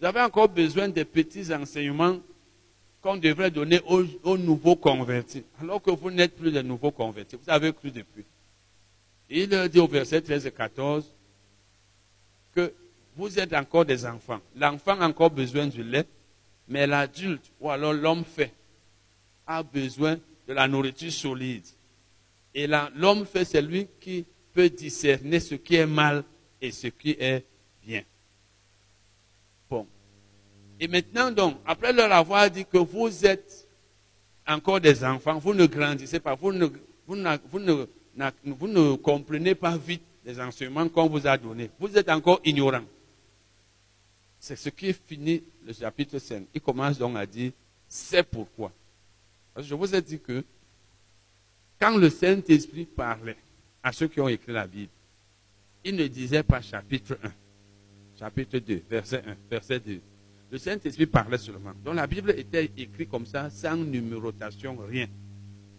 Vous 0.00 0.06
avez 0.06 0.20
encore 0.20 0.48
besoin 0.48 0.88
de 0.88 1.04
petits 1.04 1.54
enseignements 1.54 2.18
qu'on 3.04 3.18
devrait 3.18 3.50
donner 3.50 3.82
aux, 3.84 4.38
nouveaux 4.38 4.76
convertis. 4.76 5.44
Alors 5.60 5.82
que 5.82 5.90
vous 5.90 6.10
n'êtes 6.10 6.34
plus 6.34 6.50
des 6.50 6.62
nouveaux 6.62 6.90
convertis. 6.90 7.36
Vous 7.36 7.50
avez 7.50 7.70
cru 7.74 7.90
depuis. 7.90 8.24
Il 9.28 9.50
dit 9.68 9.78
au 9.78 9.86
verset 9.86 10.22
13 10.22 10.46
et 10.46 10.50
14 10.50 11.04
que 12.54 12.72
vous 13.14 13.38
êtes 13.38 13.52
encore 13.52 13.84
des 13.84 14.06
enfants. 14.06 14.40
L'enfant 14.56 14.98
a 14.98 15.06
encore 15.06 15.30
besoin 15.30 15.66
du 15.66 15.84
lait, 15.84 16.06
mais 16.66 16.86
l'adulte, 16.86 17.52
ou 17.60 17.68
alors 17.68 17.92
l'homme 17.92 18.24
fait, 18.24 18.54
a 19.46 19.62
besoin 19.62 20.18
de 20.48 20.54
la 20.54 20.66
nourriture 20.66 21.12
solide. 21.12 21.66
Et 22.54 22.66
l'homme 22.66 23.26
fait, 23.26 23.44
c'est 23.44 23.60
lui 23.60 23.86
qui 24.00 24.24
peut 24.54 24.70
discerner 24.70 25.40
ce 25.40 25.56
qui 25.56 25.74
est 25.74 25.86
mal 25.86 26.24
et 26.58 26.72
ce 26.72 26.86
qui 26.86 27.10
est 27.10 27.44
bien. 27.84 28.02
Et 30.80 30.88
maintenant, 30.88 31.30
donc, 31.30 31.56
après 31.64 31.92
leur 31.92 32.10
avoir 32.12 32.50
dit 32.50 32.64
que 32.64 32.78
vous 32.78 33.24
êtes 33.24 33.68
encore 34.46 34.80
des 34.80 35.04
enfants, 35.04 35.38
vous 35.38 35.54
ne 35.54 35.66
grandissez 35.66 36.20
pas, 36.20 36.34
vous 36.34 36.52
ne, 36.52 36.66
vous 37.06 37.16
ne, 37.16 37.86
vous 38.44 38.68
ne 38.68 38.96
comprenez 38.96 39.54
pas 39.54 39.76
vite 39.76 40.02
les 40.24 40.40
enseignements 40.40 40.88
qu'on 40.88 41.08
vous 41.08 41.26
a 41.26 41.36
donnés. 41.36 41.70
Vous 41.78 41.96
êtes 41.96 42.08
encore 42.08 42.40
ignorants. 42.44 42.84
C'est 44.38 44.56
ce 44.56 44.68
qui 44.68 44.92
finit 44.92 45.42
le 45.66 45.72
chapitre 45.72 46.18
5. 46.18 46.46
Il 46.54 46.60
commence 46.60 46.98
donc 46.98 47.16
à 47.16 47.24
dire, 47.24 47.52
c'est 47.88 48.22
pourquoi. 48.22 48.72
Parce 49.54 49.66
que 49.66 49.70
je 49.70 49.74
vous 49.74 49.94
ai 49.94 50.02
dit 50.02 50.20
que 50.20 50.44
quand 51.80 51.96
le 51.96 52.10
Saint-Esprit 52.10 52.84
parlait 52.84 53.36
à 53.82 53.92
ceux 53.92 54.08
qui 54.08 54.20
ont 54.20 54.28
écrit 54.28 54.52
la 54.52 54.66
Bible, 54.66 54.90
il 55.84 55.96
ne 55.96 56.06
disait 56.06 56.42
pas 56.42 56.60
chapitre 56.60 57.18
1, 57.22 57.32
chapitre 58.18 58.58
2, 58.58 58.82
verset 58.88 59.22
1, 59.26 59.36
verset 59.50 59.80
2. 59.80 60.00
Le 60.50 60.58
Saint-Esprit 60.58 61.06
parlait 61.06 61.38
seulement. 61.38 61.72
Donc 61.84 61.94
la 61.94 62.06
Bible 62.06 62.30
était 62.36 62.70
écrite 62.76 63.10
comme 63.10 63.26
ça, 63.26 63.50
sans 63.50 63.76
numérotation, 63.76 64.76
rien. 64.88 65.06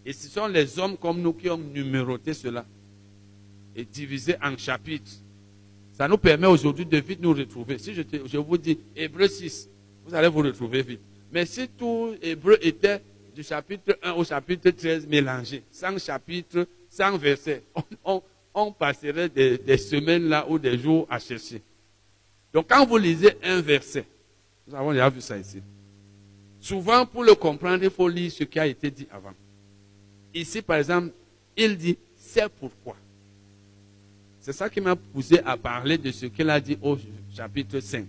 Et 0.04 0.12
ce 0.12 0.28
sont 0.28 0.46
les 0.46 0.78
hommes 0.78 0.96
comme 0.96 1.20
nous 1.20 1.32
qui 1.32 1.48
ont 1.48 1.58
numéroté 1.58 2.34
cela 2.34 2.64
et 3.74 3.84
divisé 3.84 4.36
en 4.42 4.56
chapitres. 4.56 5.12
Ça 5.92 6.06
nous 6.06 6.18
permet 6.18 6.46
aujourd'hui 6.46 6.84
de 6.84 6.98
vite 6.98 7.20
nous 7.20 7.32
retrouver. 7.32 7.78
Si 7.78 7.94
je, 7.94 8.02
je 8.26 8.38
vous 8.38 8.58
dis 8.58 8.78
Hébreu 8.94 9.28
6, 9.28 9.68
vous 10.04 10.14
allez 10.14 10.28
vous 10.28 10.42
retrouver 10.42 10.82
vite. 10.82 11.00
Mais 11.32 11.46
si 11.46 11.68
tout 11.68 12.14
Hébreu 12.22 12.58
était 12.60 13.02
du 13.34 13.42
chapitre 13.42 13.98
1 14.02 14.12
au 14.12 14.24
chapitre 14.24 14.70
13 14.70 15.06
mélangé, 15.06 15.62
sans 15.70 15.98
chapitre, 15.98 16.66
sans 16.88 17.16
verset, 17.18 17.62
on 18.54 18.72
passerait 18.72 19.28
des, 19.28 19.78
semaines 19.78 20.28
là 20.28 20.46
ou 20.48 20.58
des 20.58 20.78
jours 20.78 21.06
à 21.10 21.18
chercher. 21.18 21.60
Donc 22.52 22.66
quand 22.68 22.86
vous 22.86 22.96
lisez 22.96 23.36
un 23.42 23.60
verset, 23.60 24.06
nous 24.66 24.74
avons 24.74 24.92
déjà 24.92 25.08
vu 25.08 25.20
ça 25.20 25.38
ici. 25.38 25.62
Souvent, 26.60 27.06
pour 27.06 27.22
le 27.22 27.34
comprendre, 27.34 27.84
il 27.84 27.90
faut 27.90 28.08
lire 28.08 28.32
ce 28.32 28.44
qui 28.44 28.58
a 28.58 28.66
été 28.66 28.90
dit 28.90 29.06
avant. 29.12 29.32
Ici, 30.34 30.62
par 30.62 30.76
exemple, 30.76 31.10
il 31.56 31.76
dit, 31.76 31.96
c'est 32.16 32.48
pourquoi. 32.48 32.96
C'est 34.40 34.52
ça 34.52 34.68
qui 34.68 34.80
m'a 34.80 34.96
poussé 34.96 35.40
à 35.44 35.56
parler 35.56 35.98
de 35.98 36.10
ce 36.10 36.26
qu'il 36.26 36.50
a 36.50 36.60
dit 36.60 36.78
au 36.82 36.98
chapitre 37.34 37.80
5. 37.80 38.06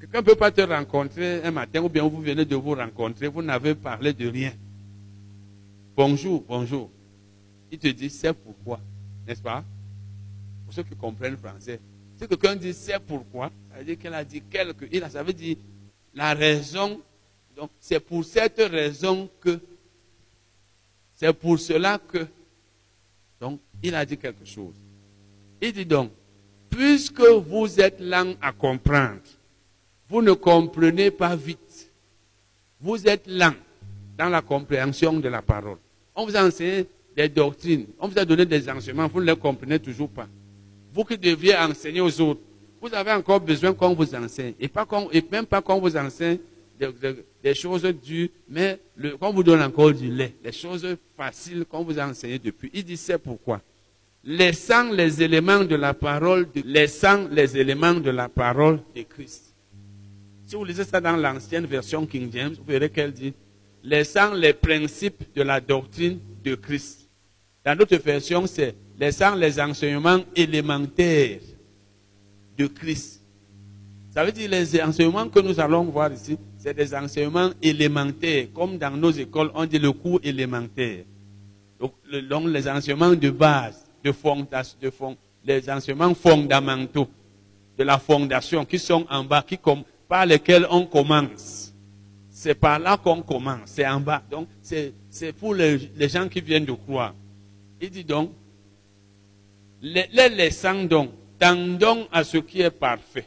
Quelqu'un 0.00 0.18
ne 0.18 0.24
peut 0.24 0.34
pas 0.36 0.50
te 0.50 0.60
rencontrer 0.60 1.42
un 1.42 1.50
matin 1.50 1.82
ou 1.82 1.88
bien 1.88 2.02
vous 2.06 2.20
venez 2.20 2.44
de 2.44 2.56
vous 2.56 2.74
rencontrer, 2.74 3.28
vous 3.28 3.42
n'avez 3.42 3.74
parlé 3.74 4.12
de 4.12 4.28
rien. 4.28 4.52
Bonjour, 5.96 6.44
bonjour. 6.46 6.90
Il 7.72 7.78
te 7.78 7.88
dit 7.88 8.08
c'est 8.08 8.32
pourquoi, 8.32 8.80
n'est-ce 9.26 9.42
pas? 9.42 9.64
Pour 10.64 10.74
ceux 10.74 10.84
qui 10.84 10.94
comprennent 10.94 11.36
français. 11.36 11.80
Si 12.20 12.26
quelqu'un 12.26 12.56
dit 12.56 12.74
c'est 12.74 12.98
pourquoi, 12.98 13.50
ça 13.70 13.78
veut 13.78 13.84
dire 13.84 13.98
qu'elle 13.98 14.14
a 14.14 14.24
dit 14.24 14.42
quelque. 14.42 14.86
Ça 15.08 15.22
veut 15.22 15.32
dire 15.32 15.56
la 16.14 16.34
raison. 16.34 17.00
Donc 17.56 17.70
c'est 17.78 18.00
pour 18.00 18.24
cette 18.24 18.58
raison 18.58 19.28
que. 19.40 19.60
C'est 21.14 21.32
pour 21.32 21.58
cela 21.58 21.98
que. 21.98 22.26
Donc 23.40 23.60
il 23.82 23.94
a 23.94 24.04
dit 24.04 24.16
quelque 24.16 24.44
chose. 24.44 24.74
Il 25.60 25.72
dit 25.72 25.86
donc, 25.86 26.10
puisque 26.68 27.20
vous 27.20 27.80
êtes 27.80 28.00
lent 28.00 28.34
à 28.40 28.52
comprendre, 28.52 29.20
vous 30.08 30.22
ne 30.22 30.32
comprenez 30.32 31.10
pas 31.10 31.36
vite. 31.36 31.90
Vous 32.80 33.06
êtes 33.06 33.26
lent 33.26 33.54
dans 34.16 34.28
la 34.28 34.42
compréhension 34.42 35.12
de 35.14 35.28
la 35.28 35.42
parole. 35.42 35.78
On 36.14 36.26
vous 36.26 36.36
a 36.36 36.44
enseigné 36.44 36.86
des 37.14 37.28
doctrines, 37.28 37.86
on 37.98 38.08
vous 38.08 38.18
a 38.18 38.24
donné 38.24 38.44
des 38.44 38.68
enseignements, 38.68 39.06
vous 39.08 39.20
ne 39.20 39.26
les 39.26 39.36
comprenez 39.36 39.78
toujours 39.78 40.08
pas. 40.08 40.28
Vous 40.98 41.04
qui 41.04 41.16
deviez 41.16 41.56
enseigner 41.56 42.00
aux 42.00 42.20
autres, 42.20 42.40
vous 42.82 42.92
avez 42.92 43.12
encore 43.12 43.38
besoin 43.38 43.72
qu'on 43.72 43.94
vous 43.94 44.12
enseigne. 44.16 44.54
Et, 44.58 44.66
pas 44.66 44.84
et 45.12 45.22
même 45.30 45.46
pas 45.46 45.62
qu'on 45.62 45.78
vous 45.78 45.96
enseigne 45.96 46.38
des, 47.40 47.54
choses 47.54 47.84
dures, 47.84 48.30
mais 48.48 48.80
qu'on 49.20 49.32
vous 49.32 49.44
donne 49.44 49.62
encore 49.62 49.92
du 49.92 50.10
lait. 50.10 50.34
Les 50.42 50.50
choses 50.50 50.84
faciles 51.16 51.64
qu'on 51.66 51.84
vous 51.84 52.00
a 52.00 52.04
enseignées 52.04 52.40
depuis. 52.40 52.68
Il 52.74 52.82
dit 52.82 52.96
c'est 52.96 53.16
pourquoi? 53.16 53.60
Laissant 54.24 54.90
les 54.90 55.22
éléments 55.22 55.62
de 55.62 55.76
la 55.76 55.94
parole, 55.94 56.48
laissant 56.64 57.28
les 57.30 57.56
éléments 57.56 57.94
de 57.94 58.10
la 58.10 58.28
parole 58.28 58.80
de 58.96 59.02
Christ. 59.02 59.54
Si 60.46 60.56
vous 60.56 60.64
lisez 60.64 60.82
ça 60.82 61.00
dans 61.00 61.16
l'ancienne 61.16 61.66
version 61.66 62.04
King 62.06 62.28
James, 62.32 62.54
vous 62.58 62.64
verrez 62.66 62.90
qu'elle 62.90 63.12
dit 63.12 63.34
laissant 63.84 64.34
les 64.34 64.52
principes 64.52 65.22
de 65.32 65.42
la 65.42 65.60
doctrine 65.60 66.18
de 66.42 66.56
Christ. 66.56 67.08
Dans 67.64 67.78
notre 67.78 67.96
version, 67.98 68.48
c'est 68.48 68.74
laissant 68.98 69.34
les 69.34 69.60
enseignements 69.60 70.20
élémentaires 70.34 71.40
de 72.56 72.66
Christ. 72.66 73.22
Ça 74.10 74.24
veut 74.24 74.32
dire 74.32 74.50
les 74.50 74.82
enseignements 74.82 75.28
que 75.28 75.38
nous 75.40 75.60
allons 75.60 75.84
voir 75.84 76.12
ici, 76.12 76.36
c'est 76.56 76.74
des 76.74 76.94
enseignements 76.94 77.50
élémentaires, 77.62 78.46
comme 78.52 78.78
dans 78.78 78.90
nos 78.90 79.10
écoles, 79.10 79.50
on 79.54 79.64
dit 79.64 79.78
le 79.78 79.92
cours 79.92 80.20
élémentaire. 80.22 81.04
Donc, 81.78 81.92
les 82.10 82.68
enseignements 82.68 83.14
de 83.14 83.30
base, 83.30 83.84
de 84.02 84.12
les 85.44 85.70
enseignements 85.70 86.14
fondamentaux 86.14 87.08
de 87.78 87.84
la 87.84 87.98
fondation 87.98 88.64
qui 88.64 88.78
sont 88.78 89.06
en 89.08 89.22
bas, 89.22 89.44
qui, 89.46 89.58
par 90.08 90.26
lesquels 90.26 90.66
on 90.70 90.84
commence. 90.84 91.72
C'est 92.28 92.54
par 92.54 92.78
là 92.78 92.96
qu'on 92.96 93.22
commence, 93.22 93.60
c'est 93.66 93.86
en 93.86 94.00
bas. 94.00 94.22
Donc, 94.28 94.48
c'est 94.60 95.32
pour 95.38 95.54
les, 95.54 95.78
gens 96.08 96.28
qui 96.28 96.40
viennent 96.40 96.64
de 96.64 96.72
croire. 96.72 97.14
Il 97.80 97.90
dit 97.90 98.04
donc, 98.04 98.32
les, 99.82 100.06
les 100.12 100.28
laissant 100.28 100.84
donc, 100.84 101.10
tendons 101.38 102.08
à 102.10 102.24
ce 102.24 102.38
qui 102.38 102.60
est 102.60 102.70
parfait. 102.70 103.26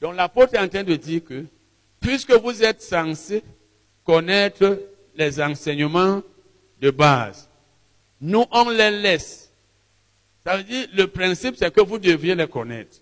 Donc, 0.00 0.16
l'apôtre 0.16 0.54
est 0.54 0.58
en 0.58 0.68
train 0.68 0.82
de 0.82 0.96
dire 0.96 1.24
que, 1.24 1.44
puisque 2.00 2.32
vous 2.32 2.62
êtes 2.62 2.82
censés 2.82 3.42
connaître 4.04 4.80
les 5.14 5.40
enseignements 5.40 6.22
de 6.80 6.90
base, 6.90 7.48
nous, 8.20 8.44
on 8.50 8.70
les 8.70 8.90
laisse. 8.90 9.52
Ça 10.44 10.56
veut 10.56 10.62
dire, 10.62 10.88
le 10.94 11.06
principe, 11.06 11.56
c'est 11.56 11.72
que 11.72 11.80
vous 11.80 11.98
deviez 11.98 12.34
les 12.34 12.48
connaître. 12.48 12.98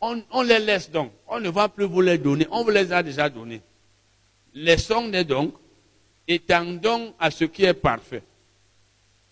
On, 0.00 0.42
les 0.42 0.58
laisse 0.58 0.90
donc. 0.90 1.12
On 1.26 1.40
ne 1.40 1.48
va 1.48 1.68
plus 1.68 1.84
vous 1.84 2.00
les 2.00 2.18
donner. 2.18 2.46
On 2.50 2.64
vous 2.64 2.70
les 2.70 2.92
a 2.92 3.02
déjà 3.02 3.28
donnés. 3.28 3.62
Laissons-les 4.54 5.24
donc 5.24 5.54
et 6.28 6.42
à 7.18 7.30
ce 7.30 7.44
qui 7.44 7.64
est 7.64 7.74
parfait. 7.74 8.22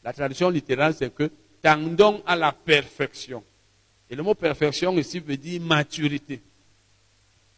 La 0.04 0.12
traduction 0.12 0.50
littérale, 0.50 0.94
c'est 0.94 1.12
que 1.12 1.30
tendons 1.62 2.22
à 2.26 2.36
la 2.36 2.52
perfection. 2.52 3.42
Et 4.10 4.14
le 4.14 4.22
mot 4.22 4.34
perfection 4.34 4.96
ici 4.98 5.18
veut 5.18 5.36
dire 5.36 5.60
maturité. 5.62 6.40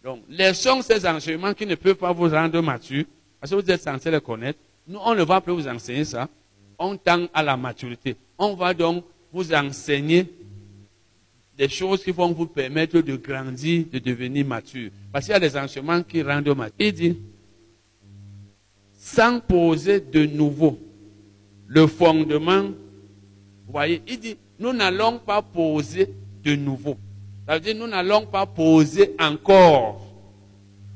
Donc, 0.02 0.23
laissons 0.28 0.81
ces 0.81 1.05
enseignements 1.05 1.52
qui 1.52 1.66
ne 1.66 1.74
peuvent 1.74 1.97
pas 1.97 2.12
vous 2.12 2.28
rendre 2.28 2.60
mature, 2.60 3.05
parce 3.40 3.51
que 3.51 3.56
vous 3.56 3.70
êtes 3.70 3.82
censé 3.82 4.10
les 4.10 4.20
connaître. 4.20 4.60
Nous, 4.86 5.01
on 5.05 5.14
ne 5.14 5.24
va 5.24 5.40
plus 5.40 5.52
vous 5.52 5.66
enseigner 5.66 6.05
ça. 6.05 6.28
On 6.78 6.97
tend 6.97 7.27
à 7.35 7.43
la 7.43 7.56
maturité. 7.56 8.14
On 8.39 8.55
va 8.55 8.73
donc 8.73 9.05
vous 9.32 9.52
enseigner 9.52 10.24
des 11.59 11.68
choses 11.68 12.05
qui 12.05 12.12
vont 12.12 12.31
vous 12.32 12.47
permettre 12.47 13.01
de 13.01 13.16
grandir, 13.16 13.86
de 13.90 13.98
devenir 13.98 14.47
mature. 14.47 14.90
Parce 15.10 15.24
qu'il 15.24 15.32
y 15.32 15.36
a 15.36 15.40
des 15.40 15.56
enseignements 15.56 16.02
qui 16.05 16.23
rendent 16.23 16.55
mature. 16.56 16.74
Il 16.78 16.93
dit, 16.93 17.18
sans 18.97 19.40
poser 19.40 19.98
de 19.98 20.27
nouveau 20.27 20.78
le 21.66 21.86
fondement, 21.86 22.62
vous 22.62 23.72
voyez, 23.72 24.02
il 24.06 24.18
dit, 24.20 24.36
nous 24.59 24.72
n'allons 24.72 25.18
pas 25.18 25.43
poser 25.43 26.09
de 26.43 26.55
nouveau. 26.55 26.97
Ça 27.47 27.55
veut 27.55 27.60
dire, 27.60 27.74
nous 27.76 27.86
n'allons 27.86 28.26
pas 28.26 28.47
poser 28.47 29.14
encore. 29.18 30.01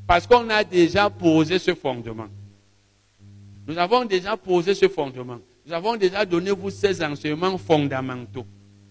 Parce 0.06 0.26
qu'on 0.26 0.48
a 0.51 0.64
déjà 0.64 1.10
posé 1.10 1.59
ce 1.59 1.74
fondement. 1.74 2.28
Nous 3.66 3.78
avons 3.78 4.05
déjà 4.05 4.36
posé 4.36 4.74
ce 4.74 4.88
fondement. 4.88 5.38
Nous 5.66 5.72
avons 5.72 5.97
déjà 5.97 6.24
donné 6.24 6.51
vous 6.51 6.70
ces 6.70 7.02
enseignements 7.05 7.56
fondamentaux. 7.59 8.44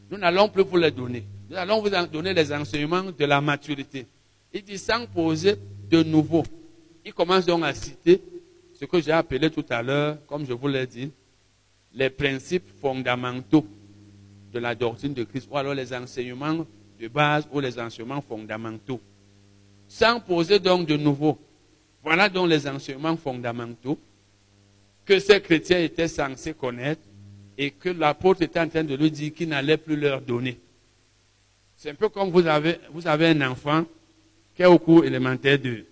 Nous 0.09 0.17
n'allons 0.17 0.47
plus 0.47 0.63
vous 0.63 0.77
les 0.77 0.91
donner. 0.91 1.25
Nous 1.49 1.57
allons 1.57 1.81
vous 1.81 1.89
donner 1.89 2.33
les 2.33 2.53
enseignements 2.53 3.03
de 3.03 3.25
la 3.25 3.41
maturité. 3.41 4.05
Il 4.53 4.63
dit 4.63 4.77
sans 4.77 5.05
poser 5.05 5.55
de 5.89 6.03
nouveau. 6.03 6.43
Il 7.03 7.13
commence 7.13 7.45
donc 7.45 7.63
à 7.63 7.73
citer 7.73 8.21
ce 8.73 8.85
que 8.85 9.01
j'ai 9.01 9.11
appelé 9.11 9.49
tout 9.49 9.65
à 9.69 9.81
l'heure, 9.81 10.17
comme 10.25 10.45
je 10.45 10.53
vous 10.53 10.67
l'ai 10.67 10.87
dit, 10.87 11.11
les 11.93 12.09
principes 12.09 12.69
fondamentaux 12.79 13.65
de 14.51 14.59
la 14.59 14.75
doctrine 14.75 15.13
de 15.13 15.23
Christ, 15.23 15.47
ou 15.51 15.57
alors 15.57 15.73
les 15.73 15.93
enseignements 15.93 16.65
de 16.99 17.07
base 17.07 17.47
ou 17.51 17.59
les 17.59 17.79
enseignements 17.79 18.21
fondamentaux. 18.21 18.99
Sans 19.87 20.19
poser 20.19 20.59
donc 20.59 20.87
de 20.87 20.97
nouveau. 20.97 21.37
Voilà 22.03 22.29
donc 22.29 22.49
les 22.49 22.67
enseignements 22.67 23.17
fondamentaux 23.17 23.97
que 25.05 25.19
ces 25.19 25.41
chrétiens 25.41 25.79
étaient 25.79 26.07
censés 26.07 26.53
connaître 26.53 27.01
et 27.57 27.71
que 27.71 27.89
l'apôtre 27.89 28.43
était 28.43 28.59
en 28.59 28.69
train 28.69 28.83
de 28.83 28.95
lui 28.95 29.11
dire 29.11 29.33
qu'il 29.33 29.49
n'allait 29.49 29.77
plus 29.77 29.95
leur 29.95 30.21
donner. 30.21 30.59
C'est 31.75 31.89
un 31.89 31.95
peu 31.95 32.09
comme 32.09 32.29
vous 32.29 32.45
avez, 32.45 32.77
vous 32.91 33.07
avez 33.07 33.27
un 33.27 33.49
enfant 33.49 33.85
qui 34.55 34.61
est 34.61 34.65
au 34.65 34.77
cours 34.77 35.05
élémentaire 35.05 35.57
2. 35.57 35.85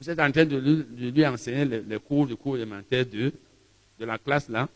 Vous 0.00 0.10
êtes 0.10 0.18
en 0.18 0.30
train 0.30 0.44
de 0.44 0.56
lui, 0.56 1.26
enseigner 1.26 1.64
les, 1.64 1.98
cours 1.98 2.26
du 2.26 2.36
cours 2.36 2.56
élémentaire 2.56 3.06
2, 3.06 3.32
de 3.98 4.04
la 4.04 4.18
classe 4.18 4.48
là, 4.48 4.68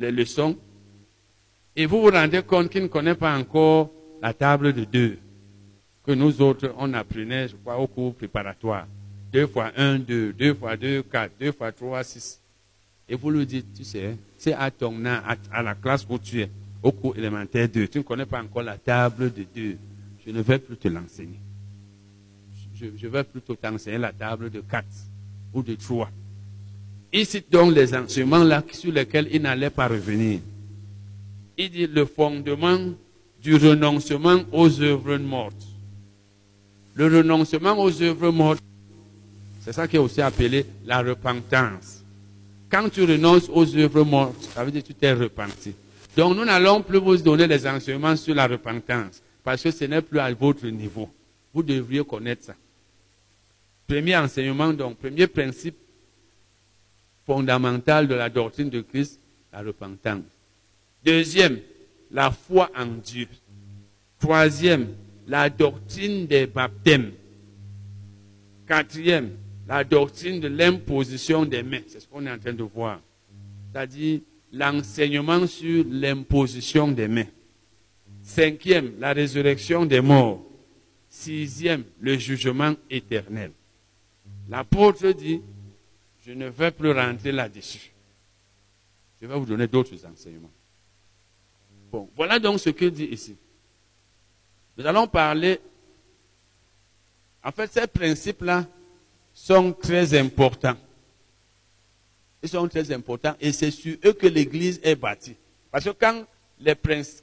les 0.00 0.10
leçons, 0.10 0.56
et 1.76 1.86
vous 1.86 2.02
vous 2.02 2.10
rendez 2.10 2.42
compte 2.42 2.70
qu'il 2.70 2.82
ne 2.82 2.88
connaît 2.88 3.14
pas 3.14 3.36
encore 3.38 3.90
la 4.20 4.34
table 4.34 4.72
de 4.72 4.84
2, 4.84 5.18
que 6.04 6.12
nous 6.12 6.42
autres, 6.42 6.74
on 6.78 6.92
apprenait, 6.94 7.48
je 7.48 7.56
crois, 7.56 7.78
au 7.78 7.86
cours 7.86 8.14
préparatoire. 8.14 8.86
2 9.32 9.46
fois 9.46 9.70
1, 9.76 10.00
2, 10.00 10.32
2 10.32 10.54
fois 10.54 10.76
2, 10.76 11.02
4, 11.04 11.32
2 11.38 11.52
fois 11.52 11.70
3, 11.70 12.02
6. 12.02 12.40
Et 13.08 13.14
vous 13.14 13.30
lui 13.30 13.46
dites, 13.46 13.72
tu 13.74 13.84
sais, 13.84 14.16
c'est 14.38 14.52
à 14.52 14.70
ton 14.70 15.04
à, 15.04 15.36
à 15.52 15.62
la 15.62 15.74
classe 15.74 16.04
où 16.08 16.18
tu 16.18 16.40
es 16.40 16.50
au 16.82 16.92
cours 16.92 17.16
élémentaire 17.16 17.68
2. 17.68 17.88
Tu 17.88 17.98
ne 17.98 18.02
connais 18.02 18.26
pas 18.26 18.42
encore 18.42 18.62
la 18.62 18.78
table 18.78 19.32
de 19.32 19.44
2. 19.54 19.78
Je 20.26 20.30
ne 20.30 20.40
vais 20.42 20.58
plus 20.58 20.76
te 20.76 20.88
l'enseigner. 20.88 21.40
Je, 22.74 23.06
vais 23.08 23.24
plutôt 23.24 23.54
t'enseigner 23.54 23.98
la 23.98 24.12
table 24.12 24.50
de 24.50 24.60
4 24.60 24.86
ou 25.52 25.62
de 25.62 25.74
3. 25.74 26.08
Il 27.12 27.26
cite 27.26 27.50
donc 27.50 27.74
les 27.74 27.94
enseignements 27.94 28.44
là 28.44 28.62
sur 28.70 28.92
lesquels 28.92 29.28
il 29.32 29.42
n'allait 29.42 29.70
pas 29.70 29.88
revenir. 29.88 30.40
Il 31.58 31.70
dit 31.70 31.86
le 31.86 32.04
fondement 32.04 32.78
du 33.42 33.56
renoncement 33.56 34.40
aux 34.52 34.80
œuvres 34.80 35.16
mortes. 35.16 35.66
Le 36.94 37.06
renoncement 37.06 37.78
aux 37.78 38.02
œuvres 38.02 38.30
mortes, 38.30 38.62
c'est 39.62 39.72
ça 39.72 39.88
qui 39.88 39.96
est 39.96 40.00
aussi 40.00 40.20
appelé 40.20 40.64
la 40.84 41.02
repentance. 41.02 42.04
Quand 42.70 42.88
tu 42.88 43.02
renonces 43.02 43.48
aux 43.52 43.76
œuvres 43.76 44.04
mortes, 44.04 44.48
ça 44.54 44.64
veut 44.64 44.70
dire 44.70 44.82
que 44.82 44.88
tu 44.88 44.94
t'es 44.94 45.12
repenti. 45.12 45.74
Donc 46.16 46.36
nous 46.36 46.44
n'allons 46.44 46.82
plus 46.82 46.98
vous 46.98 47.16
donner 47.16 47.46
les 47.46 47.66
enseignements 47.66 48.16
sur 48.16 48.34
la 48.34 48.46
repentance, 48.46 49.20
parce 49.42 49.62
que 49.62 49.70
ce 49.70 49.84
n'est 49.84 50.02
plus 50.02 50.20
à 50.20 50.32
votre 50.32 50.66
niveau. 50.66 51.10
Vous 51.52 51.62
devriez 51.62 52.04
connaître 52.04 52.44
ça. 52.44 52.54
Premier 53.88 54.16
enseignement, 54.16 54.72
donc, 54.72 54.98
premier 54.98 55.26
principe 55.26 55.76
fondamental 57.26 58.08
de 58.08 58.14
la 58.14 58.28
doctrine 58.28 58.70
de 58.70 58.80
Christ, 58.80 59.20
la 59.52 59.62
repentance. 59.62 60.22
Deuxième, 61.04 61.58
la 62.10 62.30
foi 62.30 62.70
en 62.76 62.86
Dieu. 62.86 63.28
Troisième, 64.18 64.88
la 65.26 65.48
doctrine 65.48 66.26
des 66.26 66.46
baptêmes. 66.46 67.12
Quatrième, 68.66 69.30
la 69.66 69.84
doctrine 69.84 70.40
de 70.40 70.48
l'imposition 70.48 71.44
des 71.44 71.62
mains. 71.62 71.82
C'est 71.86 72.00
ce 72.00 72.08
qu'on 72.08 72.26
est 72.26 72.30
en 72.30 72.38
train 72.38 72.52
de 72.52 72.62
voir. 72.62 73.00
C'est-à-dire 73.72 74.20
l'enseignement 74.52 75.46
sur 75.46 75.84
l'imposition 75.88 76.88
des 76.88 77.08
mains. 77.08 77.26
Cinquième, 78.22 78.92
la 78.98 79.12
résurrection 79.12 79.86
des 79.86 80.00
morts. 80.00 80.44
Sixième, 81.08 81.84
le 82.00 82.18
jugement 82.18 82.74
éternel. 82.90 83.52
L'apôtre 84.48 85.12
dit, 85.12 85.40
je 86.30 86.34
ne 86.36 86.46
vais 86.48 86.70
plus 86.70 86.92
rentrer 86.92 87.32
là-dessus. 87.32 87.90
Je 89.20 89.26
vais 89.26 89.34
vous 89.34 89.44
donner 89.46 89.66
d'autres 89.66 89.96
enseignements. 90.06 90.52
Bon, 91.90 92.08
voilà 92.14 92.38
donc 92.38 92.60
ce 92.60 92.70
qu'il 92.70 92.92
dit 92.92 93.06
ici. 93.06 93.36
Nous 94.76 94.86
allons 94.86 95.08
parler. 95.08 95.58
En 97.42 97.50
fait, 97.50 97.72
ces 97.72 97.88
principes-là 97.88 98.64
sont 99.34 99.72
très 99.72 100.16
importants. 100.16 100.76
Ils 102.44 102.48
sont 102.48 102.68
très 102.68 102.92
importants 102.92 103.34
et 103.40 103.50
c'est 103.50 103.72
sur 103.72 103.96
eux 104.04 104.12
que 104.12 104.28
l'Église 104.28 104.78
est 104.84 104.94
bâtie. 104.94 105.34
Parce 105.72 105.84
que 105.84 105.90
quand 105.90 106.24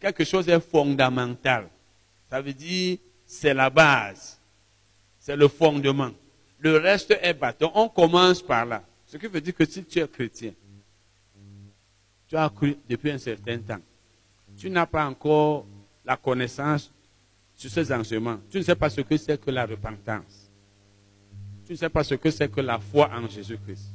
quelque 0.02 0.26
chose 0.26 0.50
est 0.50 0.60
fondamental, 0.60 1.70
ça 2.30 2.42
veut 2.42 2.52
dire 2.52 2.98
c'est 3.26 3.54
la 3.54 3.70
base, 3.70 4.38
c'est 5.18 5.38
le 5.38 5.48
fondement. 5.48 6.12
Le 6.60 6.76
reste 6.76 7.18
est 7.22 7.34
bâti. 7.34 7.64
On 7.74 7.88
commence 7.88 8.42
par 8.42 8.66
là. 8.66 8.84
Ce 9.08 9.16
qui 9.16 9.28
veut 9.28 9.42
dire 9.42 9.56
que 9.56 9.66
si 9.66 9.84
tu 9.86 10.00
es 10.00 10.08
chrétien, 10.08 10.52
tu 12.28 12.36
as 12.36 12.50
cru 12.50 12.76
depuis 12.90 13.12
un 13.12 13.18
certain 13.18 13.58
temps, 13.60 13.80
tu 14.58 14.70
n'as 14.70 14.86
pas 14.86 15.08
encore 15.08 15.66
la 16.06 16.18
connaissance 16.18 16.92
sur 17.56 17.72
ces 17.72 17.92
enseignements. 17.92 18.40
Tu 18.50 18.58
ne 18.58 18.64
sais 18.64 18.76
pas 18.76 18.90
ce 18.90 19.02
que 19.02 19.16
c'est 19.16 19.40
que 19.40 19.50
la 19.50 19.66
repentance. 19.66 20.52
Tu 21.66 21.72
ne 21.72 21.78
sais 21.78 21.90
pas 21.90 22.04
ce 22.04 22.16
que 22.16 22.30
c'est 22.30 22.52
que 22.52 22.62
la 22.62 22.80
foi 22.80 23.10
en 23.14 23.28
Jésus-Christ. 23.28 23.94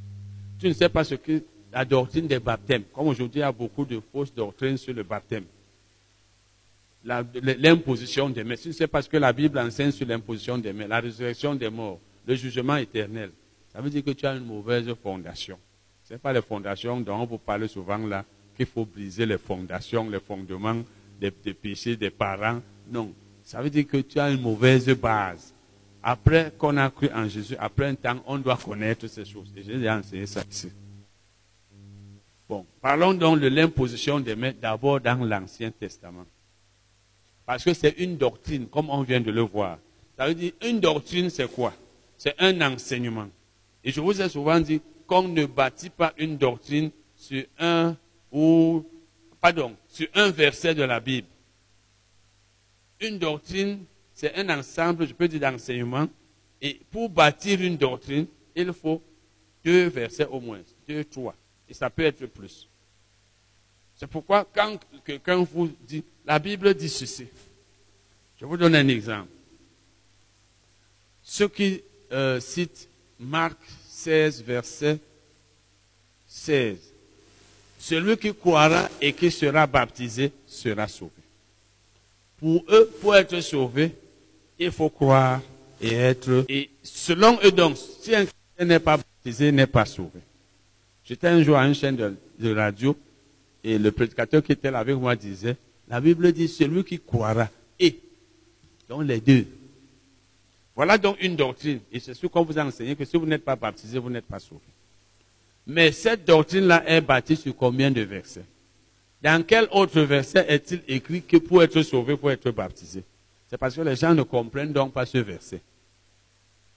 Tu 0.58 0.68
ne 0.68 0.72
sais 0.72 0.88
pas 0.88 1.04
ce 1.04 1.14
que 1.14 1.42
la 1.70 1.84
doctrine 1.84 2.26
des 2.26 2.38
baptêmes. 2.38 2.84
Comme 2.94 3.08
aujourd'hui, 3.08 3.40
il 3.40 3.42
y 3.42 3.44
a 3.44 3.52
beaucoup 3.52 3.84
de 3.84 4.00
fausses 4.12 4.32
doctrines 4.32 4.78
sur 4.78 4.94
le 4.94 5.02
baptême. 5.02 5.44
L'imposition 7.04 8.30
des 8.30 8.44
mains. 8.44 8.56
Tu 8.56 8.68
ne 8.68 8.72
sais 8.72 8.86
pas 8.86 9.02
ce 9.02 9.08
que 9.08 9.16
la 9.16 9.32
Bible 9.32 9.58
enseigne 9.58 9.90
sur 9.90 10.06
l'imposition 10.06 10.56
des 10.56 10.72
mains, 10.72 10.86
la 10.86 11.00
résurrection 11.00 11.54
des 11.54 11.68
morts, 11.68 11.98
le 12.26 12.34
jugement 12.34 12.76
éternel. 12.76 13.30
Ça 13.72 13.80
veut 13.80 13.90
dire 13.90 14.04
que 14.04 14.10
tu 14.10 14.26
as 14.26 14.34
une 14.34 14.44
mauvaise 14.44 14.92
fondation. 15.02 15.58
Ce 16.04 16.12
n'est 16.12 16.18
pas 16.18 16.32
les 16.32 16.42
fondations 16.42 17.00
dont 17.00 17.14
on 17.14 17.24
vous 17.24 17.38
parle 17.38 17.68
souvent 17.68 17.98
là, 17.98 18.24
qu'il 18.56 18.66
faut 18.66 18.84
briser 18.84 19.24
les 19.24 19.38
fondations, 19.38 20.08
les 20.10 20.20
fondements 20.20 20.82
des, 21.18 21.30
péchés 21.30 21.96
des 21.96 22.10
parents. 22.10 22.60
Non. 22.90 23.12
Ça 23.44 23.62
veut 23.62 23.70
dire 23.70 23.86
que 23.86 23.98
tu 23.98 24.18
as 24.18 24.30
une 24.30 24.40
mauvaise 24.40 24.88
base. 24.90 25.54
Après 26.02 26.52
qu'on 26.58 26.76
a 26.76 26.90
cru 26.90 27.08
en 27.14 27.28
Jésus, 27.28 27.56
après 27.58 27.86
un 27.86 27.94
temps, 27.94 28.22
on 28.26 28.38
doit 28.38 28.56
connaître 28.56 29.06
ces 29.06 29.24
choses. 29.24 29.52
Et 29.56 29.62
j'ai 29.62 29.88
enseigné 29.88 30.26
ça 30.26 30.42
ici. 30.48 30.70
Bon, 32.48 32.66
parlons 32.80 33.14
donc 33.14 33.40
de 33.40 33.46
l'imposition 33.46 34.20
des 34.20 34.34
mains 34.36 34.52
d'abord 34.60 35.00
dans 35.00 35.24
l'Ancien 35.24 35.70
Testament. 35.70 36.26
Parce 37.46 37.64
que 37.64 37.72
c'est 37.72 37.94
une 37.98 38.16
doctrine, 38.16 38.66
comme 38.66 38.90
on 38.90 39.02
vient 39.02 39.20
de 39.20 39.30
le 39.30 39.42
voir. 39.42 39.78
Ça 40.18 40.26
veut 40.26 40.34
dire, 40.34 40.52
une 40.62 40.80
doctrine, 40.80 41.30
c'est 41.30 41.50
quoi? 41.50 41.72
C'est 42.18 42.34
un 42.38 42.60
enseignement. 42.60 43.28
Et 43.84 43.90
je 43.90 44.00
vous 44.00 44.20
ai 44.20 44.28
souvent 44.28 44.60
dit 44.60 44.80
qu'on 45.06 45.28
ne 45.28 45.46
bâtit 45.46 45.90
pas 45.90 46.12
une 46.16 46.36
doctrine 46.36 46.90
sur 47.16 47.44
un 47.58 47.96
ou, 48.30 48.84
sur 49.88 50.08
un 50.14 50.30
verset 50.30 50.74
de 50.74 50.82
la 50.82 51.00
Bible. 51.00 51.26
Une 53.00 53.18
doctrine, 53.18 53.84
c'est 54.14 54.34
un 54.36 54.58
ensemble, 54.58 55.06
je 55.06 55.12
peux 55.12 55.26
dire, 55.26 55.40
d'enseignements. 55.40 56.08
Et 56.60 56.80
pour 56.90 57.10
bâtir 57.10 57.60
une 57.60 57.76
doctrine, 57.76 58.26
il 58.54 58.72
faut 58.72 59.02
deux 59.64 59.88
versets 59.88 60.26
au 60.26 60.40
moins, 60.40 60.60
deux, 60.88 61.04
trois. 61.04 61.34
Et 61.68 61.74
ça 61.74 61.90
peut 61.90 62.04
être 62.04 62.26
plus. 62.26 62.68
C'est 63.96 64.06
pourquoi 64.06 64.44
quand 64.44 64.78
quelqu'un 65.04 65.36
vous 65.42 65.70
dit, 65.86 66.04
la 66.24 66.38
Bible 66.38 66.74
dit 66.74 66.88
ceci. 66.88 67.26
Je 68.40 68.46
vous 68.46 68.56
donne 68.56 68.74
un 68.74 68.88
exemple. 68.88 69.28
Ceux 71.22 71.48
qui 71.48 71.82
euh, 72.10 72.40
citent 72.40 72.88
Marc 73.22 73.58
16, 73.88 74.42
verset 74.42 74.98
16. 76.26 76.76
Celui 77.78 78.16
qui 78.16 78.34
croira 78.34 78.88
et 79.00 79.12
qui 79.12 79.30
sera 79.30 79.66
baptisé 79.66 80.32
sera 80.46 80.88
sauvé. 80.88 81.10
Pour 82.38 82.64
eux, 82.68 82.90
pour 83.00 83.14
être 83.14 83.40
sauvé, 83.40 83.92
il 84.58 84.70
faut 84.70 84.88
croire 84.88 85.40
et 85.80 85.92
être. 85.92 86.44
Et 86.48 86.70
selon 86.82 87.38
eux 87.44 87.52
donc, 87.52 87.76
si 87.76 88.14
un 88.14 88.24
chrétien 88.24 88.66
n'est 88.66 88.78
pas 88.78 88.96
baptisé, 88.96 89.52
n'est 89.52 89.66
pas 89.66 89.84
sauvé. 89.84 90.20
J'étais 91.04 91.28
un 91.28 91.42
jour 91.42 91.56
à 91.56 91.66
une 91.66 91.74
chaîne 91.74 91.96
de, 92.38 92.54
radio 92.54 92.96
et 93.62 93.78
le 93.78 93.92
prédicateur 93.92 94.42
qui 94.42 94.52
était 94.52 94.70
là 94.70 94.80
avec 94.80 94.96
moi 94.96 95.14
disait, 95.14 95.56
la 95.88 96.00
Bible 96.00 96.32
dit 96.32 96.48
celui 96.48 96.84
qui 96.84 96.98
croira 96.98 97.48
et. 97.78 97.98
Donc 98.88 99.04
les 99.04 99.20
deux. 99.20 99.46
Voilà 100.74 100.96
donc 100.98 101.16
une 101.20 101.36
doctrine. 101.36 101.80
Et 101.90 102.00
c'est 102.00 102.14
ce 102.14 102.26
qu'on 102.26 102.44
vous 102.44 102.58
a 102.58 102.64
enseigné 102.64 102.96
que 102.96 103.04
si 103.04 103.16
vous 103.16 103.26
n'êtes 103.26 103.44
pas 103.44 103.56
baptisé, 103.56 103.98
vous 103.98 104.10
n'êtes 104.10 104.26
pas 104.26 104.38
sauvé. 104.38 104.60
Mais 105.66 105.92
cette 105.92 106.24
doctrine-là 106.24 106.82
est 106.86 107.00
bâtie 107.00 107.36
sur 107.36 107.54
combien 107.56 107.90
de 107.90 108.00
versets? 108.00 108.44
Dans 109.22 109.44
quel 109.46 109.68
autre 109.70 110.00
verset 110.00 110.44
est-il 110.48 110.82
écrit 110.88 111.22
que 111.22 111.36
pour 111.36 111.62
être 111.62 111.80
sauvé, 111.82 112.16
pour 112.16 112.30
être 112.30 112.50
baptisé? 112.50 113.04
C'est 113.48 113.58
parce 113.58 113.76
que 113.76 113.82
les 113.82 113.94
gens 113.94 114.14
ne 114.14 114.22
comprennent 114.22 114.72
donc 114.72 114.92
pas 114.92 115.06
ce 115.06 115.18
verset. 115.18 115.60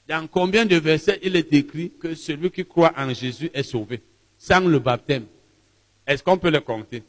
Dans 0.08 0.28
combien 0.28 0.66
de 0.66 0.76
versets 0.76 1.20
il 1.24 1.36
est 1.36 1.52
écrit 1.54 1.92
que 2.00 2.14
celui 2.14 2.52
qui 2.52 2.64
croit 2.66 2.94
en 2.96 3.12
Jésus 3.14 3.50
est 3.54 3.64
sauvé 3.64 4.02
sans 4.38 4.60
le 4.60 4.78
baptême? 4.78 5.26
Est-ce 6.06 6.22
qu'on 6.22 6.38
peut 6.38 6.52
le 6.52 6.60
compter? 6.60 7.02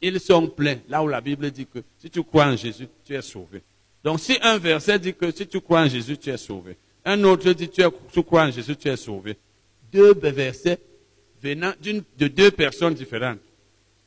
Ils 0.00 0.20
sont 0.20 0.46
pleins, 0.46 0.78
là 0.88 1.02
où 1.02 1.08
la 1.08 1.20
Bible 1.20 1.50
dit 1.50 1.66
que 1.66 1.80
si 1.98 2.08
tu 2.08 2.22
crois 2.22 2.46
en 2.46 2.56
Jésus, 2.56 2.86
tu 3.04 3.14
es 3.14 3.22
sauvé. 3.22 3.62
Donc 4.06 4.20
si 4.20 4.38
un 4.40 4.56
verset 4.56 5.00
dit 5.00 5.12
que 5.12 5.32
si 5.32 5.48
tu 5.48 5.60
crois 5.60 5.80
en 5.80 5.88
Jésus, 5.88 6.16
tu 6.16 6.30
es 6.30 6.36
sauvé. 6.36 6.76
Un 7.04 7.24
autre 7.24 7.52
dit 7.52 7.68
tu, 7.68 7.82
tu 8.12 8.22
crois 8.22 8.44
en 8.44 8.52
Jésus, 8.52 8.76
tu 8.76 8.86
es 8.86 8.96
sauvé. 8.96 9.36
Deux 9.92 10.14
versets 10.14 10.78
venant 11.42 11.72
de 11.82 12.28
deux 12.28 12.52
personnes 12.52 12.94
différentes. 12.94 13.40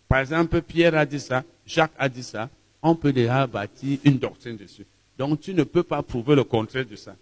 Par 0.08 0.20
exemple, 0.20 0.62
Pierre 0.62 0.96
a 0.96 1.06
dit 1.06 1.20
ça, 1.20 1.44
Jacques 1.66 1.92
a 1.98 2.08
dit 2.08 2.24
ça. 2.24 2.50
On 2.82 2.96
peut 2.96 3.12
déjà 3.12 3.46
bâtir 3.46 4.00
une 4.06 4.18
doctrine 4.18 4.56
dessus. 4.56 4.86
Donc 5.18 5.42
tu 5.42 5.54
ne 5.54 5.66
peux 5.66 5.84
pas 5.84 6.02
prouver 6.02 6.34
le 6.34 6.46
contraire 6.46 6.86
de 6.86 6.96
ça. 6.96 7.18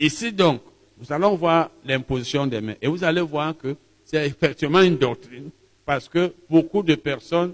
Ici 0.00 0.32
donc, 0.32 0.62
nous 0.96 1.12
allons 1.12 1.34
voir 1.36 1.70
l'imposition 1.84 2.46
des 2.46 2.62
mains. 2.62 2.76
Et 2.80 2.86
vous 2.86 3.04
allez 3.04 3.20
voir 3.20 3.54
que 3.54 3.76
c'est 4.06 4.26
effectivement 4.26 4.80
une 4.80 4.96
doctrine 4.96 5.50
parce 5.84 6.08
que 6.08 6.32
beaucoup 6.48 6.82
de 6.82 6.94
personnes 6.94 7.52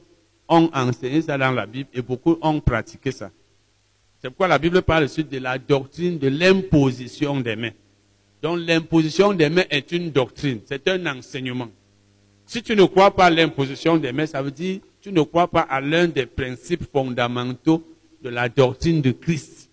ont 0.48 0.70
enseigné 0.72 1.20
ça 1.20 1.36
dans 1.36 1.50
la 1.50 1.66
Bible 1.66 1.90
et 1.92 2.00
beaucoup 2.00 2.38
ont 2.42 2.60
pratiqué 2.60 3.10
ça. 3.10 3.32
C'est 4.20 4.28
pourquoi 4.28 4.48
la 4.48 4.58
Bible 4.58 4.82
parle 4.82 5.04
aussi 5.04 5.24
de 5.24 5.38
la 5.38 5.58
doctrine 5.58 6.18
de 6.18 6.28
l'imposition 6.28 7.40
des 7.40 7.56
mains. 7.56 7.70
Donc 8.42 8.58
l'imposition 8.66 9.32
des 9.32 9.48
mains 9.48 9.64
est 9.70 9.92
une 9.92 10.10
doctrine, 10.10 10.60
c'est 10.66 10.86
un 10.88 11.06
enseignement. 11.06 11.68
Si 12.46 12.62
tu 12.62 12.74
ne 12.74 12.84
crois 12.84 13.14
pas 13.14 13.26
à 13.26 13.30
l'imposition 13.30 13.96
des 13.96 14.12
mains, 14.12 14.26
ça 14.26 14.42
veut 14.42 14.50
dire 14.50 14.80
que 14.80 14.86
tu 15.08 15.12
ne 15.12 15.22
crois 15.22 15.48
pas 15.48 15.60
à 15.60 15.80
l'un 15.80 16.08
des 16.08 16.26
principes 16.26 16.84
fondamentaux 16.90 17.82
de 18.22 18.28
la 18.28 18.48
doctrine 18.48 19.00
de 19.00 19.12
Christ. 19.12 19.70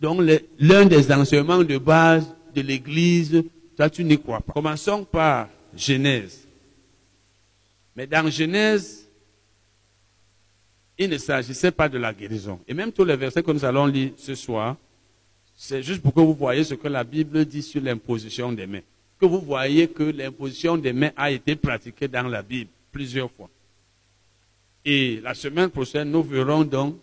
Donc 0.00 0.20
l'un 0.58 0.84
des 0.86 1.10
enseignements 1.10 1.64
de 1.64 1.78
base 1.78 2.26
de 2.54 2.60
l'Église, 2.60 3.42
toi 3.76 3.90
tu 3.90 4.04
n'y 4.04 4.18
crois 4.18 4.40
pas. 4.40 4.52
Commençons 4.52 5.04
par 5.04 5.48
Genèse. 5.76 6.46
Mais 7.96 8.06
dans 8.06 8.30
Genèse, 8.30 9.07
il 10.98 11.08
ne 11.08 11.16
s'agissait 11.18 11.70
pas 11.70 11.88
de 11.88 11.96
la 11.96 12.12
guérison. 12.12 12.58
Et 12.66 12.74
même 12.74 12.92
tous 12.92 13.04
les 13.04 13.16
versets 13.16 13.42
que 13.42 13.52
nous 13.52 13.64
allons 13.64 13.86
lire 13.86 14.10
ce 14.16 14.34
soir, 14.34 14.76
c'est 15.56 15.82
juste 15.82 16.02
pour 16.02 16.12
que 16.12 16.20
vous 16.20 16.34
voyez 16.34 16.64
ce 16.64 16.74
que 16.74 16.88
la 16.88 17.04
Bible 17.04 17.44
dit 17.44 17.62
sur 17.62 17.80
l'imposition 17.80 18.52
des 18.52 18.66
mains. 18.66 18.82
Que 19.18 19.26
vous 19.26 19.40
voyez 19.40 19.88
que 19.88 20.02
l'imposition 20.02 20.76
des 20.76 20.92
mains 20.92 21.10
a 21.16 21.30
été 21.30 21.56
pratiquée 21.56 22.08
dans 22.08 22.26
la 22.26 22.42
Bible 22.42 22.70
plusieurs 22.92 23.30
fois. 23.30 23.48
Et 24.84 25.20
la 25.22 25.34
semaine 25.34 25.70
prochaine, 25.70 26.10
nous 26.10 26.22
verrons 26.22 26.64
donc 26.64 26.96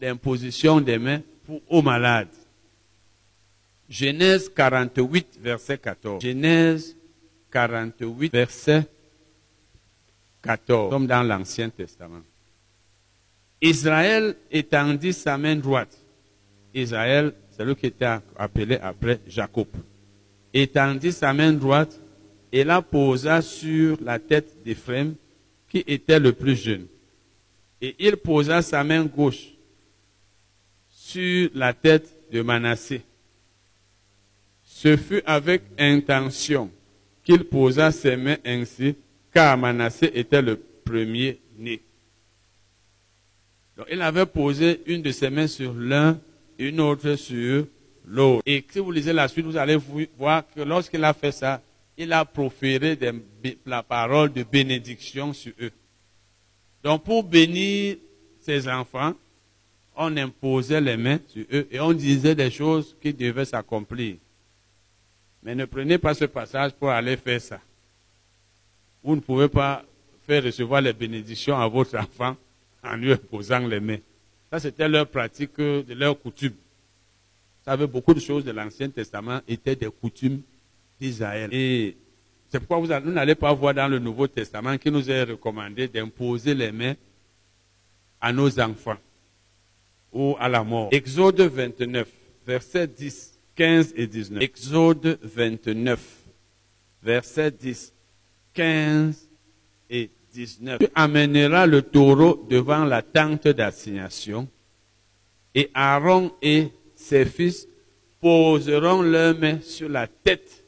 l'imposition 0.00 0.80
des 0.80 0.98
mains 0.98 1.20
pour, 1.44 1.60
aux 1.68 1.82
malades. 1.82 2.28
Genèse 3.88 4.48
48, 4.54 5.38
verset 5.40 5.78
14. 5.78 6.22
Genèse 6.22 6.96
48, 7.50 8.32
verset 8.32 8.86
14. 10.42 10.90
Comme 10.90 11.06
dans 11.06 11.22
l'Ancien 11.22 11.70
Testament. 11.70 12.22
Israël 13.68 14.36
étendit 14.50 15.12
sa 15.12 15.36
main 15.36 15.56
droite. 15.56 15.96
Israël, 16.72 17.32
c'est 17.50 17.64
lui 17.64 17.74
qui 17.74 17.86
était 17.86 18.18
appelé 18.36 18.76
après 18.76 19.18
Jacob. 19.26 19.66
Étendit 20.52 21.12
sa 21.12 21.32
main 21.32 21.52
droite 21.52 21.98
et 22.52 22.62
la 22.62 22.80
posa 22.80 23.42
sur 23.42 23.98
la 24.00 24.18
tête 24.18 24.62
d'Ephraim, 24.64 25.14
qui 25.68 25.82
était 25.86 26.20
le 26.20 26.32
plus 26.32 26.54
jeune. 26.54 26.86
Et 27.80 27.96
il 27.98 28.16
posa 28.16 28.62
sa 28.62 28.84
main 28.84 29.04
gauche 29.04 29.48
sur 30.88 31.50
la 31.54 31.72
tête 31.72 32.08
de 32.32 32.42
Manassé. 32.42 33.02
Ce 34.62 34.96
fut 34.96 35.22
avec 35.26 35.62
intention 35.78 36.70
qu'il 37.24 37.44
posa 37.44 37.90
ses 37.90 38.16
mains 38.16 38.36
ainsi, 38.44 38.94
car 39.32 39.58
Manassé 39.58 40.10
était 40.14 40.42
le 40.42 40.56
premier-né. 40.84 41.80
Donc, 43.76 43.86
il 43.90 44.00
avait 44.00 44.26
posé 44.26 44.80
une 44.86 45.02
de 45.02 45.10
ses 45.10 45.28
mains 45.28 45.46
sur 45.46 45.74
l'un, 45.74 46.18
une 46.58 46.80
autre 46.80 47.14
sur 47.16 47.66
l'autre. 48.06 48.42
Et 48.46 48.64
si 48.70 48.78
vous 48.78 48.90
lisez 48.90 49.12
la 49.12 49.28
suite, 49.28 49.44
vous 49.44 49.56
allez 49.56 49.78
voir 50.18 50.44
que 50.54 50.62
lorsqu'il 50.62 51.04
a 51.04 51.12
fait 51.12 51.32
ça, 51.32 51.60
il 51.98 52.12
a 52.12 52.24
proféré 52.24 52.98
la 53.66 53.82
parole 53.82 54.32
de 54.32 54.42
bénédiction 54.42 55.32
sur 55.32 55.52
eux. 55.60 55.72
Donc, 56.82 57.04
pour 57.04 57.22
bénir 57.22 57.96
ses 58.40 58.68
enfants, 58.68 59.14
on 59.96 60.16
imposait 60.16 60.80
les 60.80 60.96
mains 60.96 61.18
sur 61.28 61.44
eux 61.52 61.66
et 61.70 61.80
on 61.80 61.92
disait 61.92 62.34
des 62.34 62.50
choses 62.50 62.94
qui 63.00 63.12
devaient 63.12 63.44
s'accomplir. 63.44 64.16
Mais 65.42 65.54
ne 65.54 65.64
prenez 65.64 65.98
pas 65.98 66.14
ce 66.14 66.26
passage 66.26 66.72
pour 66.72 66.90
aller 66.90 67.16
faire 67.16 67.40
ça. 67.40 67.60
Vous 69.02 69.14
ne 69.14 69.20
pouvez 69.20 69.48
pas 69.48 69.84
faire 70.26 70.42
recevoir 70.42 70.80
les 70.80 70.92
bénédictions 70.92 71.58
à 71.58 71.66
votre 71.68 71.96
enfant 71.96 72.36
en 72.82 72.96
lui 72.96 73.12
imposant 73.12 73.58
les 73.66 73.80
mains. 73.80 73.98
Ça, 74.50 74.60
c'était 74.60 74.88
leur 74.88 75.08
pratique 75.08 75.58
de 75.58 75.94
leur 75.94 76.20
coutume. 76.20 76.52
Vous 76.52 77.72
savez, 77.72 77.86
beaucoup 77.86 78.14
de 78.14 78.20
choses 78.20 78.44
de 78.44 78.52
l'Ancien 78.52 78.88
Testament 78.88 79.40
étaient 79.48 79.74
des 79.74 79.90
coutumes 79.90 80.40
d'Israël. 81.00 81.50
Et 81.52 81.96
c'est 82.48 82.60
pourquoi 82.60 82.78
vous, 82.78 83.10
n'allez 83.10 83.34
pas 83.34 83.52
voir 83.52 83.74
dans 83.74 83.88
le 83.88 83.98
Nouveau 83.98 84.28
Testament 84.28 84.78
qu'il 84.78 84.92
nous 84.92 85.10
est 85.10 85.24
recommandé 85.24 85.88
d'imposer 85.88 86.54
les 86.54 86.70
mains 86.70 86.94
à 88.20 88.32
nos 88.32 88.60
enfants 88.60 88.98
ou 90.12 90.36
à 90.38 90.48
la 90.48 90.62
mort. 90.62 90.88
Exode 90.92 91.40
29, 91.40 92.08
versets 92.46 92.86
10, 92.86 93.38
15 93.56 93.94
et 93.96 94.06
19. 94.06 94.42
Exode 94.42 95.18
29, 95.22 96.00
versets 97.02 97.50
10, 97.50 97.92
15 98.54 99.28
et 99.90 100.10
19. 100.36 100.78
Tu 100.80 100.88
amèneras 100.94 101.66
le 101.66 101.80
taureau 101.82 102.46
devant 102.48 102.84
la 102.84 103.00
tente 103.00 103.48
d'assignation 103.48 104.46
et 105.54 105.70
Aaron 105.72 106.32
et 106.42 106.68
ses 106.94 107.24
fils 107.24 107.66
poseront 108.20 109.00
leurs 109.00 109.38
mains 109.38 109.60
sur 109.62 109.88
la 109.88 110.06
tête 110.06 110.62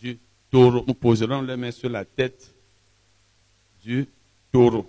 du 0.00 0.18
taureau. 0.50 0.84
Nous 0.86 0.94
poserons 0.94 1.42
leurs 1.42 1.58
mains 1.58 1.70
sur 1.70 1.90
la 1.90 2.04
tête 2.06 2.54
du 3.84 4.06
taureau. 4.50 4.86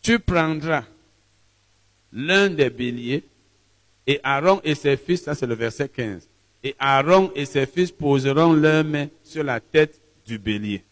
Tu 0.00 0.18
prendras 0.18 0.84
l'un 2.12 2.48
des 2.48 2.70
béliers 2.70 3.24
et 4.06 4.20
Aaron 4.22 4.62
et 4.64 4.74
ses 4.74 4.96
fils, 4.96 5.24
ça 5.24 5.34
c'est 5.34 5.46
le 5.46 5.54
verset 5.54 5.90
15, 5.90 6.26
et 6.64 6.74
Aaron 6.78 7.30
et 7.34 7.44
ses 7.44 7.66
fils 7.66 7.92
poseront 7.92 8.54
leurs 8.54 8.84
mains 8.84 9.08
sur 9.22 9.44
la 9.44 9.60
tête 9.60 10.00
du 10.26 10.38
bélier. 10.38 10.82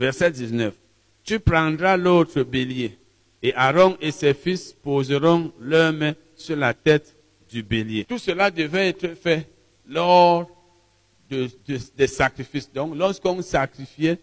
Verset 0.00 0.30
19. 0.30 0.74
Tu 1.22 1.38
prendras 1.38 1.98
l'autre 1.98 2.42
bélier, 2.42 2.98
et 3.42 3.54
Aaron 3.54 3.98
et 4.00 4.10
ses 4.10 4.32
fils 4.32 4.72
poseront 4.72 5.52
leurs 5.60 5.92
mains 5.92 6.14
sur 6.34 6.56
la 6.56 6.72
tête 6.72 7.14
du 7.50 7.62
bélier. 7.62 8.06
Tout 8.06 8.16
cela 8.16 8.50
devait 8.50 8.88
être 8.88 9.14
fait 9.14 9.46
lors 9.86 10.50
des 11.28 12.06
sacrifices. 12.06 12.72
Donc, 12.72 12.96
lorsqu'on 12.96 13.42
sacrifiait, 13.42 14.18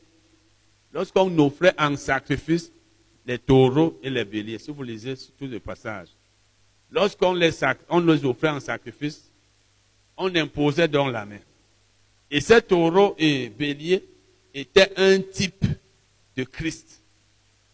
lorsqu'on 0.91 1.38
offrait 1.38 1.76
un 1.78 1.95
sacrifice 1.95 2.72
les 3.24 3.38
taureaux 3.38 3.99
et 4.02 4.10
les 4.10 4.26
béliers, 4.26 4.58
si 4.58 4.72
vous 4.72 4.82
lisez 4.82 5.14
tous 5.38 5.45
les 5.45 5.60
passages, 5.60 6.10
lorsqu'on 6.90 7.34
les, 7.34 7.52
on 7.90 7.99
les 7.99 8.26
offrait 8.26 8.49
en 8.49 8.60
sacrifice, 8.60 9.32
on 10.18 10.34
imposait 10.36 10.88
dans 10.88 11.08
la 11.08 11.24
main. 11.24 11.40
Et 12.32 12.41
ces 12.41 12.64
taureaux 12.64 13.14
et 13.20 13.49
béliers 13.49 14.04
étaient 14.58 14.92
un 14.98 15.20
type 15.20 15.66
de 16.36 16.44
Christ. 16.44 17.04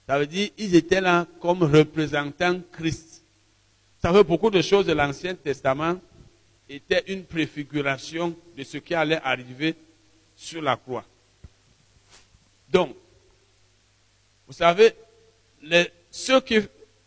Ça 0.06 0.20
veut 0.20 0.28
dire, 0.28 0.50
ils 0.58 0.76
étaient 0.76 1.00
là 1.00 1.26
comme 1.40 1.64
représentants 1.64 2.60
Christ. 2.74 3.24
Ça 4.02 4.12
veut 4.12 4.24
beaucoup 4.24 4.50
de 4.50 4.62
choses 4.62 4.86
de 4.86 4.92
l'Ancien 4.92 5.34
Testament 5.34 5.98
étaient 6.68 7.04
une 7.08 7.24
préfiguration 7.24 8.36
de 8.58 8.64
ce 8.64 8.78
qui 8.78 8.94
allait 8.94 9.22
arriver 9.24 9.76
sur 10.36 10.62
la 10.62 10.76
croix. 10.76 11.06
Donc, 12.70 12.96
vous 14.48 14.54
savez, 14.54 14.94
ceux 16.10 16.42
qui 16.42 16.60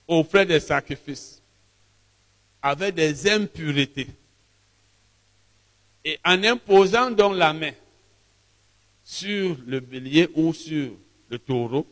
offraient 0.08 0.46
des 0.46 0.60
sacrifices 0.60 1.42
avaient 2.62 2.92
des 2.92 3.30
impuretés. 3.30 4.08
Et 6.02 6.18
en 6.24 6.42
imposant 6.44 7.10
donc 7.10 7.36
la 7.36 7.52
main 7.52 7.72
sur 9.08 9.56
le 9.68 9.78
bélier 9.78 10.28
ou 10.34 10.52
sur 10.52 10.90
le 11.28 11.38
taureau, 11.38 11.86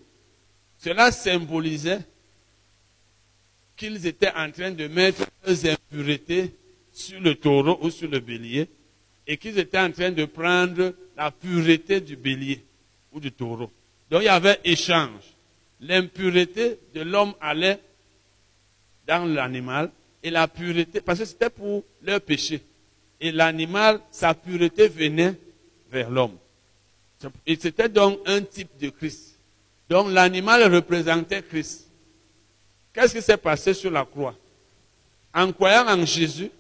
cela 0.78 1.12
symbolisait 1.12 2.00
qu'ils 3.76 4.04
étaient 4.04 4.32
en 4.34 4.50
train 4.50 4.72
de 4.72 4.88
mettre 4.88 5.24
leurs 5.46 5.64
impuretés 5.64 6.52
sur 6.92 7.20
le 7.20 7.36
taureau 7.36 7.78
ou 7.82 7.90
sur 7.90 8.10
le 8.10 8.18
bélier 8.18 8.68
et 9.28 9.36
qu'ils 9.36 9.60
étaient 9.60 9.78
en 9.78 9.92
train 9.92 10.10
de 10.10 10.24
prendre 10.24 10.92
la 11.16 11.30
pureté 11.30 12.00
du 12.00 12.16
bélier 12.16 12.64
ou 13.12 13.20
du 13.20 13.30
taureau. 13.30 13.70
Donc 14.10 14.22
il 14.22 14.26
y 14.26 14.28
avait 14.28 14.58
échange. 14.64 15.22
L'impureté 15.80 16.80
de 16.94 17.02
l'homme 17.02 17.34
allait 17.40 17.78
dans 19.06 19.24
l'animal 19.24 19.92
et 20.20 20.30
la 20.30 20.48
pureté, 20.48 21.00
parce 21.00 21.20
que 21.20 21.24
c'était 21.26 21.50
pour 21.50 21.84
leur 22.02 22.20
péché. 22.20 22.60
Et 23.20 23.30
l'animal, 23.30 24.00
sa 24.10 24.34
pureté 24.34 24.88
venait 24.88 25.34
vers 25.92 26.10
l'homme. 26.10 26.36
Et 27.46 27.56
c'était 27.56 27.88
donc 27.88 28.20
un 28.26 28.42
type 28.42 28.70
de 28.80 28.90
Christ. 28.90 29.38
Donc 29.88 30.10
l'animal 30.10 30.74
représentait 30.74 31.42
Christ. 31.42 31.88
Qu'est-ce 32.92 33.14
qui 33.14 33.22
s'est 33.22 33.36
passé 33.36 33.74
sur 33.74 33.90
la 33.90 34.04
croix? 34.04 34.34
En 35.32 35.52
croyant 35.52 35.86
en 35.88 36.04
Jésus, 36.06 36.50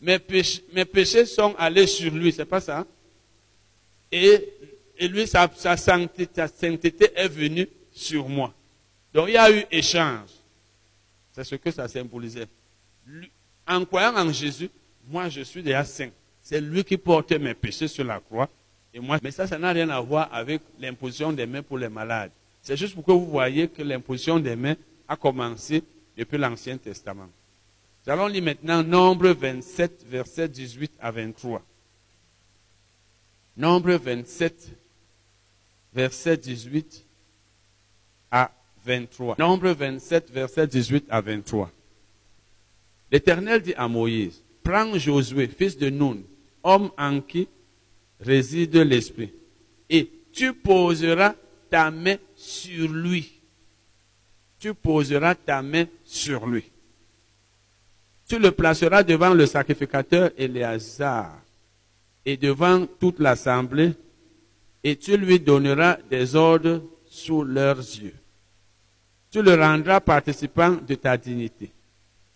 mes 0.00 0.18
péchés, 0.18 1.24
sont 1.26 1.54
allés 1.56 1.86
sur 1.86 2.12
lui, 2.12 2.32
c'est 2.32 2.44
pas 2.44 2.60
ça? 2.60 2.84
Et, 4.10 4.52
lui, 5.00 5.26
sa, 5.26 5.50
sa 5.54 5.76
sainteté 5.76 7.10
est 7.14 7.28
venue 7.28 7.68
sur 7.92 8.28
moi. 8.28 8.52
Donc 9.12 9.28
il 9.28 9.34
y 9.34 9.36
a 9.36 9.50
eu 9.50 9.64
échange. 9.70 10.30
C'est 11.32 11.44
ce 11.44 11.54
que 11.54 11.70
ça 11.70 11.88
symbolisait. 11.88 12.46
En 13.66 13.84
croyant 13.84 14.16
en 14.16 14.32
Jésus, 14.32 14.70
moi 15.08 15.28
je 15.28 15.42
suis 15.42 15.62
déjà 15.62 15.84
saint. 15.84 16.10
C'est 16.42 16.60
lui 16.60 16.84
qui 16.84 16.96
portait 16.96 17.38
mes 17.38 17.54
péchés 17.54 17.88
sur 17.88 18.04
la 18.04 18.20
croix 18.20 18.48
mais 19.22 19.30
ça, 19.30 19.46
ça 19.46 19.58
n'a 19.58 19.72
rien 19.72 19.88
à 19.90 20.00
voir 20.00 20.28
avec 20.32 20.62
l'imposition 20.78 21.32
des 21.32 21.46
mains 21.46 21.62
pour 21.62 21.78
les 21.78 21.88
malades. 21.88 22.30
C'est 22.62 22.76
juste 22.76 22.94
pour 22.94 23.04
que 23.04 23.12
vous 23.12 23.26
voyez 23.26 23.68
que 23.68 23.82
l'imposition 23.82 24.38
des 24.38 24.56
mains 24.56 24.76
a 25.08 25.16
commencé 25.16 25.82
depuis 26.16 26.38
l'Ancien 26.38 26.78
Testament. 26.78 27.28
Nous 28.06 28.12
allons 28.12 28.26
lire 28.26 28.42
maintenant 28.42 28.82
Nombre 28.82 29.30
27, 29.30 30.06
versets 30.08 30.48
18 30.48 30.92
à 31.00 31.10
23. 31.10 31.62
Nombre 33.56 33.92
27, 33.94 34.70
verset 35.92 36.36
18 36.36 37.04
à 38.30 38.50
23. 38.84 39.36
Nombre 39.38 39.70
27, 39.70 40.30
verset 40.30 40.66
18 40.66 41.06
à 41.08 41.20
23. 41.20 41.70
L'Éternel 43.10 43.62
dit 43.62 43.74
à 43.74 43.88
Moïse, 43.88 44.42
prends 44.62 44.96
Josué, 44.98 45.46
fils 45.48 45.76
de 45.76 45.88
Nun, 45.88 46.18
homme 46.62 46.90
en 46.98 47.20
qui 47.20 47.48
réside 48.20 48.76
l'Esprit. 48.76 49.32
Et 49.88 50.10
tu 50.32 50.52
poseras 50.52 51.34
ta 51.70 51.90
main 51.90 52.16
sur 52.34 52.88
lui. 52.88 53.40
Tu 54.58 54.74
poseras 54.74 55.34
ta 55.34 55.62
main 55.62 55.86
sur 56.04 56.46
lui. 56.46 56.64
Tu 58.26 58.38
le 58.38 58.50
placeras 58.50 59.02
devant 59.02 59.34
le 59.34 59.46
sacrificateur 59.46 60.30
Éléazar 60.36 61.40
et 62.24 62.36
devant 62.36 62.86
toute 62.86 63.18
l'assemblée, 63.18 63.92
et 64.82 64.96
tu 64.96 65.16
lui 65.16 65.38
donneras 65.40 65.98
des 66.10 66.34
ordres 66.34 66.82
sous 67.06 67.44
leurs 67.44 67.78
yeux. 67.78 68.14
Tu 69.30 69.42
le 69.42 69.54
rendras 69.54 70.00
participant 70.00 70.72
de 70.72 70.94
ta 70.94 71.16
dignité, 71.16 71.70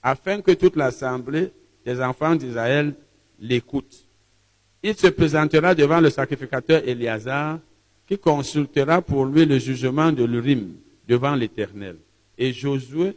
afin 0.02 0.42
que 0.42 0.52
toute 0.52 0.76
l'assemblée 0.76 1.52
des 1.86 2.00
enfants 2.02 2.34
d'Israël 2.34 2.94
l'écoute 3.38 4.07
il 4.82 4.96
se 4.96 5.08
présentera 5.08 5.74
devant 5.74 6.00
le 6.00 6.10
sacrificateur 6.10 6.86
Éléazar, 6.86 7.58
qui 8.06 8.18
consultera 8.18 9.02
pour 9.02 9.26
lui 9.26 9.44
le 9.44 9.58
jugement 9.58 10.12
de 10.12 10.24
l'Urim 10.24 10.74
devant 11.06 11.34
l'Éternel. 11.34 11.96
Et 12.36 12.52
Josué, 12.52 13.16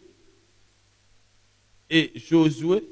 et 1.89 2.11
Josué, 2.15 2.83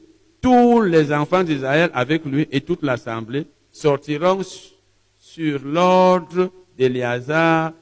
tous 0.42 0.82
les 0.82 1.12
enfants 1.12 1.44
d'Israël 1.44 1.90
avec 1.94 2.26
lui 2.26 2.48
et 2.52 2.62
toute 2.62 2.84
l'assemblée 2.84 3.46
sortiront 3.72 4.42
sur 5.18 5.60
l'ordre 5.64 6.52
d'Éléazar 6.78 7.74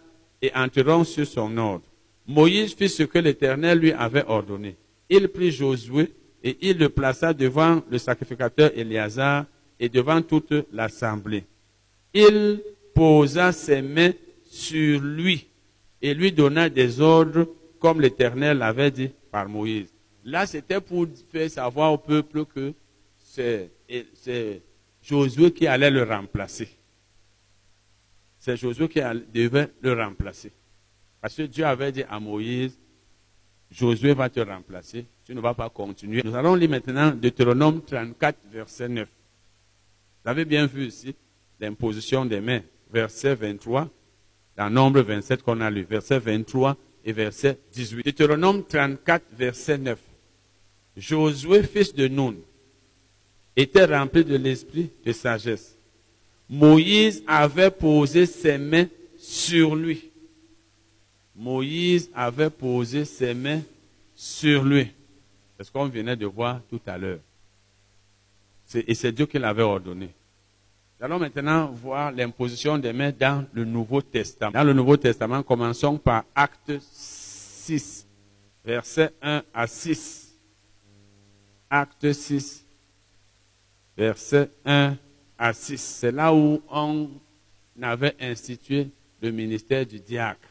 et 0.42 0.52
entreront 0.56 1.04
sur 1.04 1.28
son 1.28 1.56
ordre. 1.58 1.84
Moïse 2.26 2.74
fit 2.74 2.90
ce 2.90 3.04
que 3.04 3.20
l'Éternel 3.20 3.80
lui 3.80 3.92
avait 3.92 4.26
ordonné. 4.28 4.76
Il 5.10 5.28
prit 5.30 5.52
Josué 5.52 6.14
et 6.44 6.58
il 6.62 6.78
le 6.78 6.90
plaça 6.90 7.34
devant 7.34 7.82
le 7.90 7.98
sacrificateur 7.98 8.72
Éléazar 8.76 9.46
et 9.80 9.90
devant 9.90 10.22
toute 10.22 10.54
l'assemblée. 10.72 11.46
Il 12.14 12.62
posa 12.94 13.52
ses 13.52 13.82
mains 13.82 14.14
sur 14.46 15.02
lui 15.02 15.48
et 16.02 16.14
lui 16.14 16.32
donna 16.32 16.70
des 16.70 17.00
ordres 17.00 17.48
comme 17.80 18.02
l'Éternel 18.02 18.58
l'avait 18.58 18.92
dit 18.92 19.12
par 19.32 19.48
Moïse. 19.48 19.94
Là, 20.24 20.46
c'était 20.46 20.82
pour 20.82 21.08
faire 21.32 21.50
savoir 21.50 21.94
au 21.94 21.98
peuple 21.98 22.46
que 22.46 22.74
c'est 23.22 23.70
Josué 25.02 25.52
qui 25.52 25.68
allait 25.68 25.92
le 25.92 26.04
remplacer. 26.04 26.70
C'est 28.40 28.58
Josué 28.58 28.90
qui 28.90 29.00
devait 29.34 29.70
le 29.82 29.94
remplacer. 29.94 30.52
Parce 31.22 31.36
que 31.36 31.44
Dieu 31.44 31.66
avait 31.66 31.92
dit 31.92 32.04
à 32.10 32.20
Moïse, 32.20 32.78
Josué 33.70 34.14
va 34.14 34.30
te 34.30 34.40
remplacer, 34.40 35.06
tu 35.26 35.36
ne 35.36 35.42
vas 35.42 35.54
pas 35.54 35.70
continuer. 35.70 36.22
Nous 36.24 36.36
allons 36.36 36.56
lire 36.56 36.70
maintenant 36.70 37.12
Deutéronome 37.12 37.82
34, 37.84 38.38
verset 38.52 38.90
9. 38.90 39.08
Vous 40.28 40.32
avez 40.32 40.44
bien 40.44 40.66
vu 40.66 40.88
ici 40.88 41.16
l'imposition 41.58 42.26
des 42.26 42.42
mains, 42.42 42.60
verset 42.92 43.34
23, 43.34 43.90
dans 44.58 44.70
Nombre 44.70 45.00
27 45.00 45.42
qu'on 45.42 45.62
a 45.62 45.70
lu, 45.70 45.84
verset 45.90 46.20
23 46.20 46.76
et 47.06 47.14
verset 47.14 47.58
18. 47.72 48.04
Deutéronome 48.04 48.66
34, 48.66 49.24
verset 49.32 49.78
9. 49.78 49.98
Josué, 50.98 51.64
fils 51.64 51.96
de 51.96 52.10
Nun, 52.10 52.36
était 53.56 53.86
rempli 53.86 54.26
de 54.26 54.36
l'esprit 54.36 54.92
de 55.06 55.14
sagesse. 55.14 55.78
Moïse 56.50 57.24
avait 57.26 57.72
posé 57.72 58.26
ses 58.26 58.58
mains 58.58 58.88
sur 59.18 59.78
lui. 59.78 60.12
Moïse 61.38 62.12
avait 62.14 62.50
posé 62.50 63.06
ses 63.06 63.34
mains 63.34 63.62
sur 64.14 64.66
lui. 64.66 64.88
C'est 65.56 65.64
ce 65.64 65.72
qu'on 65.72 65.88
venait 65.88 66.18
de 66.18 66.26
voir 66.26 66.60
tout 66.70 66.82
à 66.86 66.98
l'heure. 66.98 67.20
Et 68.76 68.94
c'est 68.94 69.14
Dieu 69.14 69.26
qui 69.26 69.40
l'avait 69.40 69.64
ordonné. 69.64 70.10
Nous 71.00 71.06
allons 71.06 71.20
maintenant 71.20 71.68
voir 71.68 72.12
l'imposition 72.12 72.80
des 72.80 72.92
mains 72.92 73.12
dans 73.12 73.46
le 73.54 73.66
Nouveau 73.66 74.02
Testament. 74.02 74.52
Dans 74.52 74.64
le 74.64 74.74
Nouveau 74.74 74.98
Testament, 74.98 75.44
commençons 75.44 76.00
par 76.00 76.24
Acte 76.34 76.72
6, 76.82 78.08
versets 78.66 79.12
1 79.22 79.44
à 79.54 79.68
6. 79.68 80.36
Acte 81.70 82.12
6, 82.12 82.66
versets 83.96 84.50
1 84.66 84.96
à 85.38 85.54
6. 85.54 85.78
C'est 85.78 86.12
là 86.12 86.34
où 86.34 86.64
on 86.68 87.12
avait 87.80 88.16
institué 88.20 88.88
le 89.22 89.30
ministère 89.30 89.86
du 89.86 90.00
diacre. 90.00 90.50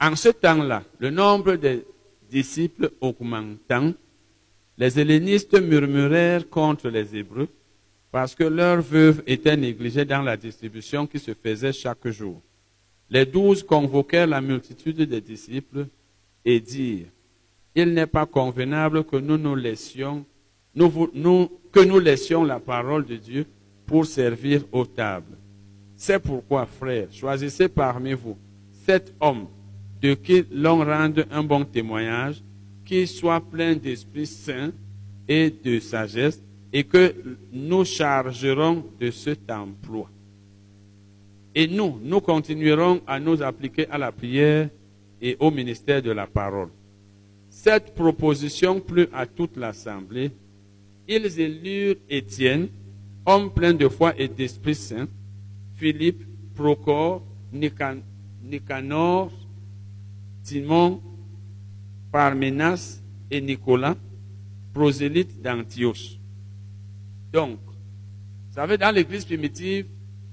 En 0.00 0.14
ce 0.14 0.28
temps-là, 0.28 0.84
le 1.00 1.10
nombre 1.10 1.56
des 1.56 1.84
disciples 2.30 2.92
augmentant, 3.00 3.92
les 4.76 5.00
hellénistes 5.00 5.60
murmurèrent 5.60 6.48
contre 6.48 6.90
les 6.90 7.16
Hébreux 7.16 7.48
parce 8.10 8.34
que 8.34 8.44
leurs 8.44 8.80
veuves 8.80 9.22
étaient 9.26 9.56
négligées 9.56 10.04
dans 10.04 10.22
la 10.22 10.36
distribution 10.36 11.06
qui 11.06 11.18
se 11.18 11.34
faisait 11.34 11.72
chaque 11.72 12.08
jour. 12.08 12.40
Les 13.10 13.26
douze 13.26 13.62
convoquèrent 13.62 14.26
la 14.26 14.40
multitude 14.40 15.02
des 15.02 15.20
disciples 15.20 15.86
et 16.44 16.60
dirent, 16.60 17.06
il 17.74 17.92
n'est 17.94 18.06
pas 18.06 18.26
convenable 18.26 19.04
que 19.04 19.16
nous 19.16 19.38
nous 19.38 19.54
laissions, 19.54 20.24
que 20.76 21.84
nous 21.84 21.98
laissions 21.98 22.44
la 22.44 22.60
parole 22.60 23.04
de 23.04 23.16
Dieu 23.16 23.46
pour 23.86 24.06
servir 24.06 24.62
aux 24.72 24.86
tables. 24.86 25.36
C'est 25.96 26.18
pourquoi, 26.18 26.66
frères, 26.66 27.08
choisissez 27.12 27.68
parmi 27.68 28.12
vous 28.12 28.36
sept 28.72 29.14
hommes 29.20 29.46
de 30.00 30.14
qui 30.14 30.44
l'on 30.50 30.84
rende 30.84 31.26
un 31.30 31.42
bon 31.42 31.64
témoignage, 31.64 32.42
qui 32.84 33.06
soit 33.06 33.40
plein 33.40 33.74
d'Esprit 33.74 34.26
Saint 34.26 34.70
et 35.26 35.50
de 35.50 35.78
sagesse, 35.80 36.42
et 36.72 36.84
que 36.84 37.14
nous 37.52 37.84
chargerons 37.84 38.84
de 39.00 39.10
cet 39.10 39.50
emploi. 39.50 40.10
Et 41.54 41.66
nous, 41.66 41.98
nous 42.02 42.20
continuerons 42.20 43.00
à 43.06 43.18
nous 43.18 43.42
appliquer 43.42 43.88
à 43.88 43.98
la 43.98 44.12
prière 44.12 44.68
et 45.20 45.36
au 45.40 45.50
ministère 45.50 46.02
de 46.02 46.10
la 46.10 46.26
parole. 46.26 46.68
Cette 47.50 47.94
proposition 47.94 48.80
plut 48.80 49.08
à 49.12 49.26
toute 49.26 49.56
l'assemblée. 49.56 50.30
Ils 51.08 51.40
élurent 51.40 51.96
Étienne, 52.08 52.68
homme 53.24 53.50
plein 53.50 53.72
de 53.72 53.88
foi 53.88 54.12
et 54.18 54.28
d'Esprit 54.28 54.74
Saint, 54.74 55.08
Philippe, 55.74 56.22
Procor, 56.54 57.22
Nicanor, 57.52 59.32
Simon, 60.42 61.00
Parmenas 62.12 63.00
et 63.30 63.40
Nicolas, 63.40 63.96
prosélytes 64.74 65.40
d'Antioche. 65.40 66.17
Donc, 67.32 67.58
vous 67.60 68.54
savez, 68.54 68.78
dans 68.78 68.94
l'église 68.94 69.24
primitive, 69.24 69.86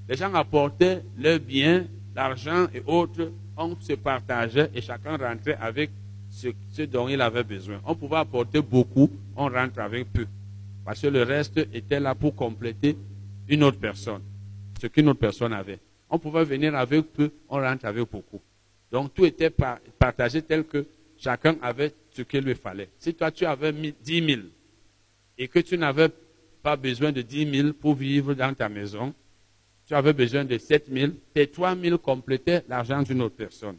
les 0.07 0.15
gens 0.15 0.33
apportaient 0.33 1.03
leurs 1.17 1.39
biens, 1.39 1.85
l'argent 2.15 2.67
et 2.73 2.81
autres, 2.85 3.31
on 3.57 3.75
se 3.79 3.93
partageait 3.93 4.69
et 4.73 4.81
chacun 4.81 5.17
rentrait 5.17 5.57
avec 5.59 5.91
ce, 6.29 6.81
dont 6.83 7.07
il 7.07 7.21
avait 7.21 7.43
besoin. 7.43 7.79
On 7.85 7.95
pouvait 7.95 8.17
apporter 8.17 8.61
beaucoup, 8.61 9.09
on 9.35 9.49
rentre 9.49 9.79
avec 9.79 10.11
peu. 10.11 10.27
Parce 10.83 11.01
que 11.01 11.07
le 11.07 11.23
reste 11.23 11.57
était 11.73 11.99
là 11.99 12.13
pour 12.13 12.35
compléter 12.35 12.97
une 13.47 13.63
autre 13.63 13.79
personne, 13.79 14.21
ce 14.79 14.87
qu'une 14.87 15.09
autre 15.09 15.19
personne 15.19 15.53
avait. 15.53 15.79
On 16.09 16.19
pouvait 16.19 16.43
venir 16.43 16.75
avec 16.75 17.13
peu, 17.13 17.31
on 17.49 17.59
rentre 17.59 17.85
avec 17.85 18.09
beaucoup. 18.09 18.41
Donc 18.91 19.13
tout 19.13 19.25
était 19.25 19.51
partagé 19.97 20.41
tel 20.41 20.63
que 20.63 20.85
chacun 21.17 21.55
avait 21.61 21.93
ce 22.11 22.21
qu'il 22.21 22.41
lui 22.41 22.55
fallait. 22.55 22.89
Si 22.99 23.13
toi 23.13 23.31
tu 23.31 23.45
avais 23.45 23.71
10 23.71 23.95
000 24.05 24.41
et 25.37 25.47
que 25.47 25.59
tu 25.59 25.77
n'avais 25.77 26.09
pas 26.65 26.75
besoin 26.75 27.11
de 27.11 27.21
10 27.21 27.61
000 27.61 27.73
pour 27.73 27.93
vivre 27.93 28.33
dans 28.33 28.51
ta 28.55 28.67
maison, 28.67 29.13
tu 29.85 29.93
avais 29.93 30.13
besoin 30.13 30.43
de 30.43 30.57
7 30.57 30.87
000, 30.91 31.11
tes 31.31 31.45
3 31.45 31.75
000 31.75 31.99
complétaient 31.99 32.65
l'argent 32.67 33.03
d'une 33.03 33.21
autre 33.21 33.35
personne. 33.35 33.77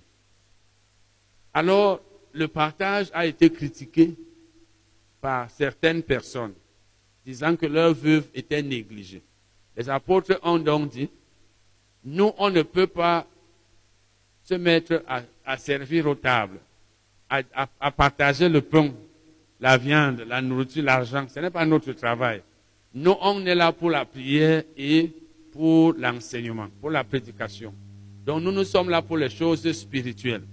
Alors, 1.52 2.00
le 2.32 2.46
partage 2.46 3.08
a 3.12 3.26
été 3.26 3.50
critiqué 3.50 4.14
par 5.20 5.50
certaines 5.50 6.04
personnes, 6.04 6.52
disant 7.24 7.56
que 7.56 7.66
leurs 7.66 7.92
veuves 7.92 8.28
étaient 8.32 8.62
négligées. 8.62 9.24
Les 9.76 9.90
apôtres 9.90 10.38
ont 10.44 10.60
donc 10.60 10.90
dit, 10.90 11.10
nous, 12.04 12.30
on 12.38 12.50
ne 12.50 12.62
peut 12.62 12.86
pas 12.86 13.26
se 14.44 14.54
mettre 14.54 15.02
à, 15.44 15.58
servir 15.58 16.06
aux 16.06 16.14
tables, 16.14 16.60
à, 17.28 17.90
partager 17.90 18.48
le 18.48 18.60
pain, 18.60 18.92
la 19.58 19.76
viande, 19.76 20.20
la 20.20 20.40
nourriture, 20.40 20.84
l'argent. 20.84 21.26
Ce 21.28 21.40
n'est 21.40 21.50
pas 21.50 21.66
notre 21.66 21.90
travail. 21.90 22.42
Nous, 22.98 23.14
on 23.20 23.44
est 23.44 23.54
là 23.54 23.72
pour 23.72 23.90
la 23.90 24.06
prière 24.06 24.62
et 24.74 25.12
pour 25.52 25.92
l'enseignement, 25.98 26.68
pour 26.80 26.88
la 26.88 27.04
prédication. 27.04 27.74
Donc 28.24 28.42
nous, 28.42 28.50
nous 28.50 28.64
sommes 28.64 28.88
là 28.88 29.02
pour 29.02 29.18
les 29.18 29.28
choses 29.28 29.70
spirituelles. 29.70 30.44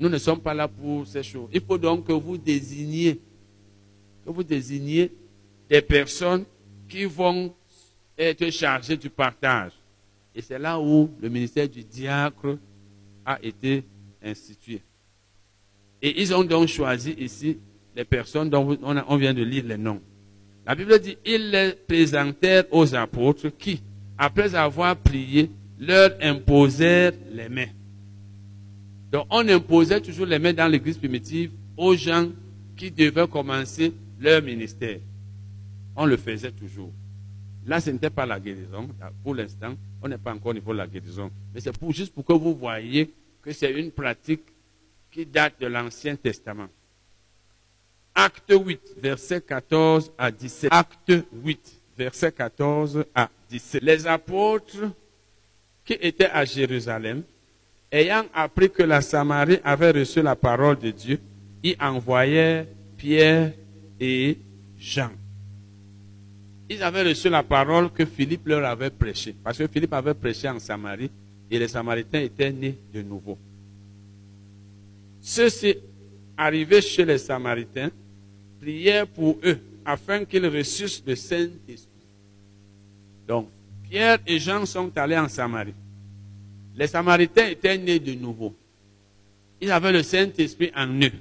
Nous 0.00 0.08
ne 0.08 0.18
sommes 0.18 0.40
pas 0.40 0.52
là 0.52 0.66
pour 0.66 1.06
ces 1.06 1.22
choses. 1.22 1.48
Il 1.52 1.60
faut 1.60 1.78
donc 1.78 2.08
que 2.08 2.12
vous 2.12 2.36
désigniez, 2.36 3.20
que 4.26 4.30
vous 4.32 4.42
désigniez 4.42 5.12
des 5.70 5.80
personnes 5.80 6.44
qui 6.88 7.04
vont 7.04 7.54
être 8.18 8.50
chargées 8.50 8.96
du 8.96 9.08
partage. 9.08 9.70
Et 10.34 10.42
c'est 10.42 10.58
là 10.58 10.80
où 10.80 11.08
le 11.20 11.28
ministère 11.28 11.68
du 11.68 11.84
diacre 11.84 12.58
a 13.24 13.38
été 13.40 13.84
institué. 14.20 14.82
Et 16.02 16.20
ils 16.20 16.34
ont 16.34 16.42
donc 16.42 16.66
choisi 16.66 17.12
ici 17.12 17.58
les 17.94 18.04
personnes 18.04 18.50
dont 18.50 18.76
on 18.82 19.16
vient 19.16 19.32
de 19.32 19.44
lire 19.44 19.64
les 19.64 19.78
noms. 19.78 20.00
La 20.66 20.74
Bible 20.74 20.98
dit, 20.98 21.16
ils 21.24 21.50
les 21.50 21.72
présentèrent 21.72 22.64
aux 22.70 22.94
apôtres 22.94 23.50
qui, 23.58 23.82
après 24.16 24.54
avoir 24.54 24.96
prié, 24.96 25.50
leur 25.78 26.10
imposèrent 26.22 27.12
les 27.32 27.48
mains. 27.48 27.68
Donc 29.12 29.26
on 29.30 29.46
imposait 29.48 30.00
toujours 30.00 30.26
les 30.26 30.38
mains 30.38 30.52
dans 30.52 30.66
l'église 30.66 30.96
primitive 30.96 31.50
aux 31.76 31.94
gens 31.94 32.28
qui 32.76 32.90
devaient 32.90 33.28
commencer 33.28 33.92
leur 34.18 34.42
ministère. 34.42 34.98
On 35.94 36.06
le 36.06 36.16
faisait 36.16 36.50
toujours. 36.50 36.90
Là, 37.66 37.80
ce 37.80 37.90
n'était 37.90 38.10
pas 38.10 38.26
la 38.26 38.40
guérison. 38.40 38.88
Pour 39.22 39.34
l'instant, 39.34 39.74
on 40.02 40.08
n'est 40.08 40.18
pas 40.18 40.32
encore 40.32 40.50
au 40.50 40.54
niveau 40.54 40.72
de 40.72 40.78
la 40.78 40.86
guérison. 40.86 41.30
Mais 41.54 41.60
c'est 41.60 41.76
pour, 41.78 41.92
juste 41.92 42.12
pour 42.12 42.24
que 42.24 42.32
vous 42.32 42.54
voyez 42.54 43.12
que 43.42 43.52
c'est 43.52 43.72
une 43.72 43.90
pratique 43.90 44.42
qui 45.10 45.24
date 45.24 45.54
de 45.60 45.66
l'Ancien 45.66 46.16
Testament. 46.16 46.68
Acte 48.14 48.52
8, 48.52 48.80
verset 48.98 49.40
14 49.40 50.12
à 50.16 50.30
17. 50.30 50.70
Acte 50.72 51.12
8, 51.32 51.80
verset 51.96 52.32
14 52.32 53.04
à 53.14 53.28
17. 53.50 53.82
Les 53.82 54.06
apôtres 54.06 54.90
qui 55.84 55.94
étaient 55.94 56.30
à 56.30 56.44
Jérusalem, 56.44 57.22
ayant 57.90 58.24
appris 58.32 58.70
que 58.70 58.82
la 58.82 59.00
Samarie 59.00 59.58
avait 59.64 59.90
reçu 59.90 60.22
la 60.22 60.36
parole 60.36 60.78
de 60.78 60.90
Dieu, 60.90 61.20
y 61.62 61.76
envoyèrent 61.80 62.66
Pierre 62.96 63.52
et 63.98 64.38
Jean 64.78 65.10
ils 66.68 66.82
avaient 66.82 67.02
reçu 67.02 67.28
la 67.28 67.42
parole 67.42 67.90
que 67.90 68.04
Philippe 68.04 68.46
leur 68.46 68.64
avait 68.64 68.90
prêchée. 68.90 69.34
Parce 69.42 69.58
que 69.58 69.66
Philippe 69.66 69.92
avait 69.92 70.14
prêché 70.14 70.48
en 70.48 70.58
Samarie 70.58 71.10
et 71.50 71.58
les 71.58 71.68
Samaritains 71.68 72.20
étaient 72.20 72.52
nés 72.52 72.78
de 72.92 73.02
nouveau. 73.02 73.38
Ceux-ci, 75.20 75.76
chez 76.80 77.04
les 77.04 77.18
Samaritains, 77.18 77.90
prièrent 78.64 79.06
pour 79.06 79.38
eux 79.44 79.58
afin 79.84 80.24
qu'ils 80.24 80.46
reçussent 80.46 81.02
le 81.06 81.14
Saint-Esprit. 81.14 81.88
Donc, 83.28 83.48
Pierre 83.88 84.18
et 84.26 84.38
Jean 84.38 84.64
sont 84.64 84.90
allés 84.96 85.18
en 85.18 85.28
Samarie. 85.28 85.74
Les 86.74 86.86
Samaritains 86.86 87.48
étaient 87.48 87.76
nés 87.76 87.98
de 87.98 88.14
nouveau. 88.14 88.54
Ils 89.60 89.70
avaient 89.70 89.92
le 89.92 90.02
Saint-Esprit 90.02 90.72
en 90.74 90.88
eux. 91.02 91.12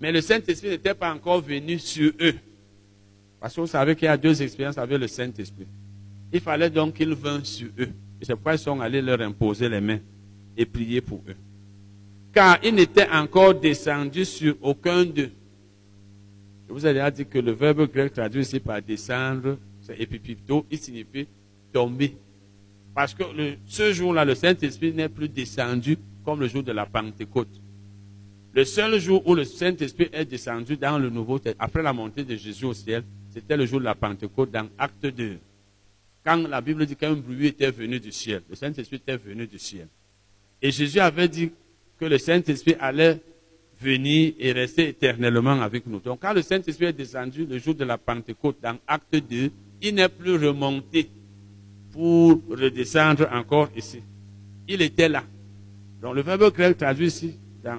Mais 0.00 0.10
le 0.10 0.22
Saint-Esprit 0.22 0.70
n'était 0.70 0.94
pas 0.94 1.12
encore 1.12 1.42
venu 1.42 1.78
sur 1.78 2.12
eux. 2.20 2.34
Parce 3.38 3.56
vous 3.56 3.66
savez 3.66 3.94
qu'il 3.94 4.06
y 4.06 4.08
a 4.08 4.16
deux 4.16 4.42
expériences 4.42 4.78
avec 4.78 4.98
le 4.98 5.06
Saint-Esprit. 5.06 5.66
Il 6.32 6.40
fallait 6.40 6.70
donc 6.70 6.94
qu'ils 6.94 7.14
vinssent 7.14 7.48
sur 7.48 7.68
eux. 7.78 7.90
Et 8.20 8.24
c'est 8.24 8.34
pourquoi 8.34 8.54
ils 8.54 8.58
sont 8.58 8.80
allés 8.80 9.02
leur 9.02 9.20
imposer 9.20 9.68
les 9.68 9.80
mains 9.80 10.00
et 10.56 10.64
prier 10.64 11.00
pour 11.00 11.22
eux. 11.28 11.36
Car 12.32 12.58
ils 12.62 12.74
n'étaient 12.74 13.08
encore 13.10 13.54
descendus 13.54 14.24
sur 14.24 14.56
aucun 14.62 15.04
d'eux. 15.04 15.30
Vous 16.70 16.80
déjà 16.80 17.10
dit 17.10 17.26
que 17.26 17.38
le 17.38 17.50
verbe 17.50 17.90
grec 17.90 18.12
traduit 18.12 18.42
ici 18.42 18.60
par 18.60 18.80
descendre, 18.80 19.58
c'est 19.80 20.00
épipipto, 20.00 20.64
il 20.70 20.78
signifie 20.78 21.26
tomber. 21.72 22.16
Parce 22.94 23.12
que 23.12 23.24
ce 23.66 23.92
jour-là, 23.92 24.24
le 24.24 24.34
Saint-Esprit 24.34 24.92
n'est 24.92 25.08
plus 25.08 25.28
descendu 25.28 25.98
comme 26.24 26.40
le 26.40 26.46
jour 26.46 26.62
de 26.62 26.72
la 26.72 26.86
Pentecôte. 26.86 27.60
Le 28.52 28.64
seul 28.64 28.98
jour 28.98 29.26
où 29.26 29.34
le 29.34 29.44
Saint-Esprit 29.44 30.08
est 30.12 30.24
descendu 30.24 30.76
dans 30.76 30.98
le 30.98 31.10
Nouveau 31.10 31.38
Testament, 31.38 31.64
après 31.64 31.82
la 31.82 31.92
montée 31.92 32.24
de 32.24 32.36
Jésus 32.36 32.64
au 32.64 32.74
ciel, 32.74 33.02
c'était 33.32 33.56
le 33.56 33.66
jour 33.66 33.80
de 33.80 33.84
la 33.84 33.94
Pentecôte 33.94 34.50
dans 34.50 34.68
Acte 34.78 35.06
2. 35.06 35.38
Quand 36.24 36.36
la 36.48 36.60
Bible 36.60 36.86
dit 36.86 36.96
qu'un 36.96 37.14
bruit 37.14 37.46
était 37.46 37.70
venu 37.70 37.98
du 37.98 38.12
ciel, 38.12 38.42
le 38.48 38.54
Saint-Esprit 38.54 38.96
était 38.96 39.16
venu 39.16 39.46
du 39.46 39.58
ciel. 39.58 39.88
Et 40.62 40.70
Jésus 40.70 41.00
avait 41.00 41.28
dit 41.28 41.50
que 41.98 42.04
le 42.04 42.18
Saint-Esprit 42.18 42.76
allait 42.78 43.20
venir 43.80 44.34
et 44.38 44.52
rester 44.52 44.88
éternellement 44.88 45.60
avec 45.60 45.86
nous. 45.86 46.00
Donc 46.00 46.20
quand 46.20 46.32
le 46.32 46.42
Saint-Esprit 46.42 46.86
est 46.86 46.92
descendu 46.92 47.46
le 47.46 47.58
jour 47.58 47.74
de 47.74 47.84
la 47.84 47.96
Pentecôte 47.96 48.58
dans 48.62 48.76
Acte 48.86 49.16
2, 49.16 49.50
il 49.82 49.94
n'est 49.94 50.08
plus 50.08 50.36
remonté 50.36 51.08
pour 51.92 52.40
redescendre 52.50 53.28
encore 53.32 53.68
ici. 53.74 54.02
Il 54.68 54.82
était 54.82 55.08
là. 55.08 55.24
Donc 56.02 56.14
le 56.14 56.22
verbe 56.22 56.52
grec 56.52 56.76
traduit 56.76 57.06
ici 57.06 57.34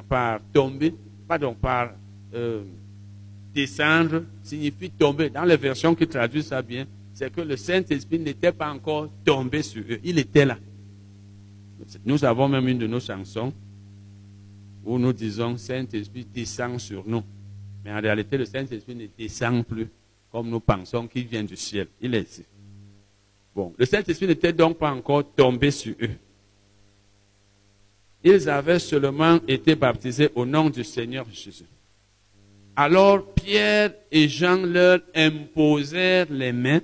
par 0.09 0.39
tomber, 0.53 0.93
pardon, 1.27 1.53
par 1.53 1.91
euh, 2.33 2.63
descendre, 3.53 4.23
signifie 4.43 4.89
tomber. 4.89 5.29
Dans 5.29 5.43
les 5.43 5.57
versions 5.57 5.93
qui 5.93 6.07
traduisent 6.07 6.47
ça 6.47 6.61
bien, 6.61 6.85
c'est 7.13 7.31
que 7.31 7.41
le 7.41 7.55
Saint-Esprit 7.57 8.19
n'était 8.19 8.51
pas 8.51 8.71
encore 8.71 9.09
tombé 9.23 9.61
sur 9.61 9.83
eux. 9.89 9.99
Il 10.03 10.17
était 10.17 10.45
là. 10.45 10.57
Nous 12.05 12.23
avons 12.25 12.47
même 12.47 12.67
une 12.67 12.77
de 12.77 12.87
nos 12.87 12.99
chansons 12.99 13.53
où 14.83 14.97
nous 14.97 15.13
disons 15.13 15.57
Saint-Esprit 15.57 16.25
descend 16.25 16.79
sur 16.79 17.07
nous. 17.07 17.23
Mais 17.83 17.91
en 17.91 18.01
réalité, 18.01 18.37
le 18.37 18.45
Saint-Esprit 18.45 18.95
ne 18.95 19.07
descend 19.17 19.65
plus 19.65 19.87
comme 20.31 20.49
nous 20.49 20.59
pensons 20.59 21.07
qu'il 21.07 21.27
vient 21.27 21.43
du 21.43 21.55
ciel. 21.55 21.87
Il 21.99 22.15
est 22.15 22.21
ici. 22.21 22.45
Bon, 23.53 23.73
le 23.77 23.85
Saint-Esprit 23.85 24.27
n'était 24.27 24.53
donc 24.53 24.77
pas 24.77 24.91
encore 24.91 25.33
tombé 25.33 25.71
sur 25.71 25.93
eux. 26.01 26.15
Ils 28.23 28.49
avaient 28.49 28.79
seulement 28.79 29.39
été 29.47 29.75
baptisés 29.75 30.29
au 30.35 30.45
nom 30.45 30.69
du 30.69 30.83
Seigneur 30.83 31.25
Jésus. 31.29 31.65
Alors 32.75 33.33
Pierre 33.33 33.93
et 34.11 34.29
Jean 34.29 34.63
leur 34.63 35.01
imposèrent 35.13 36.27
les 36.29 36.53
mains 36.53 36.81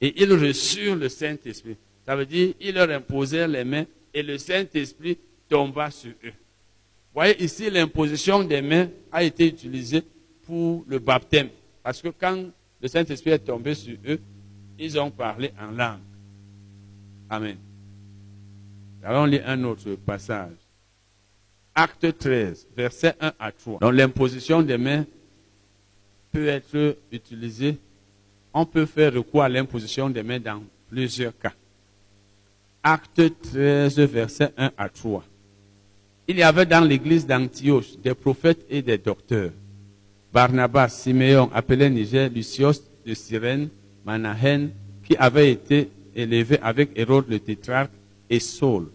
et 0.00 0.22
ils 0.22 0.32
reçurent 0.32 0.96
le 0.96 1.08
Saint-Esprit. 1.08 1.76
Ça 2.06 2.14
veut 2.14 2.26
dire, 2.26 2.54
ils 2.60 2.74
leur 2.74 2.90
imposèrent 2.90 3.48
les 3.48 3.64
mains 3.64 3.86
et 4.12 4.22
le 4.22 4.36
Saint-Esprit 4.36 5.16
tomba 5.48 5.90
sur 5.90 6.12
eux. 6.24 6.32
Voyez 7.14 7.42
ici, 7.44 7.70
l'imposition 7.70 8.42
des 8.42 8.60
mains 8.60 8.88
a 9.12 9.22
été 9.22 9.46
utilisée 9.46 10.02
pour 10.44 10.84
le 10.88 10.98
baptême. 10.98 11.48
Parce 11.82 12.02
que 12.02 12.08
quand 12.08 12.46
le 12.80 12.88
Saint-Esprit 12.88 13.30
est 13.30 13.38
tombé 13.38 13.74
sur 13.74 13.96
eux, 14.06 14.20
ils 14.78 14.98
ont 14.98 15.10
parlé 15.10 15.52
en 15.60 15.70
langue. 15.70 16.00
Amen. 17.30 17.56
Allons 19.02 19.26
lire 19.26 19.44
un 19.46 19.62
autre 19.64 19.94
passage. 19.94 20.56
Acte 21.74 22.18
13, 22.18 22.68
verset 22.76 23.14
1 23.20 23.32
à 23.38 23.52
3. 23.52 23.78
Donc 23.80 23.92
l'imposition 23.92 24.62
des 24.62 24.78
mains 24.78 25.04
peut 26.32 26.48
être 26.48 26.96
utilisée. 27.12 27.78
On 28.52 28.64
peut 28.64 28.86
faire 28.86 29.12
recours 29.12 29.42
à 29.42 29.48
l'imposition 29.48 30.10
des 30.10 30.22
mains 30.22 30.40
dans 30.40 30.62
plusieurs 30.88 31.36
cas. 31.38 31.52
Acte 32.82 33.22
13, 33.52 33.98
verset 34.00 34.52
1 34.56 34.72
à 34.76 34.88
3. 34.88 35.24
Il 36.26 36.38
y 36.38 36.42
avait 36.42 36.64
dans 36.66 36.80
l'église 36.84 37.26
d'Antioche 37.26 37.98
des 38.02 38.14
prophètes 38.14 38.64
et 38.70 38.80
des 38.80 38.96
docteurs. 38.96 39.50
Barnabas, 40.32 40.88
Siméon, 40.88 41.50
appelé 41.52 41.90
Niger, 41.90 42.30
Lucios 42.34 42.80
de 43.06 43.12
Cyrène, 43.14 43.68
Manahen, 44.06 44.70
qui 45.04 45.14
avait 45.16 45.52
été 45.52 45.90
élevé 46.16 46.58
avec 46.62 46.90
Hérode 46.96 47.26
le 47.28 47.38
tétrarque, 47.38 47.90
et 48.30 48.40
Saul. 48.40 48.88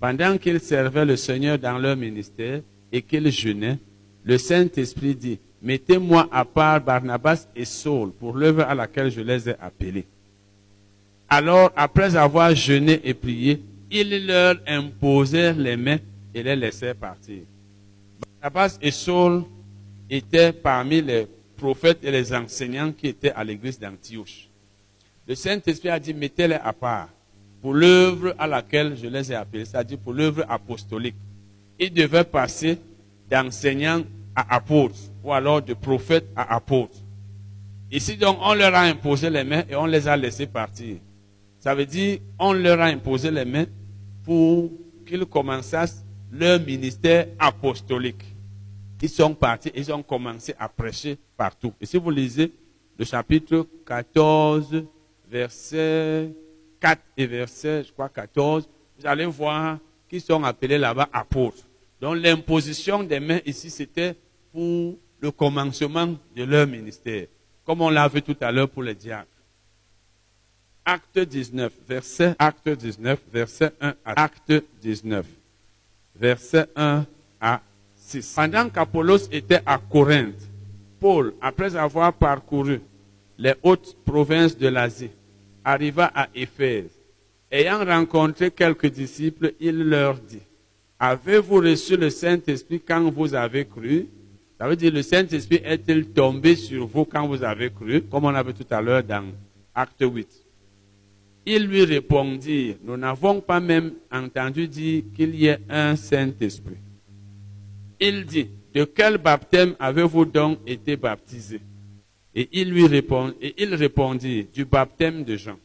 Pendant 0.00 0.38
qu'ils 0.38 0.60
servaient 0.60 1.04
le 1.04 1.16
Seigneur 1.16 1.58
dans 1.58 1.78
leur 1.78 1.96
ministère 1.96 2.60
et 2.92 3.02
qu'ils 3.02 3.30
jeûnaient, 3.30 3.78
le 4.24 4.38
Saint-Esprit 4.38 5.16
dit, 5.16 5.38
Mettez-moi 5.60 6.28
à 6.32 6.44
part 6.44 6.80
Barnabas 6.80 7.46
et 7.54 7.64
Saul 7.64 8.10
pour 8.12 8.36
l'œuvre 8.36 8.62
à 8.62 8.74
laquelle 8.74 9.10
je 9.10 9.20
les 9.20 9.48
ai 9.48 9.54
appelés. 9.60 10.06
Alors, 11.28 11.72
après 11.76 12.16
avoir 12.16 12.54
jeûné 12.54 13.00
et 13.04 13.14
prié, 13.14 13.62
ils 13.90 14.26
leur 14.26 14.56
imposèrent 14.66 15.56
les 15.56 15.76
mains 15.76 15.98
et 16.34 16.42
les 16.42 16.56
laissèrent 16.56 16.96
partir. 16.96 17.42
Barnabas 18.40 18.78
et 18.80 18.90
Saul 18.90 19.44
étaient 20.08 20.52
parmi 20.52 21.00
les 21.00 21.26
prophètes 21.56 22.00
et 22.02 22.10
les 22.10 22.34
enseignants 22.34 22.92
qui 22.92 23.08
étaient 23.08 23.32
à 23.32 23.44
l'église 23.44 23.78
d'Antioche. 23.78 24.48
Le 25.26 25.34
Saint-Esprit 25.34 25.88
a 25.88 26.00
dit, 26.00 26.12
mettez-les 26.12 26.56
à 26.56 26.72
part 26.72 27.08
pour 27.60 27.74
l'œuvre 27.74 28.34
à 28.38 28.46
laquelle 28.46 28.96
je 28.96 29.06
les 29.06 29.30
ai 29.30 29.36
appelés, 29.36 29.64
c'est-à-dire 29.64 29.98
pour 29.98 30.12
l'œuvre 30.12 30.44
apostolique. 30.48 31.14
Ils 31.78 31.92
devaient 31.92 32.24
passer 32.24 32.78
d'enseignants 33.30 34.02
à 34.34 34.56
apôtres, 34.56 34.98
ou 35.22 35.32
alors 35.32 35.62
de 35.62 35.74
prophètes 35.74 36.26
à 36.34 36.54
apôtres. 36.54 36.98
Ici, 37.90 38.16
donc, 38.16 38.38
on 38.40 38.54
leur 38.54 38.74
a 38.74 38.82
imposé 38.82 39.30
les 39.30 39.44
mains 39.44 39.62
et 39.68 39.76
on 39.76 39.86
les 39.86 40.08
a 40.08 40.16
laissés 40.16 40.46
partir. 40.46 40.96
Ça 41.60 41.74
veut 41.74 41.86
dire, 41.86 42.18
on 42.38 42.52
leur 42.52 42.80
a 42.80 42.86
imposé 42.86 43.30
les 43.30 43.44
mains 43.44 43.66
pour 44.24 44.70
qu'ils 45.06 45.24
commençassent 45.26 46.01
leur 46.32 46.60
ministère 46.60 47.28
apostolique. 47.38 48.24
Ils 49.02 49.08
sont 49.08 49.34
partis, 49.34 49.70
ils 49.74 49.92
ont 49.92 50.02
commencé 50.02 50.54
à 50.58 50.68
prêcher 50.68 51.18
partout. 51.36 51.74
Et 51.80 51.86
si 51.86 51.98
vous 51.98 52.10
lisez 52.10 52.52
le 52.98 53.04
chapitre 53.04 53.66
14, 53.84 54.84
verset 55.28 56.30
4 56.80 57.00
et 57.16 57.26
verset, 57.26 57.84
je 57.84 57.92
crois, 57.92 58.08
14, 58.08 58.68
vous 58.98 59.06
allez 59.06 59.26
voir 59.26 59.78
qu'ils 60.08 60.20
sont 60.20 60.42
appelés 60.44 60.78
là-bas 60.78 61.08
apôtres. 61.12 61.64
Donc 62.00 62.16
l'imposition 62.16 63.02
des 63.02 63.20
mains 63.20 63.40
ici, 63.44 63.70
c'était 63.70 64.14
pour 64.52 64.96
le 65.20 65.30
commencement 65.30 66.14
de 66.36 66.44
leur 66.44 66.66
ministère, 66.66 67.26
comme 67.64 67.80
on 67.80 67.90
l'a 67.90 68.08
vu 68.08 68.22
tout 68.22 68.36
à 68.40 68.50
l'heure 68.50 68.68
pour 68.68 68.82
les 68.82 68.94
diacres. 68.94 69.28
Acte 70.84 71.18
19, 71.18 71.72
verset, 71.88 72.34
acte 72.38 72.68
19, 72.68 73.20
verset 73.32 73.72
1 73.80 73.94
à 74.04 74.22
acte 74.24 74.52
19, 74.80 75.24
verset 76.22 76.66
1 76.76 77.04
à 77.40 77.60
6. 77.96 78.34
Pendant 78.36 78.68
qu'Apollos 78.68 79.28
était 79.32 79.60
à 79.66 79.78
Corinthe, 79.78 80.48
Paul, 81.00 81.34
après 81.40 81.74
avoir 81.74 82.12
parcouru 82.12 82.80
les 83.36 83.54
hautes 83.64 83.96
provinces 84.04 84.56
de 84.56 84.68
l'Asie, 84.68 85.10
arriva 85.64 86.12
à 86.14 86.28
Éphèse. 86.32 86.92
Ayant 87.50 87.84
rencontré 87.84 88.52
quelques 88.52 88.86
disciples, 88.86 89.54
il 89.58 89.82
leur 89.82 90.14
dit, 90.14 90.38
Avez-vous 91.00 91.56
reçu 91.56 91.96
le 91.96 92.08
Saint-Esprit 92.08 92.80
quand 92.80 93.10
vous 93.10 93.34
avez 93.34 93.64
cru? 93.64 94.06
Ça 94.58 94.68
veut 94.68 94.76
dire, 94.76 94.92
le 94.92 95.02
Saint-Esprit 95.02 95.60
est-il 95.64 96.10
tombé 96.10 96.54
sur 96.54 96.86
vous 96.86 97.04
quand 97.04 97.26
vous 97.26 97.42
avez 97.42 97.70
cru, 97.70 98.02
comme 98.02 98.26
on 98.26 98.34
a 98.34 98.42
vu 98.44 98.54
tout 98.54 98.66
à 98.70 98.80
l'heure 98.80 99.02
dans 99.02 99.24
Acte 99.74 100.00
8 100.00 100.41
Ils 101.44 101.66
lui 101.66 101.84
répondirent, 101.84 102.76
Nous 102.84 102.96
n'avons 102.96 103.40
pas 103.40 103.60
même 103.60 103.92
entendu 104.10 104.68
dire 104.68 105.02
qu'il 105.14 105.34
y 105.34 105.46
ait 105.46 105.58
un 105.68 105.96
Saint-Esprit. 105.96 106.76
Il 108.00 108.24
dit, 108.24 108.48
De 108.74 108.84
quel 108.84 109.18
baptême 109.18 109.74
avez-vous 109.78 110.24
donc 110.24 110.58
été 110.66 110.96
baptisé? 110.96 111.60
Et 112.34 112.48
il 112.52 112.70
lui 112.70 112.84
il 112.84 113.74
répondit, 113.74 114.46
du 114.52 114.64
baptême 114.64 115.22
de 115.24 115.36
Jean. 115.36 115.58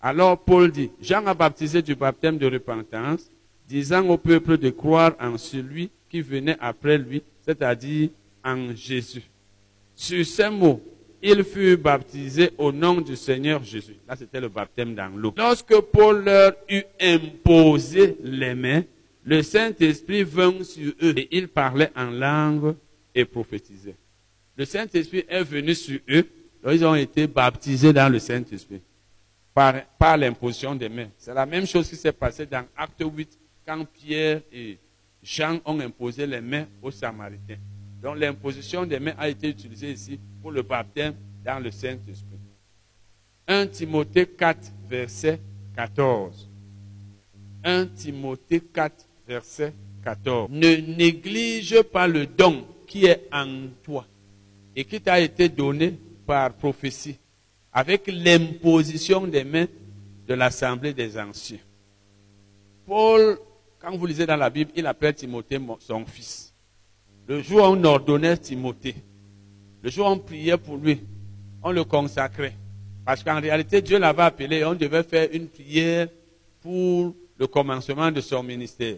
Alors 0.00 0.38
Paul 0.38 0.70
dit, 0.70 0.90
Jean 1.00 1.26
a 1.26 1.34
baptisé 1.34 1.80
du 1.80 1.94
baptême 1.94 2.36
de 2.36 2.46
repentance, 2.46 3.30
disant 3.66 4.06
au 4.08 4.18
peuple 4.18 4.58
de 4.58 4.70
croire 4.70 5.14
en 5.20 5.38
celui 5.38 5.90
qui 6.10 6.20
venait 6.20 6.56
après 6.60 6.98
lui, 6.98 7.22
c'est-à-dire 7.40 8.10
en 8.44 8.74
Jésus. 8.74 9.22
Sur 9.94 10.26
ces 10.26 10.50
mots, 10.50 10.82
il 11.22 11.44
fut 11.44 11.76
baptisé 11.76 12.50
au 12.58 12.72
nom 12.72 13.00
du 13.00 13.14
Seigneur 13.14 13.62
Jésus. 13.62 13.96
Là, 14.08 14.16
c'était 14.16 14.40
le 14.40 14.48
baptême 14.48 14.94
dans 14.94 15.08
l'eau. 15.16 15.32
Lorsque 15.36 15.80
Paul 15.80 16.24
leur 16.24 16.52
eut 16.68 16.84
imposé 17.00 18.16
les 18.22 18.54
mains, 18.54 18.82
le 19.24 19.42
Saint-Esprit 19.42 20.24
vint 20.24 20.64
sur 20.64 20.92
eux 21.00 21.14
et 21.16 21.28
ils 21.30 21.48
parlaient 21.48 21.92
en 21.94 22.10
langue 22.10 22.74
et 23.14 23.24
prophétisaient. 23.24 23.96
le 24.56 24.64
Saint-Esprit 24.64 25.24
est 25.28 25.44
venu 25.44 25.74
sur 25.74 26.00
eux, 26.10 26.26
ils 26.70 26.84
ont 26.84 26.94
été 26.94 27.26
baptisés 27.26 27.92
dans 27.92 28.10
le 28.10 28.18
Saint-Esprit 28.18 28.80
par, 29.54 29.74
par 29.98 30.16
l'imposition 30.16 30.74
des 30.74 30.88
mains. 30.88 31.08
C'est 31.16 31.34
la 31.34 31.46
même 31.46 31.66
chose 31.66 31.88
qui 31.88 31.96
s'est 31.96 32.12
passée 32.12 32.46
dans 32.46 32.64
Acte 32.76 33.02
8 33.04 33.38
quand 33.66 33.84
Pierre 33.84 34.40
et 34.52 34.78
Jean 35.22 35.60
ont 35.64 35.78
imposé 35.78 36.26
les 36.26 36.40
mains 36.40 36.66
aux 36.80 36.90
Samaritains. 36.90 37.58
Donc 38.02 38.18
l'imposition 38.18 38.84
des 38.84 38.98
mains 38.98 39.14
a 39.16 39.28
été 39.28 39.48
utilisée 39.48 39.92
ici 39.92 40.18
pour 40.42 40.50
le 40.50 40.62
baptême 40.62 41.14
dans 41.44 41.62
le 41.62 41.70
Saint-Esprit. 41.70 42.38
1 43.46 43.68
Timothée 43.68 44.26
4, 44.26 44.72
verset 44.88 45.40
14. 45.76 46.48
1 47.64 47.86
Timothée 47.86 48.60
4, 48.60 49.06
verset 49.26 49.72
14. 50.04 50.50
Ne 50.50 50.76
néglige 50.96 51.82
pas 51.82 52.08
le 52.08 52.26
don 52.26 52.66
qui 52.86 53.06
est 53.06 53.28
en 53.32 53.68
toi 53.82 54.04
et 54.74 54.84
qui 54.84 55.00
t'a 55.00 55.20
été 55.20 55.48
donné 55.48 55.94
par 56.26 56.52
prophétie 56.54 57.16
avec 57.72 58.06
l'imposition 58.06 59.26
des 59.26 59.44
mains 59.44 59.66
de 60.26 60.34
l'assemblée 60.34 60.92
des 60.92 61.18
anciens. 61.18 61.58
Paul, 62.86 63.38
quand 63.78 63.96
vous 63.96 64.06
lisez 64.06 64.26
dans 64.26 64.36
la 64.36 64.50
Bible, 64.50 64.72
il 64.74 64.86
appelle 64.86 65.14
Timothée 65.14 65.60
son 65.80 66.04
fils. 66.04 66.54
Le 67.26 67.40
jour 67.40 67.60
où 67.60 67.74
on 67.74 67.84
ordonnait 67.84 68.36
Timothée, 68.36 68.96
le 69.82 69.90
jour 69.90 70.06
où 70.06 70.10
on 70.10 70.18
priait 70.18 70.56
pour 70.56 70.76
lui, 70.76 71.00
on 71.62 71.72
le 71.72 71.84
consacrait. 71.84 72.54
Parce 73.04 73.22
qu'en 73.22 73.40
réalité, 73.40 73.82
Dieu 73.82 73.98
l'avait 73.98 74.22
appelé 74.22 74.58
et 74.58 74.64
on 74.64 74.74
devait 74.74 75.02
faire 75.02 75.28
une 75.32 75.48
prière 75.48 76.08
pour 76.60 77.14
le 77.36 77.46
commencement 77.48 78.10
de 78.10 78.20
son 78.20 78.42
ministère. 78.42 78.96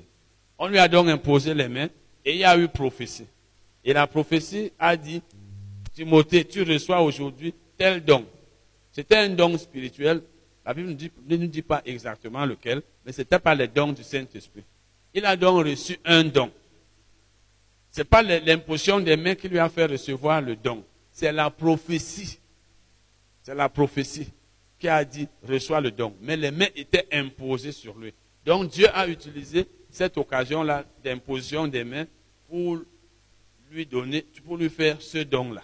On 0.59 0.69
lui 0.69 0.78
a 0.78 0.86
donc 0.86 1.09
imposé 1.09 1.55
les 1.55 1.69
mains 1.69 1.89
et 2.24 2.32
il 2.32 2.39
y 2.39 2.44
a 2.44 2.56
eu 2.59 2.69
prophétie. 2.69 3.27
Et 3.82 3.93
la 3.93 4.06
prophétie 4.06 4.73
a 4.78 4.97
dit, 4.97 5.23
Timothée, 5.94 6.44
tu 6.44 6.62
reçois 6.62 7.01
aujourd'hui 7.01 7.55
tel 7.77 8.05
don. 8.05 8.24
C'était 8.93 9.16
un 9.16 9.31
don 9.31 9.56
spirituel. 9.56 10.23
La 10.65 10.74
Bible 10.74 10.97
ne 11.27 11.36
nous 11.36 11.47
dit 11.47 11.62
pas 11.62 11.82
exactement 11.85 12.44
lequel, 12.44 12.82
mais 13.05 13.12
ce 13.12 13.20
n'était 13.23 13.39
pas 13.39 13.55
le 13.55 13.66
don 13.69 13.93
du 13.93 14.02
Saint-Esprit. 14.02 14.65
Il 15.12 15.24
a 15.24 15.36
donc 15.36 15.65
reçu 15.65 15.98
un 16.05 16.24
don. 16.24 16.51
Ce 17.95 18.01
n'est 18.01 18.05
pas 18.07 18.25
l'imposition 18.25 18.99
des 18.99 19.16
mains 19.16 19.37
qui 19.37 19.49
lui 19.49 19.61
a 19.61 19.69
fait 19.69 19.87
recevoir 19.87 20.41
le 20.41 20.57
don. 20.57 20.83
C'est 21.12 21.31
la 21.31 21.49
prophétie. 21.49 22.41
C'est 23.45 23.55
la 23.55 23.69
prophétie 23.69 24.27
qui 24.81 24.89
a 24.89 25.05
dit 25.05 25.29
reçois 25.49 25.81
le 25.81 25.93
don. 25.93 26.12
Mais 26.21 26.37
les 26.37 26.51
mains 26.51 26.66
étaient 26.75 27.07
imposées 27.12 27.71
sur 27.71 27.97
lui. 27.97 28.12
Donc 28.45 28.73
Dieu 28.73 28.89
a 28.93 29.07
utilisé 29.07 29.69
cette 29.91 30.19
occasion-là 30.19 30.85
d'imposition 31.05 31.69
des 31.69 31.85
mains 31.85 32.07
pour 32.49 32.81
lui 33.71 33.87
donner, 33.87 34.27
pour 34.45 34.57
lui 34.57 34.71
faire 34.71 35.01
ce 35.01 35.19
don-là. 35.19 35.62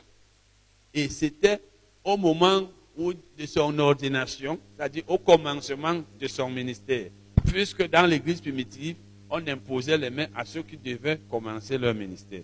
Et 0.95 1.09
c'était 1.09 1.61
au 2.05 2.17
moment 2.17 2.71
de 2.97 3.47
son 3.47 3.77
ordination, 3.81 4.61
c'est-à-dire 4.77 5.03
au 5.09 5.19
commencement 5.19 6.01
de 6.21 6.29
son 6.29 6.49
ministère. 6.49 7.11
Puisque 7.45 7.89
dans 7.89 8.07
l'église 8.07 8.41
primitive, 8.41 8.95
on 9.31 9.47
imposait 9.47 9.97
les 9.97 10.11
mains 10.11 10.27
à 10.35 10.45
ceux 10.45 10.63
qui 10.63 10.77
devaient 10.77 11.21
commencer 11.31 11.79
leur 11.79 11.95
ministère. 11.95 12.43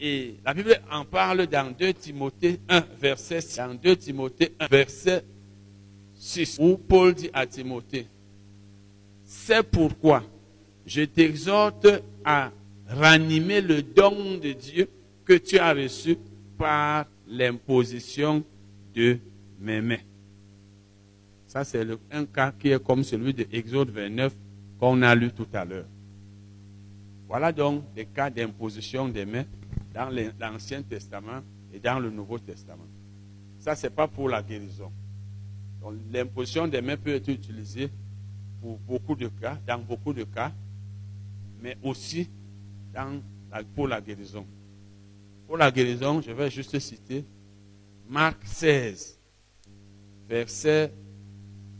Et 0.00 0.34
la 0.44 0.54
Bible 0.54 0.80
en 0.90 1.04
parle 1.04 1.46
dans 1.46 1.70
2 1.70 1.92
Timothée 1.94 2.58
1, 2.68 2.84
verset 3.00 3.40
6. 3.40 3.56
Dans 3.56 3.74
2 3.74 3.96
Timothée 3.96 4.52
1, 4.58 4.66
verset 4.66 5.24
6, 6.14 6.58
où 6.60 6.76
Paul 6.76 7.14
dit 7.14 7.30
à 7.32 7.46
Timothée, 7.46 8.06
c'est 9.24 9.62
pourquoi 9.62 10.24
je 10.84 11.02
t'exhorte 11.02 11.86
à 12.24 12.50
ranimer 12.88 13.60
le 13.60 13.82
don 13.82 14.38
de 14.38 14.52
Dieu 14.52 14.88
que 15.24 15.34
tu 15.34 15.58
as 15.58 15.72
reçu 15.72 16.16
par 16.58 17.06
l'imposition 17.28 18.42
de 18.94 19.18
mes 19.60 19.80
mains. 19.80 20.02
Ça, 21.46 21.64
c'est 21.64 21.86
un 22.10 22.24
cas 22.24 22.52
qui 22.52 22.70
est 22.70 22.82
comme 22.82 23.04
celui 23.04 23.32
de 23.34 23.46
Exode 23.52 23.90
29 23.90 24.34
qu'on 24.82 25.00
a 25.02 25.14
lu 25.14 25.30
tout 25.30 25.46
à 25.52 25.64
l'heure. 25.64 25.86
Voilà 27.28 27.52
donc 27.52 27.84
des 27.94 28.04
cas 28.04 28.28
d'imposition 28.28 29.08
des 29.08 29.24
mains 29.24 29.44
dans 29.94 30.10
l'Ancien 30.40 30.82
Testament 30.82 31.40
et 31.72 31.78
dans 31.78 32.00
le 32.00 32.10
Nouveau 32.10 32.40
Testament. 32.40 32.88
Ça, 33.60 33.76
ce 33.76 33.86
n'est 33.86 33.92
pas 33.92 34.08
pour 34.08 34.28
la 34.28 34.42
guérison. 34.42 34.90
L'imposition 36.12 36.66
des 36.66 36.82
mains 36.82 36.96
peut 36.96 37.14
être 37.14 37.28
utilisée 37.28 37.90
pour 38.60 38.76
beaucoup 38.80 39.14
de 39.14 39.28
cas, 39.28 39.56
dans 39.64 39.78
beaucoup 39.78 40.12
de 40.12 40.24
cas, 40.24 40.50
mais 41.60 41.78
aussi 41.84 42.28
pour 43.76 43.86
la 43.86 44.00
guérison. 44.00 44.44
Pour 45.46 45.58
la 45.58 45.70
guérison, 45.70 46.20
je 46.20 46.32
vais 46.32 46.50
juste 46.50 46.76
citer 46.80 47.24
Marc 48.08 48.44
16, 48.46 49.16
versets 50.28 50.92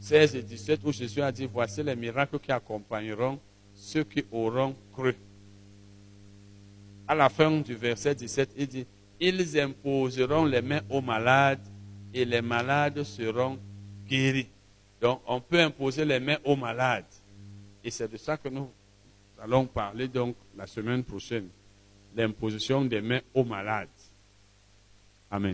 16 0.03 0.35
et 0.35 0.43
17, 0.43 0.81
où 0.85 0.91
Jésus 0.91 1.23
a 1.23 1.31
dit, 1.31 1.47
voici 1.47 1.81
les 1.81 1.95
miracles 1.95 2.41
qui 2.41 2.51
accompagneront 2.51 3.39
ceux 3.73 4.03
qui 4.03 4.25
auront 4.33 4.75
cru. 4.93 5.15
À 7.07 7.15
la 7.15 7.29
fin 7.29 7.61
du 7.61 7.77
verset 7.77 8.17
17, 8.17 8.51
il 8.57 8.67
dit, 8.67 8.87
ils 9.21 9.61
imposeront 9.61 10.45
les 10.45 10.61
mains 10.61 10.81
aux 10.91 11.01
malades 11.01 11.65
et 12.13 12.25
les 12.25 12.43
malades 12.43 13.05
seront 13.05 13.61
guéris. 14.05 14.49
Donc, 15.01 15.23
on 15.25 15.41
peut 15.41 15.61
imposer 15.61 16.05
les 16.05 16.19
mains 16.19 16.39
aux 16.45 16.57
malades. 16.57 17.05
Et 17.85 17.91
c'est 17.93 18.11
de 18.11 18.17
ça 18.17 18.37
que 18.37 18.49
nous 18.49 18.69
allons 19.41 19.67
parler 19.67 20.09
donc 20.09 20.35
la 20.57 20.67
semaine 20.67 21.05
prochaine. 21.05 21.47
L'imposition 22.17 22.85
des 22.85 23.01
mains 23.01 23.21
aux 23.33 23.45
malades. 23.45 23.89
Amen. 25.31 25.51